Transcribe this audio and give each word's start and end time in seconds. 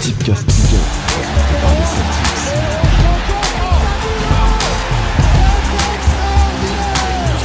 Tipcast 0.00 0.46
Ligue 0.50 0.76
1, 0.76 0.82
présenté 1.12 1.54
par 1.60 1.72
les 1.74 1.84
Celtics. 1.84 2.40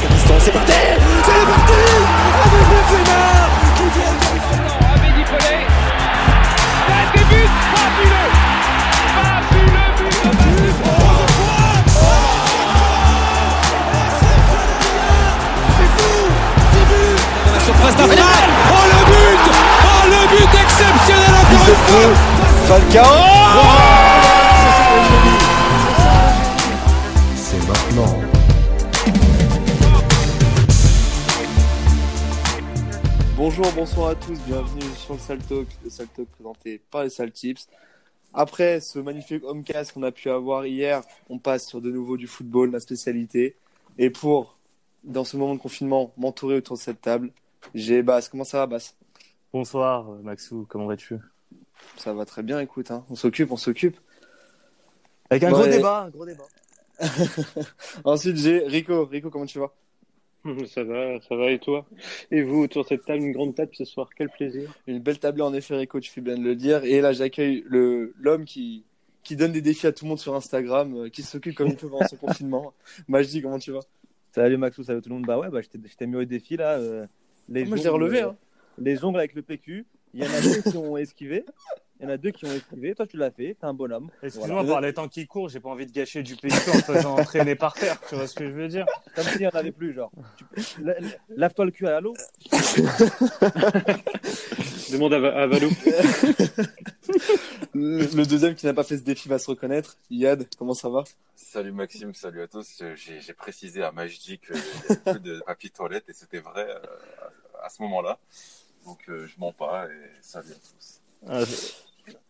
C'est 0.00 0.08
parti 0.08 0.38
C'est 0.44 0.52
parti 0.52 0.72
Avec 2.44 2.64
Benzema 2.70 3.22
qui 3.76 3.86
vient 3.98 4.16
Abedi 4.94 5.24
Pelé. 5.24 5.56
Un 6.88 7.04
début 7.12 7.48
fabuleux. 7.74 8.30
Fabuleux 9.16 9.90
but 9.98 10.16
de 10.24 10.30
Benzema. 10.36 10.96
C'est 15.76 15.90
fou 15.96 16.16
10 16.72 16.78
buts 16.88 17.20
surface 17.66 17.96
d'affaire. 17.96 18.48
Oh 18.70 18.84
le 18.86 19.00
but 19.10 19.44
Oh 19.84 20.02
le 20.06 20.20
but 20.30 20.52
exceptionnel 20.54 21.34
encore 21.34 21.68
une 21.68 22.35
C'est 22.66 22.74
maintenant. 27.68 28.20
Bonjour, 33.36 33.66
bonsoir 33.72 34.08
à 34.08 34.14
tous, 34.16 34.36
bienvenue 34.48 34.82
sur 34.96 35.14
le 35.14 35.20
Sal 35.20 35.38
Talk, 35.38 35.68
le 35.84 35.90
Sal 35.90 36.08
Talk 36.08 36.26
présenté 36.30 36.80
par 36.90 37.04
les 37.04 37.10
Sal 37.10 37.30
Tips. 37.30 37.68
Après 38.34 38.80
ce 38.80 38.98
magnifique 38.98 39.44
homecast 39.44 39.92
qu'on 39.92 40.02
a 40.02 40.10
pu 40.10 40.28
avoir 40.28 40.66
hier, 40.66 41.02
on 41.30 41.38
passe 41.38 41.68
sur 41.68 41.80
de 41.80 41.92
nouveau 41.92 42.16
du 42.16 42.26
football, 42.26 42.72
la 42.72 42.80
spécialité. 42.80 43.54
Et 43.96 44.10
pour, 44.10 44.58
dans 45.04 45.22
ce 45.22 45.36
moment 45.36 45.54
de 45.54 45.60
confinement, 45.60 46.12
m'entourer 46.16 46.56
autour 46.56 46.76
de 46.78 46.82
cette 46.82 47.00
table, 47.00 47.30
j'ai 47.76 48.02
Bass. 48.02 48.28
Comment 48.28 48.42
ça 48.42 48.58
va, 48.58 48.66
Bass 48.66 48.96
Bonsoir 49.52 50.10
Maxou, 50.24 50.66
comment 50.68 50.86
vas-tu? 50.86 51.14
Ça 51.96 52.12
va 52.12 52.24
très 52.24 52.42
bien, 52.42 52.60
écoute, 52.60 52.90
hein. 52.90 53.04
on 53.10 53.14
s'occupe, 53.16 53.50
on 53.52 53.56
s'occupe. 53.56 53.96
Avec 55.30 55.42
un 55.44 55.48
Ouais. 55.52 55.52
gros 55.54 55.66
débat, 55.66 56.02
un 56.04 56.10
gros 56.10 56.26
débat. 56.26 56.44
Ensuite, 58.04 58.36
j'ai 58.36 58.58
Rico. 58.66 59.04
Rico, 59.06 59.30
comment 59.30 59.46
tu 59.46 59.58
vas? 59.58 59.72
Ça 60.68 60.84
va, 60.84 61.20
ça 61.28 61.34
va 61.34 61.50
et 61.50 61.58
toi? 61.58 61.84
Et 62.30 62.42
vous 62.42 62.62
autour 62.62 62.84
de 62.84 62.88
cette 62.88 63.04
table, 63.04 63.20
une 63.20 63.32
grande 63.32 63.56
table 63.56 63.72
ce 63.74 63.84
soir, 63.84 64.08
quel 64.16 64.28
plaisir? 64.28 64.72
Une 64.86 65.00
belle 65.00 65.18
table 65.18 65.42
en 65.42 65.52
effet, 65.52 65.74
Rico, 65.76 65.98
tu 65.98 66.08
fais 66.08 66.20
bien 66.20 66.36
de 66.38 66.42
le 66.44 66.54
dire. 66.54 66.84
Et 66.84 67.00
là, 67.00 67.12
j'accueille 67.12 67.64
le 67.66 68.14
l'homme 68.18 68.44
qui 68.44 68.84
qui 69.24 69.34
donne 69.34 69.50
des 69.50 69.60
défis 69.60 69.88
à 69.88 69.92
tout 69.92 70.04
le 70.04 70.10
monde 70.10 70.20
sur 70.20 70.36
Instagram, 70.36 70.94
euh, 70.94 71.08
qui 71.08 71.22
s'occupe 71.24 71.56
comme 71.56 71.66
il 71.66 71.76
peut 71.76 71.88
pendant 71.88 72.06
ce 72.06 72.14
confinement. 72.54 72.72
Majdi, 73.08 73.42
comment 73.42 73.58
tu 73.58 73.72
vas? 73.72 73.80
Salut 74.30 74.56
Maxou, 74.56 74.84
salut 74.84 75.02
tout 75.02 75.08
le 75.08 75.16
monde. 75.16 75.26
Bah 75.26 75.36
ouais, 75.36 75.48
bah, 75.50 75.60
je 75.62 75.68
t'ai- 75.96 76.06
mis 76.06 76.14
au 76.14 76.24
défi 76.24 76.56
là. 76.56 76.74
euh, 76.78 77.06
les 77.48 77.64
Moi, 77.64 77.76
je 77.76 77.82
l'ai 77.82 77.88
relevé. 77.88 78.22
euh, 78.22 78.28
Hein. 78.28 78.36
Les 78.78 79.02
ongles 79.04 79.18
avec 79.18 79.34
le 79.34 79.42
PQ. 79.42 79.84
Il 80.18 80.24
y 80.24 80.26
en 80.26 80.32
a 80.32 80.40
deux 80.40 80.62
qui 80.62 80.76
ont 80.78 80.96
esquivé. 80.96 81.44
Il 82.00 82.04
y 82.04 82.06
en 82.06 82.10
a 82.10 82.16
deux 82.16 82.30
qui 82.30 82.46
ont 82.46 82.52
esquivé. 82.52 82.94
Toi, 82.94 83.06
tu 83.06 83.18
l'as 83.18 83.30
fait. 83.30 83.54
T'es 83.60 83.66
un 83.66 83.74
bonhomme. 83.74 84.08
Excuse-moi, 84.22 84.62
Voilà. 84.62 84.72
par 84.72 84.80
les 84.80 84.94
temps 84.94 85.08
qui 85.08 85.26
courent, 85.26 85.50
j'ai 85.50 85.60
pas 85.60 85.68
envie 85.68 85.84
de 85.86 85.92
gâcher 85.92 86.22
du 86.22 86.36
PQ 86.36 86.54
en 86.70 86.72
faisant 86.80 87.18
entraîner 87.18 87.54
par 87.54 87.74
terre. 87.74 87.98
Tu 88.08 88.14
vois 88.14 88.26
ce 88.26 88.34
que 88.34 88.46
je 88.46 88.52
veux 88.52 88.68
dire? 88.68 88.86
Comme 89.14 89.24
s'il 89.24 89.40
n'y 89.40 89.46
en 89.46 89.50
avait 89.50 89.72
plus, 89.72 89.92
genre. 89.92 90.10
Tu- 90.56 90.74
Lave-toi 91.28 91.64
le 91.66 91.70
cul 91.70 91.86
à 91.86 92.00
l'eau. 92.00 92.14
Demande 94.90 95.12
à, 95.14 95.42
à 95.42 95.46
Valou. 95.46 95.68
Le, 97.74 97.98
le 98.16 98.24
deuxième 98.26 98.54
qui 98.54 98.64
n'a 98.66 98.72
pas 98.72 98.84
fait 98.84 98.96
ce 98.96 99.02
défi 99.02 99.28
va 99.28 99.38
se 99.38 99.50
reconnaître. 99.50 99.98
Yad, 100.10 100.46
comment 100.58 100.72
ça 100.72 100.88
va? 100.88 101.04
Salut 101.34 101.72
Maxime, 101.72 102.14
salut 102.14 102.40
à 102.40 102.48
tous. 102.48 102.82
J'ai 102.94 103.20
j'ai 103.20 103.32
précisé 103.34 103.82
à 103.82 103.92
Majdi 103.92 104.38
avait 104.38 104.54
plus 105.04 105.20
de 105.20 105.40
papier 105.46 105.68
toilette 105.70 106.08
et 106.08 106.12
c'était 106.14 106.38
vrai 106.40 106.66
euh, 106.68 106.78
à, 107.60 107.66
à 107.66 107.68
ce 107.68 107.82
moment-là. 107.82 108.18
Donc 108.86 108.98
euh, 109.08 109.26
je 109.26 109.34
mens 109.38 109.52
pas 109.52 109.86
et 109.86 109.90
salut 110.22 110.52
à 110.52 110.54
tous. 110.54 111.00
Ah, 111.28 111.40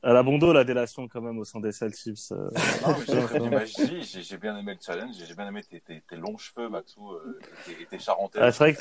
Elle 0.03 0.17
a 0.17 0.23
bon 0.23 0.39
dos 0.39 0.55
la 0.55 0.65
délation 0.65 1.07
quand 1.07 1.21
même 1.21 1.37
au 1.39 1.45
sein 1.45 1.61
des 1.61 1.71
Celtics. 1.71 2.19
euh. 2.33 2.49
Non, 2.87 3.51
mais 3.51 3.67
j'ai 4.23 4.39
bien 4.39 4.57
aimé 4.57 4.73
le 4.73 4.79
challenge, 4.81 5.15
j'ai 5.29 5.34
bien 5.34 5.47
aimé 5.49 5.61
tes, 5.69 5.81
tes, 5.81 6.01
tes 6.09 6.17
longs 6.17 6.39
cheveux 6.39 6.71
Maxou 6.71 7.12
euh, 7.12 7.39
et, 7.69 7.75
tes, 7.77 7.83
et 7.83 7.87
tes 7.87 7.99
charentaises. 7.99 8.41
Ah, 8.43 8.53
c'est 8.53 8.59
vrai 8.59 8.72
que 8.75 8.78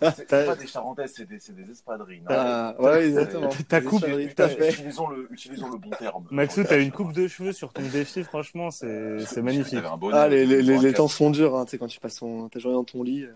t'as 0.00 0.12
C'est 0.12 0.46
pas 0.46 0.56
des 0.56 0.66
charentaises, 0.66 1.12
c'est 1.14 1.26
des, 1.28 1.36
des 1.62 1.70
espadrilles. 1.72 2.22
Ah, 2.28 2.74
ouais, 2.78 3.08
exactement. 3.08 3.50
Ta 3.68 3.82
coupe-. 3.82 4.06
Utilisons 4.06 5.08
le, 5.08 5.28
utilisons 5.30 5.68
le 5.68 5.76
bon 5.76 5.90
terme. 5.90 6.24
Maxou, 6.30 6.64
t'as 6.64 6.80
une 6.80 6.92
coupe 6.92 7.12
de 7.12 7.28
cheveux 7.28 7.52
sur 7.52 7.74
ton 7.74 7.82
défi, 7.82 8.24
franchement, 8.24 8.70
c'est 8.70 9.42
magnifique. 9.42 9.80
Ah, 10.14 10.26
les, 10.28 10.46
les, 10.46 10.62
les, 10.62 10.74
un 10.74 10.78
les 10.78 10.82
casque. 10.84 10.96
temps 10.96 11.08
sont 11.08 11.30
durs, 11.30 11.54
hein, 11.54 11.66
tu 11.66 11.72
sais, 11.72 11.78
quand 11.78 11.86
tu 11.88 12.00
passes 12.00 12.16
ton, 12.16 12.48
ta 12.48 12.58
journée 12.60 12.76
dans 12.76 12.84
ton 12.84 13.02
lit. 13.02 13.24
euh, 13.24 13.32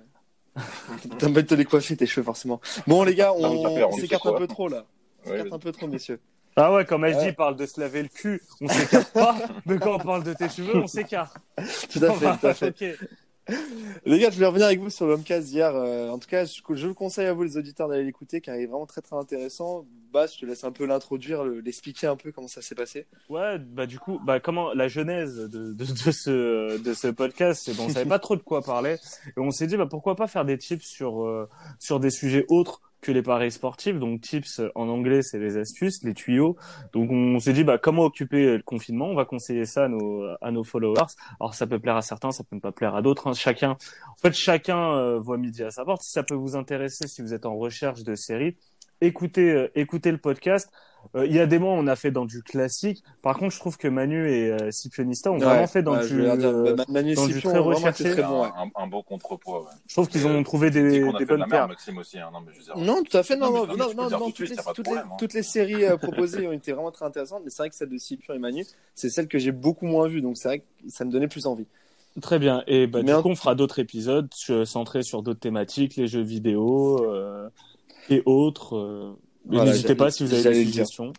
T'as 1.19 1.27
envie 1.27 1.35
de 1.35 1.41
te 1.43 1.55
les 1.55 1.65
coiffer 1.65 1.97
tes 1.97 2.07
cheveux, 2.07 2.25
forcément. 2.25 2.61
Bon, 2.87 3.05
les 3.05 3.15
gars, 3.15 3.33
on, 3.33 3.93
s'écarte 3.93 4.27
un 4.27 4.33
peu 4.33 4.47
trop, 4.47 4.69
là. 4.69 4.85
On 5.25 5.31
Ouais, 5.31 5.37
s'écarte 5.37 5.55
un 5.55 5.59
peu 5.59 5.73
trop, 5.73 5.87
messieurs. 5.87 6.21
Ah 6.57 6.73
ouais, 6.75 6.87
Majdi 6.99 7.19
Ouais. 7.19 7.33
parle 7.33 7.57
de 7.57 7.65
se 7.65 7.81
laver 7.81 8.03
le 8.03 8.09
cul, 8.09 8.43
on 8.61 8.69
s'écarte 8.69 9.13
pas, 9.15 9.37
mais 9.67 9.79
quand 9.79 9.95
on 9.95 9.99
parle 9.99 10.23
de 10.23 10.35
tes 10.35 10.51
cheveux, 10.51 10.77
on 10.77 10.87
s'écarte. 10.87 11.37
Tout 11.91 12.05
à 12.05 12.13
fait, 12.13 12.37
tout 12.39 12.47
à 12.47 12.55
fait. 12.55 12.99
Les 14.05 14.19
gars, 14.19 14.29
je 14.31 14.35
voulais 14.35 14.47
revenir 14.47 14.67
avec 14.67 14.79
vous 14.79 14.91
sur 14.91 15.07
l'Homecast 15.07 15.49
d'hier. 15.49 15.75
Euh, 15.75 16.11
en 16.11 16.19
tout 16.19 16.29
cas, 16.29 16.45
je, 16.45 16.61
je 16.71 16.87
vous 16.87 16.95
conseille 16.95 17.27
à 17.27 17.33
vous, 17.33 17.43
les 17.43 17.57
auditeurs, 17.57 17.89
d'aller 17.89 18.05
l'écouter 18.05 18.41
car 18.41 18.57
il 18.57 18.63
est 18.63 18.67
vraiment 18.67 18.87
très 18.87 19.01
très 19.01 19.17
intéressant. 19.17 19.87
Bas, 20.13 20.27
je 20.27 20.39
te 20.39 20.45
laisse 20.47 20.63
un 20.65 20.73
peu 20.73 20.85
l'introduire, 20.85 21.43
le- 21.43 21.61
l'expliquer 21.61 22.07
un 22.07 22.17
peu 22.17 22.33
comment 22.33 22.49
ça 22.49 22.61
s'est 22.61 22.75
passé. 22.75 23.07
Ouais, 23.31 23.59
bah 23.59 23.87
du 23.87 23.99
coup, 23.99 24.21
bah 24.25 24.41
comment 24.41 24.75
la 24.75 24.89
genèse 24.89 25.37
de, 25.37 25.73
de, 25.73 25.73
de 25.73 25.85
ce 26.11 26.83
de 26.83 26.93
ce 26.95 27.09
podcast, 27.09 27.63
c'est 27.65 27.75
bon, 27.77 27.85
on 27.85 27.89
savait 27.89 28.09
pas 28.09 28.19
trop 28.19 28.37
de 28.37 28.43
quoi 28.43 28.61
parler 28.63 28.97
et 29.29 29.41
on 29.41 29.51
s'est 29.51 29.67
dit 29.67 29.77
bah 29.77 29.87
pourquoi 29.91 30.15
pas 30.15 30.27
faire 30.27 30.45
des 30.45 30.59
tips 30.59 30.85
sur 30.87 31.25
euh, 31.25 31.49
sur 31.79 31.99
des 31.99 32.11
sujets 32.11 32.45
autres 32.49 32.81
que 33.01 33.11
les 33.11 33.23
paris 33.23 33.51
sportifs. 33.51 33.99
Donc 33.99 34.21
tips 34.21 34.61
en 34.77 34.89
anglais, 34.89 35.23
c'est 35.23 35.39
les 35.39 35.57
astuces, 35.57 36.03
les 36.05 36.15
tuyaux. 36.15 36.57
Donc 36.93 37.11
on 37.11 37.39
s'est 37.41 37.53
dit 37.53 37.65
bah 37.65 37.79
comment 37.79 38.03
occuper 38.05 38.57
le 38.59 38.63
confinement, 38.63 39.07
on 39.09 39.15
va 39.15 39.25
conseiller 39.25 39.65
ça 39.65 39.85
à 39.85 39.89
nos 39.89 40.25
à 40.41 40.51
nos 40.51 40.63
followers. 40.63 41.07
Alors 41.41 41.55
ça 41.55 41.67
peut 41.67 41.79
plaire 41.81 41.97
à 41.97 42.03
certains, 42.03 42.31
ça 42.33 42.45
peut 42.45 42.55
ne 42.57 42.61
pas 42.61 42.71
plaire 42.73 42.95
à 42.95 43.03
d'autres. 43.03 43.27
hein. 43.29 43.33
Chacun, 43.33 43.71
en 43.73 44.17
fait, 44.21 44.33
chacun 44.35 44.95
euh, 44.95 45.19
voit 45.19 45.39
midi 45.39 45.65
à 45.65 45.71
sa 45.71 45.85
porte. 45.85 46.03
Si 46.03 46.13
ça 46.13 46.23
peut 46.23 46.35
vous 46.35 46.55
intéresser, 46.55 47.09
si 47.09 47.23
vous 47.23 47.35
êtes 47.35 47.47
en 47.47 47.57
recherche 47.57 48.05
de 48.05 48.15
séries, 48.15 48.57
écoutez 49.07 49.51
euh, 49.53 49.71
écoutez 49.75 50.11
le 50.11 50.19
podcast. 50.19 50.71
Euh, 51.17 51.27
Il 51.27 51.33
y 51.35 51.41
a 51.41 51.47
des 51.47 51.59
mois, 51.59 51.73
on 51.73 51.89
a 51.89 51.97
fait 51.97 52.13
dans 52.13 52.25
du 52.27 52.45
classique. 52.45 53.03
Par 53.23 53.37
contre, 53.37 53.53
je 53.53 53.59
trouve 53.59 53.77
que 53.77 53.89
Manu 53.89 54.31
et 54.31 54.53
euh, 54.53 54.71
Scipionista 54.71 55.33
ont 55.33 55.37
vraiment 55.39 55.67
fait 55.67 55.83
dans 55.83 55.97
ouais, 55.97 56.07
du. 56.07 56.23
euh, 56.23 56.77
Manu 56.89 57.11
et 57.11 57.15
dans 57.17 57.27
du 57.27 57.41
très 57.43 57.49
ont 57.49 57.65
vraiment 57.65 57.73
été 57.73 57.87
recherché. 57.89 58.11
très 58.13 58.23
ouais. 58.23 58.49
un, 58.57 58.71
un 58.83 58.87
bon 58.87 59.03
contrepoids. 59.03 59.63
Ouais. 59.63 59.67
je 59.89 59.95
trouve 59.95 60.09
qu'ils 60.09 60.29
ont 60.29 60.39
euh, 60.41 60.45
trouvé 60.45 60.71
des, 60.71 60.81
a 60.81 60.91
des 60.91 61.01
fait 61.01 61.01
de 61.01 61.07
la 61.17 61.25
bonnes 61.27 61.39
merde, 61.41 61.51
paires. 61.51 61.69
Maxime 61.69 61.99
aussi. 61.99 62.19
Hein. 62.21 62.31
Non, 62.33 62.41
mais 62.41 62.53
je 62.53 62.59
veux 62.59 62.65
dire, 62.65 62.77
Non, 62.77 63.03
tout 63.03 63.17
à 63.17 63.25
fait, 63.25 63.35
non, 63.37 63.51
Non, 63.51 63.67
non, 63.67 63.75
mais- 63.89 63.95
non, 63.97 64.11
non, 64.11 64.31
toutes, 64.31 64.49
les, 64.49 64.55
les, 64.55 64.59
hein. 64.97 65.03
toutes 65.19 65.35
les 65.35 65.43
séries 65.43 65.85
euh, 65.87 65.97
proposées 65.97 66.47
ont 66.47 66.53
été 66.53 66.71
vraiment 66.73 66.93
très 66.93 67.05
intéressantes, 67.05 67.43
mais 67.45 67.51
c'est 67.51 67.63
vrai 67.63 67.71
que 67.71 67.75
celle 67.75 67.89
de 67.89 67.99
Scipion 67.99 68.35
et 68.35 68.39
Manu, 68.39 68.65
c'est 68.95 69.11
celle 69.11 69.27
que 69.27 69.41
j'ai 69.41 69.51
beaucoup 69.53 69.87
moins 69.87 70.07
vue, 70.07 70.23
donc 70.23 70.37
c'est 70.37 70.47
vrai 70.47 70.59
que 70.61 70.65
ça 70.89 71.05
me 71.05 71.11
donnait 71.11 71.27
plus 71.29 71.47
envie. 71.47 71.67
Très 72.21 72.39
bien. 72.39 72.63
Et 72.69 72.87
bah, 72.87 73.01
Mais 73.03 73.13
du 73.13 73.23
coup, 73.23 73.31
on 73.31 73.35
fera 73.35 73.55
d'autres 73.57 73.81
épisodes 73.81 74.29
euh, 74.51 74.65
centrés 74.67 75.03
sur 75.03 75.23
d'autres 75.25 75.41
thématiques, 75.41 75.97
les 75.97 76.07
jeux 76.07 76.21
vidéo 76.23 77.05
euh, 77.11 77.49
et 78.13 78.23
autres. 78.27 78.77
euh. 78.77 79.13
Voilà, 79.47 79.73
N'hésitez 79.73 79.95
pas 79.95 80.11
si 80.11 80.25
vous 80.25 80.33
avez 80.35 80.43
des 80.43 80.65
suggestions. 80.67 81.13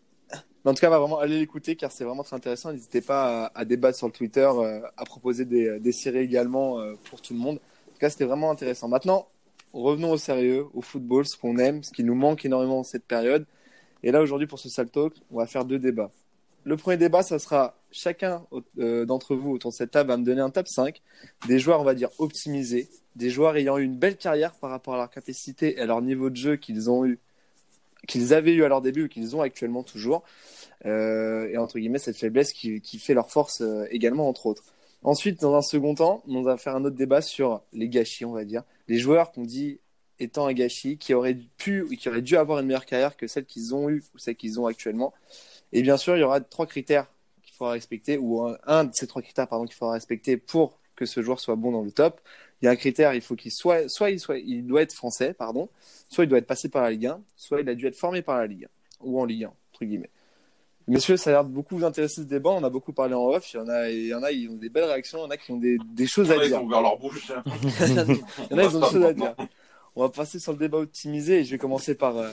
Mais 0.64 0.72
en 0.72 0.74
tout 0.74 0.80
cas, 0.80 0.90
va 0.90 0.98
vraiment 1.00 1.20
aller 1.20 1.38
l'écouter 1.40 1.76
car 1.76 1.92
c'est 1.92 2.06
vraiment 2.06 2.24
très 2.24 2.36
intéressant. 2.38 2.72
N'hésitez 2.72 3.02
pas 3.02 3.46
à, 3.48 3.60
à 3.60 3.66
débattre 3.66 3.98
sur 3.98 4.08
le 4.08 4.14
Twitter, 4.14 4.50
euh, 4.50 4.80
à 4.96 5.04
proposer 5.04 5.44
des, 5.46 5.80
des 5.80 5.92
séries 5.92 6.20
également 6.20 6.80
euh, 6.80 6.94
pour 7.10 7.22
tout 7.22 7.34
le 7.34 7.40
monde. 7.40 7.56
En 7.58 7.92
tout 7.94 8.00
cas, 8.00 8.10
c'était 8.10 8.24
vraiment 8.26 8.50
intéressant. 8.50 8.88
Maintenant, 8.88 9.28
revenons 9.74 10.12
au 10.12 10.18
sérieux, 10.18 10.66
au 10.74 10.82
football, 10.82 11.26
ce 11.26 11.36
qu'on 11.36 11.58
aime, 11.58 11.84
ce 11.84 11.92
qui 11.92 12.04
nous 12.06 12.16
manque 12.16 12.46
énormément 12.46 12.80
en 12.80 12.84
cette 12.84 13.04
période. 13.06 13.46
Et 14.04 14.12
là, 14.12 14.22
aujourd'hui, 14.22 14.48
pour 14.48 14.60
ce 14.60 14.70
Sal 14.70 14.90
Talk, 14.90 15.14
on 15.32 15.38
va 15.38 15.48
faire 15.48 15.66
deux 15.66 15.80
débats. 15.80 16.12
Le 16.66 16.78
premier 16.78 16.98
débat, 16.98 17.24
ça 17.24 17.40
sera 17.40 17.76
chacun 17.92 18.46
euh, 18.80 19.06
d'entre 19.06 19.36
vous 19.36 19.52
autour 19.52 19.72
de 19.72 19.76
cette 19.76 19.92
table 19.92 20.10
va 20.10 20.18
me 20.18 20.24
donner 20.24 20.42
un 20.42 20.50
top 20.50 20.68
5 20.68 21.02
des 21.48 21.60
joueurs, 21.60 21.82
on 21.82 21.84
va 21.84 21.94
dire, 21.94 22.10
optimisés, 22.20 22.90
des 23.16 23.30
joueurs 23.30 23.56
ayant 23.58 23.78
eu 23.78 23.84
une 23.84 23.98
belle 23.98 24.18
carrière 24.18 24.54
par 24.54 24.70
rapport 24.70 24.96
à 24.96 24.98
leur 24.98 25.10
capacité 25.10 25.78
et 25.78 25.82
à 25.82 25.86
leur 25.86 26.02
niveau 26.02 26.30
de 26.30 26.36
jeu 26.36 26.56
qu'ils 26.56 26.90
ont 26.90 27.06
eu, 27.06 27.20
qu'ils 28.08 28.34
avaient 28.34 28.54
eu 28.54 28.64
à 28.64 28.70
leur 28.70 28.82
début 28.82 29.06
ou 29.06 29.08
qu'ils 29.10 29.36
ont 29.36 29.42
actuellement 29.42 29.84
toujours. 29.84 30.24
Euh, 30.86 31.50
et 31.50 31.58
entre 31.58 31.80
guillemets, 31.80 32.00
cette 32.00 32.18
faiblesse 32.18 32.54
qui, 32.54 32.80
fait 32.98 33.14
leur 33.14 33.30
force 33.30 33.62
euh, 33.62 33.86
également, 33.92 34.28
entre 34.30 34.46
autres. 34.46 34.64
Ensuite, 35.04 35.42
dans 35.42 35.56
un 35.56 35.62
second 35.62 35.96
temps, 35.96 36.24
on 36.28 36.42
va 36.42 36.56
faire 36.56 36.76
un 36.76 36.86
autre 36.86 36.96
débat 36.96 37.22
sur 37.22 37.62
les 37.74 37.90
gâchis, 37.90 38.24
on 38.24 38.32
va 38.32 38.46
dire. 38.46 38.64
Les 38.88 38.98
joueurs 38.98 39.32
qu'on 39.32 39.44
dit 39.44 39.80
étant 40.20 40.48
un 40.48 40.54
gâchis, 40.54 40.98
qui 40.98 41.14
auraient 41.14 41.38
pu 41.58 41.82
ou 41.82 41.90
qui 41.90 42.08
auraient 42.08 42.22
dû 42.22 42.38
avoir 42.38 42.60
une 42.60 42.68
meilleure 42.68 42.86
carrière 42.86 43.18
que 43.18 43.28
celle 43.28 43.46
qu'ils 43.46 43.76
ont 43.76 43.90
eue 43.90 44.04
ou 44.14 44.18
celle 44.18 44.36
qu'ils 44.36 44.60
ont 44.60 44.66
actuellement. 44.66 45.14
Et 45.74 45.82
bien 45.82 45.98
sûr, 45.98 46.16
il 46.16 46.22
y 46.22 46.24
aura 46.24 46.40
trois 46.40 46.66
critères 46.68 47.08
qu'il 47.42 47.54
faudra 47.54 47.74
respecter, 47.74 48.18
ou 48.18 48.42
un, 48.48 48.58
un 48.66 48.86
de 48.86 48.92
ces 48.94 49.08
trois 49.08 49.22
critères, 49.22 49.48
pardon, 49.48 49.66
qu'il 49.66 49.76
faudra 49.76 49.94
respecter 49.94 50.38
pour 50.38 50.80
que 50.96 51.06
ce 51.06 51.22
joueur 51.22 51.40
soit 51.40 51.56
bon 51.56 51.72
dans 51.72 51.82
le 51.82 51.92
top. 51.92 52.22
Il 52.62 52.66
y 52.66 52.68
a 52.68 52.72
un 52.72 52.76
critère, 52.76 53.14
il 53.14 53.22
faut 53.22 53.36
qu'il 53.36 53.52
soit, 53.52 53.90
soit 53.90 54.12
il 54.12 54.20
soit, 54.20 54.38
il 54.38 54.66
doit 54.66 54.82
être 54.84 54.94
français, 54.94 55.34
pardon, 55.34 55.68
soit 56.10 56.24
il 56.24 56.28
doit 56.28 56.38
être 56.38 56.48
passé 56.48 56.70
par 56.70 56.84
la 56.84 56.92
Ligue 56.92 57.08
1, 57.08 57.22
soit 57.36 57.60
il 57.60 57.68
a 57.68 57.76
dû 57.76 57.88
être 57.88 57.98
formé 57.98 58.22
par 58.22 58.38
la 58.38 58.48
Ligue 58.48 58.68
1, 59.02 59.06
ou 59.06 59.20
en 59.20 59.26
Ligue 59.26 59.46
1, 59.46 59.48
entre 59.74 59.86
guillemets. 59.86 60.10
Messieurs, 60.88 61.18
ça 61.18 61.30
a 61.30 61.34
l'air 61.34 61.44
de 61.46 61.50
beaucoup 61.50 61.78
vous 61.78 61.86
intéresser 61.86 62.22
ce 62.22 62.28
débat. 62.28 62.50
On 62.52 62.64
a 62.64 62.70
beaucoup 62.70 62.92
parlé 62.92 63.14
en 63.14 63.26
off. 63.28 63.54
Il 63.54 63.58
y 63.58 63.60
en 63.60 63.70
a, 63.70 63.90
il 63.90 64.08
y 64.08 64.14
en 64.14 64.22
a, 64.22 64.32
ils 64.32 64.50
ont 64.50 64.56
des 64.56 64.68
belles 64.68 64.84
réactions. 64.84 65.20
Il 65.20 65.22
y 65.22 65.26
en 65.26 65.30
a 65.30 65.38
qui 65.38 65.52
ont 65.52 65.58
des, 65.58 65.78
des 65.94 66.08
choses 66.08 66.30
à 66.30 66.36
ils 66.36 66.50
dire. 66.50 66.62
ont 66.62 66.66
ouvert 66.66 66.82
leur 66.82 66.98
bouche. 66.98 67.32
Il 67.80 67.94
y 67.96 68.00
en 68.54 68.58
a, 68.58 68.64
ils 68.64 68.76
ont 68.76 68.80
des 68.82 68.86
choses 68.92 69.06
à 69.06 69.14
dire. 69.14 69.36
On 69.96 70.02
va 70.02 70.10
passer 70.10 70.40
sur 70.40 70.52
le 70.54 70.58
débat 70.58 70.80
optimisé 70.80 71.40
et 71.40 71.44
je 71.44 71.52
vais 71.52 71.58
commencer 71.58 71.96
par, 71.96 72.18
euh, 72.18 72.30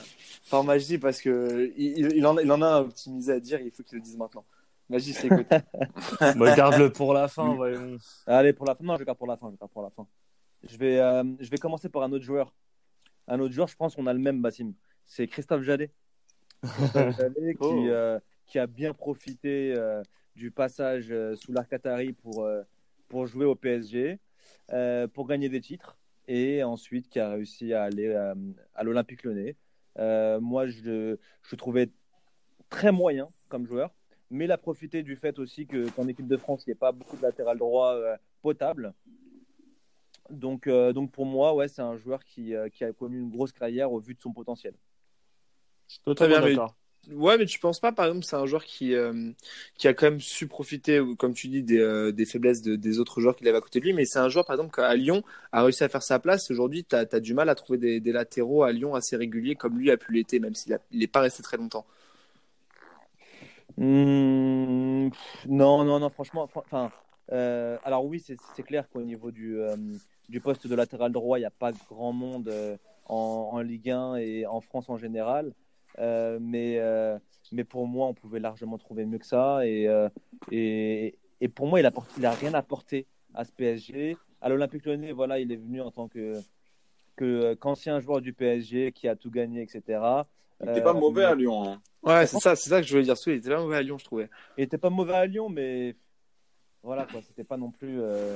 par 0.49 0.63
Majdi 0.63 0.97
parce 0.97 1.21
que 1.21 1.71
il, 1.77 2.25
en, 2.25 2.37
il 2.37 2.51
en 2.51 2.61
a 2.61 2.67
un 2.67 2.79
optimisé 2.81 3.33
à 3.33 3.39
dire, 3.39 3.59
il 3.61 3.71
faut 3.71 3.83
qu'il 3.83 3.97
le 3.97 4.03
dise 4.03 4.17
maintenant. 4.17 4.45
Majdi, 4.89 5.13
c'est 5.13 5.27
écoute. 5.27 5.47
Bah, 6.37 6.55
Garde-le 6.55 6.91
pour 6.91 7.13
la 7.13 7.27
fin, 7.27 7.53
voyons. 7.55 7.97
Allez, 8.27 8.51
pour 8.53 8.65
la 8.65 8.75
fin. 8.75 8.83
Non, 8.83 8.95
je 8.95 8.99
vais 8.99 9.05
garde 9.05 9.17
pour 9.17 9.27
la 9.27 9.37
fin. 9.37 9.47
Je 9.47 9.51
vais 9.53 9.57
garde 9.57 9.71
pour 9.71 9.83
la 9.83 9.89
fin. 9.89 10.07
Je 10.63 10.77
vais, 10.77 10.99
euh, 10.99 11.23
je 11.39 11.49
vais 11.49 11.57
commencer 11.57 11.87
par 11.89 12.03
un 12.03 12.11
autre 12.11 12.25
joueur. 12.25 12.53
Un 13.27 13.39
autre 13.39 13.53
joueur, 13.53 13.67
je 13.67 13.75
pense 13.75 13.95
qu'on 13.95 14.05
a 14.07 14.13
le 14.13 14.19
même, 14.19 14.41
Bassim. 14.41 14.73
C'est 15.05 15.27
Christophe 15.27 15.61
Jallet. 15.61 15.91
Christophe 16.61 17.15
Jallet 17.17 17.55
Oh. 17.59 17.69
qui, 17.73 17.89
euh, 17.89 18.19
qui 18.47 18.59
a 18.59 18.67
bien 18.67 18.93
profité 18.93 19.73
euh, 19.77 20.01
du 20.35 20.51
passage 20.51 21.07
euh, 21.11 21.35
sous 21.35 21.53
l'arc 21.53 21.69
Qatari 21.69 22.11
pour, 22.13 22.43
euh, 22.43 22.61
pour 23.07 23.27
jouer 23.27 23.45
au 23.45 23.55
PSG, 23.55 24.19
euh, 24.73 25.07
pour 25.07 25.25
gagner 25.27 25.47
des 25.49 25.61
titres, 25.61 25.97
et 26.27 26.63
ensuite 26.63 27.09
qui 27.09 27.19
a 27.19 27.29
réussi 27.31 27.73
à 27.73 27.83
aller 27.83 28.07
euh, 28.07 28.35
à 28.75 28.83
l'Olympique 28.83 29.23
Lyonnais. 29.23 29.55
Euh, 29.99 30.39
moi, 30.39 30.67
je, 30.67 31.17
je 31.41 31.51
le 31.51 31.57
trouvais 31.57 31.89
très 32.69 32.91
moyen 32.91 33.29
comme 33.49 33.65
joueur, 33.65 33.91
mais 34.29 34.45
il 34.45 34.51
a 34.51 34.57
profité 34.57 35.03
du 35.03 35.15
fait 35.15 35.37
aussi 35.39 35.67
que 35.67 35.89
qu'en 35.89 36.07
équipe 36.07 36.27
de 36.27 36.37
France, 36.37 36.63
il 36.65 36.69
n'y 36.69 36.73
a 36.73 36.79
pas 36.79 36.91
beaucoup 36.91 37.17
de 37.17 37.21
latéral 37.21 37.57
droit 37.57 37.93
euh, 37.93 38.15
potable. 38.41 38.93
Donc, 40.29 40.67
euh, 40.67 40.93
donc 40.93 41.11
pour 41.11 41.25
moi, 41.25 41.53
ouais, 41.53 41.67
c'est 41.67 41.81
un 41.81 41.97
joueur 41.97 42.23
qui, 42.23 42.55
euh, 42.55 42.69
qui 42.69 42.85
a 42.85 42.93
connu 42.93 43.19
une 43.19 43.29
grosse 43.29 43.51
carrière 43.51 43.91
au 43.91 43.99
vu 43.99 44.13
de 44.13 44.21
son 44.21 44.31
potentiel. 44.31 44.73
Totalement 46.05 46.39
d'accord. 46.39 46.75
Ouais, 47.09 47.37
mais 47.37 47.45
tu 47.47 47.57
penses 47.59 47.79
pas, 47.79 47.91
par 47.91 48.05
exemple, 48.05 48.23
c'est 48.25 48.35
un 48.35 48.45
joueur 48.45 48.63
qui, 48.63 48.93
euh, 48.93 49.31
qui 49.75 49.87
a 49.87 49.93
quand 49.93 50.05
même 50.05 50.19
su 50.21 50.47
profiter, 50.47 51.01
comme 51.17 51.33
tu 51.33 51.47
dis, 51.47 51.63
des, 51.63 51.79
euh, 51.79 52.13
faiblesses 52.25 52.61
de- 52.61 52.75
des 52.75 52.99
autres 52.99 53.21
joueurs 53.21 53.35
qu'il 53.35 53.47
avait 53.47 53.57
à 53.57 53.61
côté 53.61 53.79
de 53.79 53.85
lui, 53.85 53.93
mais 53.93 54.05
c'est 54.05 54.19
un 54.19 54.29
joueur, 54.29 54.45
par 54.45 54.55
exemple, 54.55 54.75
qu'à 54.75 54.93
Lyon 54.95 55.23
a 55.51 55.63
réussi 55.63 55.83
à 55.83 55.89
faire 55.89 56.03
sa 56.03 56.19
place. 56.19 56.51
Aujourd'hui, 56.51 56.85
tu 56.85 56.95
as, 56.95 57.05
du 57.19 57.33
mal 57.33 57.49
à 57.49 57.55
trouver 57.55 57.99
des, 57.99 58.11
latéraux 58.11 58.63
à 58.63 58.71
Lyon 58.71 58.93
assez 58.93 59.15
réguliers 59.15 59.55
comme 59.55 59.79
lui 59.79 59.89
a 59.89 59.97
pu 59.97 60.13
l'été, 60.13 60.39
même 60.39 60.53
s'il 60.53 60.77
n'est 60.91 61.07
pas 61.07 61.21
resté 61.21 61.41
très 61.41 61.57
longtemps. 61.57 61.85
Pff, 63.77 65.47
non, 65.47 65.83
non, 65.83 65.99
non, 65.99 66.09
franchement, 66.09 66.45
fran- 66.47 66.63
enfin, 66.67 66.91
euh, 67.31 67.77
alors 67.83 68.05
oui, 68.05 68.19
c'est 68.23 68.63
clair 68.63 68.87
qu'au 68.89 69.01
niveau 69.01 69.31
du, 69.31 69.57
du 70.29 70.39
poste 70.39 70.67
de 70.67 70.75
latéral 70.75 71.11
droit, 71.11 71.39
il 71.39 71.41
n'y 71.41 71.45
a 71.47 71.51
pas 71.51 71.71
grand 71.89 72.13
monde 72.13 72.53
en 73.05 73.59
Ligue 73.61 73.89
1 73.89 74.15
et 74.17 74.45
en 74.45 74.61
France 74.61 74.87
en 74.89 74.97
général. 74.97 75.51
Euh, 75.99 76.37
mais, 76.41 76.77
euh, 76.79 77.17
mais 77.51 77.63
pour 77.63 77.87
moi, 77.87 78.07
on 78.07 78.13
pouvait 78.13 78.39
largement 78.39 78.77
trouver 78.77 79.05
mieux 79.05 79.17
que 79.19 79.25
ça. 79.25 79.65
Et, 79.67 79.87
euh, 79.87 80.09
et, 80.51 81.15
et 81.41 81.47
pour 81.47 81.67
moi, 81.67 81.79
il 81.79 81.83
n'a 81.83 81.91
il 82.17 82.25
a 82.25 82.31
rien 82.31 82.53
apporté 82.53 83.07
à 83.33 83.43
ce 83.45 83.51
PSG. 83.51 84.17
À 84.41 84.49
l'Olympique 84.49 84.85
Lyonnais, 84.85 85.11
voilà, 85.11 85.39
il 85.39 85.51
est 85.51 85.55
venu 85.57 85.81
en 85.81 85.91
tant 85.91 86.07
que 86.07 86.39
que- 87.17 87.53
qu'ancien 87.55 87.99
joueur 87.99 88.21
du 88.21 88.33
PSG 88.33 88.91
qui 88.93 89.07
a 89.07 89.15
tout 89.15 89.29
gagné, 89.29 89.61
etc. 89.61 90.25
Il 90.63 90.69
était 90.69 90.81
pas 90.81 90.93
mauvais 90.93 91.25
à 91.25 91.35
Lyon. 91.35 91.63
hein. 91.73 91.81
Ouais, 92.01 92.25
c'est 92.25 92.39
ça, 92.39 92.55
c'est 92.55 92.69
ça 92.69 92.81
que 92.81 92.87
je 92.87 92.91
voulais 92.93 93.03
dire. 93.03 93.15
Il 93.27 93.33
était 93.33 93.49
pas 93.49 93.59
mauvais 93.61 93.75
à 93.77 93.81
Lyon, 93.83 93.97
je 93.97 94.05
trouvais. 94.05 94.29
Il 94.57 94.63
était 94.63 94.77
pas 94.77 94.89
mauvais 94.89 95.13
à 95.13 95.25
Lyon, 95.27 95.49
mais 95.49 95.95
voilà 96.81 97.05
quoi, 97.05 97.21
c'était 97.21 97.43
pas 97.43 97.57
non 97.57 97.69
plus. 97.69 97.99
euh, 98.01 98.33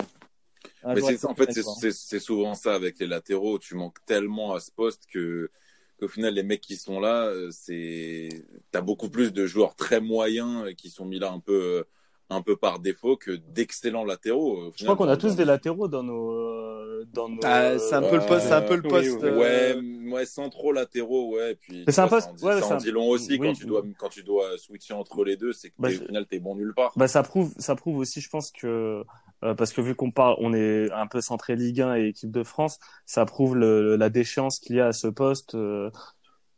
Mais 0.94 1.02
c'est- 1.18 1.26
en 1.26 1.34
fait, 1.36 1.92
c'est 1.92 2.20
souvent 2.20 2.54
ça 2.54 2.76
avec 2.76 3.00
les 3.00 3.08
latéraux. 3.08 3.58
Tu 3.58 3.74
manques 3.76 4.04
tellement 4.06 4.54
à 4.54 4.60
ce 4.60 4.72
poste 4.72 5.06
que 5.12 5.50
qu'au 6.00 6.08
final, 6.08 6.34
les 6.34 6.44
mecs 6.44 6.62
qui 6.62 6.76
sont 6.78 7.00
là, 7.00 7.26
euh, 7.28 7.50
c'est 7.52 8.30
t'as 8.72 8.82
beaucoup 8.82 9.10
plus 9.10 9.34
de 9.34 9.46
joueurs 9.46 9.76
très 9.76 10.02
moyens 10.02 10.66
euh, 10.68 10.74
qui 10.74 10.90
sont 10.90 11.06
mis 11.06 11.20
là 11.20 11.32
un 11.32 11.40
peu 11.40 11.54
euh, 11.54 11.84
un 12.30 12.42
peu 12.42 12.56
par 12.56 12.80
défaut 12.80 13.18
que 13.18 13.32
d'excellents 13.32 14.04
latéraux. 14.06 14.58
Au 14.68 14.72
Je 14.72 14.78
final, 14.78 14.96
crois 14.96 15.06
qu'on 15.06 15.12
a 15.12 15.18
tous 15.18 15.36
des 15.36 15.46
latéraux 15.46 15.88
dans 15.88 16.04
nos. 16.04 16.32
euh, 16.32 17.06
Dans 17.14 17.30
nos 17.30 17.40
Ah, 17.44 17.78
c'est 17.78 17.94
un 17.94 18.02
peu 18.02 18.16
le 18.18 18.26
poste, 18.26 18.48
c'est 18.48 18.54
un 18.54 18.62
peu 18.62 18.76
le 18.76 18.82
oui, 18.84 18.90
poste. 18.90 19.18
oui. 19.22 19.30
euh, 19.30 19.76
Ouais, 19.76 20.12
ouais, 20.12 20.26
centraux 20.26 20.72
latéraux, 20.72 21.36
ouais. 21.36 21.56
Puis 21.56 21.84
c'est 21.88 22.00
un 22.00 22.08
poste- 22.08 22.26
ça 22.26 22.32
en 22.32 22.34
dit, 22.34 22.46
ouais, 22.46 22.62
ça 22.62 22.78
un- 22.78 22.92
long 22.92 23.10
aussi 23.10 23.38
oui. 23.38 23.48
quand 23.48 23.54
tu 23.54 23.66
dois 23.66 23.84
quand 24.00 24.10
tu 24.10 24.24
dois 24.24 24.58
switcher 24.58 24.94
entre 24.96 25.24
les 25.24 25.38
deux, 25.38 25.54
c'est 25.54 25.70
que 25.70 25.76
Bah, 25.78 25.90
au 25.90 25.92
final 25.92 26.26
t'es 26.26 26.40
bon 26.40 26.56
nulle 26.56 26.74
part. 26.74 26.94
Bah 26.96 27.08
ça 27.08 27.22
prouve, 27.22 27.54
ça 27.60 27.76
prouve 27.76 27.98
aussi, 27.98 28.22
je 28.22 28.30
pense 28.30 28.52
que 28.52 28.66
euh, 28.66 29.04
parce 29.42 29.74
que 29.74 29.82
vu 29.82 29.96
qu'on 29.96 30.12
parle, 30.12 30.36
on 30.40 30.54
est 30.54 30.92
un 30.92 31.08
peu 31.08 31.22
centré 31.22 31.56
Ligue 31.56 31.82
1 31.82 31.96
et 31.96 32.08
équipe 32.08 32.32
de 32.32 32.44
France, 32.44 32.80
ça 33.06 33.26
prouve 33.26 33.56
le, 33.56 33.96
la 33.96 34.10
déchéance 34.10 34.60
qu'il 34.60 34.76
y 34.76 34.80
a 34.82 34.88
à 34.88 34.94
ce 34.94 35.08
poste 35.08 35.56
euh, 35.56 35.90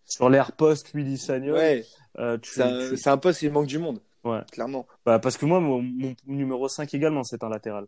sur 0.05 0.29
l'air 0.29 0.51
poste 0.53 0.93
Willy 0.93 1.17
Sagnol. 1.17 1.55
Ouais, 1.57 1.85
euh, 2.19 2.37
tu, 2.37 2.51
c'est 2.51 2.61
un, 2.63 2.89
tu- 2.89 2.97
c'est 2.97 3.09
un 3.09 3.17
poste 3.17 3.39
qui 3.39 3.49
manque 3.49 3.67
du 3.67 3.77
monde. 3.79 3.99
Ouais. 4.23 4.41
Clairement. 4.51 4.85
bah, 5.05 5.19
parce 5.19 5.37
que 5.37 5.45
moi, 5.45 5.59
mon, 5.59 5.81
mon 5.81 6.15
numéro 6.25 6.67
5 6.67 6.93
également, 6.93 7.23
c'est 7.23 7.43
un 7.43 7.49
latéral. 7.49 7.85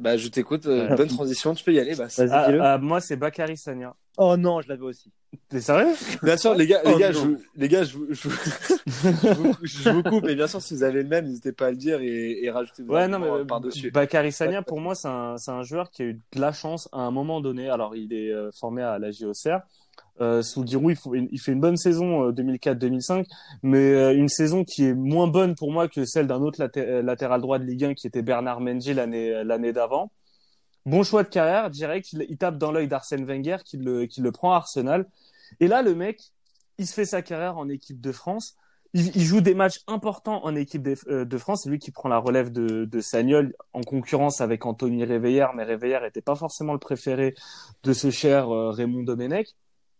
Bah, 0.00 0.16
je 0.16 0.28
t'écoute. 0.28 0.66
euh, 0.66 0.94
bonne 0.96 1.08
transition. 1.08 1.54
Tu 1.54 1.64
peux 1.64 1.72
y 1.72 1.78
aller. 1.80 1.94
Bah, 1.94 2.06
Vas-y, 2.16 2.28
Ah, 2.30 2.72
ah, 2.74 2.78
moi, 2.78 3.00
c'est 3.00 3.16
Bakary 3.16 3.56
Sagna. 3.56 3.94
Oh 4.16 4.36
non, 4.36 4.60
je 4.60 4.68
l'avais 4.68 4.82
aussi. 4.82 5.12
T'es 5.48 5.60
sérieux? 5.60 5.94
Bien 6.22 6.36
sûr, 6.36 6.54
les 6.54 6.66
gars, 6.66 6.80
les 6.84 6.92
Oh, 6.94 6.98
gars, 6.98 7.12
je, 7.12 7.18
vous- 7.18 7.36
les 7.54 7.68
gars, 7.68 7.84
je, 7.84 7.98
je, 8.10 8.28
je 8.86 9.34
vous, 9.34 9.54
je 9.62 9.90
vous 9.90 10.02
coupe. 10.10 10.26
Et 10.28 10.34
bien 10.34 10.46
sûr, 10.46 10.60
si 10.60 10.74
vous 10.74 10.82
avez 10.82 11.02
le 11.02 11.08
même, 11.08 11.26
n'hésitez 11.26 11.52
pas 11.52 11.66
à 11.66 11.70
le 11.70 11.76
dire 11.76 12.00
et, 12.00 12.42
et 12.44 12.50
rajoutez 12.50 12.82
vos 12.82 12.94
Ouais, 12.94 13.06
non, 13.08 13.18
mais 13.18 13.44
par 13.46 13.60
dessus. 13.60 13.90
Bakary 13.90 14.32
Sagna, 14.32 14.62
pour 14.62 14.80
moi, 14.80 14.94
c'est 14.94 15.08
un, 15.08 15.36
c'est 15.36 15.50
un 15.50 15.62
joueur 15.62 15.90
qui 15.90 16.02
a 16.02 16.04
eu 16.06 16.14
de 16.14 16.40
la 16.40 16.52
chance 16.52 16.88
à 16.92 16.98
un 17.00 17.10
moment 17.10 17.40
donné. 17.40 17.68
Alors, 17.68 17.94
il 17.94 18.12
est 18.12 18.32
euh, 18.32 18.50
formé 18.52 18.82
à 18.82 18.98
la 18.98 19.10
JOCR. 19.10 19.60
Euh, 20.20 20.42
sous 20.42 20.66
Giroud, 20.66 20.90
il, 20.90 20.96
faut- 20.96 21.14
il 21.14 21.38
fait 21.40 21.52
une 21.52 21.60
bonne 21.60 21.76
saison 21.76 22.24
euh, 22.28 22.32
2004-2005, 22.32 23.24
mais 23.62 23.78
euh, 23.94 24.14
une 24.14 24.28
saison 24.28 24.64
qui 24.64 24.84
est 24.84 24.94
moins 24.94 25.28
bonne 25.28 25.54
pour 25.54 25.70
moi 25.72 25.88
que 25.88 26.04
celle 26.04 26.26
d'un 26.26 26.40
autre 26.42 26.60
euh, 26.76 27.02
latéral 27.02 27.40
droit 27.40 27.58
de 27.58 27.64
Ligue 27.64 27.84
1 27.84 27.94
qui 27.94 28.06
était 28.06 28.22
Bernard 28.22 28.60
Mendy 28.60 28.94
l'année 28.94 29.44
l'année 29.44 29.72
d'avant. 29.72 30.10
Bon 30.86 31.02
choix 31.02 31.22
de 31.22 31.28
carrière, 31.28 31.70
direct, 31.70 32.12
il, 32.12 32.24
il 32.28 32.38
tape 32.38 32.56
dans 32.58 32.72
l'œil 32.72 32.88
d'Arsène 32.88 33.24
Wenger 33.26 33.58
qui 33.64 33.76
le, 33.76 34.06
qui 34.06 34.20
le 34.20 34.32
prend 34.32 34.52
à 34.52 34.56
Arsenal. 34.56 35.06
Et 35.60 35.68
là, 35.68 35.82
le 35.82 35.94
mec, 35.94 36.20
il 36.78 36.86
se 36.86 36.94
fait 36.94 37.04
sa 37.04 37.22
carrière 37.22 37.58
en 37.58 37.68
équipe 37.68 38.00
de 38.00 38.12
France. 38.12 38.56
Il, 38.94 39.14
il 39.16 39.22
joue 39.22 39.40
des 39.42 39.54
matchs 39.54 39.80
importants 39.86 40.42
en 40.44 40.54
équipe 40.56 40.82
de, 40.82 40.94
euh, 41.08 41.24
de 41.26 41.38
France. 41.38 41.62
C'est 41.64 41.70
lui 41.70 41.78
qui 41.78 41.90
prend 41.90 42.08
la 42.08 42.18
relève 42.18 42.50
de, 42.52 42.86
de 42.86 43.00
Sagnol 43.00 43.54
en 43.74 43.82
concurrence 43.82 44.40
avec 44.40 44.64
Anthony 44.64 45.04
Réveillère, 45.04 45.52
mais 45.54 45.64
Réveillère 45.64 46.04
était 46.04 46.22
pas 46.22 46.36
forcément 46.36 46.72
le 46.72 46.78
préféré 46.78 47.34
de 47.82 47.92
ce 47.92 48.10
cher 48.10 48.48
euh, 48.50 48.70
Raymond 48.70 49.02
Domenech. 49.02 49.54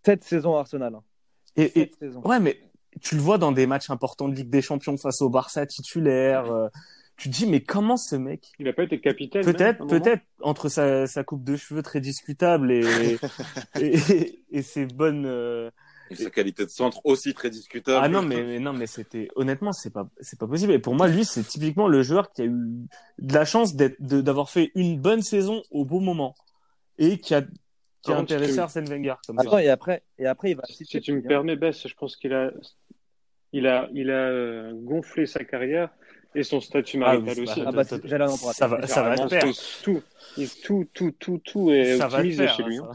Cette 0.05 0.25
saison 0.25 0.57
à 0.57 0.61
Arsenal. 0.61 0.95
hein. 0.95 1.03
Et, 1.57 1.81
et 1.81 1.93
saison. 1.99 2.21
ouais, 2.23 2.41
mais 2.41 2.61
tu 3.01 3.15
le 3.17 3.21
vois 3.21 3.39
dans 3.39 3.53
des 3.53 3.67
matchs 3.67 3.91
importants 3.91 4.29
de 4.29 4.35
Ligue 4.35 4.51
des 4.51 4.63
Champions 4.63 4.97
face 4.97 5.21
au 5.23 5.29
Barça 5.29 5.67
titulaire. 5.67 6.51
euh, 6.53 6.69
tu 7.17 7.29
te 7.31 7.35
dis, 7.37 7.47
mais 7.47 7.61
comment 7.63 7.97
ce 7.97 8.15
mec 8.15 8.53
Il 8.61 8.69
a 8.69 8.73
pas 8.73 8.85
été 8.85 9.01
capitaine. 9.01 9.43
Peut-être, 9.45 9.85
peut-être 9.89 10.23
entre 10.41 10.69
sa, 10.69 11.07
sa 11.09 11.25
coupe 11.25 11.43
de 11.43 11.57
cheveux 11.57 11.83
très 11.83 12.01
discutable 12.01 12.71
et 12.71 13.19
et, 13.77 14.41
et 14.51 14.63
ses 14.63 14.87
bonnes. 14.87 15.27
euh, 15.27 15.69
Et 16.11 16.15
sa 16.17 16.31
qualité 16.31 16.65
de 16.65 16.71
centre 16.71 17.01
aussi 17.05 17.35
très 17.35 17.51
discutable. 17.51 17.99
Ah 18.05 18.09
non, 18.09 18.23
mais, 18.23 18.43
mais 18.45 18.61
non, 18.61 18.73
mais 18.73 18.87
c'était 18.87 19.29
honnêtement, 19.35 19.73
c'est 19.73 19.91
pas 19.93 20.09
c'est 20.21 20.39
pas 20.39 20.47
possible. 20.47 20.73
Et 20.73 20.79
pour 20.79 20.95
moi, 20.95 21.09
lui, 21.09 21.25
c'est 21.25 21.43
typiquement 21.43 21.89
le 21.89 22.03
joueur 22.05 22.31
qui 22.31 22.43
a 22.43 22.45
eu 22.45 22.87
de 23.19 23.35
la 23.35 23.45
chance 23.45 23.75
d'être 23.75 24.01
de- 24.01 24.21
d'avoir 24.21 24.49
fait 24.49 24.71
une 24.77 25.01
bonne 25.01 25.23
saison 25.23 25.63
au 25.73 25.85
bon 25.85 26.01
moment 26.01 26.37
et 26.99 27.19
qui 27.19 27.35
a 27.35 27.43
qui 28.03 28.13
a 28.13 28.17
intéressé 28.17 28.59
Arsène 28.59 28.85
Wenger 28.89 29.15
comme 29.27 29.39
Attends, 29.39 29.51
ça. 29.53 29.63
et 29.65 29.69
après, 29.69 30.03
et 30.19 30.27
après, 30.27 30.51
il 30.53 30.57
va 30.57 30.63
Si 30.69 30.85
tu 31.01 31.13
me 31.13 31.23
permets, 31.23 31.57
Bess, 31.57 31.87
je 31.89 31.95
pense 31.95 32.17
qu'il 32.17 32.33
a, 32.33 32.51
il 33.53 33.67
a, 33.67 33.89
il 33.93 34.11
a 34.11 34.15
euh, 34.29 34.73
gonflé 34.75 35.27
sa 35.27 35.45
carrière 35.45 35.89
et 36.35 36.43
son 36.43 36.61
statut 36.61 36.97
Ah, 37.05 37.19
marital 37.19 37.43
aussi. 37.45 37.63
Ah 37.67 37.73
bah, 37.73 37.83
j'allais 38.05 38.25
en 38.25 38.37
parler. 38.39 38.55
Ça 38.55 38.69
va, 38.69 38.87
ça 38.87 39.03
va 39.03 39.17
te 39.17 39.29
faire. 39.29 39.45
Tout, 39.83 40.03
il- 40.37 40.49
tout, 40.51 40.87
tout, 40.93 41.13
tout, 41.19 41.41
tout 41.45 41.71
est 41.71 41.97
Ça 41.97 42.05
va 42.09 42.11
te 42.11 42.15
optimisé 42.23 42.45
faire. 42.45 42.55
chez 42.57 42.63
hein, 42.63 42.67
lui. 42.69 42.77
ça 42.77 42.83
hein. 42.85 42.93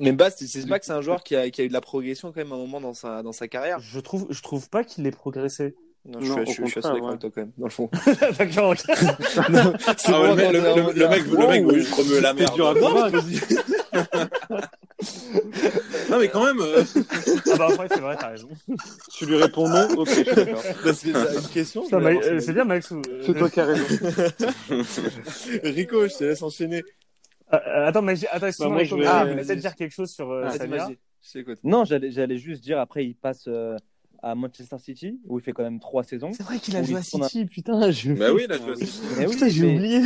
Mais 0.00 0.12
Bast, 0.12 0.44
c'est 0.46 0.66
pas 0.68 0.78
que 0.78 0.84
c'est 0.86 0.92
un 0.92 1.02
joueur 1.02 1.22
qui 1.24 1.34
a, 1.34 1.50
qui 1.50 1.60
a 1.60 1.64
eu 1.64 1.68
de 1.68 1.72
la 1.72 1.80
progression 1.80 2.28
quand 2.32 2.38
même 2.40 2.52
à 2.52 2.54
un 2.54 2.58
moment 2.58 2.80
dans 2.80 2.94
sa, 2.94 3.22
dans 3.22 3.32
sa 3.32 3.48
carrière. 3.48 3.80
Je 3.80 3.98
trouve, 4.00 4.26
je 4.30 4.40
trouve 4.42 4.68
pas 4.70 4.84
qu'il 4.84 5.04
ait 5.06 5.10
progressé. 5.10 5.74
Non, 6.06 6.20
je, 6.20 6.28
Non, 6.28 6.34
suis, 6.36 6.46
je, 6.46 6.52
suis- 6.52 6.64
je 6.66 6.70
suis 6.70 6.78
assez 6.78 6.88
d'accord 6.88 7.08
avec 7.08 7.20
toi 7.20 7.30
quand 7.34 7.40
même, 7.42 7.50
dans 7.58 7.66
le 7.66 7.70
fond. 7.70 7.90
D'accord. 8.38 8.70
ok. 8.70 8.78
Non, 9.50 9.72
Ah 10.06 10.20
ouais, 10.22 10.28
bon, 10.28 10.52
le, 10.52 10.60
mec- 10.60 10.94
le, 10.94 11.08
mec, 11.08 11.24
le 11.26 11.46
mec 11.48 11.64
veut 11.64 11.78
juste 11.80 11.94
remuer 11.94 12.20
la 12.20 12.32
merde. 12.32 12.52
À. 14.12 14.28
Non, 16.10 16.18
mais 16.18 16.28
quand 16.28 16.44
même, 16.44 16.60
euh, 16.60 16.82
Ah 17.52 17.56
bah 17.56 17.68
après, 17.70 17.88
c'est 17.88 18.00
vrai, 18.00 18.16
t'as 18.18 18.28
raison. 18.30 18.48
Tu 19.12 19.26
lui 19.26 19.36
réponds 19.36 19.68
non 19.68 19.88
Ok, 19.96 20.08
je 20.08 20.14
suis 20.14 20.24
d'accord. 20.24 20.62
Bah, 20.84 20.92
c'est 20.94 21.10
une 21.10 21.48
question. 21.52 21.84
euh, 21.92 22.40
c'est 22.40 22.52
bien, 22.52 22.64
Max. 22.64 22.92
euh, 22.92 23.00
C'est 23.24 23.34
toi 23.38 23.50
qui 23.50 23.60
as 23.60 23.64
raison. 23.66 23.84
Rico, 25.64 26.08
je 26.08 26.16
te 26.16 26.24
laisse 26.24 26.42
enchaîner. 26.42 26.82
Euh, 27.52 27.86
attends, 27.86 28.02
mais 28.02 28.14
attends, 28.30 28.46
excuse-moi, 28.48 28.78
Bah, 28.78 28.84
je 28.84 28.94
vais- 28.94 29.00
mais 29.00 29.06
Ah, 29.08 29.24
peut-être 29.26 29.58
dire 29.58 29.74
quelque 29.76 29.94
chose 29.94 30.10
sur 30.10 30.30
euh, 30.30 30.48
je 30.50 31.32
t'écoute. 31.32 31.58
Non, 31.64 31.84
j'allais, 31.84 32.36
juste 32.38 32.62
dire 32.62 32.78
après, 32.78 33.04
il 33.06 33.14
passe 33.14 33.44
euh, 33.48 33.76
à 34.22 34.34
Manchester 34.34 34.78
City 34.78 35.18
où 35.26 35.38
il 35.38 35.42
fait 35.42 35.52
quand 35.52 35.62
même 35.62 35.80
trois 35.80 36.02
saisons. 36.04 36.32
C'est 36.32 36.42
vrai 36.42 36.58
qu'il 36.58 36.76
a 36.76 36.80
a 36.80 36.82
joué 36.82 36.88
joué 36.88 36.96
à 36.96 36.98
à 36.98 37.02
City, 37.02 37.22
City, 37.24 37.44
putain. 37.46 37.90
Je... 37.90 38.12
bah 38.12 38.32
oui, 38.32 38.46
là, 38.48 38.56
je 38.56 38.62
vois. 38.62 38.74
Mais 39.18 39.26
oui, 39.26 39.32
Putain, 39.34 39.48
j'ai 39.48 39.64
oublié. 39.66 40.00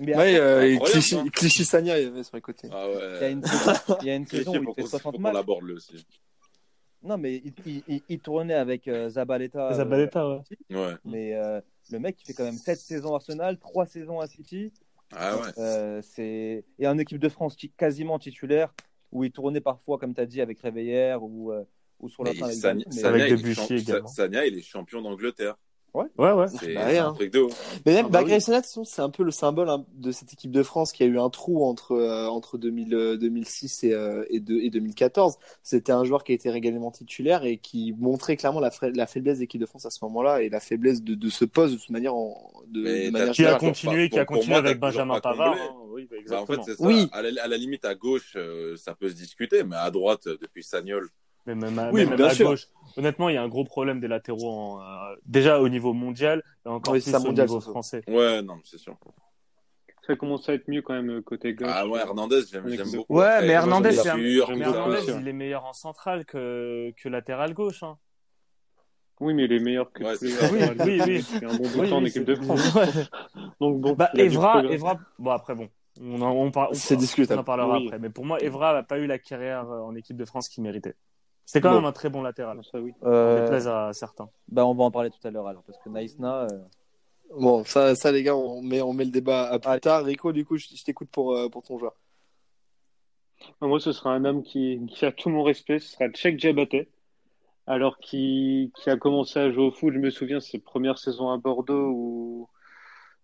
Mais 0.00 0.16
Ouais, 0.16 0.36
euh, 0.38 0.78
Clichy, 0.78 1.14
hein. 1.16 1.26
Clichy 1.32 1.64
Sagna, 1.64 1.98
il 1.98 2.04
y 2.04 2.06
avait 2.08 2.22
sur 2.22 2.36
les 2.36 2.42
côtés. 2.42 2.68
Ah 2.72 2.86
il 2.88 3.20
y 3.20 3.24
a 3.24 3.28
une 3.30 3.42
saison, 3.44 3.72
il 4.02 4.06
y 4.06 4.10
a 4.10 4.14
une 4.14 4.26
saison 4.26 4.52
Cliché, 4.52 4.66
où 4.66 4.70
il 4.70 4.74
fait 4.74 4.82
qu'on 4.82 4.88
60 4.88 5.02
faut 5.02 5.12
qu'on 5.12 5.18
matchs. 5.22 5.34
l'aborde 5.34 5.64
lui 5.64 5.72
aussi. 5.74 6.06
Non, 7.02 7.18
mais 7.18 7.36
il, 7.36 7.52
il, 7.66 7.82
il- 7.88 8.02
il 8.08 8.18
tournait 8.20 8.54
avec 8.54 8.88
euh, 8.88 9.08
Zabaleta. 9.10 9.70
euh, 9.70 9.74
Zabaleta, 9.74 10.28
ouais. 10.28 10.40
Ouais. 10.70 10.94
mais 11.04 11.34
euh, 11.34 11.60
le 11.90 11.98
mec, 12.00 12.16
il 12.22 12.26
fait 12.26 12.32
quand 12.34 12.44
même 12.44 12.56
7 12.56 12.78
saisons 12.80 13.12
à 13.12 13.16
Arsenal, 13.16 13.58
3 13.58 13.86
saisons 13.86 14.18
à 14.20 14.26
City. 14.26 14.72
Ah 15.12 15.36
ouais. 15.36 15.42
Euh, 15.58 16.02
c'est... 16.02 16.64
Et 16.80 16.88
en 16.88 16.98
équipe 16.98 17.18
de 17.18 17.28
France 17.28 17.56
quasiment 17.76 18.18
titulaire, 18.18 18.74
où 19.12 19.22
il 19.22 19.30
tournait 19.30 19.60
parfois, 19.60 19.98
comme 19.98 20.14
tu 20.14 20.20
as 20.20 20.26
dit, 20.26 20.40
avec 20.40 20.58
Réveillère 20.60 21.22
ou, 21.22 21.52
euh, 21.52 21.62
ou 22.00 22.08
sur 22.08 22.24
la 22.24 22.34
fin 22.34 22.46
avec 22.46 22.58
également. 22.58 24.08
Sagna, 24.08 24.44
il 24.46 24.58
est 24.58 24.62
champion 24.62 25.00
d'Angleterre. 25.00 25.56
Ouais, 26.18 26.32
ouais. 26.32 26.46
C'est 26.48 26.74
Bah, 26.74 26.80
c'est 26.82 26.86
rien. 26.90 27.08
un 27.08 27.12
truc 27.12 27.32
de 27.32 27.40
ouf. 27.40 27.80
Mais 27.86 27.94
même 27.94 28.06
Ah 28.06 28.10
bah 28.10 28.22
oui. 28.24 28.40
C'est 28.40 29.02
un 29.02 29.10
peu 29.10 29.22
le 29.22 29.30
symbole 29.30 29.68
hein, 29.68 29.84
de 29.94 30.10
cette 30.12 30.32
équipe 30.32 30.50
de 30.50 30.62
France 30.62 30.92
qui 30.92 31.02
a 31.02 31.06
eu 31.06 31.18
un 31.18 31.30
trou 31.30 31.64
entre, 31.64 31.92
euh, 31.92 32.26
entre 32.26 32.58
2000, 32.58 32.94
euh, 32.94 33.16
2006 33.16 33.84
et, 33.84 33.92
euh, 33.92 34.24
et, 34.30 34.40
de- 34.40 34.56
et 34.56 34.70
2014. 34.70 35.36
C'était 35.62 35.92
un 35.92 36.04
joueur 36.04 36.24
qui 36.24 36.32
a 36.32 36.34
été 36.34 36.50
régulièrement 36.50 36.90
titulaire 36.90 37.44
et 37.44 37.58
qui 37.58 37.94
montrait 37.98 38.36
clairement 38.36 38.60
la, 38.60 38.70
fra- 38.70 38.90
la 38.90 39.06
faiblesse 39.06 39.36
de 39.38 39.42
l'équipe 39.42 39.60
de 39.60 39.66
France 39.66 39.86
à 39.86 39.90
ce 39.90 39.98
moment-là 40.04 40.42
et 40.42 40.48
la 40.48 40.60
faiblesse 40.60 41.02
de, 41.02 41.14
de 41.14 41.28
ce 41.30 41.44
poste 41.44 41.74
de 41.74 41.78
toute 41.78 41.90
manière. 41.90 42.14
En, 42.14 42.52
de, 42.68 43.10
manière 43.10 43.32
Qui 43.32 43.44
a 43.46 43.54
continué, 43.58 44.08
qui 44.08 44.18
a 44.18 44.24
continué 44.24 44.50
moi, 44.54 44.58
avec 44.58 44.78
Benjamin 44.80 45.20
Pavard. 45.20 45.54
hein. 45.54 45.74
Oui, 45.90 46.08
bah, 46.10 46.16
Bah, 46.28 46.42
en 46.42 46.46
fait, 46.46 46.54
exactement. 46.54 46.64
c'est 46.66 46.76
ça. 46.82 46.84
Oui. 46.86 47.08
À, 47.12 47.22
la, 47.22 47.42
à 47.42 47.48
la 47.48 47.56
limite, 47.56 47.84
à 47.84 47.94
gauche, 47.94 48.32
euh, 48.36 48.76
ça 48.76 48.94
peut 48.94 49.08
se 49.08 49.14
discuter, 49.14 49.62
mais 49.64 49.76
à 49.76 49.90
droite, 49.90 50.26
euh, 50.26 50.36
depuis 50.40 50.62
Sagnol. 50.62 51.08
Mais 51.46 51.54
même 51.54 51.78
à, 51.78 51.90
Oui, 51.90 52.04
même 52.06 52.16
bien 52.16 52.26
à 52.26 52.30
sûr. 52.30 52.48
gauche. 52.50 52.66
Honnêtement, 52.96 53.28
il 53.28 53.34
y 53.34 53.36
a 53.36 53.42
un 53.42 53.48
gros 53.48 53.64
problème 53.64 54.00
des 54.00 54.08
latéraux, 54.08 54.50
en, 54.50 54.80
euh, 54.80 55.14
déjà 55.26 55.60
au 55.60 55.68
niveau 55.68 55.92
mondial 55.92 56.42
et 56.64 56.68
encore 56.68 56.94
Oui, 56.94 57.00
plus 57.00 57.10
ça, 57.10 57.18
au 57.20 57.24
mondial, 57.24 57.46
niveau 57.46 57.60
français. 57.60 58.02
Ouais, 58.08 58.42
non, 58.42 58.58
c'est 58.64 58.78
sûr. 58.78 58.96
Ça 60.06 60.14
commence 60.16 60.48
à 60.48 60.54
être 60.54 60.68
mieux 60.68 60.82
quand 60.82 60.94
même 60.94 61.10
euh, 61.10 61.20
côté 61.20 61.52
gauche. 61.54 61.68
Ah, 61.70 61.86
ouais, 61.86 62.00
Hernandez, 62.00 62.42
j'aime 62.50 62.64
beaucoup. 62.94 63.14
Ouais, 63.18 63.40
mais 63.42 63.48
Hernandez, 63.48 63.90
j'aime 63.92 64.02
c'est 64.02 64.10
un- 64.10 64.18
il 65.20 65.28
est 65.28 65.32
meilleur 65.32 65.64
en 65.64 65.72
centrale 65.72 66.24
que, 66.24 66.92
que 66.96 67.08
latéral 67.08 67.54
gauche. 67.54 67.82
Hein. 67.82 67.98
Oui, 69.20 69.34
mais 69.34 69.44
il 69.44 69.52
est 69.52 69.60
meilleur 69.60 69.90
que 69.92 70.04
Ouais, 70.04 70.16
tous 70.16 70.24
les. 70.24 70.32
Oui, 70.52 70.60
oui, 70.84 71.00
oui. 71.06 71.14
Il 71.16 71.22
fait 71.22 71.44
un 71.46 71.54
bon 71.56 71.68
bout 71.68 71.76
de 71.76 71.80
Oui, 71.80 71.90
temps 71.90 71.96
en 71.96 72.02
oui, 72.02 72.08
équipe 72.08 72.24
de 72.24 72.34
France. 72.36 72.74
Ouais. 72.74 72.86
Donc 73.60 73.80
bon, 73.80 73.92
Bah, 73.94 74.10
Evra. 74.14 74.62
Evra, 74.70 74.98
bon 75.18 75.30
après 75.30 75.54
bon, 75.54 75.68
on 76.00 76.20
en, 76.20 76.30
on 76.32 76.50
par- 76.50 76.70
on- 76.70 76.74
on 76.74 77.38
en 77.38 77.44
parlera 77.44 77.78
Oui. 77.78 77.86
après. 77.86 77.98
Mais 77.98 78.10
pour 78.10 78.24
moi, 78.26 78.38
Evra 78.40 78.74
n'a 78.74 78.82
pas 78.82 78.98
eu 78.98 79.06
la 79.06 79.18
carrière 79.18 79.68
euh, 79.70 79.80
en 79.80 79.94
équipe 79.96 80.16
de 80.16 80.24
France 80.24 80.48
qu'il 80.48 80.62
méritait. 80.62 80.94
C'était 81.46 81.60
quand 81.62 81.70
Bon. 81.70 81.76
même 81.76 81.84
un 81.86 81.92
très 81.92 82.10
bon 82.10 82.22
latéral. 82.22 82.60
Ça, 82.70 82.78
oui. 82.80 82.92
On 83.02 83.06
Euh, 83.08 83.40
déplaise 83.42 83.68
à 83.68 83.92
certains. 83.92 84.28
bah, 84.48 84.66
on 84.66 84.74
va 84.74 84.84
en 84.84 84.90
parler 84.90 85.10
tout 85.10 85.26
à 85.26 85.30
l'heure 85.30 85.46
alors, 85.46 85.62
parce 85.62 85.78
que 85.78 85.88
Naïsna, 85.88 86.42
euh, 86.42 86.48
Bon, 87.38 87.64
ça, 87.64 87.94
ça 87.96 88.12
les 88.12 88.22
gars, 88.22 88.36
on 88.36 88.62
met, 88.62 88.80
on 88.82 88.92
met 88.92 89.04
le 89.04 89.10
débat 89.10 89.48
à 89.48 89.58
plus 89.58 89.68
Allez. 89.70 89.80
tard. 89.80 90.04
Rico, 90.04 90.32
du 90.32 90.44
coup, 90.44 90.56
je, 90.58 90.66
je 90.74 90.84
t'écoute 90.84 91.08
pour, 91.10 91.34
euh, 91.34 91.48
pour 91.48 91.62
ton 91.62 91.76
joueur. 91.78 91.94
Moi, 93.60 93.80
ce 93.80 93.92
sera 93.92 94.10
un 94.12 94.24
homme 94.24 94.42
qui, 94.42 94.80
qui 94.88 95.04
a 95.04 95.12
tout 95.12 95.28
mon 95.28 95.42
respect. 95.42 95.78
Ce 95.78 95.92
sera 95.92 96.08
Tchèque 96.08 96.36
Diabaté. 96.36 96.88
Alors 97.68 97.98
qui, 97.98 98.72
qui 98.76 98.90
a 98.90 98.96
commencé 98.96 99.40
à 99.40 99.50
jouer 99.50 99.64
au 99.64 99.72
foot, 99.72 99.92
je 99.92 99.98
me 99.98 100.10
souviens, 100.10 100.38
ses 100.38 100.58
premières 100.60 100.98
saisons 100.98 101.30
à 101.30 101.36
Bordeaux 101.36 101.88
où, 101.90 102.48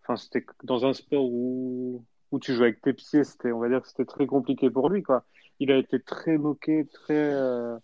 enfin, 0.03 0.17
c'était 0.17 0.45
dans 0.65 0.85
un 0.85 0.93
sport 0.95 1.25
où, 1.25 2.05
où 2.33 2.41
tu 2.41 2.53
jouais 2.55 2.67
avec 2.67 2.81
tes 2.83 2.93
pieds, 2.93 3.23
c'était, 3.23 3.53
on 3.53 3.61
va 3.61 3.69
dire 3.69 3.81
que 3.83 3.89
c'était 3.89 4.05
très 4.05 4.27
compliqué 4.27 4.69
pour 4.69 4.89
lui, 4.91 5.05
quoi. 5.05 5.25
Il 5.61 5.71
a 5.71 5.77
été 5.79 6.01
très 6.03 6.39
moqué, 6.39 6.87
très, 6.93 7.15
euh, 7.15 7.77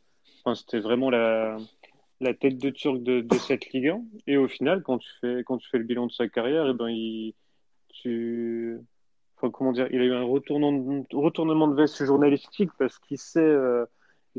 enfin, 0.49 0.55
c'était 0.55 0.81
vraiment 0.81 1.11
la, 1.11 1.57
la 2.21 2.35
tête 2.35 2.59
de 2.59 2.71
turc 2.71 3.03
de, 3.03 3.21
de 3.21 3.39
cette 3.39 3.71
Ligue 3.73 3.89
1. 3.89 4.03
Et 4.27 4.37
au 4.37 4.49
final, 4.49 4.83
quand 4.83 4.99
tu 4.99 5.09
fais, 5.21 5.43
quand 5.45 5.59
tu 5.59 5.69
fais 5.69 5.79
le 5.79 5.85
bilan 5.85 6.07
de 6.07 6.13
sa 6.13 6.29
carrière, 6.29 6.67
eh 6.69 6.75
ben, 6.75 6.89
il, 6.89 7.35
tu, 7.89 8.79
enfin, 9.37 9.51
comment 9.51 9.73
dire, 9.73 9.89
il 9.91 10.01
a 10.01 10.05
eu 10.05 10.15
un 10.15 10.25
retournement 10.25 11.05
de, 11.11 11.17
retournement 11.17 11.69
de 11.69 11.75
veste 11.75 12.05
journalistique 12.05 12.71
parce 12.79 12.99
qu'il 12.99 13.19
sait, 13.19 13.41
euh, 13.41 13.85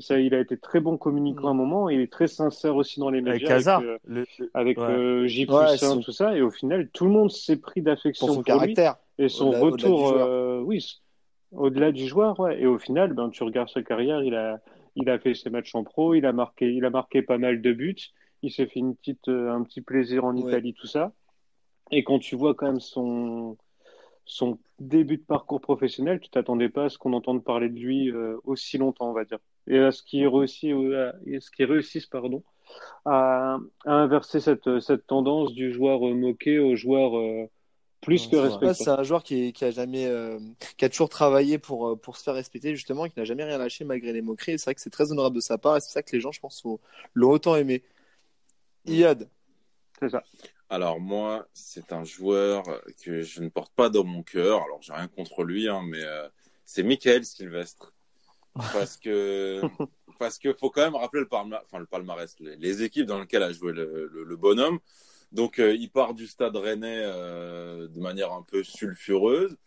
il 0.10 0.34
a 0.34 0.40
été 0.40 0.58
très 0.58 0.80
bon 0.80 0.98
communicant 0.98 1.50
à 1.50 1.52
un 1.52 1.56
moment, 1.56 1.90
il 1.90 2.00
est 2.00 2.12
très 2.12 2.28
sincère 2.28 2.76
aussi 2.76 3.00
dans 3.00 3.10
les 3.10 3.20
Avec 3.20 3.42
médias, 3.42 3.56
Hazard. 3.56 3.82
euh, 3.82 3.98
le- 4.08 4.26
avec 4.54 4.78
Ouais. 4.78 4.86
euh, 4.86 5.28
J. 5.28 5.46
Ouais, 5.50 5.78
son- 5.78 6.00
tout 6.00 6.12
ça, 6.12 6.36
et 6.36 6.42
au 6.42 6.52
final, 6.52 6.90
tout 6.90 7.06
le 7.06 7.12
monde 7.12 7.30
s'est 7.32 7.58
pris 7.58 7.82
d'affection 7.82 8.28
Pour 8.28 8.36
son 8.36 8.44
pour 8.44 8.62
lui. 8.62 8.76
Et 9.18 9.28
son 9.28 9.52
retour, 9.52 10.10
euh, 10.14 10.62
oui, 10.62 11.02
au-delà 11.52 11.92
du 11.92 12.08
joueur, 12.08 12.40
ouais. 12.40 12.62
Et 12.62 12.66
au 12.66 12.78
final, 12.78 13.12
ben, 13.14 13.30
tu 13.30 13.44
regardes 13.44 13.70
sa 13.70 13.84
carrière, 13.84 14.24
il 14.24 14.34
a, 14.36 14.60
il 15.02 15.10
a 15.10 15.20
fait 15.20 15.34
ses 15.36 15.50
matchs 15.50 15.76
en 15.76 15.84
pro, 15.84 16.14
il 16.16 16.26
a 16.26 16.34
marqué, 16.34 16.74
il 16.74 16.86
a 16.86 16.90
marqué 16.90 17.22
pas 17.22 17.38
mal 17.38 17.62
de 17.62 17.74
buts, 17.74 17.96
il 18.42 18.52
s'est 18.52 18.68
fait 18.68 18.80
une 18.80 18.96
petite, 18.96 19.28
euh, 19.30 19.52
un 19.52 19.64
petit 19.64 19.82
plaisir 19.82 20.26
en 20.26 20.36
Ouais. 20.36 20.42
Italie, 20.42 20.74
tout 20.74 20.88
ça. 20.88 21.14
Et 21.92 22.04
quand 22.04 22.20
tu 22.20 22.36
vois 22.36 22.56
quand 22.56 22.68
même 22.68 22.80
son, 22.80 23.58
son 24.26 24.60
début 24.80 25.18
de 25.18 25.24
parcours 25.24 25.62
professionnel, 25.62 26.20
tu 26.20 26.30
t'attendais 26.30 26.70
pas 26.70 26.86
à 26.86 26.90
ce 26.90 26.98
qu'on 26.98 27.14
entende 27.14 27.44
parler 27.44 27.70
de 27.70 27.80
lui 27.80 28.12
euh, 28.12 28.38
aussi 28.44 28.78
longtemps, 28.78 29.10
on 29.10 29.14
va 29.14 29.26
dire. 29.26 29.40
Et 29.68 29.80
à 29.80 29.92
ce 29.92 30.04
qu'il 30.04 30.28
réussit, 30.28 30.72
euh, 30.74 31.12
ce 31.40 31.52
qu'il 31.52 31.66
réussisse, 31.66 32.06
pardon, 32.08 32.44
à, 33.06 33.58
à 33.86 33.94
inverser 33.94 34.40
cette, 34.42 34.80
cette 34.80 35.08
tendance 35.08 35.54
du 35.54 35.72
joueur 35.74 36.02
moqué 36.02 36.60
au 36.60 36.76
joueur 36.76 37.18
euh, 37.18 37.48
plus 38.02 38.28
que 38.28 38.36
respecté. 38.36 38.84
c'est 38.84 38.90
un 38.90 39.04
joueur 39.04 39.24
qui, 39.24 39.52
qui 39.54 39.66
a 39.66 39.72
jamais, 39.72 40.06
euh, 40.06 40.40
qui 40.78 40.86
a 40.86 40.90
toujours 40.90 41.10
travaillé 41.10 41.58
pour, 41.58 41.90
euh, 41.90 41.96
pour 41.96 42.18
se 42.18 42.24
faire 42.24 42.34
respecter 42.34 42.76
justement, 42.76 43.06
et 43.06 43.10
qui 43.10 43.20
n'a 43.20 43.26
jamais 43.26 43.44
rien 43.44 43.58
lâché 43.58 43.84
malgré 43.84 44.14
les 44.14 44.22
moqueries. 44.22 44.58
C'est 44.58 44.66
vrai 44.66 44.76
que 44.76 44.82
c'est 44.82 44.90
très 44.90 45.12
honorable 45.12 45.36
de 45.36 45.42
sa 45.42 45.58
part, 45.58 45.78
et 45.78 45.82
c'est 45.82 45.92
ça 45.92 46.04
que 46.04 46.16
les 46.16 46.22
gens, 46.22 46.32
je 46.32 46.40
pense, 46.40 46.64
l'ont 47.14 47.32
autant 47.32 47.56
aimé. 47.56 47.84
Iad, 48.86 49.30
C'est 50.00 50.10
ça. 50.10 50.24
Alors 50.70 51.00
moi, 51.00 51.48
c'est 51.54 51.92
un 51.92 52.04
joueur 52.04 52.64
que 53.04 53.24
je 53.24 53.42
ne 53.42 53.50
porte 53.50 53.74
pas 53.74 53.90
dans 53.90 54.04
mon 54.04 54.22
cœur. 54.22 54.62
Alors 54.64 54.82
j'ai 54.82 54.94
rien 54.94 55.08
contre 55.08 55.44
lui, 55.44 55.68
hein, 55.68 55.82
mais 55.84 56.04
euh, 56.04 56.28
c'est 56.64 56.84
Michael 56.84 57.26
Sylvestre. 57.26 57.94
Parce 58.54 58.98
que 58.98 59.62
parce 60.20 60.38
que 60.38 60.54
faut 60.54 60.70
quand 60.70 60.82
même 60.82 60.96
rappeler 60.96 61.22
le 61.22 61.28
palmarès, 61.28 61.66
enfin 61.66 61.80
le 61.80 61.88
palmarès, 61.88 62.36
les, 62.40 62.56
les 62.56 62.84
équipes 62.84 63.08
dans 63.08 63.20
lesquelles 63.20 63.44
a 63.44 63.52
joué 63.52 63.74
le, 63.74 64.08
le, 64.12 64.24
le 64.24 64.36
bonhomme. 64.36 64.80
Donc 65.32 65.60
euh, 65.60 65.76
il 65.76 65.92
part 65.92 66.14
du 66.14 66.28
Stade 66.28 66.56
Rennais 66.56 67.04
euh, 67.04 67.88
de 67.88 68.00
manière 68.00 68.34
un 68.34 68.44
peu 68.44 68.64
sulfureuse. 68.64 69.58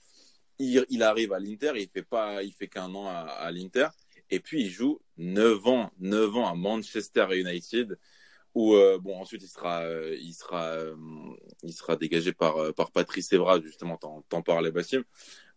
Il, 0.59 1.03
arrive 1.03 1.33
à 1.33 1.41
l'Inter, 1.41 1.73
il 1.75 1.89
fait 1.89 2.05
pas, 2.05 2.45
il 2.45 2.53
fait 2.53 2.69
qu'un 2.69 2.95
an 2.95 3.09
à, 3.09 3.51
l'Inter, 3.51 3.89
et 4.31 4.39
puis 4.39 4.63
il 4.63 4.71
joue 4.71 5.01
9 5.17 5.67
ans, 5.67 5.91
9 5.99 6.37
ans 6.37 6.47
à 6.47 6.55
Manchester 6.55 7.27
United 7.33 7.99
où 8.55 8.75
euh, 8.75 8.99
bon 8.99 9.19
ensuite 9.19 9.43
il 9.43 9.49
sera 9.49 9.83
il 10.13 10.35
sera 10.35 10.77
il 11.65 11.73
sera 11.73 11.97
dégagé 11.97 12.33
par 12.33 12.73
par 12.75 12.93
Patrice 12.93 13.33
Evra 13.33 13.61
justement 13.61 13.97
t'en 13.97 14.43
parlais 14.43 14.71
Bassim 14.71 15.03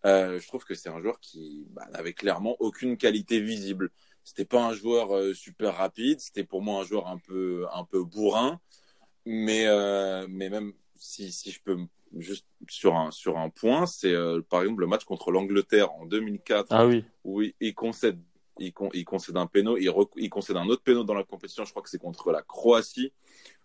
je 0.03 0.47
trouve 0.47 0.63
que 0.63 0.73
c'est 0.73 0.89
un 0.89 1.01
joueur 1.01 1.19
qui 1.19 1.67
bah, 1.69 1.85
n'avait 1.91 2.13
clairement 2.13 2.55
aucune 2.59 2.97
qualité 2.97 3.39
visible. 3.39 3.91
C'était 4.23 4.45
pas 4.45 4.63
un 4.65 4.73
joueur 4.73 5.35
super 5.35 5.75
rapide. 5.75 6.19
C'était 6.19 6.45
pour 6.45 6.63
moi 6.63 6.81
un 6.81 6.83
joueur 6.83 7.07
un 7.07 7.19
peu 7.19 7.67
un 7.73 7.83
peu 7.83 8.03
bourrin 8.03 8.59
mais 9.25 9.65
euh, 9.67 10.27
mais 10.29 10.49
même 10.49 10.73
si 10.95 11.31
si 11.31 11.51
je 11.51 11.61
peux 11.61 11.77
juste 12.17 12.45
sur 12.69 12.95
un 12.95 13.11
sur 13.11 13.37
un 13.37 13.49
point 13.49 13.85
c'est 13.85 14.13
euh, 14.13 14.41
par 14.41 14.61
exemple 14.61 14.81
le 14.81 14.87
match 14.87 15.03
contre 15.03 15.31
l'Angleterre 15.31 15.91
en 15.93 16.05
2004 16.05 16.67
Ah 16.71 16.85
oui. 16.87 17.03
où 17.23 17.41
il, 17.41 17.53
il 17.59 17.73
concède 17.73 18.19
il, 18.57 18.71
con- 18.71 18.89
il 18.93 19.03
concède 19.03 19.35
un 19.35 19.47
péno, 19.47 19.75
il, 19.75 19.89
rec- 19.89 20.13
il 20.15 20.29
concède 20.29 20.55
un 20.55 20.65
autre 20.69 20.81
péno 20.81 21.03
dans 21.03 21.13
la 21.13 21.25
compétition, 21.25 21.65
je 21.65 21.71
crois 21.71 21.83
que 21.83 21.89
c'est 21.89 21.99
contre 21.99 22.31
la 22.31 22.41
Croatie 22.41 23.11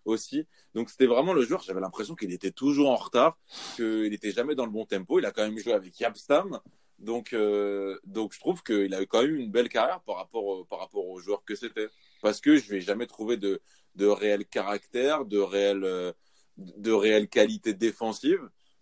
aussi. 0.03 0.45
Donc 0.73 0.89
c'était 0.89 1.05
vraiment 1.05 1.31
le 1.31 1.43
joueur, 1.43 1.61
j'avais 1.61 1.79
l'impression 1.79 2.13
qu'il 2.13 2.33
était 2.33 2.51
toujours 2.51 2.89
en 2.89 2.97
retard, 2.97 3.37
qu'il 3.77 4.09
n'était 4.09 4.31
jamais 4.31 4.53
dans 4.53 4.65
le 4.65 4.71
bon 4.71 4.85
tempo. 4.85 5.17
Il 5.19 5.25
a 5.25 5.31
quand 5.31 5.43
même 5.43 5.57
joué 5.57 5.71
avec 5.71 5.97
Yabstam, 5.97 6.59
donc 7.01 7.33
euh, 7.33 7.99
donc 8.05 8.33
je 8.33 8.39
trouve 8.39 8.63
qu'il 8.63 8.93
a 8.93 9.01
eu 9.01 9.07
quand 9.07 9.21
même 9.23 9.35
une 9.35 9.51
belle 9.51 9.69
carrière 9.69 9.99
par 10.01 10.15
rapport 10.15 10.45
au, 10.45 10.63
par 10.65 10.79
rapport 10.79 11.05
au 11.07 11.19
joueur 11.19 11.43
que 11.43 11.55
c'était. 11.55 11.89
Parce 12.21 12.39
que 12.39 12.55
je 12.57 12.69
lui 12.69 12.77
ai 12.77 12.81
jamais 12.81 13.07
trouvé 13.07 13.37
de 13.37 13.61
de 13.95 14.05
réel 14.07 14.45
caractère, 14.45 15.25
de 15.25 15.39
réel 15.39 15.83
euh, 15.83 16.13
de 16.57 16.91
réelle 16.91 17.27
qualité 17.27 17.73
défensive. 17.73 18.41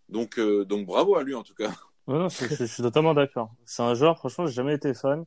Donc 0.09 0.37
euh, 0.37 0.65
donc 0.65 0.85
bravo 0.85 1.15
à 1.15 1.23
lui 1.23 1.33
en 1.35 1.43
tout 1.43 1.55
cas. 1.55 1.71
Ouais, 2.07 2.17
non, 2.17 2.29
je, 2.29 2.45
je- 2.47 2.55
je 2.55 2.65
suis 2.65 2.83
totalement 2.83 3.13
d'accord. 3.13 3.51
C'est 3.65 3.83
un 3.83 3.93
joueur, 3.93 4.17
franchement, 4.17 4.47
j'ai 4.47 4.53
jamais 4.53 4.75
été 4.75 4.93
fan. 4.93 5.25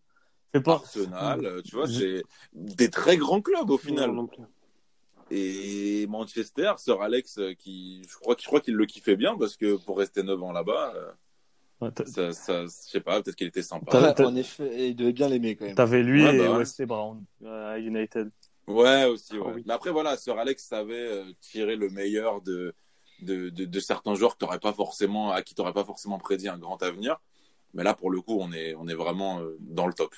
C'est 0.54 0.60
pas. 0.62 0.74
Arsenal, 0.74 1.62
tu 1.64 1.76
vois, 1.76 1.86
c'est 1.88 2.22
des 2.52 2.90
très 2.90 3.16
grands 3.16 3.40
clubs 3.40 3.70
au 3.70 3.78
final. 3.78 4.10
Non, 4.10 4.22
non 4.22 4.26
plus. 4.26 4.42
Et 5.30 6.06
Manchester, 6.08 6.72
Sir 6.78 7.00
Alex, 7.00 7.40
qui, 7.58 8.02
je 8.08 8.16
crois, 8.18 8.36
je 8.38 8.46
crois 8.46 8.60
qu'il 8.60 8.74
le 8.74 8.84
kiffait 8.84 9.16
bien 9.16 9.36
parce 9.38 9.56
que 9.56 9.76
pour 9.76 9.96
rester 9.98 10.22
9 10.22 10.42
ans 10.42 10.52
là-bas, 10.52 10.92
euh, 10.96 11.10
Ouais, 11.82 11.90
ça, 12.06 12.32
ça, 12.32 12.62
je 12.64 12.68
sais 12.68 13.00
pas, 13.00 13.20
peut-être 13.22 13.36
qu'il 13.36 13.48
était 13.48 13.62
sympa. 13.62 14.14
Ouais, 14.16 14.24
en 14.24 14.36
effet, 14.36 14.88
il 14.90 14.96
devait 14.96 15.12
bien 15.12 15.28
l'aimer 15.28 15.56
quand 15.56 15.64
même. 15.66 15.74
T'avais 15.74 16.02
lui 16.02 16.24
Ouais, 16.24 16.34
et 16.36 16.38
bah. 16.38 16.58
Wesley 16.58 16.86
Brown 16.86 17.24
euh, 17.44 17.74
à 17.74 17.78
United. 17.78 18.30
Ouais, 18.68 19.04
aussi, 19.06 19.36
ouais. 19.36 19.44
Ah 19.46 19.52
oui. 19.56 19.62
Mais 19.66 19.72
après, 19.74 19.90
voilà, 19.90 20.16
Sir 20.16 20.38
Alex 20.38 20.64
savait 20.64 20.94
euh, 20.94 21.24
tirer 21.40 21.74
le 21.76 21.90
meilleur 21.90 22.40
de, 22.42 22.72
de, 23.22 23.48
de, 23.50 23.64
de 23.64 23.80
certains 23.80 24.14
joueurs 24.14 24.34
que 24.34 24.38
t'aurais 24.38 24.60
pas 24.60 24.72
forcément, 24.72 25.32
à 25.32 25.42
qui 25.42 25.54
t'aurais 25.54 25.72
pas 25.72 25.84
forcément 25.84 26.18
prédit 26.18 26.48
un 26.48 26.58
grand 26.58 26.80
avenir. 26.82 27.20
Mais 27.74 27.82
là, 27.82 27.94
pour 27.94 28.10
le 28.10 28.20
coup, 28.20 28.38
on 28.40 28.52
est, 28.52 28.74
on 28.76 28.86
est 28.86 28.94
vraiment 28.94 29.40
euh, 29.40 29.56
dans 29.60 29.86
le 29.88 29.94
top. 29.94 30.14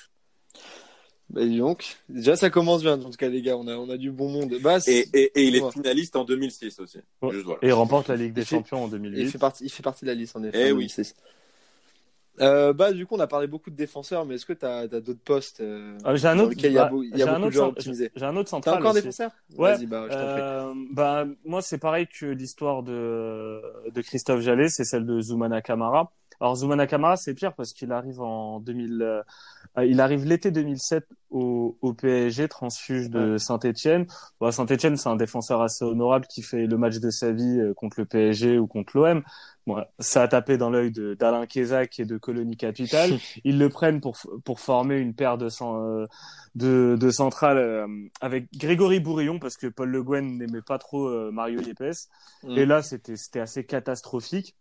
Bah, 1.31 1.43
donc, 1.43 1.97
déjà 2.07 2.35
ça 2.35 2.51
commence 2.51 2.83
bien, 2.83 3.01
en 3.01 3.09
tout 3.09 3.17
cas 3.17 3.29
les 3.29 3.41
gars, 3.41 3.57
on 3.57 3.67
a, 3.67 3.75
on 3.77 3.89
a 3.89 3.97
du 3.97 4.11
bon 4.11 4.29
monde. 4.29 4.55
Bah, 4.61 4.77
Et, 4.85 5.07
et, 5.13 5.31
et 5.39 5.43
il 5.47 5.55
est 5.55 5.61
Ouais. 5.61 5.71
finaliste 5.71 6.15
en 6.15 6.23
2006 6.23 6.79
aussi. 6.79 6.99
Ouais. 7.23 7.31
Juste 7.31 7.45
voilà. 7.45 7.59
Et 7.63 7.67
il 7.69 7.73
remporte 7.73 8.09
la 8.09 8.15
Ligue 8.15 8.33
des 8.33 8.41
Il 8.41 8.45
fait- 8.45 8.55
Champions 8.57 8.83
en 8.83 8.87
il 8.87 8.91
2008. 8.91 9.31
fait 9.31 9.37
partie, 9.39 9.65
il 9.65 9.69
fait 9.71 9.81
partie 9.81 10.05
de 10.05 10.09
la 10.11 10.15
liste 10.15 10.35
en 10.35 10.43
effet. 10.43 10.67
Eh 10.67 10.71
en 10.71 10.75
oui. 10.75 10.85
2006. 10.87 11.15
Euh, 12.41 12.73
bah, 12.73 12.91
du 12.91 13.05
coup, 13.05 13.15
on 13.15 13.19
a 13.19 13.27
parlé 13.27 13.47
beaucoup 13.47 13.69
de 13.69 13.75
défenseurs, 13.75 14.25
mais 14.25 14.35
est-ce 14.35 14.45
que 14.45 14.53
tu 14.53 14.65
as, 14.65 14.87
d'autres 14.87 15.23
postes 15.23 15.61
euh, 15.61 15.97
Ah, 16.03 16.15
j'ai 16.15 16.27
un 16.27 16.39
autre. 16.39 16.53
il 16.57 16.71
y 16.71 16.77
a, 16.77 16.85
bah, 16.85 16.91
il 17.01 17.15
y 17.15 17.17
j'ai 17.17 17.23
a 17.23 17.35
un 17.35 17.39
beaucoup 17.39 17.51
de 17.51 17.59
optimisés 17.59 18.11
J'ai 18.15 18.25
un 18.25 18.35
autre 18.35 18.49
T'as 18.49 18.57
central. 18.57 18.75
encore 18.75 18.87
un 18.87 18.91
aussi. 18.91 19.01
défenseur 19.01 19.31
Ouais. 19.57 19.75
Vas-y, 19.75 19.85
bah, 19.85 20.05
je. 20.09 20.15
Euh, 20.15 20.73
bah, 20.91 21.25
moi, 21.45 21.61
c'est 21.61 21.77
pareil 21.77 22.07
que 22.07 22.25
l'histoire 22.25 22.83
de, 22.83 23.61
de 23.89 24.01
Christophe 24.01 24.41
Jallet, 24.41 24.69
c'est 24.69 24.83
celle 24.83 25.05
de 25.05 25.19
Zoumana 25.21 25.61
Kamara. 25.61 26.11
Alors, 26.41 26.55
Zoumana 26.57 26.85
Kamara, 26.85 27.15
c'est 27.15 27.33
pire 27.33 27.53
parce 27.53 27.71
qu'il 27.71 27.93
arrive 27.93 28.19
en 28.19 28.59
2000, 28.59 29.01
euh, 29.01 29.85
il 29.85 30.01
arrive 30.01 30.25
l'été 30.25 30.51
2007 30.51 31.07
au, 31.29 31.77
au 31.81 31.93
PSG, 31.93 32.49
transfuge 32.49 33.09
de 33.09 33.37
Saint-Etienne. 33.37 34.05
Bon, 34.41 34.51
Saint-Etienne, 34.51 34.97
c'est 34.97 35.07
un 35.07 35.15
défenseur 35.15 35.61
assez 35.61 35.85
honorable 35.85 36.27
qui 36.27 36.41
fait 36.41 36.67
le 36.67 36.77
match 36.77 36.97
de 36.99 37.09
sa 37.09 37.31
vie 37.31 37.59
euh, 37.61 37.73
contre 37.73 37.99
le 38.01 38.05
PSG 38.05 38.57
ou 38.59 38.67
contre 38.67 38.97
l'OM. 38.97 39.23
Bon, 39.67 39.83
ça 39.97 40.21
a 40.21 40.27
tapé 40.27 40.57
dans 40.57 40.69
l'œil 40.69 40.91
de- 40.91 41.15
d'Alain 41.15 41.47
Kézac 41.47 41.99
et 41.99 42.05
de 42.05 42.17
Colonie 42.17 42.55
Capital. 42.55 43.09
Ils 43.43 43.57
le 43.57 43.69
prennent 43.69 43.99
pour, 43.99 44.15
pour 44.43 44.59
former 44.59 44.97
une 44.97 45.15
paire 45.15 45.37
de, 45.39 45.49
cent- 45.49 45.81
euh, 45.83 46.05
de, 46.53 46.95
de 46.99 47.09
centrales 47.09 47.57
euh, 47.57 47.87
avec 48.21 48.47
Grégory 48.55 48.99
Bourillon 48.99 49.39
parce 49.39 49.57
que 49.57 49.65
Paul 49.67 49.89
Le 49.89 50.03
Guen 50.03 50.37
n'aimait 50.37 50.61
pas 50.61 50.77
trop 50.77 51.07
euh, 51.07 51.31
Mario 51.31 51.61
Yepes. 51.61 51.95
Mm. 52.43 52.57
Et 52.57 52.65
là, 52.67 52.83
c'était 52.83 53.17
c'était 53.17 53.39
assez 53.39 53.65
catastrophique. 53.65 54.55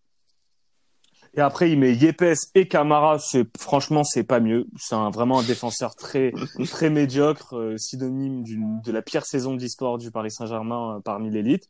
Et 1.36 1.40
après, 1.40 1.68
il 1.70 1.78
met 1.80 1.92
Yepes 1.92 2.36
et 2.54 2.68
Camara. 2.68 3.18
C'est 3.18 3.44
franchement, 3.58 4.04
c'est 4.04 4.22
pas 4.24 4.38
mieux. 4.38 4.68
C'est 4.78 4.94
un, 4.94 5.10
vraiment 5.10 5.40
un 5.40 5.42
défenseur 5.42 5.96
très 5.96 6.32
très 6.70 6.90
médiocre, 6.90 7.56
euh, 7.58 7.76
synonyme 7.76 8.44
de 8.82 8.92
la 8.92 9.02
pire 9.02 9.26
saison 9.26 9.52
de 9.54 9.60
l'histoire 9.60 9.98
du 9.98 10.10
Paris 10.12 10.30
Saint-Germain 10.30 10.96
euh, 10.96 11.00
parmi 11.00 11.30
l'élite. 11.30 11.68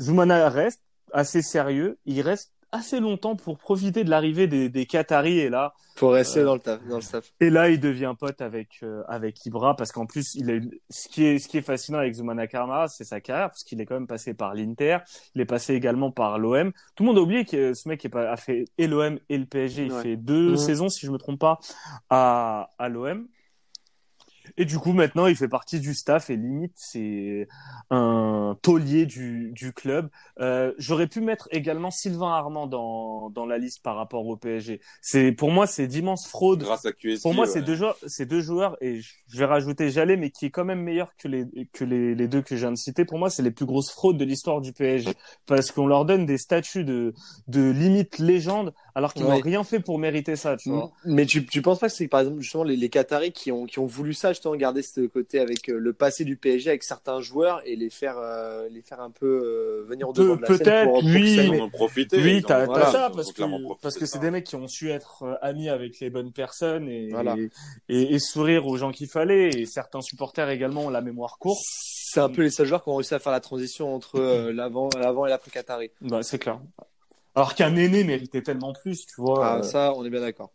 Zoumana 0.00 0.48
reste 0.48 0.83
assez 1.14 1.40
sérieux. 1.40 1.98
Il 2.04 2.20
reste 2.20 2.52
assez 2.72 2.98
longtemps 2.98 3.36
pour 3.36 3.56
profiter 3.56 4.02
de 4.02 4.10
l'arrivée 4.10 4.48
des, 4.48 4.68
des 4.68 4.84
Qataris. 4.84 5.38
Et 5.38 5.48
là, 5.48 5.72
Pour 5.94 6.10
rester 6.12 6.40
Euh, 6.40 6.44
dans 6.44 6.54
le 6.54 6.60
taf, 6.60 6.84
dans 6.88 6.96
le 6.96 7.02
staff. 7.02 7.32
et 7.38 7.48
là, 7.48 7.70
il 7.70 7.78
devient 7.78 8.12
pote 8.18 8.40
avec 8.40 8.80
euh, 8.82 9.04
avec 9.06 9.46
Ibra 9.46 9.76
parce 9.76 9.92
qu'en 9.92 10.06
plus, 10.06 10.34
il 10.34 10.50
a 10.50 10.54
ce 10.90 11.08
qui 11.08 11.24
est 11.24 11.38
ce 11.38 11.46
qui 11.46 11.58
est 11.58 11.62
fascinant 11.62 11.98
avec 11.98 12.14
Zoumana 12.14 12.48
Camara, 12.48 12.88
c'est 12.88 13.04
sa 13.04 13.20
carrière 13.20 13.50
parce 13.50 13.62
qu'il 13.62 13.80
est 13.80 13.86
quand 13.86 13.94
même 13.94 14.08
passé 14.08 14.34
par 14.34 14.54
l'Inter, 14.54 14.98
il 15.36 15.40
est 15.40 15.44
passé 15.46 15.74
également 15.74 16.10
par 16.10 16.36
l'OM. 16.40 16.72
Tout 16.96 17.04
le 17.04 17.06
monde 17.10 17.18
a 17.18 17.22
oublié 17.22 17.44
que 17.44 17.74
ce 17.74 17.88
mec 17.88 18.04
est 18.04 18.08
pas, 18.08 18.28
a 18.28 18.36
fait 18.36 18.64
et 18.76 18.88
l'OM 18.88 19.20
et 19.28 19.38
le 19.38 19.46
PSG. 19.46 19.86
Il 19.86 19.92
Ouais. 19.92 20.02
fait 20.02 20.16
deux 20.16 20.50
Mhm. 20.50 20.56
saisons, 20.56 20.88
si 20.88 21.06
je 21.06 21.12
me 21.12 21.18
trompe 21.18 21.38
pas, 21.38 21.60
à 22.10 22.70
à 22.78 22.88
l'OM. 22.88 23.28
Et 24.56 24.64
du 24.64 24.78
coup, 24.78 24.92
maintenant, 24.92 25.26
il 25.26 25.36
fait 25.36 25.48
partie 25.48 25.80
du 25.80 25.94
staff 25.94 26.30
et 26.30 26.36
limite, 26.36 26.72
c'est 26.76 27.48
un 27.90 28.56
taulier 28.62 29.06
du, 29.06 29.52
du 29.52 29.72
club. 29.72 30.10
Euh, 30.40 30.72
J'aurais 30.78 31.06
pu 31.06 31.20
mettre 31.20 31.48
également 31.50 31.90
Sylvain 31.90 32.32
Armand 32.32 32.66
dans, 32.66 33.30
dans 33.30 33.46
la 33.46 33.58
liste 33.58 33.82
par 33.82 33.96
rapport 33.96 34.26
au 34.26 34.36
PSG. 34.36 34.80
C'est 35.00 35.32
pour 35.32 35.50
moi, 35.50 35.66
c'est 35.66 35.86
d'immenses 35.86 36.26
fraudes. 36.26 36.60
Grâce 36.60 36.86
à 36.86 36.92
QSI. 36.92 37.22
Pour 37.22 37.34
moi, 37.34 37.46
ouais. 37.46 37.50
c'est 37.50 37.62
deux 37.62 37.76
joueurs, 37.76 37.96
c'est 38.06 38.26
deux 38.26 38.40
joueurs, 38.40 38.76
et 38.80 39.00
je 39.00 39.14
je 39.34 39.38
vais 39.40 39.46
rajouter 39.46 39.90
Jallet, 39.90 40.16
mais 40.16 40.30
qui 40.30 40.46
est 40.46 40.50
quand 40.50 40.64
même 40.64 40.80
meilleur 40.80 41.16
que 41.16 41.26
les 41.26 41.46
que 41.72 41.84
les, 41.84 42.14
les 42.14 42.28
deux 42.28 42.40
que 42.40 42.54
je 42.54 42.60
viens 42.60 42.70
de 42.70 42.76
citer. 42.76 43.04
Pour 43.04 43.18
moi, 43.18 43.30
c'est 43.30 43.42
les 43.42 43.50
plus 43.50 43.66
grosses 43.66 43.90
fraudes 43.90 44.16
de 44.16 44.24
l'histoire 44.24 44.60
du 44.60 44.72
PSG, 44.72 45.10
parce 45.46 45.72
qu'on 45.72 45.86
leur 45.86 46.04
donne 46.04 46.24
des 46.24 46.38
statuts 46.38 46.84
de 46.84 47.14
de 47.48 47.70
limite 47.70 48.18
légende, 48.18 48.72
alors 48.94 49.12
qu'ils 49.12 49.24
Ouais. 49.24 49.36
n'ont 49.36 49.40
rien 49.40 49.64
fait 49.64 49.80
pour 49.80 49.98
mériter 49.98 50.36
ça, 50.36 50.56
tu 50.56 50.70
vois. 50.70 50.92
Mais 51.04 51.26
tu, 51.26 51.44
tu 51.46 51.62
penses 51.62 51.78
pas 51.80 51.88
que 51.88 51.94
c'est 51.94 52.06
par 52.08 52.20
exemple 52.20 52.40
justement 52.40 52.64
les, 52.64 52.76
les 52.76 52.88
Qataris 52.88 53.32
qui 53.32 53.50
ont, 53.50 53.66
qui 53.66 53.78
ont 53.78 53.86
voulu 53.86 54.14
ça, 54.14 54.32
justement 54.32 54.54
garder 54.56 54.82
ce 54.82 55.00
côté 55.06 55.40
avec 55.40 55.68
euh, 55.68 55.78
le 55.78 55.92
passé 55.92 56.24
du 56.24 56.36
PSG 56.36 56.70
avec 56.70 56.82
certains 56.84 57.20
joueurs 57.20 57.60
et 57.64 57.74
les 57.76 57.90
faire, 57.90 58.16
euh, 58.18 58.68
les 58.70 58.82
faire 58.82 59.00
un 59.00 59.10
peu 59.10 59.26
euh, 59.26 59.84
venir 59.88 60.06
Peu- 60.12 60.22
devant 60.22 60.36
de 60.36 60.42
la 60.42 60.46
scène 60.48 60.58
peut-être, 60.58 60.84
pour, 60.90 61.00
pour 61.00 61.08
oui. 61.10 61.60
en 61.60 61.68
profité. 61.70 62.16
Oui, 62.22 62.42
t'as 62.46 62.66
voilà, 62.66 62.86
ça 62.92 63.10
parce 63.14 63.32
que 63.32 63.42
parce 63.82 63.94
que 63.96 64.00
de 64.00 64.06
c'est 64.06 64.18
des 64.20 64.30
mecs 64.30 64.44
qui 64.44 64.56
ont 64.56 64.68
su 64.68 64.90
être 64.90 65.22
euh, 65.24 65.34
amis 65.42 65.68
avec 65.68 65.98
les 66.00 66.10
bonnes 66.10 66.32
personnes 66.32 66.88
et, 66.88 67.08
Voilà. 67.10 67.36
et, 67.88 68.14
et 68.14 68.18
sourire 68.18 68.66
aux 68.66 68.76
gens 68.76 68.92
qu'il 68.92 69.08
fallait. 69.08 69.48
Et 69.50 69.66
certains 69.66 70.00
supporters 70.02 70.48
également 70.50 70.82
ont 70.86 70.90
la 70.90 71.00
mémoire 71.00 71.38
courte. 71.38 71.60
C'est 71.66 72.20
un 72.20 72.28
peu 72.28 72.42
les 72.42 72.50
seuls 72.50 72.66
joueurs 72.68 72.82
qui 72.84 72.90
ont 72.90 72.94
réussi 72.96 73.14
à 73.14 73.18
faire 73.18 73.32
la 73.32 73.40
transition 73.40 73.92
entre 73.92 74.20
euh, 74.20 74.52
l'avant, 74.52 74.88
l'avant 75.00 75.26
et 75.26 75.30
l'après 75.30 75.50
Qatari. 75.50 75.90
Bah, 76.00 76.22
c'est 76.22 76.38
clair. 76.38 76.60
Alors 77.34 77.54
qu'un 77.54 77.74
aîné 77.76 78.04
méritait 78.04 78.42
tellement 78.42 78.72
plus, 78.72 79.06
tu 79.06 79.20
vois. 79.20 79.46
Ah, 79.46 79.56
euh, 79.58 79.62
ça, 79.62 79.92
on 79.96 80.04
est 80.04 80.10
bien 80.10 80.20
d'accord. 80.20 80.52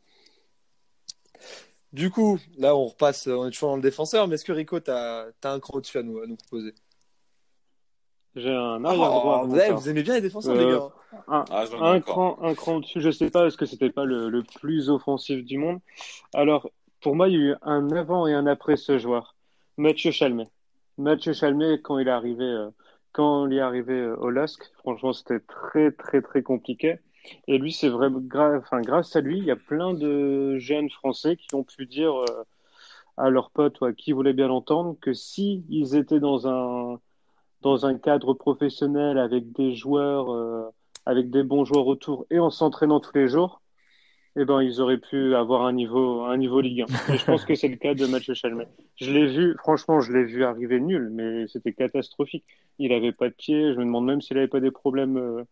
Du 1.92 2.12
coup, 2.12 2.38
là, 2.58 2.76
on 2.76 2.86
repasse, 2.86 3.28
on 3.28 3.48
est 3.48 3.52
toujours 3.52 3.70
dans 3.70 3.76
le 3.78 3.82
défenseur, 3.82 4.28
mais 4.28 4.36
est-ce 4.36 4.46
que 4.46 4.52
Rico, 4.52 4.80
t'as 4.80 5.26
as 5.44 5.52
un 5.52 5.60
cran 5.60 5.78
au-dessus 5.78 5.98
à 5.98 6.04
nous, 6.04 6.20
à 6.20 6.28
nous 6.28 6.36
proposer? 6.36 6.74
J'ai 8.36 8.54
un 8.54 8.86
arrière 8.86 9.10
droit. 9.10 9.42
Oh, 9.44 9.48
vous, 9.48 9.58
avez- 9.58 9.72
vous 9.72 9.90
aimez 9.90 10.04
bien 10.04 10.14
les 10.14 10.22
défenseurs, 10.22 10.56
Euh, 10.56 10.60
les 10.60 10.72
gars 10.72 10.90
Un, 11.28 11.46
Ah, 11.50 11.66
un 11.82 12.00
cran, 12.00 12.38
un 12.44 12.54
cran 12.54 12.76
au-dessus, 12.76 13.02
je 13.02 13.10
sais 13.10 13.32
pas, 13.32 13.48
est-ce 13.48 13.58
que 13.58 13.66
c'était 13.66 13.90
pas 13.90 14.06
le, 14.06 14.30
le 14.30 14.44
plus 14.44 14.90
offensif 14.90 15.44
du 15.44 15.58
monde? 15.58 15.80
Alors, 16.34 16.70
pour 17.02 17.16
moi, 17.16 17.28
il 17.28 17.34
y 17.34 17.38
a 17.38 17.40
eu 17.40 17.56
un 17.64 17.92
avant 17.92 18.28
et 18.28 18.34
un 18.34 18.46
après 18.46 18.78
ce 18.78 19.00
joueur. 19.00 19.36
Mathieu 19.78 20.12
Chalmet. 20.12 20.48
Mathieu 21.00 21.34
Chalmet, 21.34 21.82
quand 21.82 21.98
il 21.98 22.08
est 22.08 22.12
arrivé, 22.12 22.44
euh, 22.44 22.70
quand 23.12 23.48
il 23.48 23.58
est 23.58 23.60
arrivé 23.62 23.94
euh, 23.94 24.16
au 24.18 24.30
LOSC, 24.30 24.72
franchement, 24.80 25.14
c'était 25.14 25.40
très, 25.40 25.92
très, 25.92 26.22
très 26.22 26.44
compliqué. 26.44 27.00
Et 27.48 27.58
lui, 27.58 27.74
c'est 27.74 27.90
gra- 27.90 28.58
enfin, 28.58 28.82
grâce 28.82 29.16
à 29.16 29.22
lui, 29.22 29.40
il 29.40 29.46
y 29.46 29.52
a 29.52 29.56
plein 29.56 29.94
de 29.94 30.58
jeunes 30.58 30.90
Français 30.90 31.36
qui 31.38 31.54
ont 31.56 31.64
pu 31.64 31.86
dire 31.86 32.16
euh, 32.16 32.44
à 33.18 33.30
leurs 33.30 33.52
potes 33.52 33.80
ou 33.82 33.86
à 33.86 33.94
qui 33.94 34.14
voulait 34.14 34.34
bien 34.34 34.48
l'entendre 34.48 34.98
que 35.02 35.14
si 35.14 35.66
étaient 35.96 36.20
dans 36.20 36.48
un, 36.48 37.00
dans 37.62 37.86
un 37.86 37.98
cadre 37.98 38.34
professionnel 38.34 39.18
avec 39.18 39.52
des 39.52 39.76
joueurs, 39.76 40.34
euh, 40.34 40.70
avec 41.06 41.30
des 41.30 41.44
bons 41.44 41.66
joueurs 41.66 41.88
autour 41.88 42.26
et 42.30 42.40
en 42.40 42.50
s'entraînant 42.50 43.00
tous 43.00 43.16
les 43.16 43.28
jours, 43.28 43.62
eh 44.36 44.46
ben, 44.46 44.62
ils 44.62 44.80
auraient 44.80 45.00
pu 45.00 45.36
avoir 45.36 45.66
un 45.66 45.74
niveau, 45.74 46.24
un 46.24 46.38
niveau 46.38 46.62
Ligue 46.62 46.86
1. 47.10 47.14
Et 47.14 47.18
je 47.18 47.26
pense 47.26 47.46
que 47.46 47.56
c'est 47.56 47.68
le 47.68 47.78
cas 47.78 47.94
de 47.94 48.06
Mathieu 48.06 48.34
Chalmet. 48.34 48.68
Je 48.96 49.12
l'ai 49.12 49.28
vu, 49.28 49.56
franchement, 49.58 50.02
je 50.02 50.12
l'ai 50.12 50.24
vu 50.24 50.44
arriver 50.44 50.80
nul, 50.80 51.10
mais 51.12 51.48
c'était 51.48 51.74
catastrophique. 51.74 52.46
Il 52.78 52.94
avait 52.94 53.12
pas 53.12 53.30
de 53.30 53.34
pied. 53.34 53.74
Je 53.74 53.80
me 53.80 53.86
demande 53.86 54.06
même 54.06 54.22
s'il 54.22 54.38
avait 54.38 54.48
pas 54.48 54.60
des 54.60 54.72
problèmes 54.72 55.18
euh, 55.18 55.44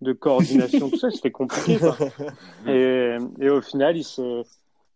de 0.00 0.12
coordination, 0.12 0.90
tout 0.90 0.96
ça. 0.96 1.10
C'était 1.10 1.30
compliqué. 1.30 1.78
Et, 2.66 3.16
et 3.40 3.50
au 3.50 3.60
final, 3.60 3.96
il 3.96 4.04
se, 4.04 4.44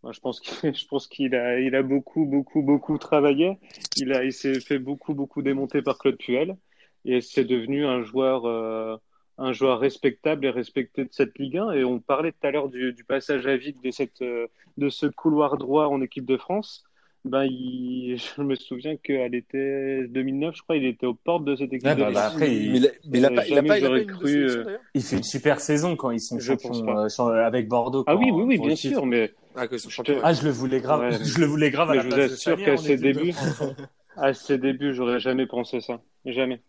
moi, 0.02 0.12
je 0.12 0.20
pense 0.20 0.40
qu'il, 0.40 0.52
je 0.74 0.86
pense 0.86 1.06
qu'il 1.06 1.34
a, 1.34 1.60
il 1.60 1.74
a 1.74 1.82
beaucoup, 1.82 2.24
beaucoup, 2.24 2.62
beaucoup 2.62 2.98
travaillé. 2.98 3.58
Il 3.96 4.12
a, 4.12 4.24
il 4.24 4.32
s'est 4.32 4.60
fait 4.60 4.78
beaucoup, 4.78 5.14
beaucoup 5.14 5.42
démonter 5.42 5.82
par 5.82 5.98
Claude 5.98 6.16
Puel. 6.16 6.56
Et 7.04 7.20
c'est 7.20 7.44
devenu 7.44 7.84
un 7.86 8.02
joueur, 8.02 8.46
euh, 8.46 8.96
un 9.42 9.52
joueur 9.52 9.80
respectable 9.80 10.46
et 10.46 10.50
respecté 10.50 11.04
de 11.04 11.08
cette 11.12 11.38
Ligue 11.38 11.58
1. 11.58 11.72
Et 11.72 11.84
on 11.84 11.98
parlait 11.98 12.32
tout 12.32 12.46
à 12.46 12.50
l'heure 12.50 12.68
du, 12.68 12.92
du 12.92 13.04
passage 13.04 13.46
à 13.46 13.56
vide 13.56 13.76
de 13.82 13.90
cette, 13.90 14.22
euh, 14.22 14.46
de 14.78 14.88
ce 14.88 15.06
couloir 15.06 15.56
droit 15.58 15.86
en 15.86 16.00
équipe 16.00 16.26
de 16.26 16.36
France. 16.36 16.84
Ben, 17.24 17.44
il, 17.44 18.16
je 18.36 18.42
me 18.42 18.54
souviens 18.56 18.96
qu'à 18.96 19.28
l'été 19.28 20.06
2009, 20.08 20.56
je 20.56 20.62
crois, 20.62 20.76
il 20.76 20.84
était 20.84 21.06
aux 21.06 21.14
portes 21.14 21.44
de 21.44 21.54
cette 21.56 21.72
équipe 21.72 21.88
de 21.88 21.94
bah, 21.94 22.10
France. 22.10 22.14
bah, 22.14 22.26
après, 22.26 22.54
il- 22.54 22.72
mais 22.72 22.78
il 22.78 22.86
a, 22.86 22.90
mais 23.10 23.18
il 23.18 23.24
a 23.26 23.30
Euh, 23.30 23.34
pas, 23.34 23.46
il 23.46 23.58
a 23.58 23.62
pas, 23.62 23.62
il 23.62 23.62
a 23.62 23.62
pas 23.62 23.86
j'aurais 23.86 24.00
une 24.02 24.06
de 24.08 24.12
cru, 24.12 24.50
euh, 24.50 24.76
Il 24.94 25.02
fait 25.02 25.16
une 25.16 25.22
super 25.22 25.60
saison 25.60 25.94
quand 25.96 26.10
ils 26.10 26.20
sont 26.20 26.38
Je 26.38 26.46
champions 26.56 26.98
euh, 26.98 27.44
avec 27.46 27.68
Bordeaux. 27.68 28.04
Ah 28.06 28.16
oui, 28.16 28.30
oui, 28.32 28.42
oui, 28.44 28.58
bien 28.58 28.74
sûr, 28.76 29.06
mais 29.06 29.32
Ah, 29.54 29.68
que 29.68 29.78
champion. 29.78 30.18
Ah, 30.22 30.32
je 30.32 30.42
le 30.44 30.50
voulais 30.50 30.80
grave. 30.80 31.00
Ouais. 31.00 31.10
je 31.24 31.38
le 31.38 31.46
voulais 31.46 31.70
grave 31.70 31.90
à 31.90 31.94
Mais 31.94 31.98
la 31.98 32.02
je 32.04 32.08
vous 32.26 32.32
assure 32.34 32.56
qu'à 32.56 32.76
ses 32.76 32.96
débuts- 32.96 33.34
à 34.16 34.34
ses 34.34 34.58
débuts, 34.58 34.92
j'aurais 34.94 35.20
jamais 35.20 35.46
pensé 35.46 35.80
ça. 35.80 36.00
Jamais. 36.26 36.60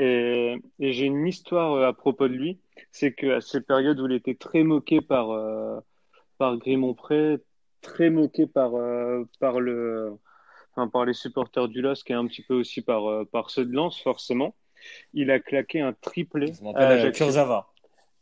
Et, 0.00 0.56
et 0.78 0.92
j'ai 0.94 1.04
une 1.04 1.26
histoire 1.26 1.74
euh, 1.74 1.86
à 1.86 1.92
propos 1.92 2.26
de 2.26 2.32
lui. 2.32 2.58
C'est 2.90 3.12
qu'à 3.12 3.42
ces 3.42 3.60
périodes 3.60 4.00
où 4.00 4.06
il 4.06 4.14
était 4.14 4.34
très 4.34 4.62
moqué 4.62 5.02
par, 5.02 5.30
euh, 5.30 5.78
par 6.38 6.56
Grimont-Pré, 6.56 7.36
très 7.82 8.08
moqué 8.08 8.46
par, 8.46 8.76
euh, 8.76 9.24
par, 9.40 9.60
le, 9.60 10.14
enfin, 10.72 10.88
par 10.88 11.04
les 11.04 11.12
supporters 11.12 11.68
du 11.68 11.82
LOSC 11.82 12.10
et 12.10 12.14
un 12.14 12.26
petit 12.26 12.40
peu 12.40 12.54
aussi 12.54 12.80
par, 12.80 13.10
euh, 13.10 13.26
par 13.30 13.50
ceux 13.50 13.66
de 13.66 13.74
Lens, 13.74 14.00
forcément, 14.00 14.54
il 15.12 15.30
a 15.30 15.38
claqué 15.38 15.82
un 15.82 15.92
triplé 15.92 16.50
à. 16.74 17.10
Kurzawa. 17.10 17.70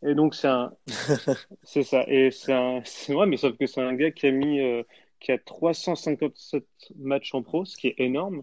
Et 0.04 0.14
donc 0.14 0.34
c'est 0.34 0.48
un, 0.48 0.72
c'est 1.62 1.84
ça. 1.84 2.04
Et 2.08 2.32
c'est 2.32 2.52
un, 2.52 2.80
c'est 2.84 3.12
vrai, 3.12 3.26
mais 3.26 3.36
sauf 3.36 3.56
que 3.56 3.66
c'est 3.66 3.82
un 3.82 3.94
gars 3.94 4.10
qui 4.10 4.26
a 4.26 4.32
mis, 4.32 4.60
qui 5.20 5.30
a 5.30 5.38
357 5.38 6.64
matchs 6.96 7.34
en 7.34 7.42
pro, 7.42 7.64
ce 7.64 7.76
qui 7.76 7.88
est 7.88 8.00
énorme. 8.00 8.42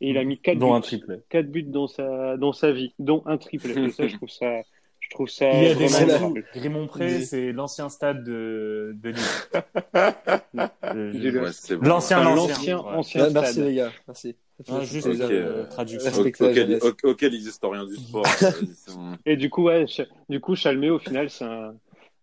Et 0.00 0.10
il 0.10 0.18
a 0.18 0.24
mis 0.24 0.38
4 0.38 0.58
Dont 0.58 0.70
buts, 0.70 0.76
un 0.76 0.80
triplé. 0.80 1.16
quatre 1.28 1.50
buts 1.50 1.62
dans 1.62 1.86
sa, 1.86 2.36
dans 2.36 2.52
sa 2.52 2.72
vie, 2.72 2.94
dont 2.98 3.22
un 3.26 3.36
triplé. 3.36 3.72
Et 3.84 3.90
ça, 3.90 4.06
je 4.08 4.16
trouve 4.16 4.30
ça, 4.30 4.62
je 5.00 5.10
trouve 5.10 5.28
ça 5.28 5.50
Il 5.52 5.62
y 5.62 5.66
a 5.66 5.74
des 5.74 5.86
vraiment 5.86 6.06
la- 6.06 6.14
admirable. 6.14 6.44
Grimont-Pré, 6.54 7.04
Mais- 7.06 7.20
c'est 7.20 7.52
l'ancien 7.52 7.88
stade 7.88 8.24
de, 8.24 8.96
de 9.02 9.10
Lille. 9.10 9.18
Ouais, 11.40 11.50
bon. 11.76 11.86
L'ancien, 11.86 12.18
Enfin, 12.20 12.34
l'ancien. 12.34 12.54
l'ancien, 12.54 12.78
Ouais. 12.80 12.96
ancien 12.96 13.30
Merci 13.30 13.52
stade. 13.52 13.64
les 13.66 13.74
gars, 13.74 13.92
merci. 14.08 14.36
Ouais, 14.68 14.84
juste 14.84 15.06
euh, 15.06 15.64
traduction. 15.70 16.10
auquel, 17.04 17.32
les 17.32 17.48
historiens 17.48 17.84
du 17.86 17.94
sport. 17.96 18.26
Et 19.26 19.36
du 19.36 19.48
coup, 19.48 19.64
ouais, 19.64 19.86
du 20.28 20.40
coup, 20.40 20.54
Chalmé, 20.54 20.90
au 20.90 20.98
final, 20.98 21.30
c'est 21.30 21.44
un, 21.44 21.74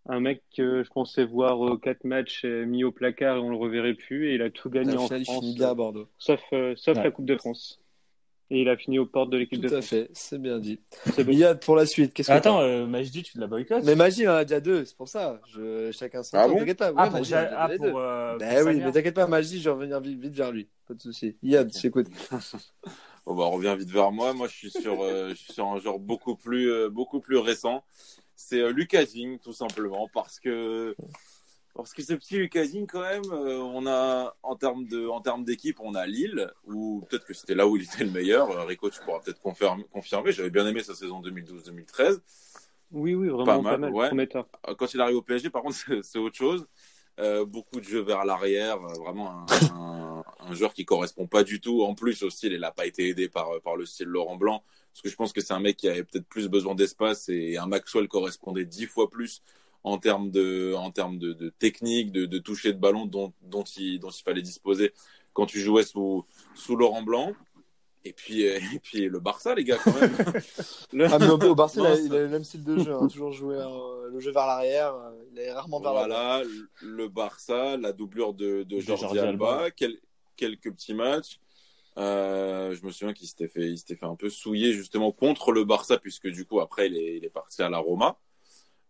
un 0.08 0.20
mec 0.20 0.42
que 0.56 0.84
je 0.84 0.90
pensais 0.90 1.26
voir 1.26 1.66
euh, 1.68 1.78
quatre 1.78 2.04
matchs 2.04 2.44
euh, 2.46 2.66
mis 2.66 2.84
au 2.84 2.92
placard 2.92 3.38
et 3.38 3.40
on 3.40 3.50
le 3.50 3.58
reverrait 3.58 3.94
plus. 3.94 4.30
Et 4.30 4.36
il 4.36 4.42
a 4.42 4.50
tout 4.50 4.70
gagné 4.70 4.96
en 4.98 5.04
final, 5.06 5.22
il 5.22 5.26
France, 5.26 5.40
finit 5.40 5.56
bien 5.56 5.70
à 5.70 5.74
Bordeaux. 5.74 6.08
sauf, 6.18 6.40
euh, 6.54 6.74
sauf 6.78 6.98
Ouais. 6.98 7.04
la 7.04 7.12
Coupe 7.12 7.26
de 7.26 7.36
France. 7.38 7.82
Et 8.50 8.62
il 8.62 8.70
a 8.70 8.78
fini 8.78 8.98
aux 8.98 9.06
portes 9.06 9.30
de 9.30 9.36
l'équipe 9.38 9.60
Tout 9.62 9.68
de 9.68 9.76
à 9.76 9.82
France. 9.82 9.90
fait, 9.90 10.10
c'est 10.14 10.42
bien 10.42 10.58
dit. 10.60 10.80
Iyad, 11.18 11.60
pour 11.60 11.76
la 11.76 11.86
suite, 11.86 12.14
qu'est-ce 12.14 12.30
que 12.30 12.34
Attends, 12.34 12.62
euh, 12.62 12.86
Majdi, 12.86 13.22
tu 13.24 13.38
la 13.38 13.48
boycottes 13.48 13.84
Mais 13.84 13.96
Magie, 13.96 14.26
on 14.26 14.32
en 14.32 14.36
a 14.36 14.46
déjà 14.46 14.62
deux, 14.62 14.86
c'est 14.86 14.96
pour 14.96 15.10
ça. 15.10 15.42
Je... 15.54 15.92
Chacun 15.92 16.24
son 16.24 16.38
Ah 16.38 16.46
tour, 16.46 16.54
bon 16.54 16.60
t'inquiète 16.60 16.78
pas. 16.78 16.94
Ah, 16.96 17.10
pour, 17.10 17.20
ah, 17.34 17.70
pour, 17.78 18.00
euh, 18.00 18.38
Ben 18.38 18.60
pour 18.64 18.68
oui, 18.68 18.80
mais 18.80 18.92
t'inquiète 18.94 19.16
pas, 19.16 19.28
Magie, 19.28 19.60
je 19.60 19.66
vais 19.66 19.72
revenir 19.76 20.00
vite, 20.00 20.18
vite 20.22 20.34
vers 20.34 20.54
lui. 20.54 20.70
Pas 20.88 20.94
de 20.94 21.02
souci. 21.02 21.36
Iyad, 21.44 21.70
je 21.76 21.82
t'écoute. 21.82 22.08
Bon, 23.26 23.36
bah, 23.36 23.44
on 23.44 23.52
revient 23.52 23.76
vite 23.78 23.90
vers 23.90 24.14
moi. 24.14 24.32
Moi, 24.34 24.48
je 24.48 24.54
suis 24.56 24.72
sur, 24.72 25.02
euh, 25.04 25.32
je 25.32 25.34
suis 25.36 25.52
sur 25.52 25.66
un 25.68 25.80
genre 25.82 26.00
beaucoup 26.00 26.38
plus, 26.38 26.72
euh, 26.72 26.90
beaucoup 26.90 27.20
plus 27.20 27.36
récent. 27.38 27.84
C'est 28.40 28.62
euh, 28.62 28.72
Lucas 28.72 29.04
Digne, 29.06 29.40
tout 29.40 29.52
simplement, 29.52 30.08
parce 30.14 30.40
que 30.40 30.96
Parce 31.74 31.94
que 31.94 32.02
ce 32.04 32.14
petit 32.14 32.38
Lucasine, 32.38 32.88
quand 32.88 33.02
même, 33.02 33.24
euh, 33.32 33.58
on 33.60 33.86
a, 33.88 34.36
en 34.44 34.56
termes 34.56 34.88
de, 34.88 35.08
en 35.08 35.22
termes 35.22 35.44
d'équipe, 35.44 35.80
on 35.80 35.96
a 35.96 36.06
Lille, 36.08 36.52
ou 36.66 37.04
peut-être 37.10 37.26
que 37.26 37.34
c'était 37.34 37.56
là 37.56 37.68
où 37.68 37.76
il 37.78 37.84
était 37.84 38.04
le 38.04 38.12
meilleur. 38.12 38.50
Euh, 38.52 38.64
Rico, 38.66 38.90
tu 38.90 39.00
pourras 39.02 39.20
peut-être 39.20 39.40
confirmer. 39.40 40.32
J'avais 40.32 40.50
bien 40.52 40.66
aimé 40.68 40.82
sa 40.82 40.96
saison 40.96 41.22
2012-2013. 41.22 42.20
Oui, 42.92 43.16
oui, 43.16 43.28
vraiment 43.28 43.46
Pas 43.46 43.56
pas 43.58 43.62
mal, 43.62 43.80
mal. 43.80 43.92
ouais. 43.92 44.08
prometteur. 44.08 44.48
Quand 44.78 44.94
il 44.94 45.02
arrive 45.02 45.18
au 45.18 45.22
PSG, 45.22 45.50
par 45.50 45.62
contre, 45.64 45.76
c'est 46.04 46.20
autre 46.20 46.38
chose. 46.38 46.66
Euh, 47.20 47.46
beaucoup 47.46 47.80
de 47.80 47.86
jeux 47.86 48.02
vers 48.02 48.26
l'arrière, 48.26 48.78
euh, 48.78 48.94
vraiment 49.00 49.32
un, 49.32 49.46
un, 49.74 50.24
un 50.40 50.54
joueur 50.54 50.74
qui 50.74 50.86
correspond 50.86 51.26
pas 51.26 51.44
du 51.44 51.60
tout. 51.60 51.82
En 51.82 51.96
plus, 51.96 52.22
au 52.22 52.30
style, 52.30 52.54
il 52.54 52.60
n'a 52.60 52.72
pas 52.72 52.86
été 52.86 53.08
aidé 53.10 53.28
par, 53.28 53.48
par 53.64 53.76
le 53.76 53.88
style 53.88 54.08
Laurent 54.08 54.36
Blanc, 54.36 54.64
parce 54.94 55.02
que 55.02 55.10
je 55.10 55.16
pense 55.16 55.34
que 55.34 55.42
c'est 55.42 55.54
un 55.54 55.60
mec 55.60 55.78
qui 55.78 55.90
avait 55.90 56.04
peut-être 56.04 56.28
plus 56.28 56.48
besoin 56.48 56.76
d'espace 56.76 57.28
et 57.30 57.58
un 57.58 57.66
Maxwell 57.66 58.08
correspondait 58.08 58.66
dix 58.66 58.86
fois 58.86 59.10
plus 59.10 59.42
en 59.84 59.98
termes 59.98 60.30
de, 60.30 60.76
en 60.76 60.92
termes 60.92 61.18
de, 61.18 61.34
de 61.34 61.50
technique, 61.50 62.12
de, 62.12 62.28
de 62.28 62.38
toucher 62.38 62.72
de 62.72 62.78
ballon 62.78 63.06
dont, 63.08 63.34
dont, 63.42 63.64
il, 63.64 64.00
dont 64.00 64.12
il 64.12 64.22
fallait 64.22 64.44
disposer 64.44 64.94
quand 65.34 65.48
tu 65.48 65.60
jouais 65.60 65.84
sous, 65.84 66.26
sous 66.54 66.76
Laurent 66.76 67.02
Blanc. 67.02 67.34
Et 68.08 68.14
puis, 68.14 68.48
euh, 68.48 68.58
et 68.76 68.80
puis 68.80 69.08
le 69.10 69.20
Barça, 69.20 69.54
les 69.56 69.64
gars, 69.64 69.78
quand 69.84 69.94
même. 70.00 70.16
Le- 70.94 71.06
Ah, 71.12 71.20
mais 71.20 71.30
au, 71.30 71.38
au 71.40 71.56
Barça, 71.56 71.82
il 71.82 71.86
a, 71.86 71.90
Non, 71.96 72.06
il 72.06 72.16
a 72.16 72.20
le 72.20 72.30
même 72.30 72.44
style 72.44 72.64
de 72.64 72.78
jeu, 72.80 72.94
hein, 72.94 73.08
toujours 73.08 73.32
jouer 73.32 73.56
euh, 73.58 74.10
le 74.10 74.20
jeu 74.20 74.32
vers 74.32 74.48
l'arrière, 74.48 74.94
euh, 74.96 75.12
il 75.32 75.40
est 75.40 75.52
rarement 75.52 75.80
vers. 75.82 75.92
Voilà, 75.92 76.42
le 76.82 77.08
Barça, 77.10 77.78
la 77.78 77.92
doublure 77.92 78.34
de, 78.34 78.64
de 78.64 78.80
Jordi, 78.80 79.02
Jordi 79.04 79.20
Alba, 79.20 79.52
Alba. 79.58 79.72
quel- 79.72 80.00
quelques 80.36 80.72
petits 80.72 80.94
matchs. 80.94 81.40
Euh, 81.98 82.76
je 82.76 82.86
me 82.86 82.92
souviens 82.92 83.14
qu'il 83.14 83.28
s'était 83.28 83.48
fait, 83.48 83.70
il 83.72 83.78
s'était 83.80 83.96
fait 83.96 84.06
un 84.06 84.16
peu 84.16 84.30
souiller 84.30 84.72
justement 84.74 85.12
contre 85.12 85.52
le 85.52 85.64
Barça, 85.66 85.98
puisque 85.98 86.28
du 86.28 86.46
coup 86.46 86.60
après 86.60 86.88
il 86.88 86.96
est, 86.96 87.18
il 87.18 87.26
est 87.26 87.30
parti 87.32 87.62
à 87.64 87.70
la 87.70 87.80
Roma, 87.80 88.20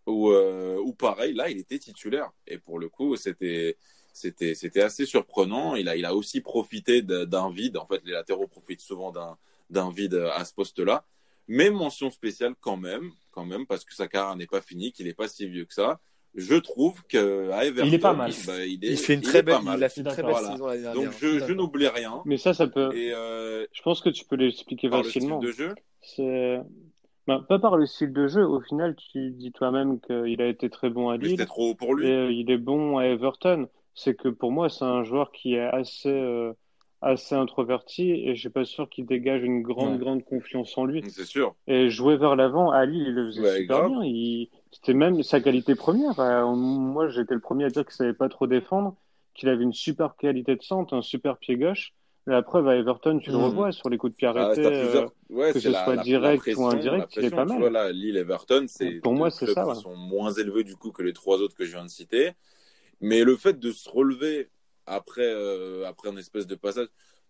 où, 0.06 0.30
euh, 0.32 0.78
où 0.84 0.94
pareil, 0.94 1.34
là 1.34 1.50
il 1.50 1.58
était 1.58 1.80
titulaire. 1.80 2.30
Et 2.48 2.58
pour 2.58 2.80
le 2.80 2.90
coup, 2.90 3.16
c'était, 3.16 3.78
c'était, 4.18 4.56
c'était 4.56 4.82
assez 4.82 5.06
surprenant. 5.06 5.76
Il 5.76 5.88
a, 5.90 5.96
il 5.96 6.06
a 6.06 6.16
aussi 6.16 6.42
profité 6.42 7.02
d'un 7.02 7.50
vide. 7.50 7.78
En 7.78 7.86
fait, 7.86 8.02
les 8.06 8.14
latéraux 8.14 8.48
profitent 8.48 8.82
souvent 8.82 9.12
d'un, 9.12 9.38
d'un 9.70 9.90
vide 9.92 10.16
à 10.36 10.44
ce 10.46 10.54
poste-là. 10.54 11.04
Mais 11.48 11.70
mention 11.70 12.10
spéciale 12.10 12.56
quand 12.60 12.76
même, 12.78 13.12
quand 13.32 13.46
même, 13.46 13.66
parce 13.66 13.86
que 13.86 13.94
sa 13.96 14.08
carrière 14.08 14.36
n'est 14.36 14.48
pas 14.48 14.62
finie, 14.62 14.92
qu'il 14.92 15.06
n'est 15.06 15.14
pas 15.14 15.28
si 15.28 15.48
vieux 15.48 15.66
que 15.66 15.74
ça. 15.74 16.00
Je 16.36 16.56
trouve 16.56 17.02
que 17.08 17.50
à 17.52 17.66
Everton, 17.66 17.88
Il 17.88 17.94
est 17.96 18.00
pas 18.00 18.14
mal. 18.14 18.32
bah, 18.46 18.66
il, 18.66 18.84
est- 18.84 18.90
Il 18.92 18.98
fait 18.98 19.14
une 19.14 19.22
il 19.22 19.26
très 19.26 19.40
est 19.40 19.44
pas 19.44 19.56
belle, 19.56 19.64
mal. 19.66 19.80
il 19.80 19.84
a 19.84 19.90
fait 19.90 20.02
une 20.02 20.08
très 20.08 20.22
belle 20.22 20.32
Voilà. 20.32 20.52
saison 20.52 20.68
l'année 20.68 20.82
dernière. 20.82 21.04
Donc 21.04 21.14
je, 21.20 21.40
je 21.40 21.54
n'oublie 21.54 21.88
rien. 21.88 22.22
Mais 22.26 22.38
ça, 22.38 22.54
ça 22.54 22.68
peut. 22.68 22.94
Et 22.96 23.14
euh, 23.14 23.66
Je 23.72 23.82
pense 23.82 24.02
que 24.02 24.10
tu 24.10 24.26
peux 24.26 24.36
l'expliquer 24.36 24.90
par 24.90 25.00
le 25.04 25.10
style 25.10 25.22
facilement. 25.22 25.40
de 25.40 25.52
jeu, 25.52 25.74
C'est 26.02 26.60
ben, 27.28 27.42
pas 27.48 27.60
par 27.60 27.76
le 27.78 27.86
style 27.86 28.14
de 28.14 28.28
jeu. 28.28 28.46
Au 28.46 28.60
final, 28.62 28.96
tu 29.12 29.32
dis 29.32 29.52
toi-même 29.52 30.00
qu'il 30.02 30.42
a 30.42 30.48
été 30.48 30.70
très 30.70 30.90
bon 30.90 31.10
à 31.10 31.18
Lille 31.18 31.32
c'était 31.32 31.46
trop 31.46 31.72
haut 31.72 31.76
pour 31.76 31.96
lui. 31.96 32.08
et 32.08 32.12
euh, 32.12 32.32
il 32.32 32.52
est 32.52 32.58
bon 32.58 32.98
à 32.98 33.06
Everton. 33.06 33.68
C'est 34.00 34.14
que 34.16 34.30
pour 34.30 34.52
moi, 34.52 34.70
c'est 34.70 34.86
un 34.86 35.04
joueur 35.04 35.32
qui 35.32 35.56
est 35.56 35.66
assez 35.66 36.10
euh, 36.12 36.54
assez 37.02 37.34
introverti 37.36 38.12
et 38.12 38.36
je 38.36 38.40
suis 38.40 38.50
pas 38.50 38.64
sûr 38.66 38.90
qu'il 38.90 39.06
dégage 39.08 39.44
une 39.44 39.62
grande 39.64 39.94
Ouais. 39.94 39.98
grande 39.98 40.24
confiance 40.24 40.78
en 40.78 40.86
lui. 40.86 41.04
C'est 41.10 41.26
sûr. 41.26 41.56
Et 41.68 41.90
jouer 41.90 42.16
vers 42.16 42.36
l'avant 42.36 42.70
à 42.72 42.86
Lille, 42.86 43.06
il 43.08 43.14
le 43.16 43.26
faisait 43.28 43.42
Ouais, 43.42 43.58
super 43.62 43.78
grave. 43.80 43.92
bien. 43.92 44.04
Il... 44.04 44.50
C'était 44.72 44.94
même 44.94 45.22
sa 45.24 45.40
qualité 45.42 45.74
première. 45.74 46.20
Euh, 46.20 46.46
moi, 46.56 47.08
j'étais 47.10 47.34
le 47.34 47.40
premier 47.40 47.66
à 47.66 47.70
dire 47.70 47.84
qu'il 47.86 47.94
savait 47.94 48.14
pas 48.14 48.30
trop 48.30 48.46
défendre, 48.46 48.96
qu'il 49.34 49.50
avait 49.50 49.64
une 49.64 49.74
super 49.74 50.16
qualité 50.16 50.56
de 50.56 50.62
centre, 50.62 50.96
un 50.96 51.02
super 51.02 51.38
pied 51.38 51.58
gauche. 51.58 51.94
La 52.28 52.42
preuve 52.44 52.68
à 52.68 52.76
Everton, 52.76 53.18
tu 53.20 53.32
le 53.32 53.38
Mhm. 53.38 53.44
revois 53.46 53.72
sur 53.72 53.90
les 53.90 53.98
coups 53.98 54.14
de 54.14 54.18
pied 54.18 54.28
Ah, 54.28 54.32
arrêtés. 54.32 54.66
euh, 54.66 54.82
plusieurs- 54.82 55.12
ouais, 55.30 55.54
que 55.54 55.60
ce 55.60 55.70
la- 55.70 55.84
soit 55.86 55.96
la- 55.96 56.04
direct 56.04 56.46
la 56.48 56.54
ou 56.56 56.68
indirect, 56.68 57.16
il 57.16 57.26
est 57.26 57.30
pas 57.32 57.46
mal. 57.46 57.60
vois, 57.60 57.70
là, 57.70 57.92
Lille, 57.92 58.18
Everton, 58.18 58.66
c'est 58.68 59.00
Pour 59.02 59.14
moi, 59.14 59.32
c'est 59.32 59.48
ça, 59.48 59.66
qui 59.74 59.82
sont 59.82 59.96
moins 59.96 60.32
élevés 60.34 60.64
du 60.64 60.76
coup 60.76 60.92
que 60.92 61.02
les 61.04 61.14
trois 61.14 61.38
autres 61.42 61.56
que 61.56 61.64
je 61.66 61.72
viens 61.72 61.84
de 61.86 61.90
citer. 61.90 62.32
Mais 63.02 63.24
le 63.24 63.36
fait 63.36 63.60
de 63.60 63.72
se 63.72 63.90
relever 63.90 64.50
après 64.86 65.22
euh, 65.26 65.86
après 65.88 66.10
un 66.10 66.18
espèce 66.18 66.48
de 66.48 66.56
passage, 66.56 66.88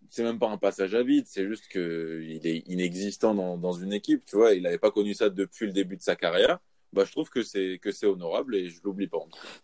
c'est 0.09 0.23
même 0.23 0.39
pas 0.39 0.49
un 0.49 0.57
passage 0.57 0.93
à 0.95 1.03
vide, 1.03 1.25
c'est 1.27 1.45
juste 1.47 1.67
que 1.69 2.21
il 2.23 2.45
est 2.47 2.59
inexistant 2.67 3.33
dans, 3.33 3.57
dans 3.57 3.73
une 3.73 3.93
équipe, 3.93 4.23
tu 4.25 4.35
vois. 4.35 4.53
Il 4.53 4.63
n'avait 4.63 4.77
pas 4.77 4.91
connu 4.91 5.13
ça 5.13 5.29
depuis 5.29 5.65
le 5.65 5.73
début 5.73 5.97
de 5.97 6.01
sa 6.03 6.15
carrière. 6.15 6.59
Bah, 6.93 7.03
je 7.05 7.11
trouve 7.11 7.29
que 7.29 7.41
c'est 7.43 7.79
que 7.81 7.91
c'est 7.91 8.05
honorable 8.05 8.55
et 8.55 8.69
je 8.69 8.79
l'oublie 8.83 9.07
pas. 9.07 9.17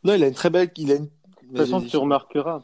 Non, 0.03 0.13
il 0.15 0.23
a 0.23 0.27
une 0.27 0.33
très 0.33 0.49
belle, 0.49 0.69
il 0.77 0.91
a 0.91 0.95
une. 0.95 1.05
De 1.05 1.09
toute 1.49 1.57
façon, 1.57 1.81
tu 1.81 1.95
remarqueras 1.97 2.63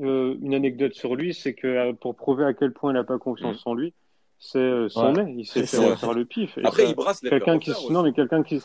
euh, 0.00 0.36
une 0.40 0.54
anecdote 0.54 0.94
sur 0.94 1.14
lui, 1.14 1.32
c'est 1.34 1.54
que 1.54 1.66
euh, 1.66 1.92
pour 1.92 2.14
prouver 2.16 2.44
à 2.44 2.54
quel 2.54 2.72
point 2.72 2.90
il 2.92 2.94
n'a 2.94 3.04
pas 3.04 3.18
confiance 3.18 3.62
en 3.66 3.74
lui, 3.74 3.94
c'est 4.38 4.58
euh, 4.58 4.88
son 4.88 5.14
Ouais. 5.14 5.24
nez. 5.24 5.34
Il 5.38 5.46
s'est 5.46 5.64
fait 5.66 5.78
refaire 5.78 6.12
le 6.12 6.24
pif. 6.24 6.58
Et 6.58 6.64
Après, 6.64 6.82
ça- 6.84 6.88
il 6.90 6.94
brasse 6.94 7.22
les 7.22 7.30
quelqu'un 7.30 7.58
qui, 7.58 7.70
faire 7.72 7.90
non 7.90 8.02
mais 8.02 8.12
quelqu'un 8.12 8.42
qui, 8.42 8.60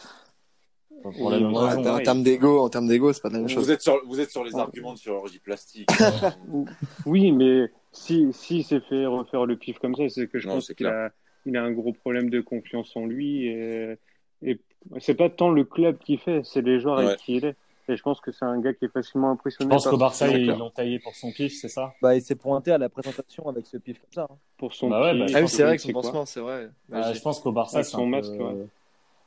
Pour 1.02 1.30
la 1.30 1.38
Oui, 1.38 1.44
même 1.44 1.54
ouais, 1.54 1.60
raison. 1.60 1.90
en, 1.90 1.96
ouais. 1.96 2.04
termes 2.04 2.24
d'ego, 2.24 2.60
en 2.60 2.70
termes 2.70 2.88
d'ego, 2.88 3.14
c'est 3.14 3.22
pas 3.22 3.30
la 3.30 3.40
même 3.40 3.48
Vous 3.48 3.54
chose. 3.56 3.70
êtes 3.72 3.82
sur 3.82 4.06
vous 4.06 4.20
êtes 4.20 4.32
sur 4.32 4.44
les 4.44 4.54
Ouais. 4.54 4.62
arguments 4.62 4.94
de 4.94 5.00
chirurgie 5.00 5.40
plastique. 5.40 5.90
oui, 7.06 7.32
mais 7.32 7.72
si 7.92 8.28
si 8.34 8.64
s'est 8.64 8.82
fait 8.82 9.06
refaire 9.06 9.46
le 9.46 9.56
pif 9.58 9.80
comme 9.80 9.96
ça, 9.96 10.08
c'est 10.10 10.28
que 10.28 10.40
je 10.40 10.48
Non, 10.48 10.56
pense 10.56 10.72
qu'il 10.74 10.88
a 10.88 11.12
il 11.46 11.56
a 11.56 11.64
un 11.64 11.72
gros 11.72 11.94
problème 11.94 12.30
de 12.30 12.42
confiance 12.42 12.96
en 12.96 13.06
lui 13.06 13.48
et, 13.48 13.96
et 14.44 14.60
c'est 15.00 15.16
pas 15.16 15.30
tant 15.30 15.50
le 15.52 15.64
club 15.64 15.98
qui 16.00 16.18
fait, 16.18 16.42
c'est 16.44 16.62
les 16.62 16.80
joueurs 16.80 16.98
Ouais. 17.00 17.06
avec 17.06 17.20
qui 17.20 17.36
il 17.38 17.46
est. 17.46 17.56
Et 17.88 17.98
je 17.98 18.04
pense 18.04 18.22
que 18.22 18.32
c'est 18.32 18.46
un 18.46 18.60
gars 18.60 18.74
qui 18.74 18.86
est 18.86 18.94
facilement 18.94 19.30
Je 19.30 19.34
impressionné 19.34 19.70
pense 19.72 19.84
par 19.84 19.94
qu'au 19.94 19.98
Barça, 19.98 20.28
ils 20.28 20.46
l'ont 20.46 20.70
taillé 20.70 21.00
pour 21.00 21.16
son 21.16 21.32
pif, 21.32 21.54
c'est 21.60 21.70
ça? 21.70 21.92
Bah, 22.04 22.16
il 22.16 22.22
s'est 22.22 22.36
pointé 22.36 22.72
à 22.72 22.78
la 22.78 22.88
présentation 22.88 23.48
avec 23.50 23.66
ce 23.66 23.78
pif 23.78 24.00
comme 24.00 24.12
ça. 24.14 24.28
hein. 24.30 24.36
pour 24.58 24.74
son 24.76 24.90
Bah 24.90 25.02
ouais, 25.02 25.18
bah, 25.18 25.26
Ah 25.34 25.42
oui, 25.42 25.48
c'est 25.48 25.64
vrai 25.64 25.78
je 25.78 25.82
que 25.88 25.88
son 25.88 25.94
pansement, 25.94 26.26
c'est 26.28 26.40
vrai. 26.40 26.70
Ah, 26.92 27.14
Je 27.14 27.20
pense 27.22 27.40
qu'au 27.40 27.52
Barça, 27.52 27.84
c'est 27.84 27.90
son 27.90 28.06
masque, 28.06 28.32
ouais. 28.34 28.42
euh, 28.42 28.66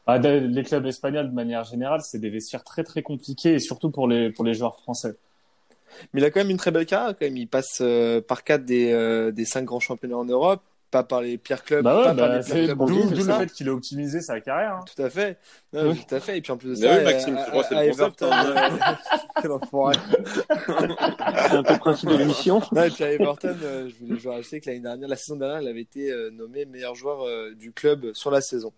ah, 0.06 0.18
les 0.18 0.62
clubs 0.64 0.84
espagnols, 0.86 1.28
de 1.30 1.34
manière 1.34 1.64
générale, 1.64 2.00
c'est 2.02 2.18
des 2.18 2.30
vestiaires 2.30 2.64
très 2.64 2.82
très 2.84 3.02
compliqués 3.02 3.54
et 3.54 3.58
surtout 3.60 3.90
pour 3.90 4.08
les 4.08 4.30
pour 4.30 4.44
les 4.44 4.54
joueurs 4.54 4.76
français. 4.80 5.14
Mais 6.12 6.20
il 6.20 6.24
a 6.24 6.30
quand 6.30 6.40
même 6.40 6.50
une 6.50 6.56
très 6.56 6.70
belle 6.70 6.86
carrière. 6.86 7.14
Quand 7.18 7.24
même, 7.26 7.36
il 7.36 7.46
passe 7.48 7.78
euh, 7.80 8.20
par 8.20 8.44
quatre 8.44 8.64
des 8.64 8.92
euh, 8.92 9.30
des 9.30 9.44
cinq 9.44 9.64
grands 9.64 9.78
championnats 9.80 10.16
en 10.16 10.24
Europe, 10.24 10.62
pas 10.90 11.02
par 11.04 11.20
les 11.20 11.36
pires 11.38 11.62
clubs, 11.64 11.84
Bah 11.84 11.92
pas 11.92 11.98
ouais, 12.12 12.16
par 12.16 12.28
bah, 12.28 12.38
les 12.38 12.44
pires 12.44 12.54
c'est 12.54 12.64
clubs 12.64 12.78
d'où 12.78 13.10
le 13.10 13.32
fait 13.34 13.52
qu'il 13.52 13.68
a 13.68 13.72
optimisé 13.72 14.20
sa 14.22 14.40
carrière. 14.40 14.76
hein. 14.76 14.84
Tout 14.94 15.02
à 15.02 15.10
fait. 15.10 15.38
Non, 15.72 15.90
Oui. 15.90 16.02
Tout 16.08 16.14
à 16.14 16.20
fait. 16.20 16.38
Et 16.38 16.40
puis 16.40 16.50
en 16.52 16.56
plus 16.56 16.80
de 16.80 16.86
Mais 16.86 16.88
ça, 16.92 16.98
oui, 16.98 17.04
Maxime, 17.04 17.36
à- 17.36 17.44
je 17.44 17.50
crois 17.50 17.62
que 17.62 17.68
c'est 17.68 17.74
à 17.76 17.84
le 17.84 17.90
concept, 17.90 18.22
Everton, 18.22 18.30
euh, 18.32 18.94
quel 19.42 19.50
enfoiré. 19.52 19.96
C'est 20.48 21.56
un 21.56 21.62
peu 21.62 21.72
le 21.74 21.78
principe 21.78 22.08
de 22.08 22.16
l'émission. 22.16 22.60
Et 22.60 22.90
puis 22.90 23.04
à 23.04 23.12
Everton, 23.12 23.56
euh, 23.62 23.88
je 23.88 23.94
voulais 24.04 24.16
je 24.18 24.22
voulais 24.22 24.36
rajouter 24.36 24.60
que 24.60 24.70
l'année 24.70 24.80
dernière, 24.80 25.08
la 25.08 25.16
saison 25.16 25.36
dernière, 25.36 25.60
il 25.62 25.68
avait 25.68 25.80
été 25.82 26.10
euh, 26.10 26.30
nommé 26.30 26.64
meilleur 26.64 26.94
joueur 26.94 27.22
euh, 27.26 27.52
du 27.54 27.72
club 27.72 28.12
sur 28.14 28.30
la 28.30 28.40
saison. 28.40 28.72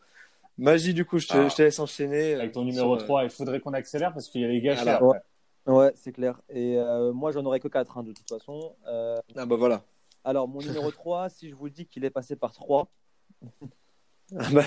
Magie, 0.56 0.94
du 0.94 1.04
coup, 1.04 1.18
je 1.18 1.26
te, 1.26 1.36
Ah. 1.36 1.48
je 1.48 1.54
te 1.56 1.62
laisse 1.62 1.78
enchaîner. 1.78 2.34
euh, 2.34 2.40
Avec 2.40 2.52
ton 2.52 2.64
numéro 2.64 2.94
sur, 2.96 3.02
euh, 3.02 3.06
3, 3.06 3.24
il 3.24 3.30
faudrait 3.30 3.60
qu'on 3.60 3.72
accélère 3.72 4.12
parce 4.12 4.28
qu'il 4.28 4.40
y 4.40 4.44
a 4.44 4.48
les 4.48 4.60
gâchés 4.60 4.82
Voilà. 4.84 4.96
après. 4.98 5.20
Ouais, 5.66 5.92
c'est 5.96 6.12
clair. 6.12 6.40
Et 6.50 6.76
euh, 6.78 7.12
moi, 7.12 7.32
j'en 7.32 7.44
aurais 7.44 7.58
que 7.60 7.68
4 7.68 8.02
de 8.02 8.12
toute 8.12 8.28
façon. 8.28 8.76
Euh, 8.86 9.18
Ah 9.36 9.46
bah 9.46 9.56
voilà. 9.56 9.82
alors, 10.24 10.46
mon 10.46 10.60
numéro 10.60 10.90
3, 10.90 11.28
si 11.30 11.48
je 11.50 11.54
vous 11.54 11.68
dis 11.70 11.86
qu'il 11.86 12.04
est 12.04 12.10
passé 12.10 12.36
par 12.36 12.52
3, 12.52 12.86
Ah 14.38 14.48
bah, 14.52 14.62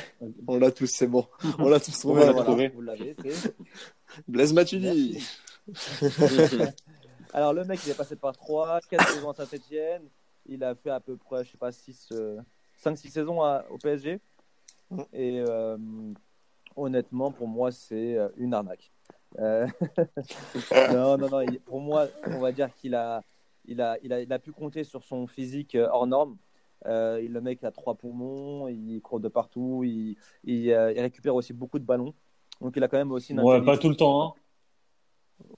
on 0.47 0.57
l'a 0.59 0.71
tous, 0.71 0.87
c'est 0.87 1.07
bon. 1.07 1.25
On 1.59 1.67
l'a 1.69 1.79
tous 1.79 1.95
On 2.05 2.09
trouvé. 2.13 2.25
la 2.25 2.31
voilà. 2.31 2.69
vous 2.69 2.81
l'avez. 2.81 3.15
c'est- 3.23 3.55
Blaise 4.27 4.53
Matuidi. 4.53 5.23
Alors, 7.33 7.53
le 7.53 7.63
mec, 7.65 7.79
il 7.85 7.91
est 7.91 7.97
passé 7.97 8.15
par 8.15 8.33
3, 8.35 8.79
4 8.89 9.07
saisons 9.09 9.29
à 9.31 9.33
Saint-Etienne? 9.33 10.03
Il 10.45 10.63
a 10.63 10.75
fait 10.75 10.89
à 10.91 10.99
peu 10.99 11.17
près, 11.17 11.43
je 11.43 11.51
sais 11.51 11.57
pas, 11.57 11.71
6, 11.71 12.09
5-6 12.77 13.09
saisons 13.11 13.41
à- 13.41 13.65
au 13.69 13.77
PSG. 13.77 14.19
Et 15.13 15.39
euh, 15.39 15.77
honnêtement, 16.75 17.31
pour 17.31 17.47
moi, 17.47 17.71
c'est 17.71 18.17
euh, 18.17 18.29
une 18.37 18.53
arnaque. 18.53 18.91
Euh, 19.39 19.67
non, 20.93 21.17
non, 21.17 21.29
non. 21.29 21.45
pour 21.65 21.81
moi, 21.81 22.07
on 22.27 22.39
va 22.39 22.51
dire 22.51 22.73
qu'il 22.73 22.95
a, 22.95 23.23
il 23.65 23.81
a, 23.81 23.97
il 24.03 24.13
a, 24.13 24.21
il 24.21 24.31
a 24.31 24.39
pu 24.39 24.51
compter 24.51 24.83
sur 24.83 25.03
son 25.03 25.27
physique 25.27 25.75
hors 25.75 26.07
norme. 26.07 26.37
Euh, 26.85 27.27
le 27.27 27.41
mec 27.41 27.63
a 27.63 27.71
trois 27.71 27.95
poumons, 27.95 28.67
il 28.67 29.01
court 29.01 29.19
de 29.19 29.27
partout, 29.27 29.83
il, 29.83 30.15
il, 30.43 30.71
récupère 30.73 31.35
aussi 31.35 31.51
beaucoup 31.51 31.79
de 31.79 31.83
ballons. 31.83 32.13
Donc 32.61 32.75
il 32.77 32.83
a 32.83 32.87
quand 32.87 32.97
même 32.97 33.11
aussi 33.11 33.33
une 33.33 33.41
Ouais, 33.41 33.61
pas 33.61 33.77
tout 33.77 33.89
le 33.89 33.95
temps. 33.95 34.23
Hein. 34.23 34.33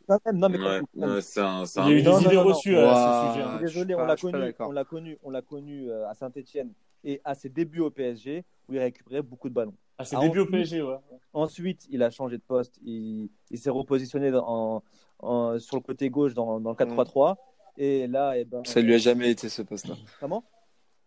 Quand 0.09 0.19
même, 0.25 0.37
non, 0.39 0.49
mais 0.49 0.57
Ouais, 0.57 0.79
quand 0.81 0.99
même. 1.01 1.09
ouais, 1.15 1.21
c'est 1.21 1.39
un, 1.39 1.65
c'est 1.65 1.79
Il 1.81 1.89
y 1.89 1.89
a 1.89 1.93
eu 1.93 2.01
des 2.01 2.09
non, 2.09 2.19
idées 2.19 2.35
non, 2.35 2.41
non. 2.43 2.47
reçues 2.49 2.75
à 2.77 2.83
Ouah. 2.85 2.93
ce 3.27 3.33
sujet. 3.33 3.43
Je 3.43 3.47
hein. 3.47 3.57
suis 3.57 3.65
désolé, 3.67 3.95
pas- 3.95 4.03
on 4.03 4.05
l'a 4.05 4.15
connu, 4.15 4.55
on 4.59 4.71
l'a 4.71 4.83
connu, 4.83 5.17
on 5.23 5.29
l'a 5.29 5.41
connu 5.41 5.89
euh, 5.91 6.09
à 6.09 6.13
Saint-Etienne 6.15 6.73
et 7.03 7.21
à 7.23 7.35
ses 7.35 7.49
débuts 7.49 7.79
au 7.81 7.91
PSG 7.91 8.43
où 8.67 8.73
il 8.73 8.79
récupérait 8.79 9.21
beaucoup 9.21 9.47
de 9.49 9.53
ballons. 9.53 9.75
À 9.97 10.05
ses 10.05 10.15
Ah, 10.15 10.21
débuts 10.21 10.39
au 10.39 10.43
ensuite- 10.43 10.55
PSG, 10.55 10.81
ouais. 10.81 10.95
Ensuite, 11.33 11.87
il 11.91 12.01
a 12.03 12.09
changé 12.09 12.37
de 12.37 12.41
poste, 12.41 12.79
il, 12.83 13.29
il 13.51 13.57
s'est 13.59 13.69
repositionné 13.69 14.31
en, 14.35 14.81
en- 15.19 15.59
sur 15.59 15.75
le 15.77 15.81
côté 15.81 16.09
gauche 16.09 16.33
dans, 16.33 16.59
dans 16.59 16.71
le 16.71 16.75
4-3-3 16.75 17.35
et 17.77 18.07
là, 18.07 18.33
eh 18.37 18.45
ben, 18.45 18.63
Ça 18.65 18.81
lui 18.81 18.93
a 18.95 18.97
jamais 18.97 19.29
été 19.29 19.47
ce 19.47 19.61
poste-là. 19.61 19.95
comment? 20.19 20.43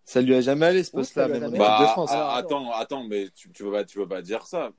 Ça 0.05 0.21
lui 0.21 0.35
a 0.35 0.41
jamais 0.41 0.67
allé 0.67 0.83
ce 0.83 0.91
poste-là, 0.91 1.29
même 1.29 1.45
en 1.45 1.47
équipe 1.47 1.59
Bah, 1.59 1.79
de 1.81 1.87
France. 1.87 2.11
ah, 2.13 2.23
Alors, 2.25 2.35
attends, 2.35 2.73
attends, 2.73 3.05
mais 3.05 3.29
tu, 3.35 3.51
tu 3.53 3.63
veux 3.63 3.71
pas, 3.71 3.85
tu 3.85 3.99
veux 3.99 4.09
pas 4.09 4.21
dire 4.21 4.47
ça. 4.47 4.73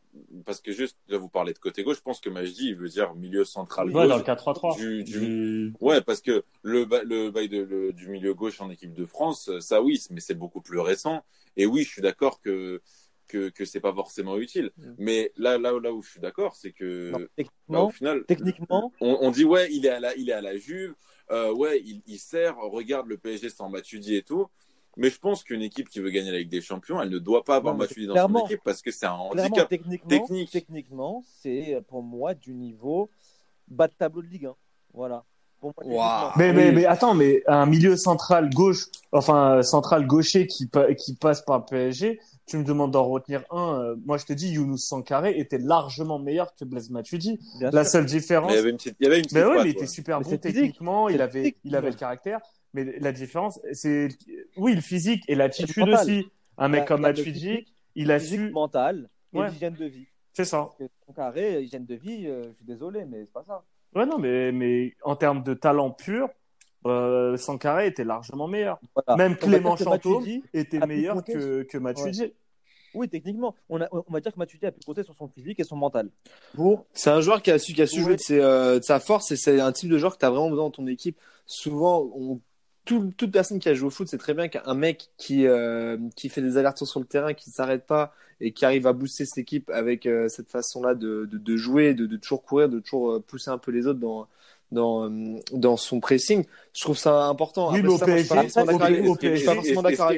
Parce 0.46 0.60
que 0.60 0.72
juste, 0.74 0.98
là, 1.08 1.18
vous 1.18 1.30
parlez 1.30 1.54
de 1.54 1.60
côté 1.60 1.82
gauche, 1.84 1.98
je 1.98 2.02
pense 2.02 2.20
que 2.20 2.30
Majdi, 2.30 2.68
il 2.70 2.76
veut 2.76 2.90
dire 2.90 3.14
milieu 3.16 3.46
central 3.46 3.88
Ouais, 3.88 3.94
gauche. 3.94 4.08
dans 4.10 4.18
le 4.18 4.24
4-3-3. 4.24 4.76
Du- 4.78 5.04
du- 5.04 5.20
Du- 5.20 5.74
Ouais, 5.80 6.02
parce 6.02 6.22
que 6.22 6.44
le, 6.62 6.84
ba- 6.86 7.04
le 7.04 7.32
bail 7.32 7.48
de, 7.48 7.62
le- 7.64 7.94
du 7.94 8.10
milieu 8.10 8.34
gauche 8.34 8.60
en 8.60 8.70
équipe 8.70 8.94
de 8.94 9.06
France, 9.06 9.50
ça 9.60 9.82
oui, 9.82 10.02
mais 10.12 10.20
c'est 10.20 10.34
beaucoup 10.36 10.62
plus 10.62 10.80
récent. 10.80 11.24
Et 11.56 11.66
oui, 11.66 11.84
je 11.84 11.90
suis 11.90 12.02
d'accord 12.02 12.42
que, 12.42 12.82
que 13.30 13.48
que 13.50 13.64
c'est 13.64 13.80
pas 13.80 13.94
forcément 13.94 14.38
utile. 14.38 14.72
Mm. 14.78 14.94
Mais 14.98 15.32
là 15.38 15.58
là 15.58 15.72
là 15.82 15.94
où 15.94 16.02
je 16.04 16.12
suis 16.12 16.20
d'accord, 16.20 16.56
c'est 16.58 16.74
que 16.74 17.12
Non, 17.12 17.20
bah, 17.20 17.26
techniquement, 17.38 17.86
au 17.88 17.90
final, 17.92 18.26
techniquement, 18.26 18.92
on, 19.00 19.18
on 19.22 19.32
dit 19.32 19.46
ouais, 19.46 19.70
il 19.72 19.86
est 19.86 19.90
à 19.90 20.00
la 20.02 20.14
il 20.18 20.30
est 20.30 20.34
à 20.34 20.42
la 20.42 20.58
Juve, 20.58 20.94
euh, 21.32 21.54
ouais, 21.54 21.82
il, 21.86 22.02
il 22.08 22.20
sert. 22.20 22.58
Regarde 22.58 23.08
le 23.08 23.18
PSG 23.18 23.48
sans 23.50 23.70
Matuidi 23.70 24.16
et 24.18 24.24
tout. 24.24 24.48
Mais 24.98 25.10
je 25.10 25.20
pense 25.20 25.44
qu'une 25.44 25.62
équipe 25.62 25.90
qui 25.90 26.00
veut 26.00 26.12
gagner 26.12 26.32
la 26.32 26.38
Ligue 26.40 26.50
des 26.50 26.62
Champions, 26.62 27.02
elle 27.02 27.10
ne 27.10 27.18
doit 27.20 27.44
pas 27.44 27.56
avoir 27.56 27.74
Non, 27.74 27.80
Matuidi 27.80 28.06
dans 28.08 28.16
son 28.28 28.46
équipe 28.46 28.62
parce 28.64 28.82
que 28.82 28.92
c'est 28.92 29.06
un 29.08 29.14
handicap 29.14 29.68
techniquement, 29.68 30.08
technique. 30.10 30.52
techniquement, 30.52 31.24
c'est 31.42 31.82
pour 31.88 32.04
moi 32.04 32.34
du 32.36 32.54
niveau 32.54 33.10
bas 33.68 33.88
de 33.88 33.94
tableau 33.94 34.22
de 34.22 34.28
Ligue 34.28 34.46
1. 34.46 34.56
Voilà. 34.94 35.24
Pour 35.60 35.74
moi. 35.86 36.34
Mais, 36.36 36.52
mais, 36.52 36.68
Oui. 36.70 36.76
mais 36.76 36.86
attends, 36.86 37.14
mais 37.14 37.42
un 37.48 37.66
milieu 37.66 37.96
central 37.96 38.50
gauche, 38.50 38.88
enfin 39.14 39.64
central 39.64 40.06
gaucher 40.06 40.46
qui, 40.46 40.68
pa- 40.68 40.94
qui 40.94 41.16
passe 41.16 41.42
par 41.42 41.66
PSG, 41.66 42.20
tu 42.46 42.58
me 42.58 42.66
demandes 42.66 42.92
d'en 42.92 43.06
retenir 43.06 43.44
un. 43.50 43.80
euh, 43.80 43.96
moi, 44.06 44.18
je 44.18 44.26
te 44.26 44.34
dis, 44.34 44.50
Younous 44.52 44.78
Sankaré 44.78 45.40
était 45.40 45.58
largement 45.58 46.20
meilleur 46.20 46.54
que 46.54 46.66
Blaise 46.66 46.90
Matuidi. 46.90 47.40
Bien 47.60 47.70
La 47.72 47.84
sûr. 47.86 47.92
seule 47.94 48.04
Mais 48.04 48.10
différence, 48.10 48.52
il 48.52 48.56
y 48.56 48.58
avait 48.60 48.70
une 48.72 48.76
petite, 48.78 48.98
il 49.00 49.04
y 49.06 49.08
avait 49.08 49.16
une 49.20 49.24
petite 49.24 49.38
mais 49.38 49.46
ouais, 49.46 49.56
patte, 49.56 49.66
il 49.66 49.70
était 49.70 49.80
ouais. 49.82 49.88
super 49.88 50.20
Mais 50.20 50.26
bon 50.26 50.38
techniquement, 50.38 51.08
il 51.10 51.22
avait, 51.22 51.56
il 51.64 51.76
avait 51.78 51.92
le 51.92 51.96
caractère. 51.96 52.42
Mais 52.74 52.98
la 53.00 53.12
différence, 53.12 53.60
c'est, 53.72 54.08
oui, 54.58 54.74
le 54.76 54.82
physique 54.82 55.24
et 55.28 55.36
l'attitude 55.36 55.88
aussi. 55.90 56.28
Un 56.58 56.68
mec 56.70 56.80
Il 56.80 56.84
a- 56.84 56.86
comme 56.88 57.02
il 57.02 57.06
a 57.06 57.12
le 57.12 57.18
Matuidi, 57.18 57.66
il 57.96 58.12
a 58.12 58.20
physique, 58.20 58.40
su, 58.40 58.52
mental 58.52 59.10
et 59.34 59.38
Ouais. 59.40 59.50
l'hygiène 59.50 59.74
de 59.76 59.86
vie. 59.86 60.06
c'est 60.34 60.46
ça. 60.46 60.70
Son 61.06 61.14
carré, 61.14 61.62
hygiène 61.64 61.86
de 61.86 61.96
vie, 61.96 62.26
euh, 62.28 62.44
je 62.44 62.56
suis 62.58 62.66
désolé, 62.66 63.06
mais 63.06 63.22
c'est 63.22 63.32
pas 63.34 63.44
ça. 63.48 63.64
Ouais, 63.96 64.06
non, 64.08 64.18
mais, 64.18 64.52
mais 64.52 64.94
en 65.04 65.16
termes 65.16 65.44
de 65.44 65.54
talent 65.54 65.92
pur, 65.92 66.30
euh, 66.88 67.38
Sankaré 67.38 67.88
était 67.88 68.04
largement 68.04 68.48
meilleur. 68.48 68.80
Voilà. 68.96 69.16
Même 69.18 69.34
On 69.42 69.46
Clément 69.46 69.76
Chantôme 69.78 70.26
était 70.54 70.80
meilleur 70.80 71.24
que, 71.24 71.62
que 71.64 71.78
Matuidi. 71.78 72.34
Oui, 72.96 73.10
techniquement, 73.10 73.56
on, 73.70 73.82
a, 73.82 73.88
on 73.92 74.04
va 74.12 74.20
dire 74.20 74.32
que 74.34 74.38
Matuidi 74.40 74.66
a 74.68 74.72
pu 74.72 74.80
compter 74.86 75.04
sur 75.04 75.16
son 75.16 75.28
physique 75.28 75.60
et 75.60 75.64
son 75.64 75.76
mental. 75.76 76.10
Pour 76.56 76.86
C'est 76.94 77.10
un 77.10 77.22
joueur 77.22 77.42
qui 77.42 77.50
a 77.52 77.58
su, 77.58 77.74
qui 77.74 77.82
a 77.82 77.88
su 77.88 77.98
Ouais. 78.00 78.04
jouer 78.04 78.16
de, 78.18 78.22
ses, 78.22 78.40
euh, 78.40 78.78
de 78.80 78.84
sa 78.84 79.00
force 79.00 79.32
et 79.32 79.36
c'est 79.36 79.60
un 79.60 79.72
type 79.72 79.90
de 79.90 79.98
joueur 79.98 80.14
que 80.14 80.20
tu 80.20 80.26
as 80.26 80.30
vraiment 80.30 80.50
besoin 80.50 80.66
dans 80.66 80.72
ton 80.72 80.86
équipe. 80.88 81.18
Souvent, 81.48 82.12
on- 82.16 82.40
tout- 82.86 83.14
toute 83.18 83.32
personne 83.32 83.60
qui 83.60 83.70
a 83.70 83.74
joué 83.74 83.88
au 83.88 83.90
foot 83.90 84.08
sait 84.08 84.18
très 84.18 84.34
bien 84.34 84.48
qu'un 84.48 84.74
mec 84.74 85.10
qui, 85.18 85.48
euh, 85.48 85.98
qui 86.16 86.30
fait 86.30 86.42
des 86.42 86.58
allers-retours 86.58 86.88
sur 86.88 87.00
le 87.00 87.06
terrain, 87.06 87.34
qui 87.34 87.50
ne 87.50 87.54
s'arrête 87.54 87.86
pas 87.86 88.14
et 88.42 88.52
qui 88.52 88.66
arrive 88.66 88.88
à 88.88 88.94
booster 88.94 89.26
cette 89.26 89.38
équipe 89.38 89.70
avec 89.70 90.06
euh, 90.06 90.28
cette 90.28 90.50
façon-là 90.50 90.96
de, 90.96 91.28
de, 91.32 91.38
de 91.38 91.58
jouer, 91.58 91.94
de, 91.94 92.06
de 92.06 92.18
toujours 92.18 92.44
courir, 92.44 92.70
de 92.70 92.80
toujours 92.80 93.12
euh, 93.14 93.20
pousser 93.20 93.50
un 93.52 93.58
peu 93.58 93.72
les 93.72 93.88
autres 93.88 94.00
dans, 94.00 94.28
dans, 94.72 95.10
euh, 95.10 95.40
dans 95.54 95.78
son 95.78 96.00
pressing, 96.00 96.44
je 96.74 96.82
trouve 96.82 96.98
ça 96.98 97.26
important. 97.26 97.72
Oui, 97.72 97.82
mais 97.82 97.90
au 97.90 97.98
PSG, 98.00 98.36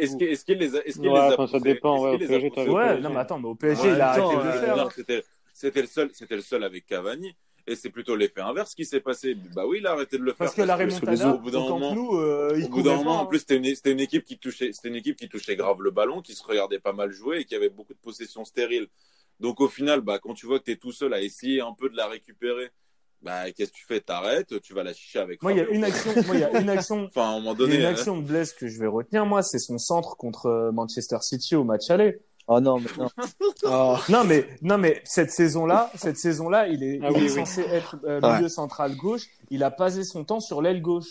Est-ce 0.01 0.11
vous. 0.11 0.17
qu'il 0.17 0.27
est-ce 0.27 0.45
qu'il 0.45 0.57
les 0.57 0.75
a, 0.75 0.85
est-ce 0.85 0.95
qu'il 0.95 1.09
Ouais, 1.09 1.13
les 1.13 1.19
a 1.19 1.33
enfin, 1.33 1.47
ça 1.47 1.59
dépend, 1.59 2.01
ouais, 2.03 2.17
les 2.17 2.27
PSG, 2.27 2.71
Ouais, 2.71 2.99
non, 3.01 3.09
mais 3.09 3.19
attends, 3.19 3.39
mais 3.39 3.47
au 3.47 3.55
PSG, 3.55 3.91
il 3.91 4.01
a 4.01 4.09
arrêté 4.11 4.27
de 4.37 4.41
le 4.41 4.47
euh, 4.47 4.51
faire. 4.65 5.21
C'était 5.53 5.81
le 5.81 5.87
seul 5.87 6.09
c'était 6.13 6.35
le 6.35 6.41
seul 6.41 6.63
avec 6.63 6.85
Cavani 6.85 7.35
et 7.67 7.75
c'est 7.75 7.89
plutôt 7.89 8.15
l'effet 8.15 8.41
inverse 8.41 8.75
qui 8.75 8.85
s'est 8.85 8.99
passé. 8.99 9.35
Bah 9.55 9.65
oui 9.65 9.77
il 9.79 9.87
a 9.87 9.91
arrêté 9.91 10.17
de 10.17 10.23
le 10.23 10.31
faire 10.31 10.45
Parce 10.45 10.55
que 10.55 10.61
la 10.61 10.75
remontada, 10.75 11.33
au 11.33 11.39
bout 11.39 11.51
d'un 11.51 11.59
moment 11.67 11.95
Nou, 11.95 12.19
euh, 12.19 12.61
au 12.63 12.69
bout 12.69 12.81
d'un 12.83 12.95
moment 12.95 13.21
en 13.21 13.25
plus 13.25 13.39
c'était 13.39 13.57
une 13.57 13.65
c'était 13.75 13.91
une 13.91 13.99
équipe 13.99 14.23
qui 14.23 14.37
touchait 14.37 14.71
c'était 14.71 14.89
une 14.89 14.95
équipe 14.95 15.17
qui 15.17 15.29
touchait 15.29 15.55
grave 15.55 15.81
le 15.81 15.91
ballon 15.91 16.21
qui 16.21 16.33
se 16.33 16.43
regardait 16.43 16.79
pas 16.79 16.93
mal 16.93 17.11
jouer 17.11 17.39
et 17.39 17.45
qui 17.45 17.55
avait 17.55 17.69
beaucoup 17.69 17.93
de 17.93 17.99
possessions 17.99 18.45
stériles. 18.45 18.87
Donc 19.39 19.61
au 19.61 19.67
final 19.67 20.01
bah 20.01 20.19
quand 20.19 20.33
tu 20.33 20.45
vois 20.45 20.59
que 20.59 20.65
tu 20.65 20.71
es 20.71 20.77
tout 20.77 20.91
seul 20.91 21.13
à 21.13 21.21
essayer 21.21 21.61
un 21.61 21.73
peu 21.73 21.89
de 21.89 21.97
la 21.97 22.07
récupérer 22.07 22.71
bah 23.21 23.51
qu'est-ce 23.51 23.71
que 23.71 23.77
tu 23.77 23.85
fais? 23.85 23.99
T'arrêtes 23.99 24.61
tu 24.61 24.73
vas 24.73 24.83
la 24.83 24.93
chicher 24.93 25.19
avec 25.19 25.41
Moi, 25.41 25.53
il 25.53 25.57
y 25.57 25.61
a 25.61 25.67
une 25.67 25.83
action, 25.83 26.11
moi, 26.27 26.35
il 26.35 26.41
y 26.41 26.43
a 26.43 26.59
une 26.59 26.69
action, 26.69 27.05
enfin 27.07 27.23
à 27.23 27.25
un 27.29 27.39
moment 27.39 27.53
il 27.55 27.61
y 27.61 27.63
a 27.63 27.65
donné 27.65 27.75
une 27.77 27.85
hein. 27.85 27.89
action 27.89 28.17
de 28.17 28.23
Blaise 28.23 28.53
que 28.53 28.67
je 28.67 28.79
vais 28.79 28.87
retenir, 28.87 29.25
moi, 29.25 29.41
c'est 29.41 29.57
son 29.57 29.79
centre 29.79 30.15
contre 30.15 30.45
euh, 30.45 30.71
Manchester 30.71 31.17
City 31.21 31.55
au 31.55 31.63
match 31.63 31.89
aller. 31.89 32.19
Oh 32.47 32.59
non, 32.59 32.79
mais 32.79 32.89
non. 32.97 33.09
Ah. 33.65 33.99
Non, 34.09 34.23
mais, 34.23 34.45
non, 34.61 34.77
mais 34.77 35.01
cette 35.03 35.31
saison-là, 35.31 35.89
cette 35.95 36.17
saison-là, 36.17 36.67
il 36.67 36.83
est, 36.83 36.99
Ah 37.01 37.07
il 37.09 37.17
oui, 37.17 37.25
est 37.25 37.29
oui. 37.31 37.39
censé 37.39 37.61
être 37.61 37.97
euh, 38.05 38.19
Ouais. 38.21 38.35
milieu 38.35 38.49
central 38.49 38.95
gauche. 38.95 39.23
Il 39.49 39.63
a 39.63 39.71
passé 39.71 40.03
son 40.03 40.23
temps 40.23 40.39
sur 40.39 40.61
l'aile 40.61 40.81
gauche. 40.81 41.07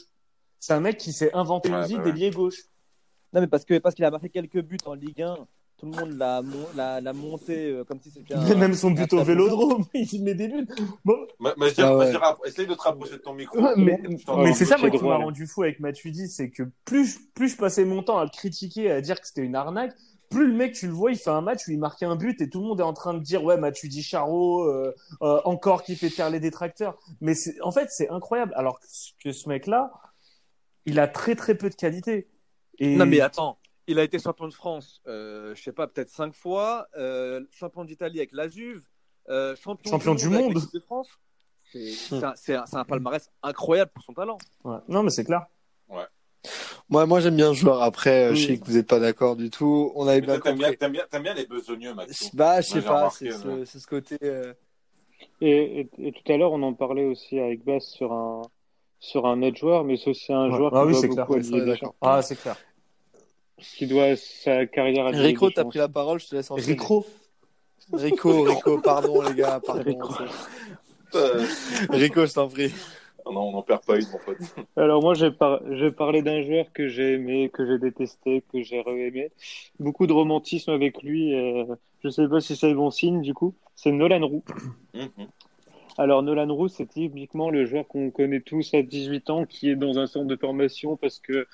C'est 0.60 0.74
un 0.74 0.80
mec 0.80 0.96
qui 0.98 1.12
s'est 1.12 1.32
inventé 1.34 1.70
Ouais, 1.70 1.80
une 1.80 1.86
vie 1.86 1.96
ouais. 1.96 2.04
d'ailier 2.04 2.30
gauche. 2.30 2.58
Non, 3.32 3.40
mais 3.40 3.48
parce 3.48 3.64
que 3.64 3.78
parce 3.78 3.94
qu'il 3.96 4.04
a 4.04 4.10
marqué 4.12 4.28
quelques 4.28 4.60
buts 4.62 4.78
en 4.86 4.94
Ligue 4.94 5.22
1, 5.22 5.36
tout 5.76 5.86
le 5.86 5.90
monde 5.90 6.16
l'a 6.16 6.40
mon- 6.40 6.68
l'a 6.76 7.00
l'a 7.00 7.12
monté 7.12 7.72
euh, 7.72 7.82
comme 7.84 7.98
si 8.00 8.12
c'était 8.12 8.34
un. 8.34 8.54
Même 8.54 8.74
son 8.74 8.92
but 8.92 9.12
au 9.12 9.24
vélodrome, 9.24 9.84
il 9.94 10.22
met 10.22 10.34
des 10.34 10.46
buts. 10.46 10.68
Bon, 11.04 11.16
Ma- 11.40 11.52
ma- 11.56 11.66
je 11.68 11.74
dirais- 11.74 11.88
Ah 11.90 11.96
ouais. 11.96 12.06
je 12.06 12.10
dirais, 12.12 12.26
essaye 12.46 12.66
de 12.68 12.74
te 12.74 12.80
rapprocher 12.82 13.14
de 13.14 13.16
ton 13.18 13.34
micro 13.34 13.58
Ouais, 13.60 13.72
mais, 13.76 14.00
mais 14.38 14.54
c'est 14.54 14.64
ça 14.66 14.76
moi 14.78 14.88
qui 14.88 15.02
m'a 15.02 15.16
rendu 15.16 15.48
fou 15.48 15.64
avec 15.64 15.80
Matuidi, 15.80 16.28
c'est 16.28 16.50
que 16.50 16.62
plus 16.84 17.06
je- 17.06 17.18
plus 17.34 17.48
je 17.48 17.56
passais 17.56 17.84
mon 17.84 18.04
temps 18.04 18.18
à 18.18 18.24
le 18.24 18.30
critiquer, 18.30 18.88
à 18.92 19.00
dire 19.00 19.20
que 19.20 19.26
c'était 19.26 19.42
une 19.42 19.56
arnaque, 19.56 19.92
plus 20.34 20.46
le 20.48 20.54
mec 20.54 20.74
tu 20.74 20.86
le 20.86 20.92
vois, 20.92 21.12
il 21.12 21.18
fait 21.18 21.30
un 21.30 21.40
match 21.40 21.68
où 21.68 21.70
il 21.70 21.78
marque 21.78 22.02
un 22.02 22.16
but 22.16 22.40
et 22.40 22.50
tout 22.50 22.60
le 22.60 22.66
monde 22.66 22.80
est 22.80 22.84
en 22.84 22.92
train 22.92 23.14
de 23.14 23.20
dire 23.20 23.44
ouais 23.44 23.56
Matuidi 23.56 24.02
Charo 24.02 24.64
euh, 24.64 24.94
euh, 25.22 25.40
encore 25.44 25.82
qui 25.82 25.94
fait 25.96 26.10
taire 26.10 26.30
les 26.30 26.40
détracteurs. 26.40 26.98
Mais 27.20 27.34
en 27.62 27.70
fait 27.70 27.88
c'est 27.90 28.08
incroyable 28.10 28.52
alors 28.56 28.80
que, 29.22 29.32
ce 29.32 29.48
mec 29.48 29.66
là, 29.66 29.92
il 30.86 30.98
a 30.98 31.08
très 31.08 31.34
très 31.34 31.54
peu 31.54 31.70
de 31.70 31.74
qualité. 31.74 32.28
Et 32.78 32.96
Non, 32.96 33.06
mais 33.06 33.20
attends, 33.20 33.58
il 33.86 33.98
a 33.98 34.02
été 34.02 34.18
champion 34.18 34.48
de 34.48 34.54
France, 34.54 35.00
euh, 35.06 35.54
je 35.54 35.62
sais 35.62 35.72
pas, 35.72 35.86
peut-être 35.86 36.10
cinq 36.10 36.34
fois, 36.34 36.88
euh, 36.96 37.40
champion 37.50 37.84
d'Italie 37.84 38.18
avec 38.18 38.32
la 38.32 38.48
Juve, 38.48 38.82
euh, 39.28 39.54
champion, 39.56 39.92
Champion 39.92 40.14
du 40.14 40.28
monde. 40.28 40.54
de 40.54 40.80
France. 40.80 41.08
C'est 41.72 41.92
c'est 42.36 42.54
un, 42.54 42.84
palmarès 42.84 43.30
incroyable 43.42 43.90
pour 43.92 44.02
son 44.04 44.12
talent. 44.12 44.38
Ouais. 44.64 44.78
non 44.88 45.02
mais 45.02 45.10
c'est 45.10 45.24
clair. 45.24 45.46
Moi, 46.88 47.06
moi 47.06 47.20
j'aime 47.20 47.36
bien 47.36 47.48
le 47.48 47.54
joueur. 47.54 47.82
Après, 47.82 48.24
euh, 48.30 48.34
je 48.34 48.46
sais 48.46 48.58
que 48.58 48.64
vous 48.66 48.72
n'êtes 48.74 48.86
pas 48.86 49.00
d'accord 49.00 49.36
du 49.36 49.50
tout. 49.50 49.92
On 49.94 50.06
avait 50.06 50.20
bien 50.20 50.38
t'aimes 50.38 50.92
bien, 51.22 51.34
les 51.34 51.46
besogneux, 51.46 51.94
Maxime. 51.94 52.30
Bah, 52.34 52.60
je 52.60 52.68
sais 52.68 52.82
pas, 52.82 53.10
c'est 53.10 53.30
ce, 53.30 53.86
côté. 53.86 54.16
euh, 54.22 54.52
Et, 55.40 55.80
et, 55.80 55.88
et 56.08 56.12
tout 56.12 56.32
à 56.32 56.36
l'heure, 56.36 56.52
on 56.52 56.62
en 56.62 56.74
parlait 56.74 57.04
aussi 57.04 57.38
avec 57.38 57.64
Bass 57.64 57.84
sur 57.86 58.12
un, 58.12 58.42
sur 59.00 59.26
un 59.26 59.42
autre 59.42 59.56
joueur, 59.56 59.84
mais 59.84 59.96
c'est 59.96 60.10
aussi 60.10 60.32
un 60.32 60.50
Ouais. 60.50 60.56
joueur 60.56 60.74
Ah 60.74 60.80
qui 60.82 60.86
oui, 60.86 60.92
doit 60.92 61.00
c'est 61.00 61.08
beaucoup 61.08 61.34
clair. 61.40 61.72
à 61.72 61.76
Ça. 61.76 61.92
Ah 62.00 62.22
c'est 62.22 62.36
clair. 62.36 62.56
Qui 63.58 63.86
doit 63.86 64.16
sa 64.16 64.66
carrière 64.66 65.06
à 65.06 65.10
Rico, 65.10 65.50
t'as 65.50 65.64
pris 65.64 65.78
la 65.78 65.88
parole, 65.88 66.20
je 66.20 66.26
te 66.28 66.34
laisse 66.36 66.50
enchaîner. 66.50 66.72
Rico. 66.72 67.06
Rico, 67.92 68.42
Rico, 68.42 68.78
pardon 68.80 69.22
les 69.22 69.34
gars, 69.34 69.60
pardon. 69.64 69.82
Rico. 69.84 70.14
Rico, 71.90 72.26
je 72.26 72.32
t'en 72.32 72.48
prie. 72.48 72.72
Non, 73.32 73.48
on 73.48 73.52
n'en 73.52 73.62
perd 73.62 73.84
pas 73.84 73.98
une, 73.98 74.06
mon 74.08 74.18
pote. 74.18 74.38
Alors 74.76 75.02
moi, 75.02 75.14
je 75.14 75.26
vais, 75.26 75.32
par- 75.32 75.60
je 75.72 75.88
parler 75.88 76.22
d'un 76.22 76.42
joueur 76.42 76.72
que 76.72 76.88
j'ai 76.88 77.12
aimé, 77.14 77.50
que 77.52 77.66
j'ai 77.66 77.78
détesté, 77.78 78.42
que 78.52 78.62
j'ai 78.62 78.80
re-aimé. 78.80 79.30
Beaucoup 79.78 80.06
de 80.06 80.12
romantisme 80.12 80.70
avec 80.70 81.02
lui. 81.02 81.34
euh, 81.34 81.64
je 82.02 82.08
sais 82.10 82.28
pas 82.28 82.40
si 82.40 82.56
c'est 82.56 82.74
bon 82.74 82.90
signe 82.90 83.22
du 83.22 83.34
coup. 83.34 83.54
C'est 83.74 83.92
Nolan 83.92 84.26
Roux. 84.26 84.44
Mhm. 84.94 85.28
Alors 85.96 86.22
Nolan 86.22 86.52
Roux, 86.52 86.68
c'est 86.68 86.86
typiquement 86.86 87.50
le 87.50 87.66
joueur 87.66 87.86
qu'on 87.86 88.10
connaît 88.10 88.40
tous 88.40 88.74
à 88.74 88.82
18 88.82 89.30
ans, 89.30 89.46
qui 89.46 89.70
est 89.70 89.76
dans 89.76 89.98
un 89.98 90.06
centre 90.06 90.26
de 90.26 90.36
formation 90.36 90.96
parce 90.96 91.20
que 91.20 91.46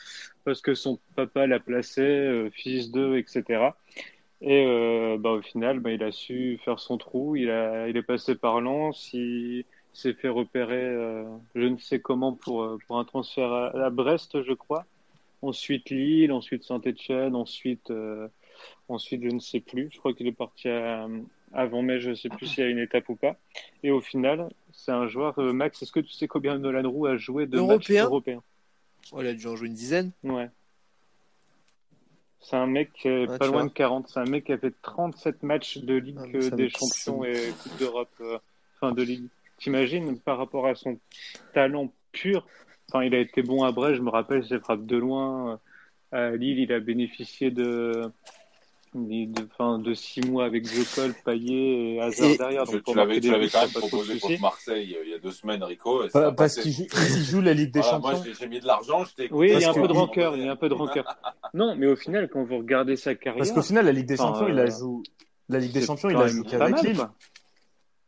parce 0.44 0.62
que 0.62 0.74
son 0.74 0.98
papa 1.14 1.46
l'a 1.46 1.60
placé, 1.60 2.00
euh, 2.00 2.50
fils 2.50 2.90
d'eux, 2.90 3.18
etc. 3.18 3.76
Et 4.40 4.64
euh, 4.66 5.18
bah, 5.18 5.32
au 5.32 5.42
final, 5.42 5.80
bah, 5.80 5.92
il 5.92 6.02
a 6.02 6.10
su 6.12 6.58
faire 6.64 6.78
son 6.80 6.96
trou. 6.96 7.36
Il 7.36 7.50
a, 7.50 7.88
il 7.88 7.96
est 7.96 8.02
passé 8.02 8.34
par 8.34 8.60
Lens. 8.62 9.10
Il 9.12 9.64
s'est 9.92 10.14
fait 10.14 10.28
repérer, 10.28 10.84
euh, 10.84 11.24
je 11.54 11.66
ne 11.66 11.76
sais 11.78 12.00
comment, 12.00 12.32
pour 12.32 12.62
euh, 12.62 12.78
pour 12.86 12.98
un 12.98 13.04
transfert 13.04 13.52
à, 13.52 13.66
à 13.86 13.90
Brest, 13.90 14.42
je 14.42 14.52
crois. 14.52 14.84
Ensuite 15.42 15.88
Lille, 15.90 16.32
ensuite 16.32 16.64
Saint-Étienne, 16.64 17.34
ensuite 17.34 17.90
euh, 17.90 18.28
ensuite 18.88 19.22
je 19.24 19.30
ne 19.30 19.40
sais 19.40 19.60
plus. 19.60 19.88
Je 19.92 19.98
crois 19.98 20.12
qu'il 20.12 20.26
est 20.26 20.32
parti 20.32 20.68
à, 20.68 21.08
avant 21.52 21.82
mai, 21.82 21.98
je 22.00 22.10
ne 22.10 22.14
sais 22.14 22.28
plus 22.28 22.46
s'il 22.46 22.62
y 22.62 22.66
a 22.66 22.70
une 22.70 22.78
étape 22.78 23.08
ou 23.08 23.16
pas. 23.16 23.36
Et 23.82 23.90
au 23.90 24.00
final, 24.00 24.50
c'est 24.72 24.92
un 24.92 25.08
joueur. 25.08 25.38
euh, 25.38 25.52
Max, 25.52 25.82
est-ce 25.82 25.92
que 25.92 26.00
tu 26.00 26.12
sais 26.12 26.28
combien 26.28 26.58
Nolan 26.58 26.88
Roux 26.90 27.06
a 27.06 27.16
joué 27.16 27.46
de 27.46 27.56
matchs 27.58 27.90
Européen 27.90 28.04
européens? 28.04 28.42
Oh, 29.12 29.20
il 29.22 29.26
a 29.28 29.32
dû 29.34 29.46
en 29.46 29.56
jouer 29.56 29.68
une 29.68 29.74
dizaine. 29.74 30.12
Ouais. 30.22 30.48
C'est 32.42 32.56
un 32.56 32.66
mec 32.66 32.90
euh, 33.06 33.26
Ouais, 33.26 33.38
pas 33.38 33.46
tu 33.46 33.50
loin 33.52 33.60
vois. 33.62 33.68
de 33.68 33.74
40. 33.74 34.08
C'est 34.08 34.20
un 34.20 34.24
mec 34.24 34.44
qui 34.44 34.52
a 34.52 34.58
fait 34.58 34.74
37 34.82 35.42
matchs 35.42 35.78
de 35.78 35.94
Ligue 35.94 36.18
Ah, 36.20 36.50
des 36.56 36.68
Champions 36.70 37.24
et 37.24 37.52
Coupe 37.62 37.78
d'Europe. 37.78 38.08
euh, 38.20 38.38
Enfin, 38.76 38.92
de 38.92 39.02
Ligue. 39.02 39.24
T'imagines, 39.60 40.18
par 40.18 40.38
rapport 40.38 40.66
à 40.66 40.74
son 40.74 40.98
talent 41.54 41.92
pur. 42.12 42.46
Enfin, 42.88 43.04
il 43.04 43.14
a 43.14 43.18
été 43.18 43.42
bon 43.42 43.62
à 43.62 43.72
Brest, 43.72 43.96
je 43.96 44.02
me 44.02 44.10
rappelle, 44.10 44.44
ses 44.44 44.58
frappes 44.58 44.86
de 44.86 44.96
loin. 44.96 45.60
À 46.12 46.30
Lille, 46.30 46.58
il 46.58 46.72
a 46.72 46.80
bénéficié 46.80 47.50
de. 47.50 48.10
De, 48.92 49.46
enfin, 49.52 49.78
de 49.78 49.94
six 49.94 50.20
mois 50.22 50.46
avec 50.46 50.66
Jocol, 50.66 51.14
Payet 51.24 51.94
et 51.94 52.00
Hazard 52.00 52.30
Et- 52.30 52.36
derrière. 52.38 52.64
Tu, 52.64 52.72
Donc, 52.72 52.84
tu 52.86 52.94
l'avais, 52.96 53.20
quand 53.20 53.60
même 53.60 53.70
proposé 53.70 54.18
contre 54.18 54.40
Marseille 54.40 54.96
euh, 54.98 55.04
il 55.04 55.10
y 55.12 55.14
a 55.14 55.18
deux 55.20 55.30
semaines, 55.30 55.62
Rico. 55.62 56.02
et 56.02 56.10
ça 56.10 56.32
Parce 56.32 56.56
qu'il 56.56 56.72
joue, 56.72 57.40
la 57.40 57.54
Ligue 57.54 57.70
des 57.70 57.78
Voilà, 57.78 57.98
moi, 58.00 58.14
Champions. 58.14 58.24
j'ai, 58.32 58.34
j'ai 58.34 58.48
mis 58.48 58.58
de 58.58 58.66
l'argent, 58.66 59.04
Oui, 59.30 59.52
il 59.54 59.60
y 59.60 59.64
a 59.64 59.70
un 59.70 59.74
peu 59.74 59.86
de 59.86 59.92
rancœur, 59.92 60.36
il 60.36 60.44
y 60.44 60.48
a 60.48 60.50
un 60.50 60.56
peu 60.56 60.68
de 60.68 60.74
rancœur. 60.74 61.04
Non, 61.54 61.76
mais 61.76 61.86
au 61.86 61.94
final, 61.94 62.28
quand 62.28 62.42
vous 62.42 62.58
regardez 62.58 62.96
sa 62.96 63.14
carrière, 63.14 63.38
Parce 63.38 63.52
qu'au 63.52 63.62
final, 63.62 63.84
la 63.84 63.92
Ligue 63.92 64.06
des 64.06 64.16
Champions, 64.16 64.48
il 64.48 64.58
euh, 64.58 64.64
a 64.64 64.70
joué. 64.70 65.02
La 65.48 65.58
Ligue 65.60 65.72
des 65.72 65.82
Champions, 65.82 66.08
a 66.08 66.26
joué 66.26 66.42
qu'avec 66.42 66.82
Lille. 66.82 66.98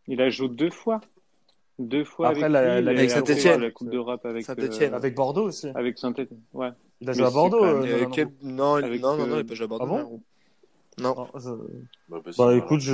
Il 0.09 0.21
a 0.21 0.31
joué 0.31 0.49
deux 0.49 0.71
fois. 0.71 1.01
Deux 1.79 2.05
fois 2.05 2.29
Après, 2.29 2.43
avec 2.45 2.53
la- 2.53 2.63
et 2.63 2.89
avec 2.89 3.11
la 3.61 3.71
Coupe 3.71 3.91
d'Europe 3.91 4.25
avec 4.27 4.49
euh, 4.49 4.91
Avec 4.93 5.15
Bordeaux 5.15 5.45
aussi. 5.49 5.69
avec 5.75 5.99
Saint-Étienne. 5.99 6.41
Ouais. 6.53 6.69
Il 7.01 7.09
a 7.11 7.13
joué 7.15 7.25
à 7.25 7.31
Bordeaux. 7.31 7.65
euh, 7.65 8.07
quel-. 8.13 8.29
Non, 8.43 8.75
Avec, 8.75 9.01
non, 9.01 9.17
non, 9.17 9.27
non, 9.27 9.33
euh, 9.35 9.37
il 9.41 9.43
n'a 9.43 9.45
pas 9.45 9.55
joué 9.55 9.65
à 9.65 9.69
Bordeaux. 9.69 9.85
ah 9.99 10.03
bon. 10.05 10.21
Non. 10.99 11.15
Non, 11.17 11.27
je- 11.37 11.49
Bah, 12.11 12.21
bah, 12.23 12.31
Bah 12.37 12.55
écoute, 12.55 12.81
je... 12.81 12.93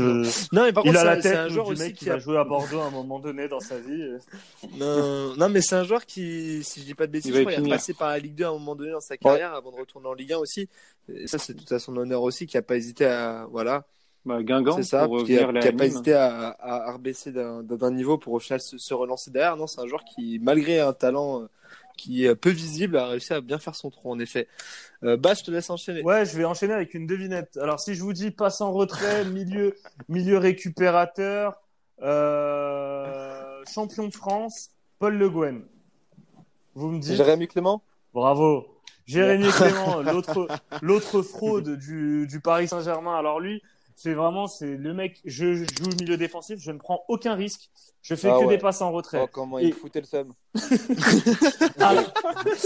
Non, 0.54 0.62
mais 0.62 0.72
par 0.72 0.86
il 0.86 0.92
contre, 0.92 1.00
a 1.00 1.04
la 1.04 1.16
tête 1.20 1.36
un 1.36 1.48
du 1.48 1.54
joueur 1.54 1.66
aussi 1.66 1.82
mec 1.82 1.94
qui 1.94 2.04
qui 2.04 2.10
a 2.10 2.18
jouer 2.20 2.38
à 2.38 2.44
Bordeaux 2.44 2.78
à 2.78 2.84
un 2.86 2.90
moment 2.90 3.18
donné 3.18 3.48
dans 3.48 3.58
sa 3.58 3.80
vie. 3.80 4.04
Non, 4.78 5.34
non, 5.36 5.48
mais 5.48 5.60
c'est 5.60 5.74
un 5.74 5.82
joueur 5.82 6.06
qui, 6.06 6.62
si 6.62 6.80
je 6.80 6.84
dis 6.86 6.94
pas 6.94 7.08
de 7.08 7.12
bêtises, 7.12 7.30
Il 7.30 7.34
je 7.34 7.38
va 7.38 7.42
crois, 7.42 7.52
il 7.54 7.56
finir. 7.56 7.74
passé 7.74 7.94
par 7.94 8.08
la 8.10 8.18
Ligue 8.20 8.36
2 8.36 8.44
à 8.44 8.48
un 8.48 8.52
moment 8.52 8.76
donné 8.76 8.92
dans 8.92 9.00
sa 9.00 9.16
carrière 9.16 9.52
avant 9.52 9.72
de 9.72 9.76
retourner 9.76 10.06
en 10.06 10.14
Ligue 10.14 10.32
1 10.32 10.38
aussi. 10.38 10.68
Et 11.12 11.26
ça, 11.26 11.38
c'est 11.38 11.54
tout 11.54 11.74
à 11.74 11.80
son 11.80 11.96
honneur 11.96 12.22
aussi, 12.22 12.46
qui 12.46 12.56
a 12.56 12.62
pas 12.62 12.76
hésité 12.76 13.04
à, 13.04 13.46
voilà, 13.50 13.84
Bah, 14.28 14.42
Guingamp, 14.42 14.76
c'est 14.76 14.82
ça, 14.82 15.06
pour 15.06 15.24
qui 15.24 15.38
a, 15.38 15.46
revenir 15.46 15.62
qui 15.62 15.68
a 15.68 15.70
la 15.70 15.76
pas 15.78 15.86
hésité 15.86 16.12
à, 16.12 16.48
à, 16.50 16.88
à 16.88 16.92
rebaisser 16.92 17.32
d'un 17.32 17.62
d'un 17.62 17.90
niveau 17.90 18.18
pour 18.18 18.34
au 18.34 18.38
final 18.38 18.60
se, 18.60 18.76
se 18.76 18.92
relancer 18.92 19.30
derrière. 19.30 19.56
Non, 19.56 19.66
c'est 19.66 19.80
un 19.80 19.86
joueur 19.86 20.04
qui, 20.04 20.38
malgré 20.42 20.80
un 20.80 20.92
talent 20.92 21.40
euh, 21.42 21.46
qui 21.96 22.26
est 22.26 22.34
peu 22.34 22.50
visible, 22.50 22.98
a 22.98 23.06
réussi 23.06 23.32
à 23.32 23.40
bien 23.40 23.58
faire 23.58 23.74
son 23.74 23.88
trou, 23.88 24.10
en 24.10 24.18
effet. 24.18 24.46
Euh, 25.02 25.16
bah, 25.16 25.32
je 25.32 25.42
te 25.42 25.50
laisse 25.50 25.70
enchaîner. 25.70 26.02
Ouais, 26.02 26.26
je 26.26 26.36
vais 26.36 26.44
enchaîner 26.44 26.74
avec 26.74 26.92
une 26.92 27.06
devinette. 27.06 27.56
Alors, 27.56 27.80
si 27.80 27.94
je 27.94 28.02
vous 28.02 28.12
dis 28.12 28.30
passe 28.30 28.60
en 28.60 28.70
retrait, 28.70 29.24
milieu, 29.32 29.74
milieu 30.10 30.36
récupérateur, 30.36 31.60
euh, 32.02 33.64
champion 33.72 34.08
de 34.08 34.14
France, 34.14 34.70
Paul 34.98 35.16
Le 35.16 35.30
Guen. 35.30 35.62
Vous 36.74 36.90
me 36.90 37.00
dites 37.00 37.16
Jérémy 37.16 37.48
Clément? 37.48 37.82
Bravo. 38.12 38.66
Jérémy 39.06 39.48
Clément, 39.48 40.02
l'autre, 40.02 40.48
l'autre 40.82 41.22
fraude 41.22 41.76
du, 41.76 42.26
du 42.26 42.40
Paris 42.40 42.68
Saint-Germain. 42.68 43.16
Alors 43.16 43.40
lui, 43.40 43.62
c'est 44.00 44.14
vraiment, 44.14 44.46
c'est 44.46 44.76
le 44.76 44.94
mec, 44.94 45.20
je 45.24 45.54
joue 45.54 45.64
au 45.92 45.94
milieu 46.00 46.16
défensif, 46.16 46.60
je 46.60 46.70
ne 46.70 46.78
prends 46.78 47.04
aucun 47.08 47.34
risque. 47.34 47.68
Je 48.00 48.14
fais 48.14 48.28
Ah 48.30 48.38
que 48.38 48.44
ouais. 48.44 48.56
des 48.56 48.58
passes 48.58 48.80
en 48.80 48.92
retrait. 48.92 49.20
Oh, 49.24 49.28
comment 49.30 49.58
Et- 49.58 49.64
il 49.66 49.72
foutait 49.74 50.00
le 50.00 50.06
seum. 50.06 50.32
à, 51.80 51.88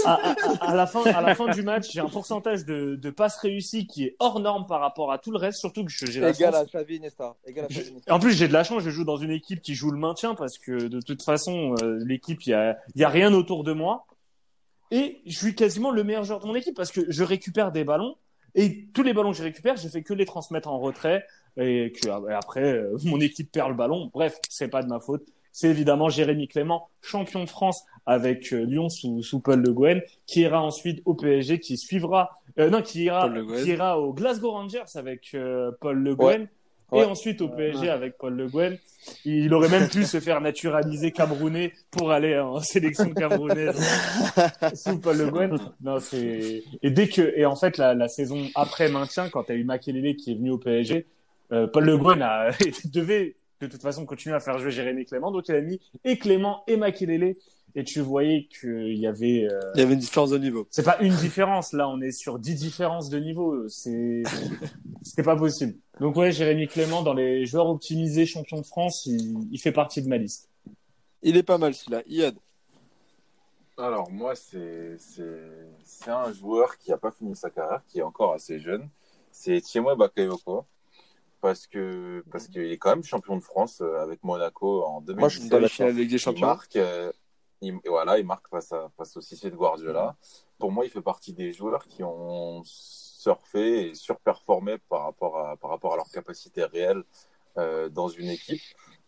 à- 0.05 0.31
à- 0.31 0.71
à 0.71 0.75
la 0.75 0.85
fin, 0.87 1.03
à 1.03 1.21
la 1.21 1.33
fin 1.35 1.47
du 1.49 1.63
match, 1.63 1.89
j'ai 1.91 1.99
un 2.01 2.07
pourcentage 2.07 2.65
de, 2.65 2.95
de 2.95 3.09
passes 3.09 3.37
réussies 3.37 3.87
qui 3.87 4.05
est 4.05 4.15
hors 4.19 4.39
norme 4.39 4.67
par 4.67 4.79
rapport 4.79 5.11
à 5.11 5.17
tout 5.17 5.31
le 5.31 5.37
reste, 5.39 5.59
surtout 5.59 5.83
que 5.85 5.91
je- 5.91 6.05
j'ai 6.05 6.19
la 6.19 6.29
Égal 6.29 6.53
chance. 6.53 6.61
à 6.61 6.65
Xavi 6.65 6.99
Nesta. 6.99 7.35
Égal 7.47 7.65
à 7.65 7.67
Je- 7.69 7.79
Xavi 7.79 7.89
Iniesta. 7.89 8.13
En 8.15 8.19
plus, 8.19 8.33
j'ai 8.33 8.47
de 8.47 8.53
la 8.53 8.63
chance, 8.63 8.83
je 8.83 8.89
joue 8.91 9.03
dans 9.03 9.17
une 9.17 9.31
équipe 9.31 9.61
qui 9.61 9.73
joue 9.73 9.89
le 9.91 9.97
maintien 9.97 10.35
parce 10.35 10.57
que 10.59 10.87
de 10.87 11.01
toute 11.01 11.23
façon, 11.23 11.73
euh, 11.81 11.97
l'équipe, 12.05 12.43
il 12.45 12.51
y 12.51 12.53
a, 12.53 12.77
il 12.95 13.01
y 13.01 13.03
a 13.03 13.09
rien 13.09 13.33
autour 13.33 13.63
de 13.63 13.73
moi. 13.73 14.05
Et 14.91 15.21
je 15.25 15.35
suis 15.35 15.55
quasiment 15.55 15.89
le 15.89 16.03
meilleur 16.03 16.23
joueur 16.23 16.39
de 16.41 16.45
mon 16.45 16.53
équipe 16.55 16.75
parce 16.75 16.91
que 16.91 17.01
je 17.09 17.23
récupère 17.23 17.71
des 17.71 17.83
ballons 17.83 18.15
et 18.55 18.87
tous 18.93 19.03
les 19.03 19.13
ballons 19.13 19.31
que 19.31 19.37
je 19.37 19.43
récupère, 19.43 19.77
je 19.77 19.87
fais 19.87 20.03
que 20.03 20.13
les 20.13 20.25
transmettre 20.25 20.69
en 20.69 20.79
retrait 20.79 21.25
et 21.57 21.91
que 21.91 22.09
après, 22.09 22.73
euh, 22.73 22.97
mon 23.03 23.19
équipe 23.19 23.51
perd 23.51 23.69
le 23.69 23.75
ballon. 23.75 24.09
Bref, 24.13 24.39
c'est 24.49 24.67
pas 24.67 24.83
de 24.83 24.87
ma 24.87 24.99
faute. 24.99 25.25
C'est 25.51 25.69
évidemment 25.69 26.09
Jérémy 26.09 26.47
Clément, 26.47 26.89
champion 27.01 27.43
de 27.43 27.49
France 27.49 27.85
avec 28.07 28.51
euh, 28.53 28.65
Lyon 28.65 28.89
sous, 28.89 29.21
sous 29.21 29.39
Paul 29.39 29.61
Le 29.61 29.71
Guen, 29.71 30.01
qui 30.25 30.41
ira 30.41 30.61
ensuite 30.61 31.01
au 31.05 31.13
PSG, 31.13 31.59
qui 31.59 31.77
suivra, 31.77 32.41
euh, 32.59 32.71
non, 32.71 32.81
qui 32.81 33.03
ira, 33.03 33.29
qui 33.29 33.69
ira 33.69 33.99
au 33.99 34.13
Glasgow 34.13 34.51
Rangers 34.51 34.83
avec 34.95 35.31
euh, 35.35 35.71
Paul 35.79 35.99
Le 35.99 36.13
Ouais. 36.15 36.47
Ouais. 36.93 37.01
Et 37.01 37.05
ensuite 37.05 37.41
au 37.41 37.49
PSG 37.49 37.89
avec 37.89 38.17
Paul 38.17 38.35
Le 38.35 38.47
Guen. 38.47 38.77
Il 39.25 39.53
aurait 39.53 39.69
même 39.69 39.89
pu 39.89 40.05
se 40.05 40.19
faire 40.19 40.39
naturaliser 40.39 41.11
camerounais 41.11 41.73
pour 41.91 42.11
aller 42.11 42.37
en 42.39 42.59
sélection 42.59 43.13
camerounaise 43.13 43.75
sous 44.75 44.99
Paul 44.99 45.17
Le 45.17 45.29
Guen. 45.29 45.57
Non, 45.81 45.99
c'est 45.99 46.63
et 46.81 46.91
dès 46.91 47.07
que 47.07 47.33
et 47.35 47.45
en 47.45 47.55
fait 47.55 47.77
la, 47.77 47.93
la 47.95 48.07
saison 48.07 48.47
après 48.55 48.89
maintien 48.89 49.29
quand 49.29 49.45
tu 49.45 49.51
as 49.51 49.55
eu 49.55 49.63
Makelele 49.63 50.15
qui 50.15 50.31
est 50.31 50.35
venu 50.35 50.51
au 50.51 50.57
PSG, 50.57 51.05
euh, 51.51 51.67
Paul 51.67 51.85
Le 51.85 51.97
Guen 51.97 52.21
a 52.21 52.49
devait 52.85 53.35
de 53.59 53.67
toute 53.67 53.81
façon 53.81 54.05
continuer 54.05 54.35
à 54.35 54.39
faire 54.39 54.57
jouer 54.59 54.71
Jérémy 54.71 55.05
Clément 55.05 55.31
donc 55.31 55.47
il 55.47 55.55
a 55.55 55.61
mis 55.61 55.81
et 56.05 56.17
Clément 56.17 56.63
et 56.67 56.77
Makelele 56.77 57.35
et 57.75 57.83
tu 57.83 58.01
voyais 58.01 58.47
qu'il 58.47 58.97
y 58.97 59.07
avait 59.07 59.47
euh, 59.51 59.59
Il 59.75 59.79
y 59.79 59.83
avait 59.83 59.93
une 59.93 59.99
différence 59.99 60.29
de 60.29 60.37
niveau. 60.37 60.67
c'est 60.69 60.83
pas 60.83 60.99
une 60.99 61.15
différence, 61.15 61.73
là, 61.73 61.87
on 61.89 62.01
est 62.01 62.11
sur 62.11 62.39
10 62.39 62.55
différences 62.55 63.09
de 63.09 63.19
niveau. 63.19 63.67
C'est, 63.69 64.23
c'était 65.01 65.23
pas 65.23 65.35
possible. 65.35 65.75
Donc 65.99 66.15
ouais, 66.15 66.31
Jérémy 66.31 66.67
Clément, 66.67 67.01
dans 67.03 67.13
les 67.13 67.45
joueurs 67.45 67.67
optimisés 67.69 68.25
champion 68.25 68.57
de 68.59 68.65
France, 68.65 69.05
il, 69.05 69.47
il 69.51 69.59
fait 69.59 69.71
partie 69.71 70.01
de 70.01 70.07
ma 70.07 70.17
liste. 70.17 70.49
Il 71.21 71.37
est 71.37 71.43
pas 71.43 71.57
mal 71.57 71.73
celui-là. 71.73 72.03
Iad. 72.07 72.35
Alors, 73.77 74.11
moi, 74.11 74.33
c'est 74.35 74.97
un 76.07 76.31
joueur 76.33 76.77
qui 76.77 76.91
n'a 76.91 76.97
pas 76.97 77.11
fini 77.11 77.35
sa 77.35 77.49
carrière, 77.49 77.81
qui 77.87 77.99
est 77.99 78.03
encore 78.03 78.33
assez 78.33 78.59
jeune. 78.59 78.87
C'est 79.31 79.61
Thiemoué 79.61 79.95
Bakayoko. 79.95 80.65
Parce 81.41 81.67
que 81.67 82.23
parce 82.31 82.47
qu'il 82.47 82.61
est 82.61 82.77
quand 82.77 82.91
même 82.91 83.03
champion 83.03 83.35
de 83.35 83.41
France 83.43 83.81
euh, 83.81 83.99
avec 84.01 84.23
Monaco 84.23 84.83
en 84.85 85.01
Moi, 85.17 85.27
je 85.27 85.39
2017. 85.39 85.41
suis 85.41 85.49
Dans 85.49 85.89
de 85.89 85.91
Ligue 85.99 86.09
des 86.09 86.15
il 86.15 86.19
Champions. 86.19 86.47
marque, 86.47 86.75
euh, 86.77 87.11
il, 87.63 87.79
et 87.83 87.89
voilà, 87.89 88.19
il 88.19 88.25
marque 88.25 88.47
face, 88.49 88.71
à, 88.71 88.89
face 88.97 89.15
au 89.17 89.21
Cissé 89.21 89.49
de 89.49 89.55
Guardiola. 89.55 90.15
Pour 90.59 90.71
moi, 90.71 90.85
il 90.85 90.91
fait 90.91 91.01
partie 91.01 91.33
des 91.33 91.51
joueurs 91.53 91.87
qui 91.87 92.03
ont 92.03 92.61
surfé 92.63 93.89
et 93.89 93.95
surperformé 93.95 94.77
par 94.89 95.03
rapport 95.03 95.37
à, 95.37 95.57
par 95.57 95.69
rapport 95.71 95.93
à 95.93 95.95
leur 95.95 96.09
capacité 96.09 96.63
réelle 96.65 97.03
euh, 97.57 97.89
dans 97.89 98.09
une 98.09 98.29
équipe, 98.29 98.61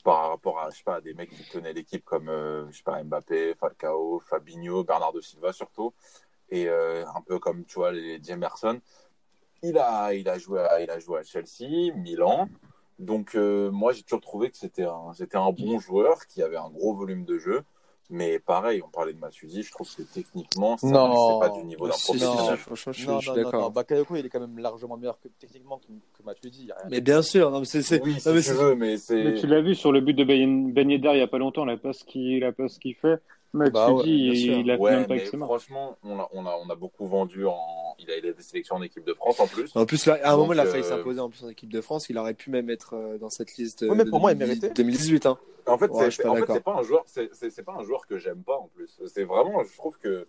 par 0.04 0.30
rapport 0.30 0.60
à, 0.60 0.70
je 0.70 0.78
sais 0.78 0.84
pas, 0.84 0.96
à 0.96 1.02
des 1.02 1.14
mecs 1.14 1.32
qui 1.32 1.44
tenaient 1.50 1.74
l'équipe 1.74 2.06
comme, 2.06 2.30
euh, 2.30 2.70
je 2.72 2.78
sais 2.78 2.84
pas, 2.84 3.04
Mbappé, 3.04 3.56
Falcao, 3.56 4.22
Fabinho, 4.30 4.84
Bernardo 4.84 5.20
Silva 5.22 5.52
surtout, 5.52 5.94
et 6.50 6.70
euh, 6.70 7.06
un 7.08 7.22
peu 7.22 7.40
comme, 7.40 7.66
tu 7.66 7.76
vois, 7.76 7.92
les 7.92 8.24
Jemerson. 8.24 8.80
Il 9.64 9.78
a, 9.78 10.14
il 10.14 10.30
a 10.30 10.38
joué 10.38 10.62
à, 10.62 10.82
il 10.82 10.90
a 10.90 11.00
joué 11.00 11.20
à 11.20 11.24
Chelsea, 11.24 11.92
Milan. 11.96 12.48
Donc, 13.00 13.36
moi, 13.36 13.92
j'ai 13.94 14.04
toujours 14.04 14.22
trouvé 14.22 14.50
que 14.52 14.58
c'était 14.58 14.86
un, 14.86 15.12
c'était 15.14 15.38
un 15.38 15.52
bon 15.52 15.80
joueur 15.80 16.26
qui 16.28 16.42
avait 16.44 16.56
un 16.56 16.70
gros 16.70 16.94
volume 16.96 17.26
de 17.26 17.38
jeu. 17.40 17.64
Mais 18.12 18.38
pareil, 18.40 18.82
on 18.86 18.90
parlait 18.90 19.14
de 19.14 19.20
Matuidi, 19.20 19.64
je 19.64 19.72
trouve 19.72 19.88
que 19.96 20.04
techniquement, 20.04 20.78
ça, 20.78 20.86
Non. 20.88 21.40
c'est 21.42 21.48
pas 21.50 21.56
du 21.58 21.64
niveau 21.64 21.88
d'un 21.88 21.94
Si, 21.94 22.02
si, 22.02 22.18
professionnel. 22.20 22.58
si, 22.58 22.62
franchement, 22.64 22.94
je 22.94 23.08
Non, 23.08 23.20
je 23.20 23.22
suis 23.22 23.30
non, 23.32 23.36
non, 23.38 23.44
d'accord. 23.44 23.72
Bakayoko, 23.72 24.16
il 24.16 24.26
est 24.26 24.30
quand 24.30 24.40
même 24.40 24.60
largement 24.60 24.96
meilleur 24.98 25.20
que, 25.20 25.28
techniquement 25.40 25.80
que, 25.80 25.88
que 25.88 26.24
Matuidi. 26.24 26.70
Mais 26.92 27.02
bien 27.02 27.22
sûr, 27.24 27.50
non, 27.50 27.60
mais 27.62 27.66
c'est, 27.66 27.82
c'est, 27.82 28.02
Oui, 28.04 28.20
si 28.20 28.30
mais 28.30 28.36
tu 28.36 28.42
c'est- 28.44 28.54
veux, 28.54 28.76
mais 28.76 28.98
c'est. 28.98 29.24
Mais 29.24 29.34
tu 29.34 29.48
l'as 29.48 29.62
vu 29.62 29.74
sur 29.74 29.92
le 29.92 30.02
but 30.02 30.14
de 30.14 30.24
Ben 30.24 30.90
Yedder 30.92 31.10
il 31.14 31.18
y 31.18 31.22
a 31.22 31.28
pas 31.28 31.40
longtemps, 31.40 31.66
la 31.66 31.78
passe 31.78 32.04
qu'il 32.04 32.40
la 32.42 32.52
passe 32.52 32.78
qu'il 32.78 32.94
fait. 32.96 33.18
Matuidi, 33.54 33.74
Bah 33.74 33.92
ouais, 33.94 34.04
il, 34.06 34.70
a 34.72 34.76
fait 34.76 34.82
Ouais, 34.82 34.92
même 34.92 35.08
pas 35.08 35.14
mais 35.16 35.26
franchement, 35.26 35.98
on 36.04 36.20
a, 36.20 36.30
on, 36.34 36.46
a, 36.46 36.56
on 36.66 36.70
a 36.70 36.76
beaucoup 36.76 37.08
vendu 37.08 37.46
en. 37.48 37.56
Il 38.00 38.12
a 38.12 38.18
il 38.18 38.28
a 38.28 38.34
des 38.34 38.42
sélections 38.44 38.76
en 38.76 38.82
équipe 38.82 39.06
de 39.06 39.14
France 39.14 39.40
en 39.40 39.48
plus. 39.48 39.74
En 39.76 39.86
plus, 39.86 40.06
là, 40.06 40.20
à 40.22 40.28
un 40.28 40.32
Donc, 40.32 40.42
moment, 40.42 40.54
il 40.54 40.60
a 40.60 40.66
failli 40.66 40.84
euh, 40.84 40.88
s'imposer 40.90 41.22
en 41.22 41.30
plus 41.30 41.44
en 41.46 41.50
équipe 41.50 41.72
de 41.72 41.80
France. 41.82 42.10
Il 42.10 42.18
aurait 42.18 42.34
pu 42.34 42.50
même 42.50 42.70
être 42.70 42.96
euh, 42.96 43.18
dans 43.18 43.30
cette 43.30 43.56
liste. 43.56 43.86
Oui, 43.90 43.96
mais 43.96 44.04
de 44.04 44.10
pour 44.10 44.20
moi, 44.20 44.34
il 44.34 44.38
2010 44.38 44.62
méritait. 44.62 44.74
2018, 44.84 45.26
hein. 45.26 45.38
En 45.68 45.78
fait, 45.78 45.88
Ouais, 45.92 46.12
c'est 46.12 46.24
pas 46.24 46.30
en 46.30 46.34
fait, 46.36 46.40
d'accord. 46.42 46.56
c'est 46.58 46.64
pas 46.64 46.76
un 46.76 46.84
joueur, 46.84 47.04
c'est 47.08 47.34
c'est- 47.34 47.50
c'est 47.50 47.64
pas 47.64 47.74
un 47.74 47.84
joueur 47.84 48.06
que 48.08 48.18
j'aime 48.18 48.44
pas 48.44 48.58
en 48.58 48.68
plus. 48.76 49.00
C'est 49.08 49.24
vraiment, 49.24 49.64
je 49.64 49.76
trouve 49.78 49.98
que 49.98 50.28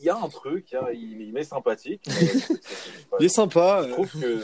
il 0.00 0.04
y 0.06 0.08
a 0.10 0.16
un 0.16 0.28
truc, 0.28 0.72
il, 0.72 0.98
il, 1.00 1.20
il 1.22 1.32
m'est 1.32 1.44
sympathique. 1.44 2.02
mais 2.08 2.14
pas- 3.10 3.16
Il 3.20 3.26
est 3.26 3.28
sympa. 3.28 3.82
je 3.84 3.88
euh, 3.88 3.92
trouve 3.92 4.10
que 4.20 4.38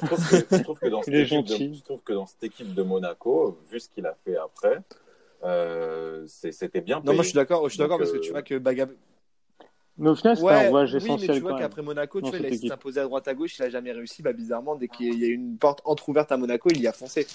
je 0.00 0.06
trouve 0.06 0.30
que, 0.30 0.56
je 0.56 0.62
trouve 0.62 0.78
que 0.78 0.88
dans 0.88 1.02
cette 1.02 1.14
équipe 1.14 1.44
de, 1.46 1.74
je 1.74 1.82
trouve 1.82 2.02
que 2.02 2.12
dans 2.12 2.26
cette 2.26 2.44
équipe 2.44 2.74
de 2.74 2.82
Monaco, 2.82 3.58
vu 3.70 3.78
ce 3.80 3.88
qu'il 3.88 4.06
a 4.06 4.14
fait 4.24 4.36
après, 4.36 4.80
euh, 5.44 6.26
c'était 6.26 6.80
bien. 6.80 7.02
Non, 7.04 7.12
moi, 7.14 7.22
je 7.22 7.28
suis 7.28 7.36
d'accord. 7.36 7.64
Je 7.68 7.74
suis 7.74 7.78
d'accord 7.78 7.98
parce 7.98 8.12
que 8.12 8.16
euh, 8.16 8.20
tu 8.20 8.30
vois 8.30 8.42
que 8.42 8.56
Bagab. 8.58 8.90
Mais 9.98 10.10
au 10.10 10.14
final, 10.14 10.36
c'est 10.36 10.42
Ouais, 10.42 10.66
un 10.66 10.72
oui, 10.72 10.90
mais 10.92 10.96
essentiel 10.98 11.36
tu 11.36 11.40
vois 11.42 11.58
qu'après 11.58 11.80
Monaco, 11.82 12.20
tu 12.20 12.28
vois, 12.28 12.38
il 12.38 12.46
a 12.46 12.68
s'imposer 12.68 13.00
à 13.00 13.04
droite 13.04 13.26
à 13.28 13.34
gauche. 13.34 13.58
Il 13.58 13.62
a 13.62 13.70
jamais 13.70 13.92
réussi. 13.92 14.22
Bah, 14.22 14.32
bizarrement, 14.34 14.76
dès 14.76 14.88
qu'il 14.88 15.18
y 15.18 15.24
a 15.24 15.28
une 15.28 15.56
porte 15.56 15.80
entrouverte 15.84 16.30
à 16.32 16.36
Monaco, 16.36 16.68
il 16.70 16.80
y 16.80 16.86
a 16.86 16.92
foncé. 16.92 17.26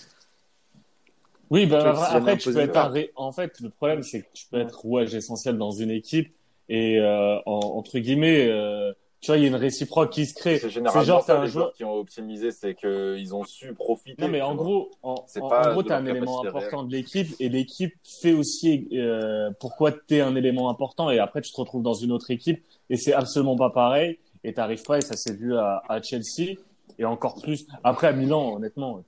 Oui, 1.51 1.65
bah, 1.65 1.79
après, 1.89 1.95
si 2.05 2.13
jamais 2.13 2.17
après, 2.17 2.37
tu 2.37 2.51
peux 2.51 2.59
être 2.59 2.77
un 2.77 2.93
en 3.15 3.31
fait, 3.31 3.59
le 3.59 3.69
problème, 3.69 4.03
c'est 4.03 4.21
que 4.21 4.27
tu 4.33 4.45
peux 4.49 4.59
être 4.59 4.79
rouage 4.79 5.13
essentiel 5.13 5.57
dans 5.57 5.71
une 5.71 5.91
équipe 5.91 6.31
et, 6.69 6.99
euh, 6.99 7.37
en- 7.45 7.59
entre 7.77 7.99
guillemets, 7.99 8.47
euh, 8.47 8.93
tu 9.19 9.27
vois, 9.27 9.37
il 9.37 9.41
y 9.43 9.45
a 9.45 9.49
une 9.49 9.55
réciproque 9.55 10.09
qui 10.11 10.25
se 10.25 10.33
crée. 10.33 10.57
C'est 10.57 10.69
généralement 10.69 11.03
genre, 11.03 11.23
ça, 11.23 11.39
un 11.39 11.43
les 11.43 11.49
joueur. 11.51 11.65
joueurs 11.65 11.73
qui 11.73 11.83
ont 11.83 11.93
optimisé, 11.93 12.51
c'est 12.51 12.73
qu'ils 12.73 13.35
ont 13.35 13.43
su 13.43 13.73
profiter. 13.73 14.19
Non, 14.21 14.29
mais 14.29 14.41
en 14.41 14.55
gros, 14.55 14.89
en, 15.03 15.13
en- 15.39 15.49
pas 15.49 15.69
en 15.69 15.73
gros, 15.73 15.83
t'es 15.83 15.91
un 15.91 16.05
élément 16.05 16.41
important 16.41 16.83
de 16.83 16.91
l'équipe 16.91 17.27
et 17.39 17.49
l'équipe 17.49 17.93
fait 18.21 18.33
aussi 18.33 18.87
euh, 18.93 19.51
pourquoi 19.59 19.91
t'es 19.91 20.21
un 20.21 20.35
élément 20.35 20.69
important 20.69 21.11
et 21.11 21.19
après 21.19 21.41
tu 21.41 21.51
te 21.51 21.57
retrouves 21.57 21.83
dans 21.83 21.93
une 21.93 22.11
autre 22.11 22.31
équipe 22.31 22.63
et 22.89 22.95
c'est 22.97 23.13
absolument 23.13 23.55
pas 23.57 23.69
pareil 23.69 24.17
et 24.43 24.53
t'arrives 24.53 24.83
pas 24.83 24.97
et 24.97 25.01
ça 25.01 25.15
s'est 25.15 25.33
vu 25.35 25.55
à, 25.55 25.83
à 25.87 26.01
Chelsea 26.01 26.55
et 26.97 27.05
encore 27.05 27.35
plus 27.41 27.67
après 27.83 28.07
à 28.07 28.13
Milan 28.13 28.55
honnêtement 28.55 29.03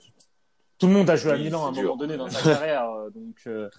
tout- 0.80 0.88
le 0.88 0.94
monde 0.94 1.10
a 1.10 1.16
joué 1.16 1.32
à 1.32 1.38
Milan 1.38 1.66
à 1.66 1.70
un 1.70 1.72
moment 1.72 1.96
donné 1.96 2.18
dans 2.18 2.30
sa 2.30 2.42
carrière 2.60 2.90
euh, 2.90 3.10
donc 3.10 3.36
euh, 3.48 3.70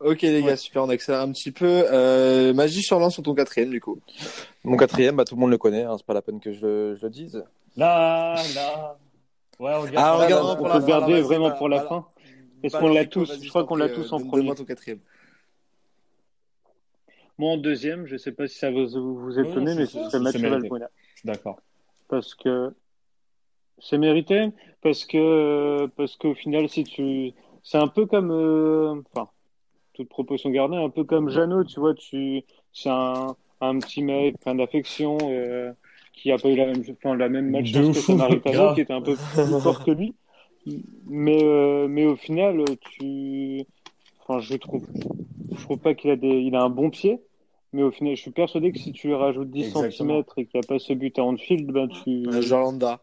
Ok, 0.00 0.22
les 0.22 0.42
gars, 0.42 0.56
super. 0.56 0.82
On 0.82 0.88
accélère 0.90 1.20
un 1.22 1.30
petit 1.32 1.50
peu. 1.52 1.84
Euh, 1.90 2.52
Magie 2.52 2.82
sur 2.82 2.98
lance 2.98 3.14
sur 3.14 3.22
ton 3.22 3.34
quatrième, 3.34 3.70
du 3.70 3.80
coup. 3.80 4.00
Mon 4.64 4.76
quatrième, 4.76 5.16
bah, 5.16 5.24
tout 5.24 5.34
le 5.36 5.40
monde 5.40 5.50
le 5.50 5.56
connaît, 5.56 5.84
hein, 5.84 5.94
c'est 5.96 6.04
pas 6.04 6.12
la 6.14 6.20
peine 6.20 6.40
que 6.40 6.52
je, 6.52 6.66
le- 6.66 6.94
je 6.96 7.02
le 7.06 7.10
dise. 7.10 7.42
là 7.76 8.34
là 8.54 8.98
ouais 9.60 9.72
on 9.72 9.80
regarde 9.82 9.96
Ah, 9.96 10.16
on 10.16 10.24
regarde 10.24 10.58
on 10.60 10.62
peut 10.62 10.78
le 10.80 10.84
garder 10.86 11.20
vraiment 11.22 11.52
pour 11.52 11.68
la 11.68 11.82
fin. 11.82 12.06
Est-ce 12.62 12.76
qu'on 12.76 12.92
l'a 12.92 13.06
tous 13.06 13.40
Je 13.40 13.48
crois 13.48 13.64
qu'on 13.64 13.76
l'a 13.76 13.88
tous 13.88 14.12
en 14.12 14.18
premier. 14.20 14.54
ton 14.54 14.64
quatrième. 14.64 14.98
Moi 17.38 17.52
en 17.52 17.56
deuxième, 17.56 18.06
je 18.06 18.16
sais 18.16 18.32
pas 18.32 18.46
si 18.46 18.58
ça 18.58 18.70
va 18.70 18.84
vous, 18.84 19.16
vous 19.18 19.38
étonner, 19.38 19.74
mais 19.74 19.86
c'est- 19.86 20.18
Mathieu. 20.18 20.48
Valbuena. 20.48 20.88
d'accord 21.24 21.58
parce 22.08 22.34
que 22.34 22.72
c'est 23.84 23.98
mérité 23.98 24.48
parce 24.82 25.04
que 25.04 25.86
parce 25.96 26.16
qu'au 26.16 26.34
final 26.34 26.68
si 26.68 26.84
tu 26.84 27.32
c'est 27.62 27.78
un 27.78 27.88
peu 27.88 28.06
comme 28.06 28.30
euh, 28.32 29.00
enfin 29.12 29.28
toute 29.92 30.08
proportion 30.08 30.50
gardée 30.50 30.76
un 30.76 30.90
peu 30.90 31.04
comme 31.04 31.28
Jeannot 31.28 31.64
tu 31.64 31.78
vois 31.78 31.94
tu 31.94 32.42
c'est 32.72 32.90
un, 32.90 33.36
un 33.60 33.78
petit 33.78 34.02
mec 34.02 34.40
plein 34.40 34.54
d'affection 34.54 35.18
euh, 35.22 35.72
qui 36.14 36.30
a 36.32 36.38
pas 36.38 36.48
eu 36.48 36.56
la 36.56 36.66
même, 36.66 36.82
enfin, 36.90 37.16
la 37.16 37.28
même 37.28 37.50
match 37.50 37.72
que 37.72 37.92
Samaritano, 37.92 38.56
grave. 38.56 38.74
qui 38.74 38.80
était 38.80 38.92
un 38.92 39.02
peu 39.02 39.14
plus 39.14 39.60
fort 39.60 39.84
que 39.84 39.90
lui. 39.90 40.14
Mais, 41.06 41.42
euh, 41.42 41.86
mais 41.88 42.06
au 42.06 42.16
final, 42.16 42.64
tu, 42.80 43.64
enfin, 44.20 44.40
je 44.40 44.56
trouve, 44.56 44.86
je 45.54 45.62
trouve 45.62 45.78
pas 45.78 45.94
qu'il 45.94 46.10
a 46.10 46.16
des, 46.16 46.28
il 46.28 46.54
a 46.54 46.62
un 46.62 46.70
bon 46.70 46.90
pied. 46.90 47.20
Mais 47.74 47.82
au 47.82 47.90
final, 47.90 48.14
je 48.14 48.20
suis 48.22 48.30
persuadé 48.30 48.70
que 48.70 48.78
si 48.78 48.92
tu 48.92 49.08
lui 49.08 49.14
rajoutes 49.16 49.50
10 49.50 49.66
Exactement. 49.66 49.90
cm 50.22 50.24
et 50.36 50.46
qu'il 50.46 50.60
n'y 50.60 50.64
a 50.64 50.68
pas 50.68 50.78
ce 50.78 50.92
but 50.92 51.18
à 51.18 51.24
Anfield, 51.24 51.72
ben 51.72 51.88
tu 51.88 52.24
Euh, 52.28 52.40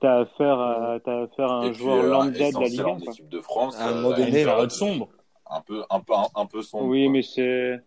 as 0.02 0.20
affaire 0.20 0.60
à, 0.60 0.98
t'as 1.04 1.24
affaire 1.24 1.52
à 1.52 1.56
un 1.66 1.72
puis, 1.72 1.80
joueur 1.80 2.06
euh, 2.06 2.10
lambda 2.10 2.52
de 2.52 2.60
la 2.60 2.68
Ligue 2.70 2.80
1. 2.80 2.84
en 2.86 2.98
quoi. 3.00 3.12
équipe 3.12 3.28
de 3.28 3.40
France. 3.42 3.76
À 3.78 3.90
un 3.90 3.96
moment 3.96 4.12
euh, 4.14 4.16
donné, 4.16 4.30
une 4.30 4.36
Une 4.38 4.46
là, 4.46 4.52
période 4.54 4.72
sombre. 4.72 5.10
Un 5.50 5.60
peu, 5.60 5.84
un 5.90 6.00
peu, 6.00 6.14
un, 6.36 6.46
peu 6.46 6.62
sombre. 6.62 6.86
Oui, 6.86 7.04
quoi. 7.04 7.12
mais 7.12 7.22
c'est 7.22 7.82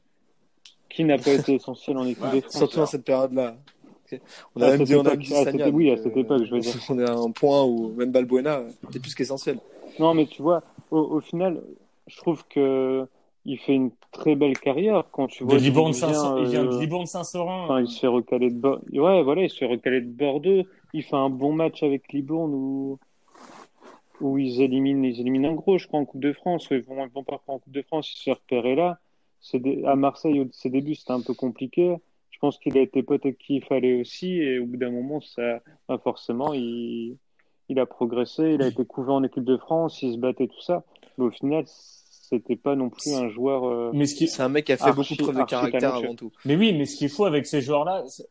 qui 0.90 1.04
n'a 1.04 1.16
pas 1.16 1.32
été 1.32 1.54
essentiel 1.54 1.96
en 1.96 2.04
équipe 2.04 2.22
Ouais, 2.22 2.36
de 2.36 2.40
France. 2.42 2.56
Surtout 2.58 2.82
à 2.82 2.86
cette 2.86 3.04
période-là. 3.04 3.56
On 4.54 4.60
a 4.60 4.66
À 4.66 4.70
même 4.72 4.84
dit, 4.84 4.94
on 4.94 5.06
a 5.06 5.16
dit 5.16 5.32
oui, 5.72 5.90
à 5.90 5.96
cette 5.96 6.16
époque, 6.18 6.44
je 6.44 6.50
veux 6.54 6.60
dire. 6.60 6.74
On 6.90 6.98
est 6.98 7.08
à 7.08 7.14
un 7.14 7.30
point 7.30 7.64
où 7.64 7.94
même 7.96 8.12
Balbuena 8.12 8.60
est 8.94 8.98
plus 9.00 9.14
qu'essentiel. 9.14 9.58
Non, 9.98 10.12
mais 10.12 10.26
tu 10.26 10.42
vois, 10.42 10.62
au, 10.90 10.98
au 10.98 11.20
final, 11.20 11.62
je 12.08 12.16
trouve 12.18 12.44
que 12.46 13.08
il 13.46 13.58
fait 13.58 13.74
une 13.74 13.90
très 14.10 14.34
belle 14.36 14.58
carrière 14.58 15.04
quand 15.12 15.26
tu 15.26 15.44
vois. 15.44 15.58
Libourne 15.58 15.92
il 15.92 15.96
vient, 15.98 16.12
Saint- 16.14 16.38
il 16.40 16.46
vient 16.48 16.64
de 16.64 16.68
euh, 16.74 16.80
Libourne 16.80 17.06
Saint-Seurin. 17.06 17.64
Enfin, 17.64 17.80
il 17.80 17.88
se 17.88 18.00
fait 18.00 18.06
recaler 18.06 18.50
de 18.50 18.56
Bordeaux. 18.56 18.84
Ouais, 18.92 19.22
voilà, 19.22 19.42
il 19.42 19.50
se 19.50 19.58
fait 19.58 19.66
recaler 19.66 20.00
de 20.00 20.10
Bordeaux. 20.10 20.62
Il 20.92 21.02
fait 21.02 21.16
un 21.16 21.28
bon 21.30 21.52
match 21.52 21.82
avec 21.82 22.12
Libourne 22.12 22.54
où, 22.54 22.98
où 24.20 24.38
ils 24.38 24.60
éliminent, 24.62 25.02
ils 25.04 25.20
éliminent 25.20 25.50
un 25.50 25.54
gros, 25.54 25.76
je 25.78 25.86
crois, 25.86 26.00
en 26.00 26.04
Coupe 26.04 26.20
de 26.22 26.32
France. 26.32 26.68
Ils 26.70 26.78
vont, 26.80 27.04
ils 27.04 27.10
vont 27.12 27.24
pas 27.24 27.40
en 27.46 27.58
Coupe 27.58 27.72
de 27.72 27.82
France, 27.82 28.12
il 28.14 28.18
se 28.18 28.30
repérer 28.30 28.74
là. 28.74 28.98
Des- 29.52 29.84
à 29.84 29.94
Marseille, 29.94 30.40
au 30.40 30.46
ses 30.52 30.70
débuts, 30.70 30.94
c'était 30.94 31.12
un 31.12 31.20
peu 31.20 31.34
compliqué. 31.34 31.96
Je 32.30 32.38
pense 32.38 32.58
qu'il 32.58 32.78
a 32.78 32.80
été 32.80 33.02
pote 33.02 33.26
avec 33.26 33.38
qui 33.38 33.56
il 33.56 33.64
fallait 33.64 34.00
aussi. 34.00 34.38
Et 34.38 34.58
au 34.58 34.64
bout 34.66 34.78
d'un 34.78 34.90
moment, 34.90 35.20
ça, 35.20 35.60
bah, 35.88 35.98
forcément, 36.02 36.54
il, 36.54 37.16
il 37.68 37.78
a 37.78 37.84
progressé. 37.84 38.54
Il 38.54 38.62
a 38.62 38.68
été 38.68 38.84
couvert 38.86 39.14
en 39.16 39.22
équipe 39.22 39.44
de 39.44 39.56
France, 39.58 40.02
il 40.02 40.14
se 40.14 40.18
battait, 40.18 40.46
tout 40.46 40.60
ça. 40.62 40.82
Mais 41.18 41.24
au 41.26 41.30
final, 41.30 41.64
c'était 42.30 42.56
pas 42.56 42.74
non 42.76 42.90
plus 42.90 43.12
un 43.14 43.28
joueur. 43.28 43.64
euh, 43.66 43.90
Mais 43.94 44.06
ce 44.06 44.14
qui, 44.14 44.28
C'est 44.28 44.42
un 44.42 44.48
mec 44.48 44.64
qui 44.66 44.72
a 44.72 44.76
fait 44.76 44.84
Archi- 44.84 45.16
beaucoup 45.16 45.30
preuve 45.30 45.42
de 45.44 45.48
caractère 45.48 45.94
avant 45.94 46.14
tout. 46.14 46.32
mais 46.44 46.56
oui, 46.56 46.72
mais 46.76 46.84
ce 46.86 46.96
qui 46.96 47.04
est 47.06 47.08
fou 47.08 47.24
avec 47.24 47.46
ces 47.46 47.60
joueurs-là, 47.60 48.02
c'est- 48.08 48.28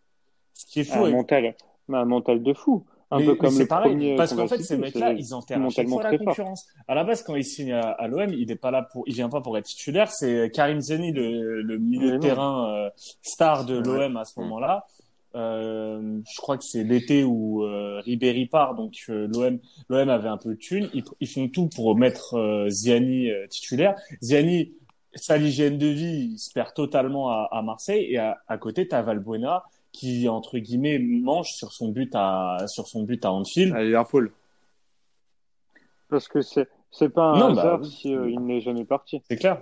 ce 0.53 0.65
qui 0.67 0.79
est 0.81 0.83
fou 0.83 0.99
un 0.99 1.03
avec- 1.03 1.13
mental, 1.15 1.55
un 1.91 2.05
mental 2.05 2.41
de 2.43 2.53
fou. 2.53 2.85
Un 3.11 3.19
mais, 3.19 3.25
peu 3.25 3.35
comme 3.35 3.51
c'est 3.51 3.63
le 3.63 3.67
pareil, 3.67 3.91
premier. 3.91 4.15
parce 4.15 4.31
qu'on 4.33 4.37
qu'en 4.43 4.47
fait, 4.47 4.63
ces 4.63 4.75
mecs-là, 4.75 5.13
ils 5.13 5.35
enterrent 5.35 5.61
à 5.63 5.69
chaque 5.69 5.87
fois 5.87 6.01
la 6.01 6.09
fort. 6.17 6.19
concurrence. 6.25 6.65
À 6.87 6.95
la 6.95 7.03
base, 7.03 7.21
quand 7.21 7.35
il 7.35 7.43
signe 7.45 7.71
à, 7.73 7.81
à 7.91 8.07
l'OM, 8.07 8.27
il 8.33 8.49
est 8.49 8.55
pas 8.55 8.71
là 8.71 8.81
pour, 8.91 9.03
il 9.05 9.13
vient 9.13 9.29
pas 9.29 9.39
pour 9.41 9.55
être 9.55 9.65
titulaire. 9.65 10.09
C'est 10.09 10.49
Karim 10.51 10.81
Zeni, 10.81 11.11
le, 11.11 11.61
le 11.61 11.77
milieu 11.77 12.05
Mais 12.07 12.11
de 12.13 12.15
non. 12.15 12.19
terrain 12.21 12.73
euh, 12.75 12.89
star 13.21 13.65
de 13.65 13.77
Ouais. 13.77 13.83
l'OM 14.07 14.17
à 14.17 14.25
ce 14.25 14.39
moment-là. 14.39 14.87
Euh, 15.35 16.19
je 16.31 16.37
crois 16.41 16.57
que 16.57 16.63
c'est 16.63 16.83
l'été 16.83 17.23
où 17.23 17.63
euh, 17.63 17.99
Ribéry 18.01 18.45
part, 18.45 18.75
donc 18.75 19.03
euh, 19.09 19.27
l'OM 19.33 19.57
l'OM 19.89 20.09
avait 20.09 20.29
un 20.29 20.37
peu 20.37 20.51
de 20.51 20.59
thunes. 20.59 20.89
Ils, 20.93 21.03
ils 21.19 21.27
font 21.27 21.47
tout 21.47 21.69
pour 21.75 21.95
mettre 21.97 22.35
euh, 22.35 22.69
Ziani 22.69 23.31
euh, 23.31 23.47
titulaire. 23.47 23.95
Ziani, 24.21 24.73
sa 25.15 25.37
l'hygiène 25.37 25.77
de 25.77 25.87
vie, 25.87 26.29
il 26.33 26.37
se 26.37 26.51
perd 26.53 26.73
totalement 26.73 27.29
à, 27.29 27.49
à 27.51 27.61
Marseille. 27.63 28.05
Et 28.11 28.17
à, 28.17 28.37
à 28.47 28.57
côté, 28.57 28.87
t'as 28.87 29.01
Valbuena 29.01 29.63
qui 29.91 30.27
entre 30.27 30.57
guillemets 30.57 30.99
mange 30.99 31.51
sur 31.53 31.71
son 31.71 31.89
but 31.89 32.11
à 32.15 32.57
sur 32.67 32.87
son 32.87 33.03
but 33.03 33.23
à 33.25 33.31
Anfield. 33.31 33.73
À 33.75 33.83
Liverpool. 33.83 34.31
Parce 36.09 36.27
que 36.27 36.41
c'est 36.41 36.67
c'est 36.91 37.09
pas 37.09 37.25
un 37.31 37.39
Non, 37.39 37.53
bah, 37.53 37.61
hasard 37.61 37.79
oui. 37.81 37.89
si 37.89 38.15
euh, 38.15 38.29
il 38.29 38.39
n'est 38.41 38.61
jamais 38.61 38.85
parti. 38.85 39.21
C'est 39.29 39.37
clair. 39.37 39.61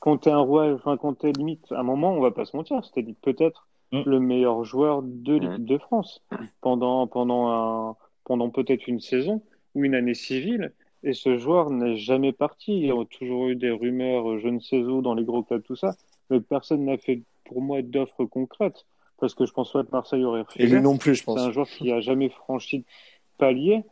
Quand 0.00 0.18
t'es 0.18 0.30
un 0.30 0.38
roi, 0.40 0.72
enfin 0.72 0.96
quand 0.96 1.14
t'es 1.14 1.32
limite, 1.32 1.70
à 1.72 1.80
un 1.80 1.82
moment, 1.82 2.12
on 2.12 2.20
va 2.20 2.30
pas 2.30 2.44
se 2.44 2.56
mentir, 2.56 2.82
c'était 2.84 3.02
peut-être 3.22 3.66
Mm. 3.92 4.02
le 4.04 4.18
meilleur 4.20 4.64
joueur 4.64 5.00
de 5.02 5.34
l'équipe 5.36 5.64
de 5.64 5.78
France 5.78 6.22
pendant 6.60 7.06
pendant 7.06 7.48
un 7.48 7.96
pendant 8.24 8.50
peut-être 8.50 8.88
une 8.88 8.98
saison 9.00 9.42
ou 9.74 9.84
une 9.84 9.94
année 9.94 10.14
civile. 10.14 10.72
Et 11.04 11.12
ce 11.12 11.36
joueur 11.38 11.70
n'est 11.70 11.96
jamais 11.96 12.32
parti. 12.32 12.72
Il 12.76 12.86
y 12.86 12.90
a 12.90 13.04
toujours 13.04 13.46
eu 13.48 13.54
des 13.54 13.70
rumeurs, 13.70 14.38
je 14.40 14.48
ne 14.48 14.58
sais 14.58 14.78
où, 14.78 15.02
dans 15.02 15.14
les 15.14 15.22
gros 15.24 15.44
clubs, 15.44 15.62
tout 15.62 15.76
ça. 15.76 15.94
Mais 16.30 16.40
personne 16.40 16.84
n'a 16.84 16.96
fait, 16.98 17.22
pour 17.44 17.62
moi, 17.62 17.80
d'offres 17.82 18.24
concrètes. 18.24 18.84
Parce 19.18 19.34
que 19.34 19.46
je 19.46 19.52
pense 19.52 19.72
pas 19.72 19.84
que 19.84 19.90
Marseille 19.92 20.24
aurait 20.24 20.40
Et 20.40 20.42
refusé. 20.42 20.74
lui 20.76 20.82
non 20.82 20.96
plus, 20.98 21.14
je 21.14 21.22
pense. 21.22 21.38
C'est 21.38 21.46
un 21.46 21.52
joueur 21.52 21.68
qui 21.68 21.92
a 21.92 22.00
jamais 22.00 22.28
franchi 22.28 22.80
de 22.80 22.84
palier. 23.38 23.84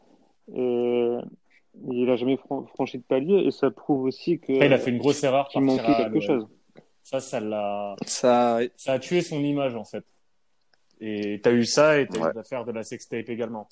Et 0.57 1.17
il 1.93 2.11
a 2.11 2.17
jamais 2.17 2.37
fran- 2.37 2.67
franchi 2.75 2.99
de 2.99 3.05
palier. 3.05 3.45
Et 3.47 3.51
ça 3.53 3.71
prouve 3.71 4.03
aussi 4.05 4.41
que 4.41 4.53
Après, 4.53 4.67
il 4.67 4.73
a 4.73 4.79
fait 4.79 4.91
une 4.91 4.99
grosse 4.99 5.23
erreur. 5.23 5.47
qu'il 5.49 5.65
partir 5.65 5.85
manquait 5.87 6.03
quelque 6.03 6.21
chose. 6.21 6.49
Ça, 7.05 7.21
ça 7.21 7.39
l'a, 7.39 7.95
Ça, 8.07 8.59
ça 8.77 8.93
a 8.95 8.99
tué 8.99 9.21
son 9.21 9.39
image 9.41 9.75
en 9.77 9.85
fait. 9.85 10.05
Et 11.01 11.41
t'as 11.43 11.53
eu 11.53 11.65
ça 11.67 11.99
et 12.01 12.07
t'as 12.07 12.19
Ouais. 12.19 12.31
eu 12.31 12.35
l'affaire 12.35 12.65
de 12.65 12.73
la 12.73 12.83
sextape 12.83 13.29
également. 13.29 13.69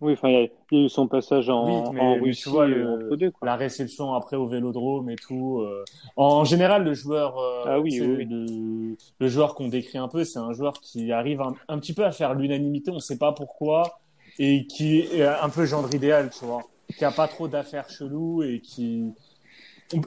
Oui, 0.00 0.14
enfin, 0.14 0.28
il 0.30 0.32
y, 0.32 0.36
a- 0.44 0.48
il 0.72 0.78
y 0.78 0.82
a 0.82 0.84
eu 0.86 0.88
son 0.88 1.06
passage 1.08 1.50
en, 1.50 1.66
Oui, 1.84 1.90
mais- 1.92 2.00
en 2.00 2.14
mais 2.14 2.20
Russie 2.20 2.44
tu 2.44 2.48
vois, 2.48 2.64
euh, 2.64 2.68
le- 2.68 2.88
entre 3.06 3.16
deux. 3.16 3.30
Quoi. 3.30 3.44
La 3.46 3.56
réception 3.56 4.14
après 4.14 4.36
au 4.36 4.46
Vélodrome 4.48 5.10
et 5.10 5.16
tout. 5.16 5.60
euh, 5.60 5.84
En 6.16 6.44
général, 6.44 6.84
le 6.84 6.94
joueur, 6.94 7.38
euh, 7.38 7.64
Ah 7.66 7.80
oui, 7.80 7.92
c'est 7.92 8.00
oui, 8.06 8.14
oui. 8.16 8.26
Le, 8.30 8.96
le 9.18 9.28
joueur 9.28 9.54
qu'on 9.54 9.68
décrit 9.68 9.98
un 9.98 10.08
peu, 10.08 10.24
c'est 10.24 10.38
un 10.38 10.54
joueur 10.54 10.80
qui 10.80 11.12
arrive 11.12 11.42
un, 11.42 11.54
un 11.68 11.78
petit 11.78 11.92
peu 11.92 12.04
à 12.06 12.12
faire 12.12 12.32
l'unanimité. 12.34 12.90
On 12.90 12.98
sait 12.98 13.18
pas 13.18 13.32
pourquoi 13.32 14.00
et 14.38 14.66
qui 14.66 15.00
est 15.00 15.22
un 15.22 15.50
peu 15.50 15.66
gendre 15.66 15.94
idéal, 15.94 16.30
tu 16.30 16.46
vois, 16.46 16.62
qui 16.96 17.04
a 17.04 17.10
pas 17.10 17.28
trop 17.28 17.46
d'affaires 17.46 17.90
cheloues 17.90 18.42
et 18.42 18.60
qui 18.60 19.04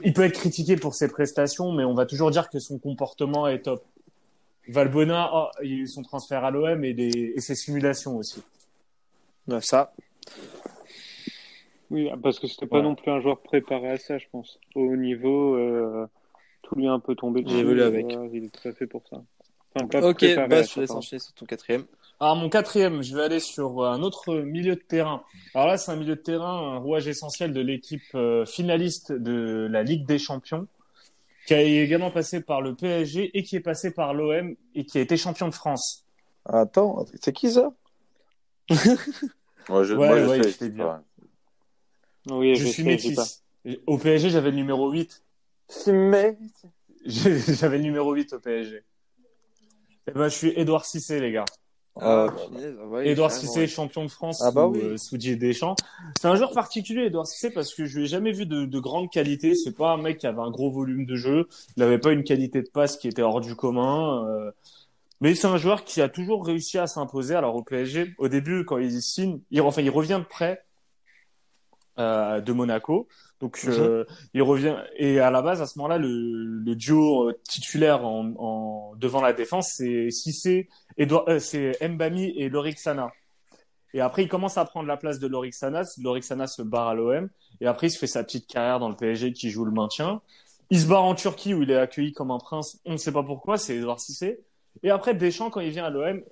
il 0.04 0.12
peut 0.12 0.22
être 0.22 0.38
critiqué 0.38 0.76
pour 0.76 0.94
ses 0.94 1.08
prestations, 1.08 1.72
mais 1.72 1.84
on 1.84 1.94
va 1.94 2.06
toujours 2.06 2.30
dire 2.30 2.48
que 2.48 2.58
son 2.58 2.78
comportement 2.78 3.46
est 3.48 3.62
top. 3.62 3.84
Valbona, 4.68 5.30
oh, 5.34 5.48
il 5.62 5.70
y 5.70 5.74
a 5.74 5.76
eu 5.76 5.86
son 5.86 6.02
transfert 6.02 6.42
à 6.44 6.50
l'OM 6.50 6.84
et, 6.84 6.94
des- 6.94 7.32
et 7.36 7.40
ses 7.40 7.54
simulations 7.54 8.16
aussi. 8.16 8.42
Ouais, 9.46 9.60
ça. 9.60 9.92
Oui, 11.90 12.08
parce 12.22 12.38
que 12.40 12.46
c'était 12.46 12.66
pas 12.66 12.78
Ouais. 12.78 12.82
non 12.82 12.94
plus 12.94 13.10
un 13.10 13.20
joueur 13.20 13.40
préparé 13.40 13.90
à 13.90 13.98
ça, 13.98 14.16
je 14.18 14.24
pense. 14.32 14.58
Au 14.74 14.80
haut 14.80 14.96
niveau, 14.96 15.54
euh, 15.56 16.06
tout 16.62 16.74
lui 16.76 16.86
est 16.86 16.88
un 16.88 16.98
peu 16.98 17.14
tombé 17.14 17.40
J'ai 17.40 17.46
dessus. 17.46 17.58
évolué 17.58 17.82
avec. 17.82 18.06
euh, 18.06 18.28
il 18.32 18.44
est 18.44 18.54
très 18.54 18.72
fait 18.72 18.86
pour 18.86 19.06
ça. 19.08 19.22
Enfin, 19.74 19.86
pas 19.86 19.98
Ok, 20.08 20.22
à 20.24 20.46
bah, 20.48 20.62
je 20.62 20.72
te 20.74 20.80
laisse 20.80 20.90
enchaîner 20.90 21.20
sur 21.20 21.34
ton 21.34 21.44
quatrième. 21.44 21.84
Alors 22.24 22.36
mon 22.36 22.48
quatrième, 22.48 23.02
je 23.02 23.14
vais 23.14 23.24
aller 23.24 23.38
sur 23.38 23.84
un 23.84 24.02
autre 24.02 24.36
milieu 24.36 24.76
de 24.76 24.80
terrain. 24.80 25.22
Alors 25.54 25.66
là, 25.66 25.76
c'est 25.76 25.92
un 25.92 25.96
milieu 25.96 26.16
de 26.16 26.22
terrain, 26.22 26.72
un 26.72 26.78
rouage 26.78 27.06
essentiel 27.06 27.52
de 27.52 27.60
l'équipe 27.60 28.00
euh, 28.14 28.46
finaliste 28.46 29.12
de 29.12 29.68
la 29.70 29.82
Ligue 29.82 30.06
des 30.06 30.18
Champions, 30.18 30.66
qui 31.46 31.52
a 31.52 31.60
également 31.60 32.10
passé 32.10 32.40
par 32.40 32.62
le 32.62 32.74
PSG 32.74 33.30
et 33.36 33.42
qui 33.42 33.56
est 33.56 33.60
passé 33.60 33.90
par 33.90 34.14
l'OM 34.14 34.56
et 34.74 34.86
qui 34.86 34.96
a 34.96 35.02
été 35.02 35.18
champion 35.18 35.48
de 35.48 35.54
France. 35.54 36.06
Attends, 36.46 37.04
c'est 37.20 37.34
qui 37.34 37.52
ça? 37.52 37.74
Ouais, 39.68 39.84
je, 39.84 39.92
Ouais, 39.94 40.08
moi, 40.08 40.18
je 40.18 40.24
ouais, 40.24 40.42
sais, 40.50 40.72
je 40.74 40.82
ouais. 40.82 40.94
Oui, 42.30 42.54
je 42.54 42.64
je, 42.64 42.68
suis 42.68 42.84
métis. 42.84 43.42
Au 43.86 43.98
PSG, 43.98 44.30
j'avais 44.30 44.50
le 44.50 44.56
numéro 44.56 44.90
8. 44.90 45.22
J'avais 47.04 47.76
le 47.76 47.82
numéro 47.82 48.14
8 48.14 48.32
au 48.32 48.40
PSG. 48.40 48.82
Eh 50.06 50.10
ben, 50.10 50.28
je 50.28 50.34
suis 50.34 50.52
Édouard 50.56 50.86
Cissé, 50.86 51.20
les 51.20 51.30
gars. 51.32 51.44
Ah, 52.00 52.26
punaise, 52.48 52.74
ouais, 52.88 53.08
Édouard 53.08 53.30
carrément, 53.30 53.46
Cissé, 53.48 53.60
ouais. 53.60 53.66
champion 53.68 54.04
de 54.04 54.10
France 54.10 54.42
Ah 54.42 54.50
bah 54.50 54.62
sous, 54.64 54.72
oui. 54.72 54.80
euh, 54.82 54.96
sous 54.96 55.16
Deschamps. 55.16 55.76
C'est 56.20 56.26
un 56.26 56.34
joueur 56.34 56.52
particulier, 56.52 57.02
Édouard 57.06 57.26
Cissé, 57.26 57.50
parce 57.50 57.72
que 57.72 57.84
je 57.86 57.98
lui 57.98 58.04
ai 58.04 58.08
jamais 58.08 58.32
vu 58.32 58.46
de, 58.46 58.64
de 58.64 58.78
grande 58.80 59.10
qualité. 59.10 59.54
C'est 59.54 59.76
pas 59.76 59.92
un 59.92 59.96
mec 59.96 60.18
qui 60.18 60.26
avait 60.26 60.40
un 60.40 60.50
gros 60.50 60.70
volume 60.70 61.06
de 61.06 61.14
jeu. 61.14 61.48
Il 61.76 61.80
n'avait 61.80 61.98
pas 61.98 62.10
une 62.12 62.24
qualité 62.24 62.62
de 62.62 62.68
passe 62.68 62.96
qui 62.96 63.06
était 63.08 63.22
hors 63.22 63.40
du 63.40 63.54
commun. 63.54 64.26
euh, 64.26 64.50
Mais 65.20 65.34
c'est 65.36 65.46
un 65.46 65.56
joueur 65.56 65.84
qui 65.84 66.02
a 66.02 66.08
toujours 66.08 66.44
réussi 66.44 66.78
à 66.78 66.86
s'imposer. 66.88 67.36
Alors 67.36 67.54
au 67.54 67.62
PSG, 67.62 68.14
au 68.18 68.26
début, 68.28 68.64
quand 68.64 68.78
il 68.78 69.00
signe, 69.00 69.38
il, 69.52 69.60
enfin, 69.60 69.82
il 69.82 69.90
revient 69.90 70.20
de 70.20 70.28
prêt 70.28 70.64
euh, 71.98 72.40
de 72.40 72.52
Monaco. 72.52 73.06
Donc 73.44 73.60
euh, 73.66 74.06
il 74.32 74.40
revient 74.42 74.74
et 74.96 75.20
à 75.20 75.30
la 75.30 75.42
base 75.42 75.60
à 75.60 75.66
ce 75.66 75.78
moment-là 75.78 75.98
le, 75.98 76.08
le 76.08 76.74
duo 76.74 77.28
euh, 77.28 77.38
titulaire 77.46 78.02
en, 78.06 78.32
en 78.38 78.94
devant 78.96 79.20
la 79.20 79.34
défense 79.34 79.74
c'est 79.76 80.10
Cissé, 80.10 80.70
Edouard, 80.96 81.24
euh, 81.28 81.38
c'est 81.38 81.76
Mbami 81.86 82.30
et 82.38 82.48
Lorixana. 82.48 83.10
Et 83.92 84.00
après 84.00 84.22
il 84.22 84.28
commence 84.28 84.56
à 84.56 84.64
prendre 84.64 84.88
la 84.88 84.96
place 84.96 85.18
de 85.18 85.26
Lorixana, 85.26 85.82
Lorixana 86.02 86.46
se 86.46 86.62
barre 86.62 86.88
à 86.88 86.94
l'OM 86.94 87.28
et 87.60 87.66
après 87.66 87.88
il 87.88 87.90
se 87.90 87.98
fait 87.98 88.06
sa 88.06 88.24
petite 88.24 88.46
carrière 88.46 88.78
dans 88.78 88.88
le 88.88 88.96
PSG 88.96 89.32
qui 89.34 89.50
joue 89.50 89.66
le 89.66 89.72
maintien. 89.72 90.22
Il 90.70 90.80
se 90.80 90.86
barre 90.86 91.04
en 91.04 91.14
Turquie 91.14 91.52
où 91.52 91.62
il 91.62 91.70
est 91.70 91.76
accueilli 91.76 92.12
comme 92.12 92.30
un 92.30 92.38
prince, 92.38 92.80
on 92.86 92.92
ne 92.92 92.96
sait 92.96 93.12
pas 93.12 93.22
pourquoi, 93.22 93.58
c'est 93.58 93.76
Edouard 93.76 94.00
Cissé. 94.00 94.40
Et 94.82 94.88
après 94.90 95.12
Deschamps 95.14 95.50
quand 95.50 95.60
il 95.60 95.68
vient 95.70 95.84
à 95.84 95.90
l'OM, 95.90 96.22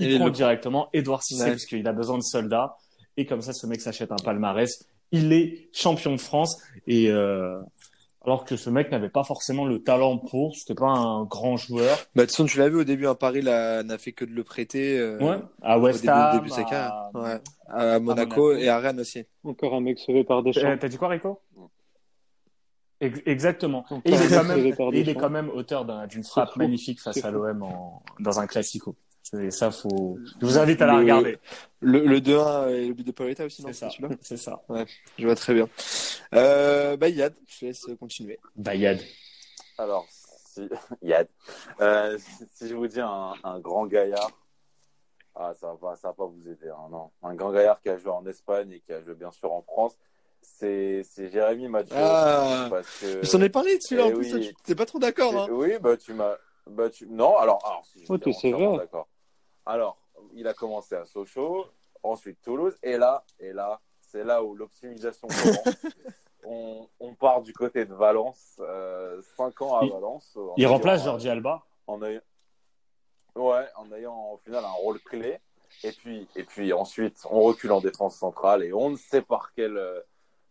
il, 0.00 0.16
prend 0.16 0.26
le- 0.26 0.32
directement 0.32 0.88
Edouard 0.92 1.22
Cissé 1.22 1.44
Ouais. 1.44 1.50
parce 1.50 1.64
qu'il 1.64 1.86
a 1.86 1.92
besoin 1.92 2.18
de 2.18 2.24
soldats 2.24 2.74
et 3.16 3.24
comme 3.24 3.40
ça 3.40 3.52
ce 3.52 3.68
mec 3.68 3.80
s'achète 3.80 4.10
un 4.10 4.16
palmarès 4.16 4.84
il 5.12 5.32
est 5.32 5.68
champion 5.72 6.12
de 6.14 6.20
France 6.20 6.62
et 6.86 7.10
euh, 7.10 7.58
alors 8.24 8.44
que 8.44 8.56
ce 8.56 8.68
mec 8.70 8.90
n'avait 8.90 9.08
pas 9.08 9.24
forcément 9.24 9.64
le 9.64 9.82
talent 9.82 10.18
pour, 10.18 10.54
c'était 10.54 10.74
pas 10.74 10.88
un 10.90 11.24
grand 11.24 11.56
joueur. 11.56 11.96
Bah, 12.14 12.22
de 12.22 12.26
toute 12.26 12.30
façon, 12.32 12.44
tu 12.44 12.58
l'as 12.58 12.68
vu 12.68 12.76
au 12.76 12.84
début, 12.84 13.06
un 13.06 13.14
Paris 13.14 13.40
là, 13.42 13.82
n'a 13.82 13.96
fait 13.98 14.12
que 14.12 14.24
de 14.26 14.32
le 14.32 14.44
prêter. 14.44 14.98
euh, 14.98 15.18
Ouais, 15.18 15.38
à 15.62 15.78
West 15.78 16.02
début, 16.02 16.12
Ham, 16.12 16.28
au 16.36 16.38
début 16.40 16.50
carrière. 16.50 16.92
à- 16.92 17.10
Ouais. 17.14 17.40
À 17.68 17.98
Monaco, 17.98 18.42
Monaco. 18.48 18.52
et 18.56 18.68
à 18.68 18.78
Rennes 18.78 19.00
aussi. 19.00 19.24
Encore 19.44 19.74
un 19.74 19.80
mec 19.80 19.98
sauvé 19.98 20.22
par 20.24 20.42
Deschamps. 20.42 20.68
Euh, 20.68 20.76
T'as 20.78 20.88
dit 20.88 20.96
quoi, 20.98 21.08
Rico? 21.08 21.40
Ex- 23.00 23.22
Exactement. 23.24 23.84
Et 24.04 24.10
il 24.10 24.14
est 24.14 24.28
quand 24.28 24.44
même, 24.44 24.58
il 24.92 25.08
est 25.08 25.14
quand 25.14 25.30
auteur 25.54 25.84
d'un- 25.86 26.06
d'une 26.06 26.22
frappe 26.24 26.54
magnifique 26.56 27.00
face 27.00 27.24
à 27.24 27.30
l'OM 27.30 27.64
dans 28.18 28.38
un 28.40 28.46
classico. 28.46 28.94
Et 29.38 29.50
ça, 29.50 29.70
faut. 29.70 30.18
Je 30.40 30.44
vous 30.46 30.58
invite 30.58 30.82
à 30.82 30.86
la 30.86 30.94
Le- 30.94 30.98
regarder. 31.00 31.38
Le, 31.80 32.00
le 32.04 32.20
2-1 32.20 32.68
et 32.70 32.88
le 32.88 32.94
but 32.94 33.06
de 33.06 33.12
Paoletta 33.12 33.44
aussi, 33.44 33.62
non 33.62 33.68
C'est 33.72 33.78
ça. 33.78 33.90
C'est 34.20 34.36
ça. 34.36 34.60
Je 35.18 35.24
vois 35.24 35.36
très 35.36 35.54
bien. 35.54 35.68
Euh, 36.34 36.96
bah, 36.96 37.08
Yad, 37.08 37.34
je 37.46 37.58
te 37.60 37.64
laisse 37.66 37.86
continuer. 37.98 38.38
Bayad. 38.56 38.98
Alors, 39.78 40.06
si, 40.10 40.68
Yad. 41.02 41.28
Euh, 41.80 42.18
si, 42.54 42.68
je 42.68 42.74
vous 42.74 42.86
dis 42.88 43.00
un, 43.00 43.32
un 43.44 43.60
grand 43.60 43.86
gaillard, 43.86 44.30
ah, 45.36 45.52
ça 45.58 45.74
va 45.80 45.94
ça 45.96 46.08
va 46.08 46.14
pas 46.14 46.26
vous 46.26 46.48
aider. 46.48 46.68
hein, 46.68 46.88
non. 46.90 47.10
Un 47.22 47.34
grand 47.34 47.52
gaillard 47.52 47.80
qui 47.80 47.88
a 47.88 47.96
joué 47.96 48.10
en 48.10 48.26
Espagne 48.26 48.72
et 48.72 48.80
qui 48.80 48.92
a 48.92 49.00
joué 49.02 49.14
bien 49.14 49.30
sûr 49.30 49.52
en 49.52 49.62
France, 49.62 49.96
c'est 50.42 51.02
c'est 51.04 51.30
Jérémy 51.30 51.68
Mathieu. 51.68 51.94
Ah. 51.96 52.66
parce 52.68 52.98
que... 53.00 53.24
Je 53.24 53.30
t'en 53.30 53.40
ai 53.40 53.48
parlé 53.48 53.76
de 53.78 53.82
celui-là 53.82 54.08
eh 54.08 54.12
en 54.12 54.16
plus, 54.16 54.34
oui. 54.34 54.48
tu 54.48 54.54
t'es 54.64 54.74
pas 54.74 54.86
trop 54.86 54.98
d'accord. 54.98 55.34
Hein. 55.42 55.46
Oui, 55.50 55.74
bah 55.80 55.96
tu 55.96 56.12
m'as. 56.14 56.34
Bah, 56.66 56.90
tu... 56.90 57.06
Non, 57.06 57.36
alors, 57.38 57.64
alors 57.64 57.84
si 57.86 58.04
je 58.04 58.52
Oh. 58.54 58.76
D'accord. 58.76 59.08
Alors, 59.70 59.98
il 60.32 60.48
a 60.48 60.54
commencé 60.54 60.96
à 60.96 61.04
Sochaux, 61.04 61.64
ensuite 62.02 62.40
Toulouse, 62.42 62.76
et 62.82 62.96
là, 62.96 63.24
et 63.38 63.52
là, 63.52 63.80
c'est 64.00 64.24
là 64.24 64.42
où 64.42 64.56
l'optimisation 64.56 65.28
commence. 65.28 65.76
on, 66.44 66.88
on 66.98 67.14
part 67.14 67.42
du 67.42 67.52
côté 67.52 67.84
de 67.84 67.94
Valence, 67.94 68.56
euh, 68.58 69.22
5 69.36 69.62
ans 69.62 69.76
à 69.76 69.86
Valence. 69.86 70.36
en 70.36 70.54
Il 70.56 70.66
remplace 70.66 71.04
Jordi 71.04 71.28
Alba. 71.28 71.62
en 71.86 72.02
ayant, 72.02 72.20
ouais, 73.36 73.66
en 73.76 73.92
ayant 73.92 74.32
au 74.32 74.38
final 74.38 74.64
un 74.64 74.72
rôle 74.72 74.98
clé. 75.02 75.38
Et 75.84 75.92
puis, 75.92 76.26
et 76.34 76.42
puis 76.42 76.72
ensuite, 76.72 77.24
on 77.30 77.40
recule 77.42 77.70
en 77.70 77.80
défense 77.80 78.16
centrale 78.16 78.64
et 78.64 78.72
on 78.72 78.90
ne 78.90 78.96
sait 78.96 79.22
par 79.22 79.52
quelle, 79.52 79.76
euh, 79.76 80.00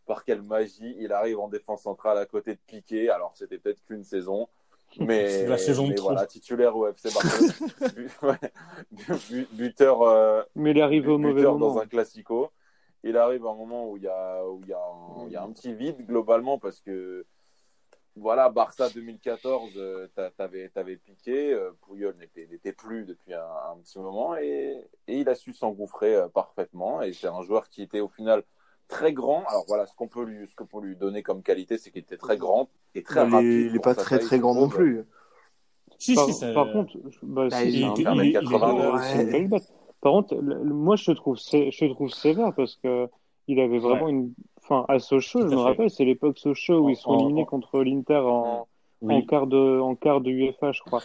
par 0.06 0.24
quelle 0.24 0.44
magie 0.44 0.96
il 0.98 1.12
arrive 1.12 1.40
en 1.42 1.50
défense 1.50 1.82
centrale 1.82 2.18
à 2.18 2.26
côté 2.26 2.54
de 2.54 2.60
Piqué. 2.68 3.10
Alors, 3.10 3.34
c'était 3.36 3.58
peut-être 3.58 3.84
qu'une 3.84 4.06
saison. 4.06 4.48
Mais, 5.00 5.30
C'est 5.30 5.48
la 5.48 5.58
saison 5.58 5.84
de 5.84 5.90
mais 5.90 5.96
trop. 5.96 6.10
voilà, 6.10 6.26
titulaire 6.26 6.76
au 6.76 6.88
FC 6.92 7.10
Barcelone, 7.14 8.10
ouais, 8.24 9.46
buteur, 9.54 10.02
euh, 10.02 10.44
Mais 10.56 10.72
il 10.72 10.78
est 10.78 10.82
arrivé 10.82 11.08
au 11.10 11.18
mauvais 11.18 11.44
moment. 11.44 11.74
dans 11.74 11.78
un 11.80 11.86
classico. 11.86 12.52
Il 13.04 13.16
arrive 13.16 13.46
à 13.46 13.50
un 13.52 13.56
moment 13.56 13.90
où 13.90 13.98
il 13.98 14.04
y 14.04 14.08
a, 14.08 14.44
où 14.46 14.60
il 14.64 14.70
y 14.70 14.74
a, 14.74 14.78
un, 14.80 15.24
où 15.24 15.28
il 15.28 15.34
y 15.34 15.36
a 15.38 15.44
un 15.44 15.52
petit 15.52 15.74
vide 15.74 16.06
globalement 16.06 16.58
parce 16.60 16.82
que 16.82 17.26
voilà, 18.18 18.50
Barça 18.50 18.90
2014, 18.90 19.72
euh, 19.78 20.08
t'a- 20.16 20.32
t'avais 20.32 20.70
avais 20.76 20.98
piqué, 20.98 21.54
euh, 21.54 21.72
Puyol 21.88 22.16
n'était 22.18 22.48
n'était 22.48 22.74
plus 22.74 23.06
depuis 23.06 23.34
un, 23.34 23.42
un 23.72 23.78
petit 23.82 24.00
moment 24.00 24.36
et, 24.36 24.84
et 25.08 25.20
il 25.20 25.30
a 25.30 25.36
su 25.36 25.54
s'engouffrer 25.54 26.16
euh, 26.16 26.28
parfaitement 26.28 27.02
et 27.02 27.14
c'est 27.14 27.28
un 27.28 27.42
joueur 27.44 27.70
qui 27.70 27.84
était 27.84 28.02
au 28.02 28.10
final 28.10 28.44
très 28.90 29.14
grand. 29.14 29.44
Alors 29.48 29.64
voilà, 29.70 29.86
ce 29.86 29.96
qu'on 29.96 30.08
peut 30.10 30.26
lui, 30.26 30.46
ce 30.48 30.56
qu'on 30.56 30.66
peut 30.66 30.82
lui 30.86 30.98
donner 30.98 31.24
comme 31.24 31.42
qualité, 31.42 31.78
c'est 31.78 31.92
qu'il 31.92 32.02
était 32.02 32.18
très 32.18 32.36
grand 32.38 32.68
et 32.96 33.04
très 33.04 33.26
il, 33.26 33.32
rapide. 33.32 33.48
est, 33.48 33.62
il 33.62 33.68
est 33.68 33.74
pour 33.76 33.82
pas 33.84 33.96
très 33.96 34.18
taille, 34.18 34.26
très 34.28 34.40
grand 34.40 34.54
non 34.56 34.68
plus. 34.68 35.04
Si, 35.98 36.16
Par, 36.16 36.26
si, 36.26 36.34
ça- 36.34 36.54
par 36.54 36.72
contre, 36.72 36.98
bah, 37.24 37.48
Bah, 37.50 37.60
si, 37.62 37.68
il 37.68 37.72
c'est 37.72 37.78
il 37.80 37.84
un- 37.86 37.92
était- 37.94 38.06
un 38.08 38.14
il- 38.14 38.18
mètre 38.18 38.30
il- 38.44 38.50
82. 38.50 38.92
Ouais. 38.92 39.00
c'est 39.04 39.24
une 39.24 39.32
belle 39.32 39.48
batte. 39.48 39.74
Par 40.02 40.12
contre, 40.14 40.36
le- 40.36 40.64
le- 40.64 40.74
moi, 40.74 40.96
je 40.96 41.06
te 41.06 41.12
trouve, 41.12 41.38
je 41.38 41.78
te 41.78 41.94
trouve 41.94 42.10
sévère 42.10 42.54
parce 42.56 42.76
que 42.78 43.08
il 43.48 43.60
avait 43.60 43.80
vraiment 43.80 44.08
une, 44.10 44.32
enfin, 44.64 44.86
à 44.88 45.00
Sochaux, 45.00 45.42
je 45.42 45.46
me 45.46 45.50
fait. 45.52 45.56
rappelle, 45.58 45.90
c'est 45.90 46.06
l'époque 46.06 46.38
Sochaux 46.38 46.80
où 46.80 46.86
En- 46.86 46.90
ils 46.90 46.96
sont 46.96 47.10
en- 47.12 47.20
éliminés 47.20 47.42
en- 47.42 47.46
contre 47.46 47.82
l'Inter 47.84 48.22
en, 48.24 48.68
en 49.08 49.22
quart 49.24 49.48
de, 49.48 49.80
en 49.80 49.96
quart 49.96 50.22
de 50.22 50.30
UEFA, 50.32 50.72
je 50.72 50.82
crois. 50.82 51.02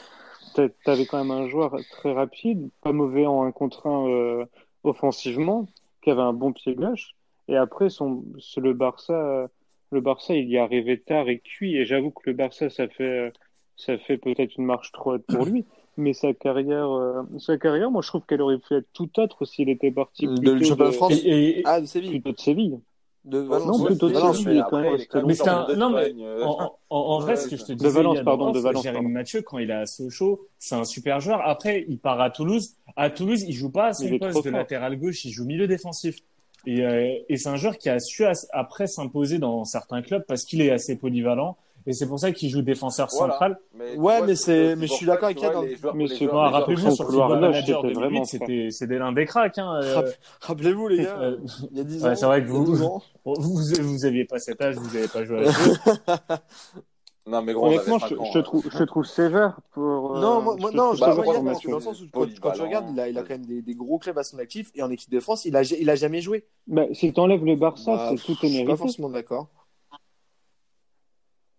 T'a- 0.54 0.68
T'avais 0.84 1.06
quand 1.06 1.18
même 1.18 1.32
un 1.32 1.48
joueur 1.48 1.74
très 1.90 2.12
rapide, 2.12 2.68
pas 2.82 2.92
mauvais 2.92 3.26
en 3.26 3.42
un 3.42 3.50
contre 3.50 3.86
un 3.88 4.06
euh, 4.08 4.44
offensivement, 4.84 5.66
qui 6.02 6.10
avait 6.10 6.20
un 6.22 6.32
bon 6.32 6.52
pied 6.52 6.74
gauche. 6.74 7.14
Et 7.48 7.56
après, 7.56 7.90
son, 7.90 8.24
c'est 8.40 8.60
le 8.60 8.72
Barça, 8.72 9.48
le 9.92 10.00
Barça, 10.00 10.34
il 10.34 10.48
y 10.48 10.56
est 10.56 10.58
arrivé 10.58 10.98
tard 11.00 11.28
et 11.28 11.38
cuit. 11.40 11.76
Et 11.76 11.84
j'avoue 11.84 12.10
que 12.10 12.22
le 12.30 12.32
Barça, 12.32 12.70
ça 12.70 12.88
fait, 12.88 13.32
ça 13.76 13.98
fait 13.98 14.16
peut-être 14.18 14.56
une 14.56 14.64
marche 14.64 14.92
trop 14.92 15.14
haute 15.14 15.24
pour 15.26 15.44
lui. 15.46 15.64
Mais 15.96 16.12
sa 16.12 16.32
carrière, 16.34 16.90
euh, 16.90 17.22
sa 17.38 17.56
carrière, 17.56 17.90
moi, 17.90 18.02
je 18.02 18.08
trouve 18.08 18.22
qu'elle 18.26 18.42
aurait 18.42 18.58
pu 18.58 18.74
être 18.74 18.88
tout 18.92 19.08
autre 19.20 19.44
s'il 19.44 19.68
était 19.68 19.92
parti 19.92 20.26
De- 20.26 20.34
plutôt 20.34 20.54
du 20.56 20.64
championnat 20.64 20.90
de 20.90 20.96
France 20.96 21.12
Et- 21.12 21.60
et- 21.60 21.62
Ah, 21.64 21.80
de 21.80 21.86
Séville. 21.86 22.10
plutôt 22.10 22.32
de 22.32 22.40
Séville. 22.40 22.80
De 23.24 23.40
Non, 23.40 23.48
Valence. 23.48 23.84
plutôt 23.86 24.08
de 24.08 24.12
Valence. 24.14 24.36
Séville, 24.38 24.54
mais 24.54 24.60
après, 24.60 25.06
quand 25.06 25.18
un- 25.48 25.76
non, 25.76 25.90
mais 25.90 26.12
euh, 26.20 26.44
En, 26.44 26.76
en- 26.90 26.96
en 26.98 27.18
vrai, 27.20 27.36
ce 27.36 27.48
que 27.48 27.56
je 27.56 27.64
te 27.64 27.72
disais, 27.72 27.88
Valence, 27.90 28.18
pardon, 28.24 28.50
de 28.50 28.58
Valence, 28.58 28.82
Jérémy 28.82 29.02
pardon. 29.04 29.14
Mathieu, 29.14 29.42
quand 29.42 29.58
il 29.58 29.70
est 29.70 29.74
à 29.74 29.86
Sochaux, 29.86 30.48
c'est 30.58 30.74
un 30.74 30.84
super 30.84 31.20
joueur. 31.20 31.40
Après, 31.46 31.84
il 31.88 31.98
part 31.98 32.20
à 32.20 32.30
Toulouse. 32.30 32.74
À 32.96 33.08
Toulouse, 33.10 33.42
il 33.44 33.52
joue 33.52 33.70
pas 33.70 33.86
à 33.86 33.92
son 33.94 34.04
Il 34.04 34.14
est 34.14 34.18
trop 34.18 34.28
poste 34.32 34.44
de 34.46 34.50
fort. 34.50 34.58
latéral 34.58 34.98
gauche, 34.98 35.24
il 35.24 35.30
joue 35.30 35.44
milieu 35.46 35.66
défensif. 35.68 36.18
Et, 36.66 36.84
euh, 36.84 37.12
et 37.28 37.36
c'est 37.36 37.48
un 37.48 37.56
joueur 37.56 37.76
qui 37.78 37.88
a 37.88 37.98
su 38.00 38.24
après 38.52 38.86
s'imposer 38.86 39.38
dans 39.38 39.64
certains 39.64 40.02
clubs 40.02 40.24
parce 40.26 40.44
qu'il 40.44 40.60
est 40.62 40.70
assez 40.70 40.96
polyvalent. 40.96 41.56
Et 41.86 41.92
c'est 41.92 42.06
pour 42.06 42.18
ça 42.18 42.32
qu'il 42.32 42.48
joue 42.48 42.62
défenseur 42.62 43.08
Voilà. 43.12 43.34
central. 43.34 43.58
Mais 43.76 43.90
Ouais, 43.90 43.96
vois, 44.18 44.26
mais 44.26 44.34
c'est- 44.36 44.74
mais 44.74 44.86
je 44.86 44.92
suis 44.94 45.04
d'accord 45.04 45.26
avec 45.26 45.38
joueurs- 45.38 45.62
mais 45.62 45.68
les 45.68 45.76
ce- 45.76 45.80
joueurs- 45.82 45.94
Non, 45.94 46.04
les 46.06 46.16
joueurs- 46.16 46.52
rappelez-vous, 46.52 46.90
sur 46.94 47.04
couloir 47.06 47.28
Football 47.28 47.50
Manager 47.50 47.80
c'était 47.82 47.92
2008, 47.92 48.00
vraiment 48.00 48.24
c'était 48.24 48.68
c'était 48.70 48.98
l'un 48.98 49.12
des 49.12 49.26
cracks. 49.26 49.58
Hein. 49.58 49.80
euh, 49.82 49.94
Rapp- 49.96 50.14
Rappelez-vous, 50.40 50.88
les 50.88 51.02
gars, 51.04 51.18
Euh, 51.20 51.36
il 51.72 51.76
y 51.76 51.80
a 51.80 51.84
10 51.84 52.02
ouais, 52.02 52.10
ans. 52.10 52.14
c'est 52.16 52.24
vrai 52.24 52.42
que 52.42 52.48
vous- 52.48 52.64
12 52.64 52.82
ans. 52.82 53.02
Bon, 53.26 53.34
vous, 53.38 53.56
vous 53.82 54.04
aviez 54.06 54.24
pas 54.24 54.38
cet 54.38 54.62
âge, 54.62 54.76
vous 54.76 54.96
avez 54.96 55.08
pas 55.08 55.24
joué 55.26 55.40
à 55.40 55.50
jeu. 55.50 55.50
Non, 57.26 57.40
mais 57.40 57.54
gros, 57.54 57.66
Honnêtement, 57.68 57.98
je, 57.98 58.08
je 58.08 58.14
te 58.14 58.38
hein. 58.38 58.42
trouve, 58.42 58.68
je 58.70 58.84
trouve 58.84 59.06
sévère 59.06 59.58
pour. 59.72 60.16
euh, 60.16 60.20
Non, 60.20 60.42
moi, 60.42 60.56
moi- 60.60 60.70
te 60.70 60.76
non, 60.76 60.82
trouve 60.88 60.96
je 60.96 61.00
bah, 61.00 61.10
que 61.14 61.70
dans 61.70 61.76
le 61.78 61.82
sens 61.82 62.02
où, 62.02 62.06
quand, 62.12 62.26
quand 62.40 62.52
tu 62.52 62.60
regardes, 62.60 62.90
il 62.92 63.00
a, 63.00 63.08
il 63.08 63.16
a 63.16 63.22
quand 63.22 63.30
même 63.30 63.46
des, 63.46 63.62
des 63.62 63.74
gros 63.74 63.98
clubs 63.98 64.18
à 64.18 64.22
son 64.24 64.38
actif, 64.38 64.70
et 64.74 64.82
en 64.82 64.90
équipe 64.90 65.10
de 65.10 65.20
France, 65.20 65.46
il 65.46 65.56
a, 65.56 65.62
il 65.62 65.88
a 65.88 65.94
jamais 65.94 66.20
joué. 66.20 66.44
Bah, 66.66 66.84
si 66.92 67.10
t'enlèves 67.14 67.42
le 67.44 67.56
Barça, 67.56 67.96
Bah, 67.96 68.08
c'est 68.10 68.16
tout 68.22 68.36
je 68.42 68.46
est 68.46 68.48
suis 68.50 68.58
pas 68.58 68.64
mérité. 68.64 68.76
forcément 68.76 69.08
d'accord. 69.08 69.48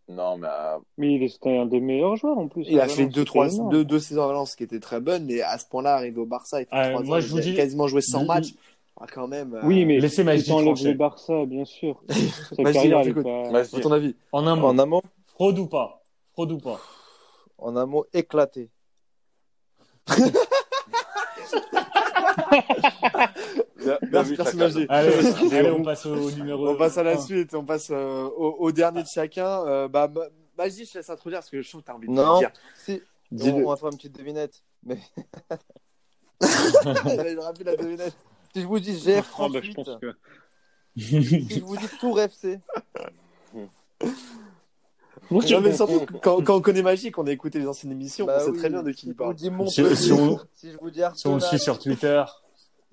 Non, 0.07 0.37
mais 0.37 0.47
euh, 0.47 0.77
Mais 0.99 1.15
il 1.15 1.23
est- 1.23 1.29
c'était 1.29 1.57
un 1.57 1.65
des 1.65 1.79
meilleurs 1.79 2.15
joueurs 2.15 2.37
en 2.37 2.47
plus. 2.47 2.63
Il 2.69 2.79
a 2.79 2.87
fait 2.87 3.07
deux, 3.07 3.25
trois, 3.25 3.47
deux, 3.71 3.83
deux 3.83 3.99
saisons 3.99 4.23
à 4.23 4.27
Valence 4.27 4.55
qui 4.55 4.63
étaient 4.63 4.79
très 4.79 5.01
bonnes, 5.01 5.25
mais 5.25 5.41
à 5.41 5.57
ce 5.57 5.65
point-là, 5.65 5.95
arrivé 5.95 6.19
au 6.19 6.27
Barça, 6.27 6.61
il 6.61 6.65
fait 6.65 6.69
Ah, 6.73 6.89
trois 6.89 7.01
moi, 7.01 7.17
ans, 7.17 7.21
je 7.21 7.27
vous 7.29 7.37
il 7.37 7.41
a 7.41 7.43
dis- 7.45 7.55
quasiment 7.55 7.87
joué 7.87 8.01
100 8.01 8.21
L- 8.21 8.27
matchs. 8.27 8.53
Ah, 9.01 9.07
quand 9.11 9.27
même. 9.27 9.55
euh, 9.55 9.61
Oui, 9.63 9.83
mais 9.83 9.99
Laissez 9.99 10.23
t'enlèves 10.23 10.43
trancher. 10.45 10.89
le 10.89 10.93
Barça, 10.93 11.45
bien 11.47 11.65
sûr. 11.65 12.01
Sa 12.55 12.63
carrière, 12.71 13.01
pas- 13.23 13.51
vas-y. 13.51 13.75
À 13.75 13.79
ton 13.81 13.91
avis? 13.91 14.15
En 14.31 14.45
un 14.45 14.55
mot. 14.55 14.67
En 14.67 14.77
un 14.77 14.85
mot, 14.85 15.01
Fraude 15.35 15.59
ou 15.59 15.67
pas? 15.67 16.01
Fraude 16.33 16.51
ou 16.53 16.57
pas? 16.57 16.79
En 17.57 17.75
un 17.77 17.85
mot, 17.85 18.05
éclaté. 18.13 18.69
Bien- 23.77 23.97
bien 24.01 24.23
Merci, 24.23 24.33
vu. 24.79 24.85
Allez, 24.89 25.13
allez, 25.53 25.71
on 25.71 25.83
passe 25.83 26.05
au 26.05 26.31
numéro. 26.31 26.69
On 26.69 26.75
passe 26.75 26.97
à 26.97 27.03
la 27.03 27.11
un. 27.11 27.17
suite, 27.21 27.53
on 27.53 27.63
passe 27.65 27.89
euh, 27.91 28.23
au, 28.23 28.55
au 28.59 28.71
dernier 28.71 29.03
de 29.03 29.07
chacun. 29.07 29.65
Euh, 29.67 29.87
bah, 29.87 30.07
Ma- 30.07 30.27
Majdi, 30.57 30.85
je 30.85 30.91
te 30.93 30.97
laisse 30.99 31.09
introduire 31.09 31.39
parce 31.39 31.49
que 31.49 31.61
je 31.61 31.69
trouve 31.69 31.81
que 31.81 31.87
t'as 31.87 31.93
envie 31.93 32.07
de 32.07 32.13
Non. 32.13 32.35
le 32.35 32.39
dire. 32.39 32.51
Si, 32.77 33.01
on, 33.31 33.65
on 33.65 33.69
va 33.69 33.75
faire 33.75 33.89
une 33.89 33.97
petite 33.97 34.17
devinette. 34.17 34.63
Mais 34.83 34.99
a 36.41 37.41
rappelé 37.41 37.63
la 37.65 37.75
devinette. 37.75 38.15
si 38.53 38.61
je 38.61 38.67
vous 38.67 38.79
dis 38.79 39.03
Ah, 39.07 39.21
bah, 39.49 39.59
je 39.61 39.71
GF38, 39.71 39.73
pense 39.75 39.99
que. 39.99 40.15
si 40.97 41.49
je 41.59 41.63
vous 41.63 41.77
dis 41.77 41.87
Tour 41.99 42.19
FC, 42.21 42.59
Non, 45.31 45.39
mais 45.39 45.71
comprends. 45.71 45.71
surtout, 45.75 46.05
que 46.05 46.13
quand, 46.17 46.43
quand 46.43 46.55
on 46.55 46.61
connaît 46.61 46.81
Magic, 46.81 47.13
qu'on 47.15 47.25
a 47.27 47.31
écouté 47.31 47.59
les 47.59 47.67
anciennes 47.67 47.91
émissions, 47.91 48.25
bah 48.25 48.37
on 48.41 48.45
sait 48.45 48.51
oui, 48.51 48.57
très 48.59 48.69
bien 48.69 48.83
de 48.83 48.91
qui 48.91 49.01
si 49.01 49.05
il 49.07 49.09
je 49.09 49.13
vous 49.13 49.17
parle. 49.17 49.35
dis 49.35 49.49
Si- 49.71 49.95
si 49.95 50.11
on- 50.11 50.39
si 50.53 50.71
je 50.71 50.77
vous 50.77 50.89
dis 50.91 51.01
Si 51.15 51.27
on 51.27 51.35
le 51.35 51.39
suit 51.41 51.59
sur 51.59 51.79
Twitter. 51.79 52.23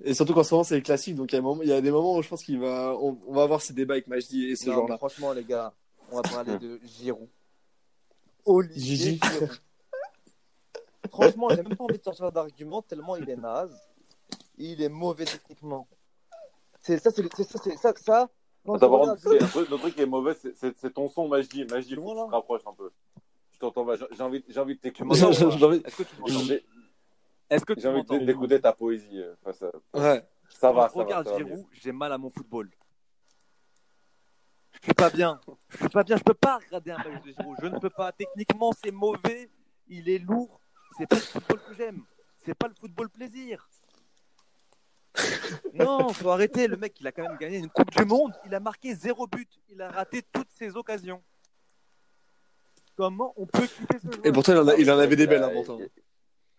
Et 0.05 0.15
surtout 0.15 0.35
qu'en 0.35 0.43
ce 0.43 0.53
moment, 0.55 0.65
c'est 0.65 0.75
les 0.77 0.83
classiques, 0.83 1.15
donc 1.15 1.31
il 1.33 1.35
y, 1.35 1.39
a 1.39 1.41
un 1.41 1.43
moment- 1.43 1.63
il 1.63 1.69
y 1.69 1.73
a 1.73 1.81
des 1.81 1.91
moments 1.91 2.17
où 2.17 2.23
je 2.23 2.29
pense 2.29 2.43
qu'il 2.43 2.59
va, 2.59 2.97
on, 3.01 3.19
on 3.29 3.35
va 3.35 3.43
avoir 3.43 3.61
ces 3.61 3.73
débats 3.73 3.95
avec 3.95 4.07
Majdi 4.09 4.47
et 4.51 4.57
ce 4.57 4.71
genre-là. 4.71 4.97
franchement, 4.97 5.33
les 5.33 5.45
gars, 5.45 5.73
on 6.11 6.17
va 6.17 6.23
parler 6.23 6.59
de 6.59 6.81
Giroud. 6.85 7.29
Olivier 8.45 8.97
Gigi. 8.97 9.21
Giroud. 9.23 9.51
Franchement, 11.11 11.49
j'ai 11.51 11.57
même 11.63 11.77
pas 11.77 11.85
envie 11.85 11.99
de 11.99 12.03
sortir 12.03 12.33
d'argument 12.33 12.83
tellement 12.83 13.17
il 13.17 13.29
est 13.29 13.37
naze. 13.37 13.77
Il 14.57 14.81
est 14.83 14.89
mauvais 14.89 15.25
techniquement. 15.25 15.87
C'est 16.81 16.99
ça, 16.99 17.11
c'est 17.11 17.23
ça, 17.45 17.59
c'est 17.63 18.03
ça, 18.03 18.29
Attends, 18.65 18.75
je 18.75 18.81
par 18.81 18.91
regarde 18.91 19.23
contre, 19.23 19.35
le 19.35 19.49
truc, 19.49 19.71
le 19.71 19.77
truc 19.79 19.95
qui 19.97 20.03
est 20.03 20.07
mauvais, 20.07 20.35
c'est- 20.35 20.91
ton 20.91 21.09
son, 21.09 21.29
faut 21.29 21.35
que 21.37 21.43
tu 21.43 21.67
te 21.67 22.31
rapproches 22.31 22.67
un 22.67 22.73
peu. 22.75 22.91
Je 23.53 23.59
t'entends 23.59 23.85
pas. 23.85 23.97
J'ai- 23.97 24.23
envie, 24.23 24.45
j'ai 24.49 24.61
envie 24.61 24.75
de 24.77 24.81
t'écouter. 24.81 25.11
Est-ce 25.11 25.97
que 25.97 26.03
tu 26.05 26.21
m'entends? 26.21 26.63
J'ai 27.77 27.89
envie 27.89 28.27
d'écouter 28.27 28.61
ta 28.61 28.73
poésie. 28.73 29.19
euh, 29.19 29.35
face 29.43 29.63
à- 29.63 29.73
Ouais. 29.95 30.27
Ça 30.49 30.69
Quand 30.69 30.75
va, 30.75 30.89
je 30.89 30.93
ça 30.93 30.99
regarde 31.01 31.27
ça 31.27 31.33
va. 31.33 31.39
Giroud, 31.39 31.67
j'ai 31.73 31.93
mal 31.93 32.13
à 32.13 32.19
mon 32.19 32.31
football. 32.31 32.71
Je 34.73 34.79
suis 34.87 34.95
pas 34.95 35.11
bien. 35.11 35.41
Je 35.69 35.77
suis 35.77 35.89
pas 35.89 36.03
bien. 36.03 36.17
Je 36.17 36.23
peux 36.23 36.35
pas 36.35 36.59
regarder 36.59 36.91
un 36.93 36.99
match 36.99 37.23
de 37.25 37.33
Giroud. 37.33 37.57
Je 37.63 37.67
ne 37.67 37.79
peux 37.79 37.91
pas. 37.91 38.13
Techniquement, 38.13 38.73
c'est 38.73 38.91
mauvais. 38.91 39.51
Il 39.89 40.09
est 40.09 40.19
lourd. 40.19 40.61
C'est 40.99 41.07
pas 41.07 41.17
le 41.17 41.23
football 41.23 41.61
que 41.69 41.75
j'aime. 41.75 42.03
C'est 42.45 42.55
pas 42.55 42.69
le 42.69 42.75
football 42.75 43.09
plaisir. 43.11 43.69
Non, 45.85 46.09
faut 46.13 46.31
arrêter. 46.31 46.67
Le 46.69 46.77
mec, 46.77 46.99
il 47.01 47.07
a 47.07 47.13
quand 47.13 47.23
même 47.23 47.37
gagné 47.39 47.59
une 47.59 47.69
Coupe 47.71 47.91
du 47.91 48.05
Monde. 48.05 48.33
Il 48.47 48.55
a 48.55 48.61
marqué 48.61 48.95
zéro 48.95 49.27
but. 49.27 49.49
Il 49.69 49.81
a 49.83 49.91
raté 49.91 50.23
toutes 50.33 50.51
ses 50.51 50.77
occasions. 50.77 51.23
Comment 52.97 53.33
on 53.37 53.47
peut 53.47 53.67
quitter 53.67 53.99
ce 53.99 54.07
joueur 54.13 54.21
Et 54.27 54.33
pourtant, 54.33 54.53
il 54.53 54.59
en, 54.59 54.69
a- 54.69 54.75
il 54.77 54.91
en 54.91 54.99
avait 54.99 55.17
des 55.17 55.23
Il 55.25 55.29
a- 55.29 55.31
belles 55.31 55.43
hein, 55.45 55.51
pourtant. 55.55 55.79
il- 55.81 55.91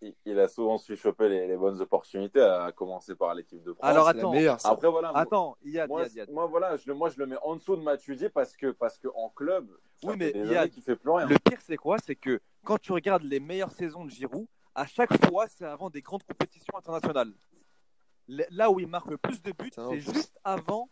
il- 0.01 0.15
Il 0.26 0.38
a 0.39 0.47
souvent 0.49 0.78
su 0.78 0.97
choper 0.97 1.30
les, 1.30 1.47
les 1.47 1.55
bonnes 1.55 1.80
opportunités, 1.80 2.41
à 2.41 2.71
commencer 2.74 3.15
par 3.15 3.34
l'équipe 3.34 3.63
de 3.63 3.71
France. 3.74 3.89
Alors 3.89 4.07
attends. 4.07 4.34
Après, 4.65 4.89
voilà. 4.89 5.11
attends, 5.15 5.55
Yad, 5.63 5.88
moi, 5.89 6.01
Yad, 6.03 6.13
Yad. 6.13 6.32
moi, 6.32 6.45
voilà, 6.47 6.76
je 6.76 6.88
le, 6.88 6.93
moi, 6.93 7.09
je 7.09 7.17
le 7.19 7.26
mets 7.28 7.38
en 7.41 7.55
dessous 7.55 7.78
de 7.78 7.82
Matuidi 7.82 8.28
parce 8.30 8.57
que, 8.57 8.71
parce 8.71 8.97
que 8.97 9.07
en 9.15 9.30
club, 9.30 9.67
Oui, 10.03 10.15
mais 10.17 10.34
il 10.36 10.51
y 10.51 10.57
a- 10.57 10.67
qu'il 10.67 10.84
fait 10.84 10.97
plus 10.97 11.09
rien. 11.11 11.26
Le 11.28 11.38
pire, 11.39 11.59
c'est 11.61 11.78
quoi? 11.78 11.97
C'est 12.03 12.15
que 12.15 12.41
quand 12.65 12.78
tu 12.82 12.91
regardes 12.91 13.24
les 13.24 13.39
meilleures 13.39 13.71
saisons 13.71 14.03
de 14.03 14.09
Giroud, 14.09 14.47
à 14.76 14.86
chaque 14.88 15.13
fois, 15.28 15.47
c'est 15.47 15.63
avant 15.65 15.89
des 15.89 16.01
grandes 16.01 16.24
compétitions 16.24 16.76
internationales. 16.78 17.32
Là 18.28 18.71
où 18.71 18.80
il 18.80 18.88
marque 18.88 19.09
le 19.11 19.17
plus 19.17 19.41
de 19.41 19.51
buts, 19.51 19.71
c'est 19.89 19.99
juste 19.99 20.34
avant 20.43 20.89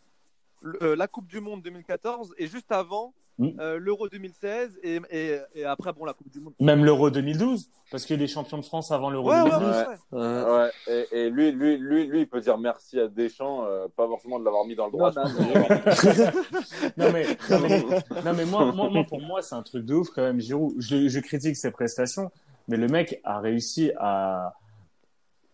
le- 0.62 0.82
euh, 0.84 0.96
la 0.96 1.08
Coupe 1.08 1.28
du 1.28 1.40
Monde 1.40 1.62
2014 1.64 2.34
et 2.38 2.48
juste 2.48 2.72
avant 2.72 3.14
euh, 3.60 3.80
l'Euro 3.80 4.08
2016 4.08 4.80
et, 4.84 5.00
et, 5.10 5.40
et 5.56 5.66
après, 5.66 5.92
bon, 5.94 6.06
la 6.06 6.14
Coupe 6.14 6.30
du 6.30 6.40
Monde. 6.40 6.54
Même 6.60 6.86
l'Euro 6.86 7.10
2012, 7.10 7.72
parce 7.90 8.06
qu'il 8.06 8.22
est 8.22 8.28
champion 8.28 8.60
de 8.60 8.64
France 8.66 8.92
avant 8.92 9.10
l'Euro 9.10 9.30
Ouais, 9.32 9.42
ouais, 9.42 9.50
2012. 9.50 9.76
ouais, 10.12 10.20
ouais. 10.20 10.44
Ouais, 10.52 10.72
et, 10.88 11.18
et 11.26 11.30
lui, 11.32 11.52
lui, 11.52 11.78
lui, 11.78 12.06
lui, 12.06 12.20
il 12.22 12.28
peut 12.30 12.40
dire 12.42 12.60
merci 12.60 13.00
à 13.00 13.08
Deschamps, 13.08 13.66
euh, 13.66 13.88
pas 13.96 14.06
forcément 14.08 14.38
de 14.40 14.46
l'avoir 14.46 14.66
mis 14.66 14.76
dans 14.76 14.86
le 14.86 14.92
droit. 14.92 15.12
Non, 15.12 15.24
mais- 15.40 15.70
non 16.98 17.12
mais, 17.12 17.26
non 17.50 17.60
mais, 17.62 17.80
non, 18.24 18.34
mais 18.36 18.46
moi, 18.46 18.72
moi, 18.72 18.90
moi, 18.92 19.04
pour 19.06 19.22
moi, 19.22 19.42
c'est 19.42 19.56
un 19.56 19.64
truc 19.64 19.86
de 19.86 19.96
ouf 19.96 20.10
quand 20.10 20.22
même, 20.22 20.40
Giroud. 20.40 20.76
Je, 20.78 21.08
je 21.08 21.20
critique 21.20 21.56
ses 21.56 21.72
prestations, 21.72 22.30
mais 22.68 22.78
le 22.78 22.88
mec 22.88 23.20
a 23.24 23.40
réussi 23.40 23.92
à, 23.98 24.54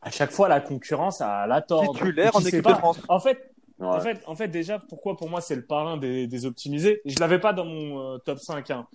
à 0.02 0.12
chaque 0.12 0.32
fois 0.32 0.48
la 0.48 0.62
concurrence 0.62 1.22
à 1.22 1.48
la 1.48 1.62
tordre. 1.62 1.94
Titulaire 1.94 2.36
en 2.36 2.40
équipe 2.42 2.64
pas- 2.64 2.74
de 2.74 2.78
France. 2.78 3.00
En 3.10 3.20
fait, 3.20 3.52
Ouais. 3.80 3.86
en 3.88 4.00
fait, 4.00 4.22
en 4.26 4.36
fait, 4.36 4.48
déjà, 4.48 4.80
pourquoi 4.80 5.16
pour 5.18 5.30
moi 5.30 5.40
c'est 5.40 5.56
le 5.56 5.64
parrain 5.66 5.98
des, 5.98 6.26
des 6.26 6.46
optimisés? 6.48 7.02
Je 7.06 7.20
l'avais 7.20 7.40
pas 7.40 7.54
dans 7.54 7.66
mon 7.66 8.14
euh, 8.14 8.18
top 8.18 8.40
5, 8.40 8.72
hein. 8.72 8.88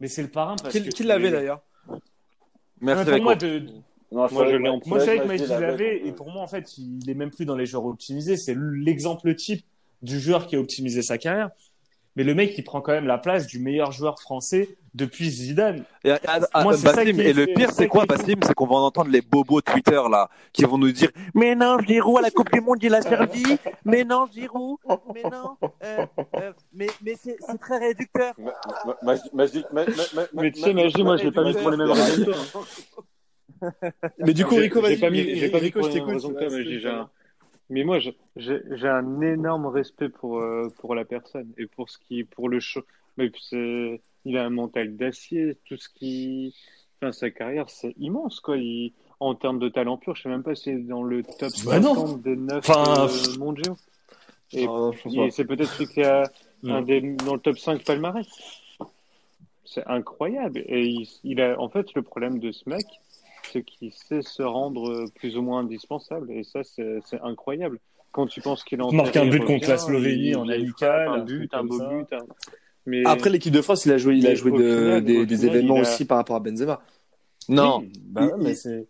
mais 0.00 0.08
c'est 0.08 0.22
le 0.22 0.28
parrain 0.28 0.56
parce 0.60 0.74
Qui, 0.74 0.82
que 0.84 0.88
qui 0.90 1.04
l'avait 1.04 1.30
d'ailleurs? 1.30 1.60
Merci, 2.80 3.04
pour 3.04 3.12
Rico. 3.14 3.24
moi, 3.24 3.34
de, 3.36 3.58
Non, 4.10 4.26
Moi, 4.30 4.46
je 4.50 4.56
l'ai 4.56 4.68
en 4.68 4.80
moi, 4.86 4.98
je 4.98 5.04
savais 5.04 5.18
que 5.20 5.26
Majdi 5.26 5.46
l'avait, 5.48 6.06
et 6.06 6.12
pour 6.12 6.30
moi, 6.30 6.42
en 6.42 6.46
fait, 6.46 6.76
il 6.78 7.08
est 7.08 7.14
même 7.14 7.30
plus 7.30 7.44
dans 7.46 7.56
les 7.56 7.66
joueurs 7.66 7.86
optimisés. 7.86 8.36
C'est 8.36 8.56
l'exemple 8.56 9.34
type 9.34 9.64
du 10.02 10.20
joueur 10.20 10.46
qui 10.46 10.56
a 10.56 10.60
optimisé 10.60 11.02
sa 11.02 11.16
carrière. 11.18 11.50
Mais 12.16 12.22
le 12.24 12.34
mec, 12.34 12.56
il 12.58 12.62
prend 12.64 12.80
quand 12.80 12.92
même 12.92 13.06
la 13.06 13.18
place 13.18 13.46
du 13.46 13.58
meilleur 13.58 13.90
joueur 13.92 14.20
français 14.20 14.76
depuis 14.94 15.28
Zidane. 15.28 15.84
Et, 16.04 16.12
ah, 16.12 16.18
ah, 16.52 16.62
Moi, 16.62 16.76
c'est 16.76 16.86
ça 16.86 16.94
Bassim, 16.94 17.12
qui 17.12 17.20
et 17.20 17.32
le 17.32 17.46
pire, 17.46 17.70
c'est 17.72 17.88
quoi. 17.88 18.06
Bassim? 18.06 18.36
C'est 18.44 18.54
qu'on 18.54 18.66
va 18.66 18.76
en 18.76 18.84
entendre 18.84 19.10
les 19.10 19.20
bobos 19.20 19.60
Twitter 19.60 20.00
là, 20.10 20.28
qui 20.52 20.64
vont 20.64 20.78
nous 20.78 20.92
dire 20.92 21.10
Mais 21.34 21.54
non, 21.54 21.78
Giroud 21.80 22.18
à 22.18 22.22
la 22.22 22.30
Coupe 22.30 22.52
du 22.52 22.60
Monde, 22.60 22.82
il 22.82 22.94
a 22.94 23.02
servi. 23.02 23.42
Mais 23.84 24.04
non, 24.04 24.26
Giroud. 24.32 24.78
Mais 25.12 25.22
non. 25.24 25.56
euh, 25.82 26.06
euh, 26.36 26.52
mais 26.72 26.86
mais 27.04 27.14
c'est 27.16 27.36
très 27.58 27.78
réducteur. 27.78 28.34
Ma- 28.38 28.52
ma- 28.84 29.14
Majdi- 29.14 29.30
Majdi- 29.34 29.64
ma- 29.72 29.84
ma- 29.84 29.86
ma- 30.14 30.42
Mais 30.42 30.52
tu 30.52 30.60
sais, 30.60 30.72
Majdi, 30.72 31.02
moi, 31.02 31.16
je 31.16 31.24
l'ai 31.24 31.32
pas 31.32 31.44
mis 31.44 31.54
pour 31.54 31.70
les 31.70 31.76
mêmes 31.76 31.90
raisons 31.90 32.24
toi. 32.24 32.62
Mais 34.18 34.34
du 34.34 34.44
coup, 34.44 34.56
Rico, 34.56 34.80
j'ai 34.82 34.88
vas-y. 34.88 34.98
pas 34.98 35.10
mis, 35.10 35.36
j'ai 35.36 35.48
pas 35.48 35.60
mis 35.60 35.70
pour 35.70 35.82
je 35.84 35.88
les 35.88 35.94
mêmes 36.00 36.08
raisons 36.08 36.32
que 36.34 36.80
toi, 36.82 37.10
Mais 37.70 37.82
moi, 37.84 37.98
j'ai 38.36 38.88
un 38.88 39.20
énorme 39.22 39.66
respect 39.66 40.08
pour, 40.08 40.38
euh, 40.38 40.68
pour 40.78 40.94
la 40.94 41.04
personne 41.04 41.52
et 41.58 41.66
pour 41.66 41.90
ce 41.90 41.98
qui, 41.98 42.24
pour 42.24 42.48
le 42.48 42.60
show. 42.60 42.82
Mais 43.16 43.30
c'est, 43.40 44.00
il 44.24 44.36
a 44.36 44.44
un 44.44 44.50
mental 44.50 44.96
d'acier, 44.96 45.56
tout 45.66 45.76
ce 45.76 45.88
qui, 45.88 46.54
enfin, 47.00 47.12
sa 47.12 47.30
carrière, 47.30 47.70
c'est 47.70 47.94
immense, 47.98 48.40
quoi. 48.40 48.56
Il, 48.56 48.92
en 49.20 49.34
termes 49.34 49.58
de 49.58 49.68
talent 49.68 49.96
pur, 49.96 50.16
je 50.16 50.22
sais 50.22 50.28
même 50.28 50.42
pas 50.42 50.54
si 50.54 50.64
c'est 50.64 50.78
dans 50.78 51.02
le 51.02 51.22
top 51.22 51.50
Bah 51.64 51.78
non. 51.80 51.94
50 51.94 52.22
des 52.22 52.36
9 52.36 52.68
Enfin, 52.68 53.06
euh, 53.08 53.38
mondiaux. 53.38 53.76
Et, 54.52 54.66
Ah, 54.68 54.90
et 55.24 55.30
c'est 55.30 55.44
peut-être 55.44 55.70
celui 55.72 55.86
qui 55.92 56.02
a 56.02 56.24
Non. 56.62 56.76
un 56.76 56.82
des, 56.82 57.00
dans 57.00 57.34
le 57.34 57.40
top 57.40 57.58
5 57.58 57.84
palmarès. 57.84 58.26
C'est 59.64 59.86
incroyable. 59.86 60.62
Et 60.66 60.84
il, 60.86 61.08
il 61.24 61.40
a, 61.40 61.58
en 61.60 61.68
fait, 61.68 61.94
le 61.94 62.02
problème 62.02 62.38
de 62.38 62.52
ce 62.52 62.68
mec, 62.68 62.84
c'est 63.52 63.62
qu'il 63.62 63.92
sait 63.92 64.22
se 64.22 64.42
rendre 64.42 65.06
plus 65.14 65.36
ou 65.36 65.42
moins 65.42 65.60
indispensable. 65.60 66.30
Et 66.32 66.44
ça, 66.44 66.62
c'est 66.64 67.00
incroyable. 67.22 67.78
Quand 68.12 68.26
tu 68.26 68.40
penses 68.40 68.62
qu'il 68.62 68.78
est 68.78 68.82
en 68.82 68.90
Il 68.90 68.96
marque 68.96 69.16
un 69.16 69.26
but 69.26 69.44
contre 69.44 69.68
la 69.68 69.78
Slovénie 69.78 70.34
en 70.36 70.48
amical, 70.48 71.08
un 71.08 71.18
but, 71.24 71.52
un 71.54 71.64
beau 71.64 71.78
ça. 71.78 71.88
but. 71.88 72.14
Mais 72.86 73.02
Après 73.06 73.30
l'équipe 73.30 73.52
de 73.52 73.62
France, 73.62 73.86
il 73.86 73.92
a 73.92 73.98
joué, 73.98 74.16
il 74.16 74.26
a 74.26 74.34
joué 74.34 74.50
au 74.50 74.58
de- 74.58 74.62
final- 74.62 75.04
des, 75.04 75.18
au 75.18 75.24
des 75.24 75.36
final, 75.36 75.56
événements 75.56 75.76
a- 75.76 75.80
aussi 75.80 76.04
par 76.04 76.18
rapport 76.18 76.36
à 76.36 76.40
Benzema. 76.40 76.82
Non. 77.48 77.78
Oui, 77.80 77.92
bah 78.06 78.30
Il- 78.36 78.42
mais 78.42 78.54
c'est. 78.54 78.86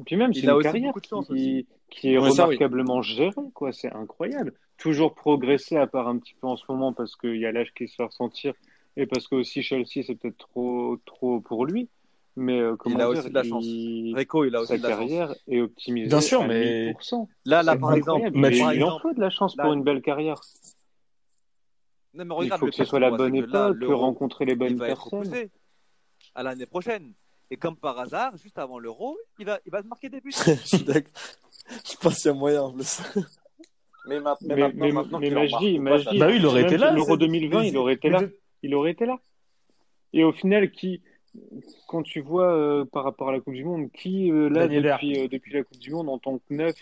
Et 0.00 0.02
puis 0.04 0.16
même, 0.16 0.30
Il 0.34 0.40
c'est 0.40 0.48
a 0.48 0.50
une 0.52 0.56
aussi 0.56 0.62
carrière 0.64 0.86
beaucoup 0.88 1.00
de 1.00 1.06
chance 1.06 1.26
qui, 1.28 1.66
qui 1.90 2.12
est 2.14 2.18
Ouais, 2.18 2.30
ça, 2.30 2.44
oui. 2.48 2.54
remarquablement 2.56 3.02
gérée, 3.02 3.30
quoi. 3.54 3.72
C'est 3.72 3.92
incroyable. 3.92 4.52
Toujours 4.78 5.14
progresser, 5.14 5.76
à 5.76 5.86
part 5.86 6.08
un 6.08 6.18
petit 6.18 6.34
peu 6.40 6.46
en 6.46 6.56
ce 6.56 6.64
moment, 6.68 6.92
parce 6.92 7.16
qu'il 7.16 7.36
y 7.36 7.46
a 7.46 7.52
l'âge 7.52 7.72
qui 7.74 7.88
se 7.88 7.94
fait 7.96 8.02
ressentir, 8.04 8.52
et 8.98 9.06
parce 9.06 9.26
que 9.28 9.36
aussi 9.36 9.62
Chelsea, 9.62 10.02
c'est 10.06 10.14
peut-être 10.14 10.36
trop, 10.38 10.98
trop 11.06 11.40
pour 11.40 11.64
lui. 11.66 11.88
Mais 12.38 12.60
euh, 12.60 12.76
comment 12.76 12.96
Il 12.96 13.00
a 13.00 13.10
dire, 13.10 13.18
aussi 13.20 13.28
de 13.30 13.34
la 13.34 13.42
chance. 13.44 13.64
il- 13.66 14.14
Rico, 14.14 14.44
il 14.44 14.54
a 14.54 14.60
aussi 14.60 14.68
sa 14.72 14.76
de 14.76 14.82
la 14.82 14.88
chance. 14.90 14.98
carrière 14.98 15.34
est 15.48 15.60
optimisée 15.62 16.08
Bien 16.08 16.20
sûr, 16.20 16.42
à 16.42 16.46
mais- 16.46 16.86
1000%. 16.92 17.28
Là, 17.46 17.76
par 17.76 17.94
exemple. 17.94 18.28
Mais 18.34 18.58
il 18.58 18.84
en 18.84 18.98
faut 18.98 19.14
de 19.14 19.20
la 19.20 19.30
chance 19.30 19.56
là- 19.56 19.64
pour 19.64 19.72
une 19.72 19.82
belle 19.82 20.02
carrière. 20.02 20.38
Non, 22.24 22.38
mais 22.40 22.46
Il 22.46 22.50
faut 22.52 22.66
le 22.66 22.70
que 22.70 22.76
ce 22.76 22.84
soit 22.84 23.00
la 23.00 23.10
bonne 23.10 23.34
c'est 23.34 23.42
que 23.42 23.52
là, 23.52 23.66
époque, 23.68 23.76
l'Euro, 23.80 23.96
rencontrer 23.98 24.44
les 24.44 24.52
il 24.52 24.58
bonnes 24.58 24.72
être 24.82 24.86
personnes. 24.86 25.18
repoussé 25.20 25.50
à 26.34 26.42
l'année 26.42 26.66
prochaine. 26.66 27.12
Et 27.50 27.56
comme 27.56 27.76
par 27.76 27.98
hasard, 27.98 28.36
juste 28.36 28.58
avant 28.58 28.78
l'Euro, 28.78 29.16
il 29.38 29.46
va, 29.46 29.58
il 29.66 29.70
va 29.70 29.82
se 29.82 29.86
marquer 29.86 30.08
des 30.08 30.20
buts. 30.20 30.32
je 30.46 30.52
suis 30.54 30.82
d'accord. 30.84 31.12
Je 31.88 31.96
pense 31.96 32.16
qu'il 32.22 32.26
y 32.30 32.34
a 32.34 32.36
moyen 32.36 32.62
en 32.62 32.72
plus. 32.72 33.00
Mais, 34.08 34.20
ma- 34.20 34.36
mais 34.40 34.54
Mais, 34.54 34.60
maintenant, 34.62 34.84
mais, 34.86 34.92
maintenant 34.92 35.18
mais 35.18 35.30
pas, 35.30 35.34
Majdi, 35.40 35.78
Bah 36.18 36.26
oui, 36.28 36.36
il 36.36 36.46
aurait 36.46 36.62
été 36.62 36.76
là, 36.76 36.92
L'Euro 36.92 37.12
c'est- 37.12 37.16
2020, 37.18 37.60
mais- 37.60 37.68
il 37.68 37.76
aurait 37.76 37.94
été 37.94 38.08
là. 38.08 38.22
Il 38.62 38.74
aurait 38.74 38.90
été 38.92 39.06
là. 39.06 39.18
Et 40.12 40.24
au 40.24 40.32
final, 40.32 40.70
qui, 40.70 41.02
quand 41.88 42.02
tu 42.02 42.20
vois 42.20 42.52
euh, 42.52 42.84
par 42.84 43.04
rapport 43.04 43.28
à 43.28 43.32
la 43.32 43.40
Coupe 43.40 43.54
du 43.54 43.64
Monde, 43.64 43.90
qui 43.92 44.30
euh, 44.30 44.48
là 44.48 44.66
depuis, 44.68 45.18
euh, 45.20 45.28
depuis 45.28 45.52
la 45.52 45.62
Coupe 45.64 45.78
du 45.78 45.90
Monde 45.90 46.08
en 46.08 46.18
tant 46.18 46.38
que 46.38 46.54
neuf 46.54 46.74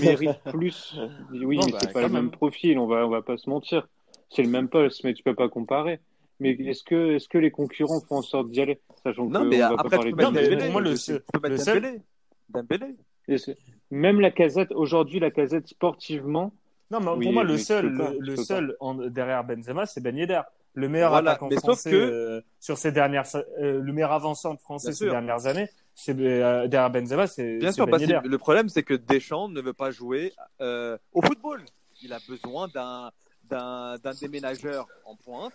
mérite 0.00 0.30
plus? 0.52 0.96
Oui, 1.32 1.56
Non, 1.58 1.66
mais 1.66 1.72
bah, 1.72 1.78
c'est 1.80 1.92
pas 1.92 2.02
le 2.02 2.08
même 2.08 2.22
même. 2.24 2.30
profil. 2.30 2.78
On 2.78 2.86
va, 2.86 3.06
on 3.06 3.10
va 3.10 3.22
pas 3.22 3.36
se 3.36 3.48
mentir. 3.48 3.88
C'est 4.30 4.42
le 4.42 4.48
même 4.48 4.68
poste, 4.68 5.04
mais 5.04 5.14
tu 5.14 5.22
peux 5.22 5.34
pas 5.34 5.48
comparer. 5.48 6.00
Mais 6.40 6.50
est-ce 6.52 6.84
que, 6.84 7.14
est-ce 7.16 7.28
que 7.28 7.38
les 7.38 7.50
concurrents 7.50 8.00
font 8.00 8.16
en 8.18 8.22
sorte 8.22 8.50
d'y 8.50 8.60
aller, 8.60 8.78
sachant 9.02 9.26
Non, 9.26 9.40
que 9.42 9.46
mais 9.46 9.56
on 9.64 9.68
va 9.68 9.74
après, 9.74 9.82
pas 9.82 9.88
tu 9.88 9.96
parler 9.96 10.10
peux 10.12 10.16
de 10.16 10.22
mais 10.30 10.42
Dembélé. 10.42 10.56
pour 10.64 10.72
moi, 10.72 10.80
le 10.82 10.90
Tu 10.92 10.96
seul- 10.98 11.22
peux 11.32 11.40
mettre 11.40 11.48
le 11.54 11.56
seul- 11.58 11.82
Dembélé. 11.82 12.02
Dembélé. 12.50 12.86
Et 13.28 13.38
c'est- 13.38 13.58
Même 13.90 14.20
la 14.20 14.30
casette, 14.30 14.70
aujourd'hui, 14.72 15.18
la 15.20 15.30
casette 15.30 15.66
sportivement, 15.68 16.52
Non, 16.90 17.00
mais 17.00 17.10
Oui, 17.10 17.24
pour 17.26 17.32
moi, 17.34 17.44
le 17.44 17.58
seul, 17.58 17.94
pas, 17.98 18.12
le, 18.18 18.36
seul 18.36 18.74
en- 18.80 18.94
derrière 18.94 19.44
Benzema, 19.44 19.84
c'est 19.84 20.00
Ben 20.00 20.16
Yedder. 20.16 20.40
Le 20.72 20.88
meilleur 20.88 21.10
Voilà, 21.10 21.32
attaquant 21.32 21.48
mais 21.50 21.56
français 21.56 21.90
que- 21.90 21.96
euh, 21.96 22.40
sur 22.60 22.78
ces 22.78 22.92
dernières, 22.92 23.24
euh, 23.60 23.78
le 23.82 23.92
meilleur 23.92 24.12
avançant 24.12 24.56
français 24.56 24.88
Bien 24.88 24.92
ces 24.94 25.04
sûr. 25.04 25.10
dernières 25.12 25.44
années, 25.46 25.68
c'est 25.94 26.18
euh, 26.18 26.66
derrière 26.66 26.90
Benzema, 26.90 27.26
c'est 27.26 27.58
Bien 27.58 27.72
sûr, 27.72 27.84
Ben 27.84 27.92
Bassim, 27.92 28.10
Yedder. 28.12 28.26
le 28.28 28.38
problème, 28.38 28.70
c'est 28.70 28.84
que 28.84 28.94
Deschamps 28.94 29.50
ne 29.50 29.60
veut 29.60 29.74
pas 29.74 29.90
jouer 29.90 30.32
euh, 30.62 30.96
au 31.12 31.20
football. 31.20 31.62
Il 32.02 32.14
a 32.14 32.18
besoin 32.26 32.68
d'un 32.68 33.10
d'un 33.48 33.96
déménageur 34.20 34.88
en 35.04 35.16
pointe 35.16 35.52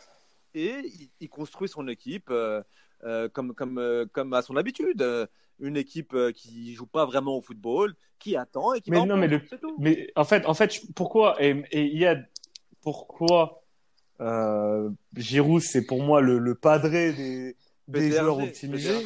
et 0.54 0.74
il, 0.84 1.10
il 1.20 1.30
construit 1.30 1.68
son 1.70 1.88
équipe 1.88 2.30
euh, 2.30 2.62
euh, 3.04 3.28
comme, 3.30 3.54
comme, 3.54 3.78
euh, 3.78 4.06
comme 4.12 4.34
à 4.34 4.42
son 4.42 4.56
habitude. 4.56 5.06
Une 5.60 5.78
équipe 5.78 6.16
qui 6.36 6.74
joue 6.74 6.88
pas 6.88 7.06
vraiment 7.06 7.38
au 7.38 7.42
football, 7.42 7.94
qui 8.20 8.36
attend 8.36 8.74
et 8.74 8.82
qui 8.82 8.90
Mais 8.90 8.98
va 8.98 9.04
en 9.04 9.06
non, 9.06 9.18
mais 9.18 9.28
le- 9.28 9.40
tout. 9.46 9.76
Mais 9.78 10.12
en 10.16 10.26
fait, 10.26 10.46
en 10.46 10.54
fait, 10.56 10.82
pourquoi 10.96 11.42
et, 11.42 11.64
et 11.72 11.84
il 11.86 11.98
y 11.98 12.08
a 12.08 12.18
pourquoi 12.82 13.64
euh, 14.20 14.90
Giroud, 15.16 15.62
c'est 15.62 15.86
pour 15.86 16.02
moi 16.02 16.22
le, 16.22 16.40
le 16.40 16.56
padré 16.56 17.14
des, 17.14 17.56
des 17.88 18.12
joueurs 18.12 18.40
optimisés. 18.40 19.06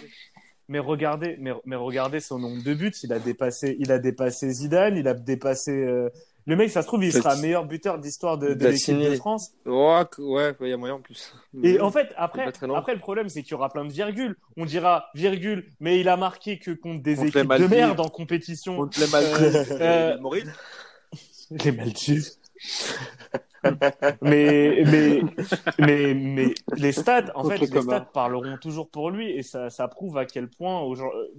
Mais 0.70 0.80
regardez, 0.80 1.38
mais, 1.40 1.52
mais 1.66 1.76
regardez 1.76 2.20
son 2.20 2.40
nombre 2.40 2.62
de 2.64 2.74
buts. 2.74 2.92
Il 3.04 3.14
a 3.14 3.20
dépassé, 3.20 3.76
il 3.80 3.92
a 3.92 4.00
dépassé 4.00 4.50
Zidane. 4.52 4.98
Il 4.98 5.08
a 5.08 5.14
dépassé. 5.14 5.72
euh, 5.72 6.10
Le 6.48 6.56
mec, 6.56 6.70
ça 6.72 6.82
se 6.82 6.88
trouve, 6.88 7.04
il 7.04 7.12
sera 7.12 7.36
meilleur 7.36 7.66
buteur 7.66 8.00
d'histoire 8.00 8.38
de, 8.38 8.54
de 8.54 8.68
l'équipe 8.68 8.98
de 8.98 9.16
France. 9.16 9.52
Ouais, 9.66 10.06
ouais, 10.18 10.56
il 10.62 10.70
y 10.70 10.72
a 10.74 10.78
moyen 10.78 10.96
en 10.96 11.02
plus. 11.02 11.34
Et 11.62 11.82
en 11.82 11.92
fait, 11.92 12.14
après, 12.16 12.48
après 12.74 12.94
le 12.94 13.00
problème, 13.00 13.28
c'est 13.28 13.44
qu'il 13.44 13.52
y 13.52 13.56
aura 13.56 13.68
plein 13.70 13.84
de 13.84 13.92
virgules. 13.92 14.38
On 14.56 14.64
dira 14.64 15.08
virgule, 15.14 15.68
mais 15.82 16.00
il 16.00 16.08
a 16.08 16.16
marqué 16.16 16.58
que 16.58 16.72
contre 16.72 17.04
des 17.04 17.16
Contre 17.16 17.26
les 17.26 17.42
équipes 17.42 17.54
de 17.54 17.68
merde 17.68 18.00
en 18.00 18.08
compétition. 18.08 18.78
Contre 18.78 18.98
les 18.98 19.08
Maldives 19.08 19.68
Euh, 19.72 20.12
et 20.12 20.14
euh, 20.14 20.20
Maurice. 20.22 20.48
Les 21.52 21.72
Maldives. 21.72 22.28
mais, 24.22 24.84
mais, 24.86 25.22
mais, 25.80 26.14
mais 26.14 26.54
les 26.76 26.92
stats, 26.92 27.26
en 27.36 27.44
fait, 27.44 27.58
les 27.58 27.68
les 27.68 27.82
stats 27.82 28.02
parleront 28.02 28.58
toujours 28.58 28.90
pour 28.90 29.10
lui 29.12 29.32
et 29.32 29.44
ça, 29.44 29.70
ça 29.70 29.88
prouve 29.88 30.18
à 30.18 30.26
quel 30.26 30.50
point 30.50 30.82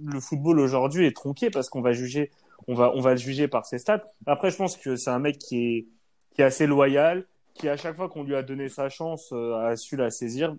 le 0.03 0.19
football 0.19 0.59
aujourd'hui 0.59 1.05
est 1.05 1.15
tronqué 1.15 1.49
parce 1.49 1.69
qu'on 1.69 1.81
va 1.81 1.93
juger, 1.93 2.31
on 2.67 2.73
va, 2.73 2.91
on 2.95 2.99
va 3.01 3.11
le 3.11 3.17
juger 3.17 3.47
par 3.47 3.65
ses 3.65 3.77
stats. 3.79 4.03
Après, 4.25 4.51
je 4.51 4.57
pense 4.57 4.77
que 4.77 4.95
c'est 4.95 5.09
un 5.09 5.19
mec 5.19 5.37
qui 5.37 5.57
est, 5.77 5.87
qui 6.35 6.41
est 6.41 6.45
assez 6.45 6.67
loyal, 6.67 7.25
qui 7.53 7.67
à 7.69 7.77
chaque 7.77 7.95
fois 7.95 8.09
qu'on 8.09 8.23
lui 8.23 8.35
a 8.35 8.43
donné 8.43 8.69
sa 8.69 8.89
chance 8.89 9.29
euh, 9.33 9.55
a 9.55 9.75
su 9.75 9.95
la 9.95 10.09
saisir 10.11 10.55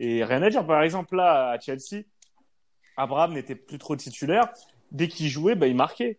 et 0.00 0.24
rien 0.24 0.42
à 0.42 0.50
dire. 0.50 0.66
Par 0.66 0.82
exemple, 0.82 1.16
là, 1.16 1.50
à 1.50 1.58
Chelsea, 1.58 2.04
Abraham 2.96 3.34
n'était 3.34 3.54
plus 3.54 3.78
trop 3.78 3.96
titulaire. 3.96 4.52
Dès 4.92 5.08
qu'il 5.08 5.28
jouait, 5.28 5.54
bah, 5.54 5.66
il 5.66 5.76
marquait. 5.76 6.18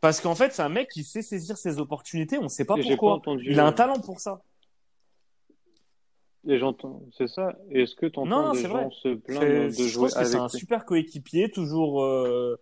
Parce 0.00 0.20
qu'en 0.20 0.34
fait, 0.34 0.52
c'est 0.52 0.62
un 0.62 0.68
mec 0.68 0.88
qui 0.88 1.04
sait 1.04 1.22
saisir 1.22 1.56
ses 1.56 1.78
opportunités. 1.78 2.38
On 2.38 2.44
ne 2.44 2.48
sait 2.48 2.64
pas 2.64 2.76
Et 2.76 2.82
j'ai 2.82 2.88
pas 2.96 2.96
pourquoi. 2.96 3.12
entendu, 3.14 3.46
Il 3.50 3.60
a 3.60 3.66
un 3.66 3.68
euh, 3.68 3.72
talent 3.72 4.00
pour 4.00 4.20
ça. 4.20 4.42
Et 6.48 6.58
j'entends, 6.58 7.02
c'est 7.16 7.28
ça. 7.28 7.56
Est-ce 7.70 7.94
que 7.94 8.06
tu 8.06 8.18
Non, 8.18 8.26
non, 8.26 8.36
entends 8.36 8.52
des 8.52 8.62
gens 8.62 8.68
vrai. 8.72 8.88
se 8.90 9.14
plaindre 9.14 9.66
de 9.66 9.86
jouer 9.86 10.06
que 10.08 10.12
c'est 10.12 10.18
avec 10.18 10.34
un 10.34 10.48
super 10.48 10.84
coéquipier, 10.84 11.50
toujours. 11.50 12.02
euh, 12.02 12.58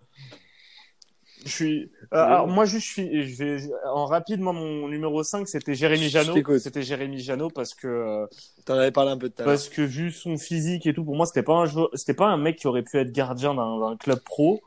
Je 1.44 1.50
suis. 1.50 1.90
euh, 2.12 2.16
alors, 2.22 2.46
moi, 2.48 2.64
juste, 2.66 2.86
je 2.86 2.92
suis. 2.92 3.22
Je 3.28 3.36
vais 3.42 3.70
en 3.92 4.06
rapide. 4.06 4.40
Moi, 4.40 4.52
mon 4.52 4.88
numéro 4.88 5.22
5 5.22 5.48
c'était 5.48 5.74
Jérémy 5.74 6.08
Janot. 6.10 6.34
C'était 6.58 6.82
Jérémy 6.82 7.18
Janot 7.20 7.48
parce 7.50 7.74
que 7.74 7.86
euh, 7.88 8.26
T'en 8.66 8.74
avais 8.74 8.90
parlé 8.90 9.10
un 9.12 9.16
peu 9.18 9.28
tout 9.30 9.42
à 9.42 9.44
l'heure. 9.44 9.54
parce 9.54 9.68
que 9.68 9.82
vu 9.82 10.10
son 10.10 10.36
physique 10.36 10.86
et 10.86 10.92
tout, 10.94 11.04
pour 11.04 11.16
moi, 11.16 11.26
c'était 11.26 11.42
pas 11.42 11.54
un 11.54 11.66
joueur, 11.66 11.88
c'était 11.94 12.14
pas 12.14 12.26
un 12.26 12.36
mec 12.36 12.56
qui 12.56 12.66
aurait 12.66 12.82
pu 12.82 12.98
être 12.98 13.10
gardien 13.12 13.54
d'un 13.54 13.96
club 13.98 14.20
pro. 14.20 14.60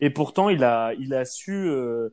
Et 0.00 0.10
pourtant, 0.10 0.48
il 0.48 0.62
a, 0.62 0.92
il 1.00 1.12
a 1.12 1.24
su, 1.24 1.50
euh, 1.52 2.10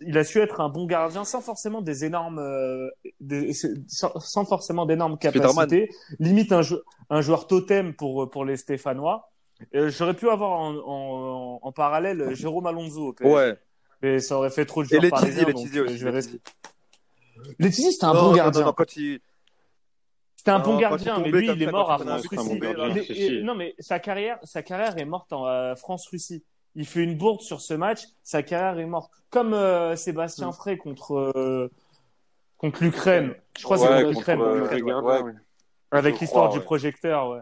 il 0.00 0.18
a 0.18 0.24
su 0.24 0.40
être 0.40 0.60
un 0.60 0.68
bon 0.68 0.86
gardien 0.86 1.24
sans 1.24 1.40
forcément 1.40 1.82
des 1.82 2.04
énormes, 2.04 2.40
euh, 2.40 2.88
des- 3.20 3.52
sans, 3.86 4.18
sans 4.18 4.44
forcément 4.44 4.86
d'énormes 4.86 5.16
Spider-Man. 5.20 5.68
capacités. 5.68 5.88
Limite 6.18 6.50
un, 6.52 6.62
un 7.10 7.20
joueur 7.20 7.46
totem 7.46 7.94
pour 7.94 8.28
pour 8.28 8.44
les 8.44 8.56
Stéphanois. 8.56 9.30
Euh, 9.74 9.90
J'aurais 9.90 10.14
pu 10.14 10.28
avoir 10.30 10.50
en, 10.60 10.74
en, 10.76 11.58
en 11.62 11.72
parallèle 11.72 12.34
Jérôme 12.34 12.66
Alonso. 12.66 13.12
PSG. 13.12 13.34
Ouais. 13.34 13.56
Mais 14.02 14.20
ça 14.20 14.36
aurait 14.36 14.50
fait 14.50 14.64
trop 14.64 14.82
de 14.84 14.88
Et 14.94 15.00
joueurs 15.00 15.10
donc, 15.10 15.20
Tizi 15.24 15.40
euh, 15.78 15.84
aussi. 15.84 15.98
je. 15.98 16.08
Letizy, 17.58 17.92
c'était 17.92 18.04
un 18.04 18.14
Non, 18.14 18.22
bon 18.30 18.32
gardien. 18.34 18.60
Non, 18.60 18.66
non, 18.68 18.72
quand 18.72 18.96
il... 18.96 19.20
C'était 20.36 20.50
un 20.52 20.58
Non, 20.58 20.64
bon 20.64 20.78
gardien, 20.78 21.18
mais 21.18 21.30
lui, 21.30 21.48
il 21.50 21.62
est 21.62 21.70
mort 21.70 21.90
à 21.90 21.98
France-Russie. 21.98 22.58
bon 22.60 22.94
et-. 22.96 23.42
Non, 23.42 23.54
mais 23.54 23.74
sa 23.78 23.98
carrière, 23.98 24.38
sa 24.44 24.62
carrière 24.62 24.96
est 24.98 25.04
morte 25.04 25.32
en 25.32 25.46
euh, 25.46 25.74
France-Russie. 25.74 26.44
Il 26.74 26.86
fait 26.86 27.02
une 27.02 27.16
bourde 27.16 27.40
sur 27.40 27.60
ce 27.60 27.74
match, 27.74 28.02
sa 28.22 28.42
carrière 28.44 28.78
est 28.78 28.86
morte. 28.86 29.10
Comme 29.30 29.52
euh, 29.52 29.96
Sébastien 29.96 30.52
Frey 30.52 30.76
contre 30.76 31.32
euh, 31.34 31.70
contre 32.56 32.84
l'Ukraine. 32.84 33.34
Je 33.58 33.64
crois 33.64 33.78
que 33.78 33.82
Ouais, 33.82 33.88
c'est 33.88 34.04
contre 34.04 34.16
l'Ukraine. 34.18 34.40
euh, 34.40 35.00
ouais. 35.02 35.20
ouais. 35.22 35.32
Avec 35.90 36.20
l'histoire 36.20 36.50
du 36.50 36.60
projecteur, 36.60 37.30
ouais. 37.30 37.40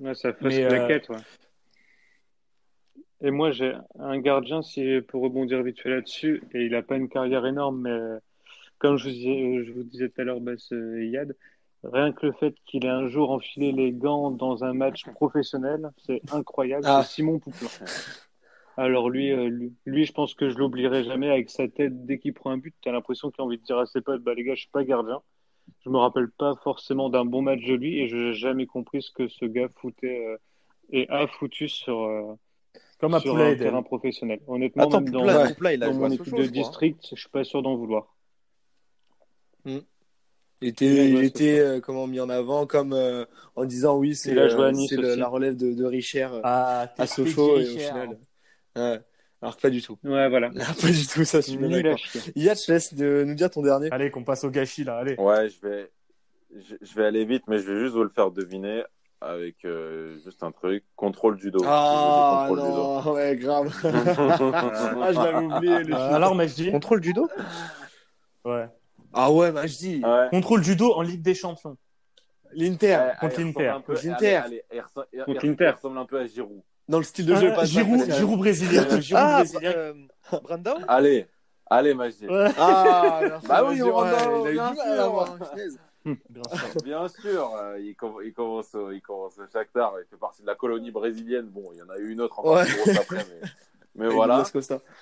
Ouais, 0.00 0.14
ça 0.14 0.32
Mais, 0.40 0.64
euh, 0.64 0.86
ouais. 0.86 1.16
Et 3.20 3.30
moi, 3.30 3.50
j'ai 3.50 3.72
un 3.98 4.18
gardien, 4.18 4.62
si 4.62 5.00
pour 5.08 5.22
rebondir 5.22 5.62
vite 5.62 5.80
fait 5.80 5.90
là-dessus, 5.90 6.42
et 6.54 6.64
il 6.64 6.70
n'a 6.70 6.82
pas 6.82 6.96
une 6.96 7.08
carrière 7.08 7.46
énorme, 7.46 7.82
mais 7.82 8.18
comme 8.78 8.96
je 8.96 9.04
vous 9.04 9.10
disais, 9.10 9.64
je 9.64 9.72
vous 9.72 9.82
disais 9.82 10.08
tout 10.08 10.20
à 10.20 10.24
l'heure, 10.24 10.40
Bass 10.40 10.72
euh, 10.72 11.04
Yad, 11.04 11.34
rien 11.82 12.12
que 12.12 12.26
le 12.26 12.32
fait 12.32 12.54
qu'il 12.64 12.84
ait 12.84 12.90
un 12.90 13.08
jour 13.08 13.30
enfilé 13.32 13.72
les 13.72 13.92
gants 13.92 14.30
dans 14.30 14.64
un 14.64 14.72
match 14.72 15.04
professionnel, 15.14 15.90
c'est 16.06 16.22
incroyable. 16.32 16.84
Ah. 16.86 17.02
C'est 17.02 17.16
Simon 17.16 17.40
Poupin. 17.40 17.66
Alors 18.76 19.10
lui, 19.10 19.32
euh, 19.32 19.48
lui, 19.48 19.74
lui, 19.86 20.04
je 20.04 20.12
pense 20.12 20.34
que 20.34 20.50
je 20.50 20.56
l'oublierai 20.56 21.02
jamais 21.02 21.28
avec 21.28 21.50
sa 21.50 21.66
tête. 21.66 22.06
Dès 22.06 22.20
qu'il 22.20 22.32
prend 22.32 22.50
un 22.50 22.58
but, 22.58 22.74
t'as 22.80 22.92
l'impression 22.92 23.32
qu'il 23.32 23.42
a 23.42 23.44
envie 23.44 23.58
de 23.58 23.64
dire 23.64 23.78
à 23.78 23.86
ses 23.86 24.00
potes, 24.00 24.22
bah 24.22 24.34
les 24.34 24.44
gars, 24.44 24.54
je 24.54 24.60
suis 24.60 24.70
pas 24.70 24.84
gardien. 24.84 25.20
Je 25.84 25.90
me 25.90 25.98
rappelle 25.98 26.30
pas 26.30 26.54
forcément 26.62 27.08
d'un 27.10 27.24
bon 27.24 27.42
match 27.42 27.64
de 27.64 27.74
lui 27.74 27.98
et 28.00 28.08
je 28.08 28.16
n'ai 28.16 28.32
jamais 28.34 28.66
compris 28.66 29.02
ce 29.02 29.10
que 29.10 29.28
ce 29.28 29.44
gars 29.44 29.68
foutait 29.76 30.26
euh, 30.26 30.36
et 30.90 31.08
a 31.08 31.26
foutu 31.26 31.68
sur, 31.68 32.02
euh, 32.04 32.34
Comme 33.00 33.14
à 33.14 33.20
sur 33.20 33.36
un 33.36 33.50
Eden. 33.52 33.62
terrain 33.68 33.82
professionnel. 33.82 34.40
Honnêtement, 34.46 34.82
Attends, 34.84 35.00
même 35.00 35.10
dans, 35.10 35.20
Poupla, 35.20 35.48
Poupla, 35.48 35.74
il 35.74 35.82
a 35.82 35.86
dans 35.86 35.92
joué 35.94 36.04
à 36.04 36.08
mon 36.08 36.14
équipe 36.14 36.24
Sochaux, 36.26 36.36
de 36.36 36.42
je 36.44 36.50
crois, 36.50 36.62
district, 36.62 37.08
je 37.12 37.20
suis 37.20 37.28
pas 37.30 37.44
sûr 37.44 37.62
d'en 37.62 37.76
vouloir. 37.76 38.14
Il 39.66 39.82
Il 40.60 40.68
était, 40.68 40.86
a 40.86 41.04
il 41.04 41.16
à 41.16 41.22
était 41.22 41.58
euh, 41.60 41.80
comment 41.80 42.06
mis 42.06 42.18
en 42.20 42.28
avant, 42.28 42.66
comme 42.66 42.92
euh, 42.92 43.24
en 43.54 43.64
disant 43.64 43.96
oui, 43.96 44.16
c'est 44.16 44.32
Il 44.32 44.38
a 44.38 44.48
joué 44.48 44.64
à 44.64 44.68
euh, 44.68 44.72
Nice 44.72 44.88
c'est 44.88 44.96
le- 44.96 45.10
aussi. 45.10 45.18
la 45.18 45.28
relève 45.28 45.56
de, 45.56 45.72
de 45.72 45.84
Richer 45.84 46.28
euh, 46.32 46.40
Ah, 46.42 46.82
à 46.82 46.88
t'es 46.96 47.06
Sochaux 47.06 47.60
et 47.60 47.68
au 47.68 47.78
final. 47.78 48.18
Ouais. 48.76 49.00
Alors 49.40 49.56
que 49.56 49.62
pas 49.62 49.70
du 49.70 49.80
tout. 49.82 49.98
Ouais, 50.04 50.28
voilà. 50.28 50.50
pas 50.82 50.88
du 50.88 51.06
tout, 51.06 51.24
ça, 51.24 51.40
je 51.40 51.46
suis 51.46 51.56
d'accord. 51.56 51.98
Yad, 52.34 52.58
je 52.58 52.66
te 52.66 52.72
laisse 52.72 52.94
de 52.94 53.24
nous 53.24 53.34
dire 53.34 53.50
ton 53.50 53.62
dernier. 53.62 53.88
Allez, 53.92 54.10
qu'on 54.10 54.24
passe 54.24 54.44
au 54.44 54.50
gâchis, 54.50 54.84
là, 54.84 54.98
allez. 54.98 55.14
Ouais, 55.16 55.48
je 55.48 55.60
vais, 55.66 55.90
je, 56.56 56.74
je 56.80 56.94
vais 56.94 57.06
aller 57.06 57.24
vite, 57.24 57.44
mais 57.46 57.58
je 57.58 57.70
vais 57.70 57.80
juste 57.80 57.94
vous 57.94 58.02
le 58.02 58.08
faire 58.08 58.30
deviner 58.30 58.82
avec 59.20 59.64
euh, 59.64 60.18
juste 60.24 60.42
un 60.42 60.52
truc. 60.52 60.84
Contrôle. 60.96 61.38
Ah 61.64 62.46
vous 62.48 62.56
dis 62.56 62.62
contrôle 62.62 62.74
non, 62.74 63.12
ouais, 63.12 63.36
grave. 63.36 63.72
ah, 63.84 65.12
je 65.12 65.18
l'avais 65.18 65.44
oublié. 65.44 65.78
le 65.84 65.94
Euh, 65.94 66.14
alors, 66.14 66.34
Majdi 66.34 66.70
Contrôle 66.70 67.02
judo 67.02 67.28
Ouais. 68.44 68.66
Ah 69.12 69.32
ouais, 69.32 69.52
bah 69.52 69.66
je 69.66 69.76
dis 69.76 69.94
judo. 69.96 70.08
Ouais. 70.08 70.28
Contrôle 70.30 70.62
judo 70.62 70.92
en 70.92 71.02
Ligue 71.02 71.22
des 71.22 71.34
Champions. 71.34 71.76
l'Inter 72.52 73.12
contre 73.20 73.40
l'Inter. 73.40 73.76
Contre 73.84 74.06
l'Inter. 74.06 74.42
il 74.72 75.68
ressemble 75.68 75.98
un 75.98 76.06
peu 76.06 76.18
à 76.18 76.26
Giroud. 76.26 76.62
Dans 76.88 76.98
le 76.98 77.04
style 77.04 77.26
de 77.26 77.34
jeu. 77.36 77.50
Euh, 77.52 77.54
pas 77.54 77.64
Giroud, 77.64 78.06
pas- 78.06 78.14
Giroud 78.16 78.38
brésilien. 78.38 78.84
le 78.90 79.00
Giroud 79.00 79.22
Ah, 79.24 79.38
brésilien. 79.38 79.72
euh, 79.76 79.94
Brandao 80.42 80.74
Allez, 80.88 81.26
allez, 81.66 81.94
Magie. 81.94 82.26
Ouais. 82.28 82.50
Ah, 82.58 83.18
merci, 83.22 83.46
Bah 83.46 83.64
oui, 83.68 83.82
on 83.82 83.86
ouais, 84.02 84.10
va- 84.10 84.16
il 84.22 84.46
a 84.46 84.50
eu 84.50 84.52
bien 84.54 84.70
du 84.70 84.76
mal 84.76 84.76
sûr. 84.76 84.82
à 84.92 84.96
l'avoir, 84.96 85.34
punaise. 85.50 85.78
Bien 86.30 86.42
sûr. 86.44 86.82
Bien 86.84 87.08
sûr, 87.08 87.54
euh, 87.56 87.78
il, 87.80 87.94
com- 87.94 88.20
il 88.24 88.32
commence, 88.32 88.74
au- 88.74 88.92
il 88.92 89.02
commence 89.02 89.36
au 89.38 89.46
Shakhtar, 89.52 89.92
il 90.00 90.06
fait 90.08 90.16
partie 90.16 90.40
de 90.40 90.46
la 90.46 90.54
colonie 90.54 90.90
brésilienne. 90.90 91.46
Bon, 91.48 91.70
il 91.72 91.78
y 91.78 91.82
en 91.82 91.88
a 91.90 91.98
eu 91.98 92.10
une 92.12 92.20
autre 92.22 92.38
encore 92.38 92.54
Ouais. 92.54 92.96
après, 92.96 93.16
mais, 93.16 93.48
mais 93.94 94.08
voilà. 94.08 94.42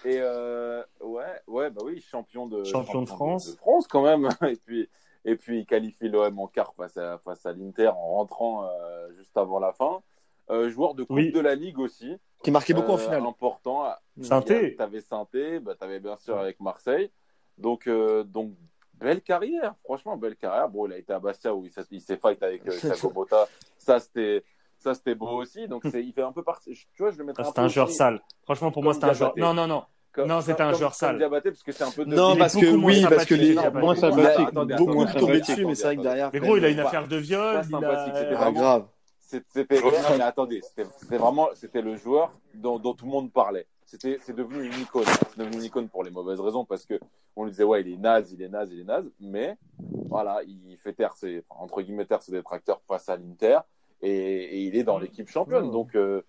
Et 0.05 0.19
euh, 0.21 0.83
ouais, 1.03 1.23
ouais, 1.47 1.71
bah 1.71 1.83
oui, 1.85 2.01
champion 2.11 2.47
de 2.47 2.65
Champion 2.65 3.03
de 3.03 3.07
France. 3.09 3.53
de 3.53 3.57
France 3.57 3.87
quand 3.87 4.03
même. 4.03 4.29
Et 4.51 4.57
puis, 4.57 4.89
et 5.25 5.37
puis 5.37 5.61
il 5.61 5.67
qualifie 5.67 6.09
l'OM 6.09 6.39
en 6.41 6.47
quart 6.49 6.73
face 6.75 6.97
à 6.97 7.19
face 7.19 7.45
à 7.47 7.53
l'Inter 7.53 7.89
en 7.89 8.15
rentrant 8.17 8.65
euh, 8.65 9.13
juste 9.13 9.37
avant 9.37 9.61
la 9.61 9.73
fin. 9.73 10.01
Euh, 10.51 10.71
joueur 10.71 10.95
de 10.95 11.03
coupe 11.03 11.17
Oui. 11.17 11.33
de 11.33 11.41
la 11.41 11.55
Ligue 11.55 11.79
aussi. 11.79 12.17
Qui 12.43 12.51
marquait 12.51 12.75
beaucoup 12.75 12.93
en 12.93 12.97
Euh, 12.97 12.99
finale. 12.99 13.23
Important. 13.27 13.85
Sainté. 14.21 14.77
T'avais 14.77 15.01
Sainté, 15.01 15.59
bah, 15.59 15.75
t'avais 15.79 15.99
bien 15.99 16.17
sûr 16.17 16.39
avec 16.39 16.61
Marseille. 16.61 17.11
Donc, 17.59 17.87
euh, 17.87 18.23
donc 18.23 18.53
belle 18.95 19.21
carrière, 19.23 19.75
franchement 19.85 20.17
belle 20.17 20.37
carrière. 20.37 20.69
Bon, 20.69 20.87
il 20.87 20.93
a 20.93 20.99
été 20.99 21.13
à 21.13 21.19
Bastia 21.19 21.55
où 21.55 21.65
il 21.91 22.01
s'est, 22.01 22.17
fight 22.17 22.43
avec 22.43 22.67
euh, 22.69 22.79
Thiago 22.79 23.11
Motta. 23.15 23.47
Ça 23.79 23.99
c'était, 23.99 24.45
ça 24.79 24.95
c'était 24.95 25.15
beau 25.15 25.29
aussi. 25.31 25.67
Donc 25.69 25.83
c'est, 25.91 26.03
il 26.05 26.13
fait 26.13 26.23
un 26.23 26.33
peu 26.33 26.43
partie. 26.43 26.73
Tu 26.75 27.03
vois, 27.03 27.11
je 27.11 27.19
le 27.19 27.25
mettrais 27.25 27.43
Ah, 27.45 27.47
un 27.47 27.51
C'était 27.51 27.61
peu 27.63 27.65
un 27.65 27.69
joueur 27.69 27.87
aussi 27.89 27.97
sale. 27.97 28.21
Franchement, 28.45 28.71
pour 28.71 28.83
moi, 28.85 28.95
c'était 28.95 29.07
un 29.07 29.13
joueur. 29.15 29.33
Non, 29.37 29.53
non, 29.53 29.67
non. 29.67 29.83
comme- 30.13 30.29
Non, 30.29 30.41
c'était 30.41 30.63
un 30.63 30.71
comme- 30.71 30.79
joueur 30.79 30.95
sale. 30.95 31.19
Diabaté, 31.19 31.51
parce 31.51 31.63
que 31.63 31.73
c'est 31.73 31.85
un 31.85 31.91
peu 31.91 32.05
de. 32.05 32.15
Non, 32.15 32.37
parce 32.37 32.55
que 32.55 32.67
beaucoup 32.67 32.79
moins 32.79 32.93
oui, 32.93 33.07
parce 33.09 33.25
que 33.25 33.35
les-. 33.35 33.55
Moins 33.55 33.95
sympathique. 33.97 34.51
Beaucoup 34.53 35.05
tomber 35.05 35.11
attendez, 35.11 35.41
dessus, 35.41 35.67
mais 35.67 35.75
c'est 35.75 35.85
vrai 35.85 35.97
que 35.97 36.03
derrière. 36.03 36.31
Mais 36.33 36.41
gros, 36.41 36.57
il 36.57 36.65
a 36.65 36.69
une 36.69 36.81
affaire 36.81 37.09
de 37.09 37.17
viol. 37.17 37.57
pas 37.57 37.63
sympathique, 37.65 38.15
c'était 38.17 38.35
grave. 38.35 38.87
C'était, 39.27 39.81
mais 40.17 40.21
attendez, 40.23 40.61
c'était 40.63 41.17
vraiment, 41.19 41.49
c'était 41.55 41.83
le 41.83 41.97
joueur 41.97 42.33
dont, 42.55 42.79
dont 42.79 42.95
tout 42.95 43.07
le 43.07 43.11
monde 43.11 43.33
parlait. 43.33 43.67
C'était, 43.85 44.19
c'est 44.21 44.35
devenu 44.35 44.65
une 44.67 44.81
icône. 44.81 45.05
C'est 45.31 45.39
devenu 45.39 45.57
une 45.57 45.65
icône 45.65 45.89
pour 45.89 46.05
les 46.05 46.11
mauvaises 46.11 46.41
raisons 46.41 46.65
parce 46.65 46.85
que 46.87 46.99
on 47.35 47.45
lui 47.45 47.51
disait 47.51 47.65
ouais, 47.65 47.83
il 47.83 47.93
est 47.93 47.97
naze, 47.97 48.33
il 48.33 48.41
est 48.41 48.49
naze, 48.49 48.71
il 48.73 48.81
est 48.81 48.85
naze, 48.85 49.11
mais 49.21 49.57
voilà, 50.09 50.43
il 50.45 50.77
fait 50.77 50.93
taire 50.93 51.15
ses, 51.17 51.45
entre 51.51 51.83
guillemets 51.83 52.07
taire 52.07 52.23
ses 52.23 52.33
détracteurs 52.33 52.81
face 52.87 53.09
à 53.09 53.17
l'Inter 53.17 53.59
et, 54.01 54.11
et 54.11 54.59
il 54.63 54.77
est 54.77 54.85
dans 54.85 54.99
l'équipe 54.99 55.29
championne. 55.29 55.71
Donc, 55.71 55.95
euh, 55.97 56.23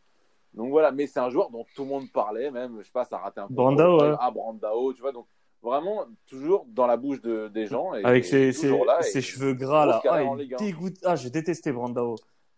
donc 0.54 0.70
voilà, 0.72 0.92
mais 0.92 1.06
c'est 1.08 1.20
un 1.20 1.30
joueur 1.30 1.50
dont 1.52 1.66
tout 1.76 1.84
le 1.84 1.90
monde 1.90 2.12
parlait, 2.12 2.50
même, 2.52 2.78
je 2.80 2.86
sais 2.86 2.92
pas, 2.92 3.06
ça 3.06 3.18
ratait 3.20 3.42
un 3.42 3.48
peu. 3.48 3.54
Brandao, 3.54 4.02
ouais. 4.02 4.16
Ah, 4.20 4.32
Brandao, 4.32 4.94
tu 4.94 5.02
vois, 5.02 5.12
donc 5.12 5.28
vraiment 5.62 6.06
toujours 6.28 6.66
dans 6.68 6.88
la 6.88 6.98
bouche 6.98 7.22
de, 7.22 7.48
des 7.48 7.68
gens. 7.68 7.94
Et, 7.94 8.04
Avec 8.04 8.26
ses, 8.26 8.48
et 8.48 8.54
ses, 8.54 8.70
là, 8.86 9.02
ses 9.02 9.20
et- 9.20 9.22
cheveux 9.22 9.54
gras 9.54 9.86
là. 9.86 10.02
Ah, 10.10 10.22
dégoûte. 10.58 10.98
Ah, 11.04 11.16
j'ai 11.16 11.30
détesté 11.30 11.72
Brandao. 11.72 12.16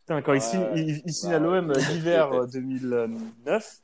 Putain, 0.10 0.22
quand 0.24 0.34
il 0.34 0.38
Ouais, 0.38 0.40
signe, 0.40 0.60
ouais. 0.62 0.72
il, 0.76 1.02
il 1.06 1.14
signe 1.14 1.30
Ouais, 1.30 1.36
à 1.36 1.40
l'OM 1.62 1.72
l'hiver 1.92 2.32
Déteste. 2.32 2.54
2009 2.54 3.82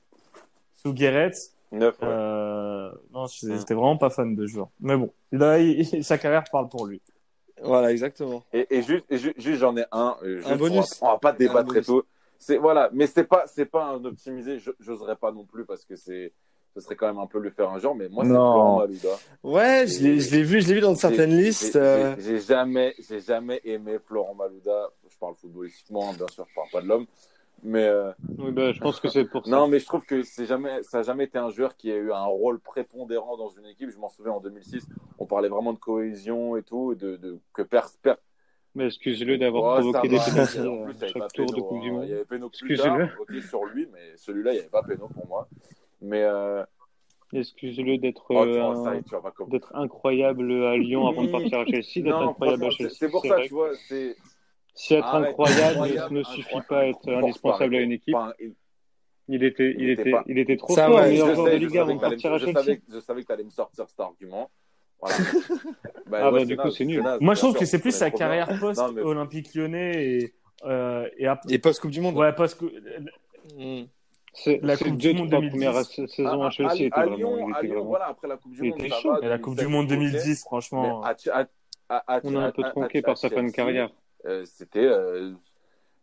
sous 0.73 0.91
Guéret. 0.93 1.31
Ouais. 1.71 1.91
Euh, 2.01 2.89
non, 3.13 3.27
j'étais 3.27 3.75
vraiment 3.75 3.97
pas 3.97 4.09
fan 4.09 4.35
de 4.35 4.47
ce 4.47 4.53
joueur. 4.53 4.69
Mais 4.79 4.97
bon, 4.97 5.11
là, 5.31 5.59
il- 5.59 6.03
sa 6.03 6.17
carrière 6.17 6.43
parle 6.51 6.67
pour 6.69 6.87
lui. 6.87 6.99
Voilà, 7.61 7.91
exactement. 7.91 8.43
Et, 8.53 8.65
et 8.75 8.81
juste, 8.81 9.05
et 9.11 9.17
juste, 9.19 9.53
j'en 9.59 9.77
ai 9.77 9.85
un. 9.91 10.15
euh, 10.23 10.37
juste, 10.37 10.49
Un 10.49 10.55
bonus. 10.55 10.97
On 11.01 11.05
va, 11.05 11.11
on 11.11 11.13
va 11.13 11.19
pas 11.19 11.31
débattre 11.33 11.79
tout. 11.85 12.01
C'est 12.39 12.57
voilà, 12.57 12.89
mais 12.91 13.05
c'est 13.07 13.23
pas, 13.25 13.43
c'est 13.45 13.65
pas 13.65 13.85
un 13.85 14.03
optimisé. 14.03 14.57
Je- 14.57 14.71
J'oserais 14.79 15.15
pas 15.17 15.31
non 15.31 15.45
plus 15.45 15.63
parce 15.65 15.85
que 15.85 15.95
c'est, 15.95 16.33
ce 16.75 16.81
serait 16.81 16.95
quand 16.95 17.07
même 17.07 17.17
un 17.19 17.27
peu 17.27 17.39
lui 17.39 17.51
faire 17.51 17.69
un 17.69 17.77
genre. 17.79 17.95
Mais 17.95 18.09
moi, 18.09 18.23
c'est 18.25 18.31
Non. 18.31 18.51
Florent 18.53 18.77
Malouda. 18.79 19.09
Ouais, 19.43 19.85
je 19.87 20.01
l'ai, 20.03 20.19
je 20.19 20.31
l'ai 20.35 20.43
vu, 20.43 20.61
je 20.61 20.67
l'ai 20.69 20.73
vu 20.73 20.81
dans 20.81 20.95
certaines 20.95 21.35
listes. 21.37 21.73
j'ai- 21.73 21.79
euh, 21.79 22.15
j'ai 22.19 22.39
jamais, 22.39 22.93
j'ai 23.07 23.19
jamais 23.21 23.61
aimé 23.63 23.97
Florent 24.05 24.33
Malouda. 24.35 24.89
Parle 25.25 25.35
footballistiquement, 25.37 26.13
bien 26.13 26.27
sûr, 26.27 26.45
je 26.47 26.53
parle 26.53 26.69
pas 26.71 26.81
de 26.81 26.87
l'homme. 26.87 27.07
Mais 27.63 27.85
euh, 27.85 28.11
Oui, 28.37 28.51
bah, 28.51 28.71
je 28.73 28.79
pense 28.79 28.99
que 28.99 29.09
c'est 29.09 29.25
pour 29.25 29.43
ça. 29.43 29.49
non, 29.55 29.67
mais 29.67 29.79
je 29.79 29.85
trouve 29.87 30.05
que 30.05 30.21
c'est 30.21 30.45
jamais, 30.45 30.83
ça 30.83 30.99
a 30.99 31.01
jamais 31.01 31.23
été 31.23 31.39
un 31.39 31.49
joueur 31.49 31.75
qui 31.75 31.91
a 31.91 31.95
eu 31.95 32.11
un 32.11 32.25
rôle 32.25 32.59
prépondérant 32.59 33.35
dans 33.37 33.49
une 33.49 33.65
équipe. 33.65 33.89
Je 33.89 33.97
m'en 33.97 34.09
souviens 34.09 34.33
en 34.33 34.39
2006, 34.39 34.87
on 35.17 35.25
parlait 35.25 35.49
vraiment 35.49 35.73
de 35.73 35.79
cohésion 35.79 36.57
et 36.57 36.61
tout, 36.61 36.91
et 36.91 36.95
de, 36.95 37.15
de 37.15 37.39
que 37.53 37.63
per, 37.63 37.81
per- 38.03 38.15
Mais 38.75 38.85
excuse-le 38.85 39.39
d'avoir 39.39 39.63
Ouais, 39.63 39.73
provoqué 39.81 40.07
des 40.09 40.19
pénalités 40.19 40.59
En 40.59 40.89
à 40.89 41.07
chaque 41.07 41.33
tour 41.33 41.47
de 41.47 41.53
Péno, 41.53 41.67
Coupe 41.69 41.81
du 41.81 41.89
hein. 41.89 41.99
Il 42.03 42.09
y 42.09 42.13
avait 42.13 42.25
Péno 42.25 42.49
plus 42.49 42.77
tard, 42.77 42.97
Excusez-le. 42.97 43.09
ok, 43.19 43.41
sur 43.49 43.65
lui, 43.65 43.87
mais 43.91 44.15
celui-là, 44.17 44.51
il 44.51 44.55
n'y 44.55 44.59
avait 44.59 44.69
pas 44.69 44.83
Péno 44.83 45.07
pour 45.07 45.25
moi. 45.25 45.47
Mais 46.01 46.21
euh, 46.21 46.63
Excuse-le 47.33 47.97
d'être 47.97 48.25
oh, 48.29 48.43
euh, 48.45 48.61
un- 48.61 49.01
incroyable 49.73 50.51
à 50.65 50.77
Lyon 50.77 51.07
avant 51.07 51.23
de 51.23 51.31
partir 51.31 51.59
à 51.59 51.65
Chelsea, 51.65 52.03
d'être 52.03 52.21
incroyable 52.21 52.65
à 52.65 52.69
Chelsea. 52.69 52.91
c'est- 52.93 53.09
pour 53.09 53.21
ça, 53.23 53.35
vrai 53.35 53.47
tu 53.47 53.53
vois, 53.53 53.71
c'est 53.87 54.15
Si 54.75 54.93
être 54.93 55.05
Arrête, 55.05 55.29
incroyable, 55.29 55.63
incroyable, 55.71 56.13
ne 56.15 56.23
suffit 56.23 56.41
incroyable. 56.57 56.67
pas 56.67 56.79
à 56.79 56.85
être 56.87 57.23
indispensable 57.23 57.75
à 57.75 57.79
une 57.79 57.91
équipe. 57.93 58.13
Enfin, 58.15 58.33
il- 58.39 58.55
Il 59.27 59.43
était, 59.43 59.71
il, 59.71 59.81
il 59.81 59.89
était 59.89 60.01
était, 60.03 60.11
pas- 60.11 60.23
il 60.27 60.37
était 60.37 60.55
trop 60.57 60.75
fort, 60.75 61.01
meilleur 61.01 61.29
je 61.29 61.33
joueur 61.33 61.47
de 61.47 61.51
Ligue 61.55 61.65
1 61.65 61.69
savais 61.69 61.79
avant 61.79 61.87
que 61.87 61.95
de 61.95 61.99
t'allais- 62.01 62.15
partir 62.15 62.33
à 62.33 62.37
je 62.37 62.45
Chelsea. 62.45 62.59
savais- 62.59 62.81
je 62.93 62.99
savais 62.99 63.21
que 63.21 63.25
tu 63.27 63.33
allais 63.33 63.43
me 63.43 63.49
sortir 63.49 63.85
cet 63.89 63.99
argument. 63.99 64.51
Voilà. 65.01 65.15
Ah, 66.13 66.31
bah, 66.31 66.45
du 66.45 66.55
coup, 66.57 66.69
c'est 66.69 66.85
nul. 66.85 67.01
naze, 67.01 67.19
Moi, 67.21 67.33
je 67.33 67.39
trouve 67.39 67.51
sûr, 67.51 67.59
que 67.61 67.65
c'est 67.65 67.79
plus 67.79 67.91
sa 67.95 68.11
carrière 68.11 68.47
post-Olympique 68.59 69.55
lyonnais 69.55 70.05
et, 70.05 70.33
euh, 70.65 71.07
et 71.17 71.25
après. 71.27 71.53
Et 71.53 71.57
post-Coupe 71.57 71.89
du 71.91 72.01
Monde. 72.01 72.15
Ouais, 72.15 72.33
parce 72.33 72.53
que 72.53 72.65
Mm. 73.57 73.85
C'est 74.33 74.59
La 74.63 74.75
Coupe 74.77 74.97
du 74.97 75.13
Monde 75.13 75.29
trois 75.29 75.39
2010. 75.39 75.49
premières 75.51 75.83
sa- 75.85 76.07
saisons 76.07 76.43
À- 76.43 76.47
à 76.47 76.49
Chelsea 76.51 76.69
à- 76.71 76.75
étaient 76.75 76.93
à 76.93 77.05
vraiment, 77.05 77.15
Lyon, 77.15 77.49
était 77.49 77.61
Lyon, 77.63 77.73
vraiment. 77.75 77.85
voilà, 77.85 78.05
après 78.09 78.27
la 78.27 78.37
Coupe 78.37 78.51
du 78.51 78.59
il 78.63 78.69
Monde, 78.71 78.79
était 78.79 78.89
ça 78.89 78.95
chaud. 78.99 79.11
va. 79.13 79.19
et 79.25 79.29
la 79.29 79.37
Coupe 79.39 79.57
du 79.57 79.67
Monde 79.67 79.87
2010, 79.87 80.41
franchement. 80.41 81.01
On 81.01 82.35
a 82.35 82.39
un 82.41 82.51
peu 82.51 82.63
tronqué 82.63 83.01
par 83.01 83.17
sa 83.17 83.29
fin 83.29 83.35
de 83.37 83.41
Chelsea, 83.47 83.53
carrière. 83.55 83.89
Euh, 84.25 84.45
c'était 84.45 84.85
euh, 84.85 85.31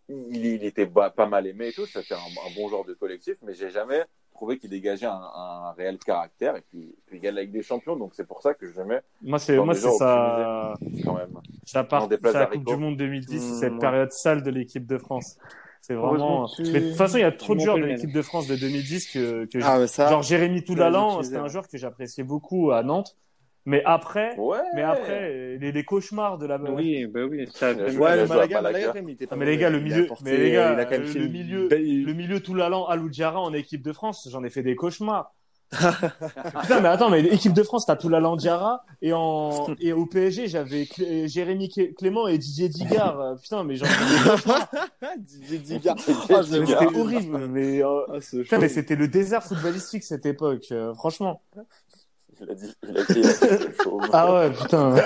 il, 0.08 0.44
il 0.44 0.64
était 0.64 0.86
pas 0.86 1.26
mal 1.26 1.46
aimé 1.46 1.68
et 1.68 1.72
tout 1.72 1.86
c'était 1.86 2.14
un, 2.14 2.18
un 2.18 2.54
bon 2.56 2.68
genre 2.68 2.84
de 2.84 2.94
collectif 2.94 3.36
mais 3.42 3.54
j'ai 3.54 3.70
jamais 3.70 4.04
trouvé 4.34 4.58
qu'il 4.58 4.70
dégageait 4.70 5.06
un, 5.06 5.12
un 5.34 5.72
réel 5.72 5.98
caractère 5.98 6.56
et 6.56 6.62
puis, 6.62 6.94
puis 7.06 7.18
il 7.18 7.20
gagne 7.20 7.36
avec 7.36 7.52
des 7.52 7.62
champions. 7.62 7.96
Donc 7.96 8.12
c'est 8.14 8.26
pour 8.26 8.42
ça 8.42 8.54
que 8.54 8.66
je 8.66 8.80
mets 8.80 9.02
Moi, 9.22 9.38
c'est 9.38 9.56
moi 9.58 9.74
c'est 9.74 9.90
ça. 9.90 10.74
quand 11.04 11.14
même. 11.14 11.38
Ça 11.64 11.84
part 11.84 12.08
c'est 12.10 12.32
la 12.32 12.46
Coupe 12.46 12.64
du 12.64 12.76
Monde 12.76 12.96
2010, 12.96 13.38
c'est 13.40 13.52
Mmh, 13.52 13.58
cette 13.60 13.72
ouais. 13.74 13.78
période 13.78 14.10
sale 14.12 14.42
de 14.42 14.50
l'équipe 14.50 14.86
de 14.86 14.98
France. 14.98 15.36
C'est 15.82 15.94
vraiment. 15.94 16.48
Tu- 16.48 16.62
Mais 16.62 16.80
de 16.80 16.88
toute 16.88 16.96
façon, 16.96 17.18
il 17.18 17.22
y 17.22 17.24
a 17.24 17.32
trop 17.32 17.54
de 17.54 17.60
joueurs 17.60 17.76
de 17.76 17.84
l'équipe 17.84 18.12
de 18.12 18.22
France 18.22 18.46
de 18.48 18.56
2010 18.56 19.10
que, 19.12 19.44
que 19.46 19.58
Ah, 19.62 19.78
mais 19.78 19.86
ça. 19.86 20.08
genre 20.08 20.22
Jérémy 20.22 20.64
Toulalan, 20.64 21.22
c'était 21.22 21.36
un 21.36 21.48
joueur 21.48 21.68
que 21.68 21.76
j'appréciais 21.76 22.24
beaucoup 22.24 22.70
à 22.72 22.82
Nantes. 22.82 23.16
Mais 23.64 23.82
après, 23.84 24.34
Ouais. 24.38 24.58
mais 24.74 24.82
après, 24.82 25.56
les, 25.58 25.70
les 25.72 25.84
cauchemars 25.84 26.36
de 26.38 26.46
la. 26.46 26.60
Oui, 26.60 27.06
bah 27.06 27.20
oui, 27.30 27.46
ça. 27.54 27.70
Ouais, 27.72 27.76
mais 27.76 27.90
joueur, 27.92 28.10
Malaga, 28.10 28.28
Malaga. 28.28 28.60
Malaga, 28.62 28.86
quand 28.88 28.94
même, 28.94 29.08
il 29.08 29.12
était 29.12 29.26
pas 29.28 29.36
mais 29.36 29.46
les 29.46 29.56
gars, 29.56 29.70
le 29.70 29.80
milieu, 29.80 30.04
apporté- 30.04 30.24
mais 30.24 30.36
les 30.36 30.50
gars, 30.52 30.72
il 30.74 30.80
a 30.80 30.84
quand 30.84 30.98
même 30.98 31.12
le 31.14 31.28
milieu- 31.28 31.68
belle- 31.68 32.04
Le 32.04 32.12
milieu 32.12 32.40
Toulalan, 32.40 32.86
Aloudjara 32.86 33.40
en 33.40 33.52
équipe 33.52 33.82
de 33.82 33.92
France, 33.92 34.28
j'en 34.30 34.42
ai 34.42 34.50
fait 34.50 34.62
des 34.64 34.74
cauchemars. 34.74 35.32
Putain, 35.72 36.80
mais 36.80 36.88
attends, 36.88 37.08
mais 37.08 37.20
équipe 37.20 37.54
de 37.54 37.62
France, 37.62 37.86
t'as 37.86 37.96
Toulalan 37.96 38.36
Diarra 38.36 38.84
et 39.00 39.14
en 39.14 39.68
et 39.80 39.94
au 39.94 40.04
PSG, 40.04 40.46
j'avais 40.46 40.84
Clé- 40.84 41.28
Jérémy 41.28 41.70
Clé- 41.70 41.94
Clément 41.94 42.28
et 42.28 42.36
Didier 42.36 42.68
Digard. 42.68 43.18
Euh, 43.20 43.34
Putain, 43.36 43.64
mais 43.64 43.76
j'en 43.76 43.86
ai 43.86 43.88
fait 43.88 44.04
des 44.24 44.30
cauchemars. 44.30 44.68
Didier 45.18 45.58
Digard. 45.58 45.96
Ah, 45.98 46.42
C'était 46.42 46.96
horrible, 46.98 47.46
mais 47.48 47.82
euh, 47.82 48.00
Ah, 48.12 48.18
putain, 48.20 48.58
mais 48.58 48.68
c'était 48.68 48.96
le 48.96 49.08
désert 49.08 49.42
footballistique 49.42 50.02
cette 50.04 50.26
époque, 50.26 50.66
euh, 50.72 50.92
franchement. 50.94 51.40
Il 52.42 52.50
a 52.50 52.54
dit, 52.54 52.74
il 52.82 52.98
a 52.98 53.02
dit, 53.04 53.12
il 53.14 53.26
a 53.26 53.32
dit 53.32 53.38
quelque 53.38 53.82
chose. 53.84 54.02
Ah 54.12 54.32
ouais, 54.34 54.50
putain. 54.50 54.96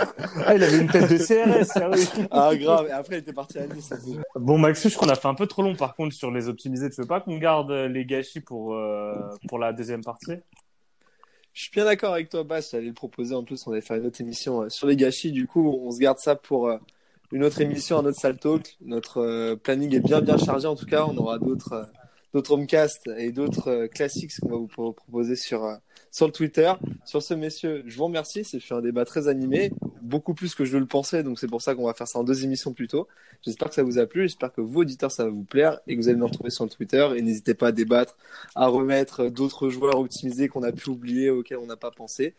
Ah, 0.46 0.54
il 0.54 0.62
avait 0.62 0.78
une 0.78 0.88
tête 0.88 1.10
de 1.10 1.18
CRS, 1.18 1.66
sérieux. 1.66 2.26
Ah, 2.30 2.56
grave. 2.56 2.86
Et 2.88 2.92
après, 2.92 3.16
il 3.16 3.18
était 3.18 3.32
parti 3.34 3.58
à 3.58 3.66
Nice. 3.66 3.92
Bon, 4.34 4.56
Maxus, 4.56 4.88
je 4.88 4.94
crois 4.96 5.06
qu'on 5.06 5.12
a 5.12 5.16
fait 5.16 5.28
un 5.28 5.34
peu 5.34 5.46
trop 5.46 5.62
long 5.62 5.76
par 5.76 5.94
contre 5.94 6.14
sur 6.14 6.30
les 6.30 6.48
optimisés. 6.48 6.88
Tu 6.88 7.00
veux 7.02 7.06
pas 7.06 7.20
qu'on 7.20 7.36
garde 7.36 7.70
euh, 7.70 7.88
les 7.88 8.06
gâchis 8.06 8.40
pour, 8.40 8.74
euh, 8.74 9.14
pour 9.48 9.58
la 9.58 9.74
deuxième 9.74 10.02
partie? 10.02 10.32
Je 11.52 11.62
suis 11.62 11.70
bien 11.70 11.84
d'accord 11.84 12.14
avec 12.14 12.30
toi, 12.30 12.42
Bas. 12.42 12.60
J'allais 12.60 12.86
le 12.86 12.92
proposer. 12.94 13.34
En 13.34 13.44
plus, 13.44 13.66
on 13.66 13.72
allait 13.72 13.80
faire 13.82 13.96
une 13.98 14.06
autre 14.06 14.20
émission 14.20 14.62
euh, 14.62 14.68
sur 14.70 14.86
les 14.86 14.96
gâchis. 14.96 15.30
Du 15.32 15.46
coup, 15.46 15.78
on 15.82 15.90
se 15.90 15.98
garde 15.98 16.18
ça 16.18 16.36
pour 16.36 16.68
euh, 16.68 16.78
une 17.32 17.44
autre 17.44 17.60
émission, 17.60 17.98
un 17.98 18.04
autre 18.06 18.18
Sale 18.18 18.38
Talk. 18.38 18.76
Notre 18.80 19.20
euh, 19.20 19.56
planning 19.56 19.94
est 19.94 20.00
bien, 20.00 20.22
bien 20.22 20.38
chargé. 20.38 20.66
En 20.66 20.76
tout 20.76 20.86
cas, 20.86 21.04
on 21.06 21.16
aura 21.18 21.38
d'autres, 21.38 21.86
d'autres 22.32 22.52
homecasts 22.52 23.08
et 23.18 23.30
d'autres 23.32 23.86
classiques 23.86 24.32
qu'on 24.40 24.48
va 24.48 24.56
vous 24.56 24.68
pro- 24.68 24.92
proposer 24.92 25.36
sur, 25.36 25.64
euh, 25.64 25.76
sur 26.16 26.24
le 26.24 26.32
Twitter. 26.32 26.72
Sur 27.04 27.22
ce, 27.22 27.34
messieurs, 27.34 27.84
je 27.86 27.94
vous 27.94 28.04
remercie. 28.04 28.42
C'est 28.42 28.58
fait 28.58 28.72
un 28.72 28.80
débat 28.80 29.04
très 29.04 29.28
animé, 29.28 29.70
beaucoup 30.00 30.32
plus 30.32 30.54
que 30.54 30.64
je 30.64 30.78
le 30.78 30.86
pensais. 30.86 31.22
Donc, 31.22 31.38
c'est 31.38 31.46
pour 31.46 31.60
ça 31.60 31.74
qu'on 31.74 31.84
va 31.84 31.92
faire 31.92 32.08
ça 32.08 32.18
en 32.18 32.24
deux 32.24 32.42
émissions 32.42 32.72
plus 32.72 32.88
tôt. 32.88 33.06
J'espère 33.42 33.68
que 33.68 33.74
ça 33.74 33.82
vous 33.82 33.98
a 33.98 34.06
plu. 34.06 34.22
J'espère 34.22 34.50
que 34.50 34.62
vous, 34.62 34.80
auditeurs, 34.80 35.12
ça 35.12 35.24
va 35.24 35.30
vous 35.30 35.44
plaire 35.44 35.78
et 35.86 35.94
que 35.94 36.00
vous 36.00 36.08
allez 36.08 36.16
nous 36.16 36.26
retrouver 36.26 36.48
sur 36.48 36.64
le 36.64 36.70
Twitter. 36.70 37.06
Et 37.16 37.20
n'hésitez 37.20 37.52
pas 37.52 37.66
à 37.66 37.72
débattre, 37.72 38.16
à 38.54 38.66
remettre 38.66 39.28
d'autres 39.28 39.68
joueurs 39.68 39.98
optimisés 39.98 40.48
qu'on 40.48 40.62
a 40.62 40.72
pu 40.72 40.88
oublier, 40.88 41.28
auxquels 41.28 41.58
on 41.58 41.66
n'a 41.66 41.76
pas 41.76 41.90
pensé. 41.90 42.34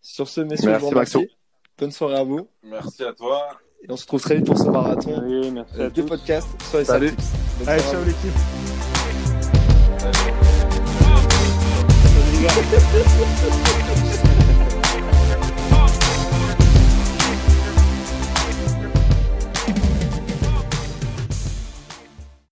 Sur 0.00 0.28
ce, 0.28 0.40
messieurs, 0.42 0.68
Merci, 0.68 0.78
je 0.78 0.84
vous 0.84 0.90
remercie. 0.90 1.18
Maxo. 1.18 1.32
Bonne 1.78 1.90
soirée 1.90 2.18
à 2.18 2.22
vous. 2.22 2.46
Merci 2.62 3.02
à 3.02 3.12
toi. 3.12 3.58
Et 3.82 3.90
on 3.90 3.96
se 3.96 4.02
retrouve 4.04 4.22
très 4.22 4.36
vite 4.36 4.46
pour 4.46 4.56
ce 4.56 4.68
marathon 4.68 5.20
Oui, 5.26 5.50
merci 5.50 5.74
euh, 5.80 5.86
à 5.86 5.90
des 5.90 6.02
tous. 6.02 6.08
podcasts 6.08 6.62
sur 6.62 6.78
les 6.78 6.84
Salut. 6.84 7.12
Allez, 7.66 7.82
ciao 7.82 8.00
vous. 10.12 10.45
l'équipe. 12.92 13.85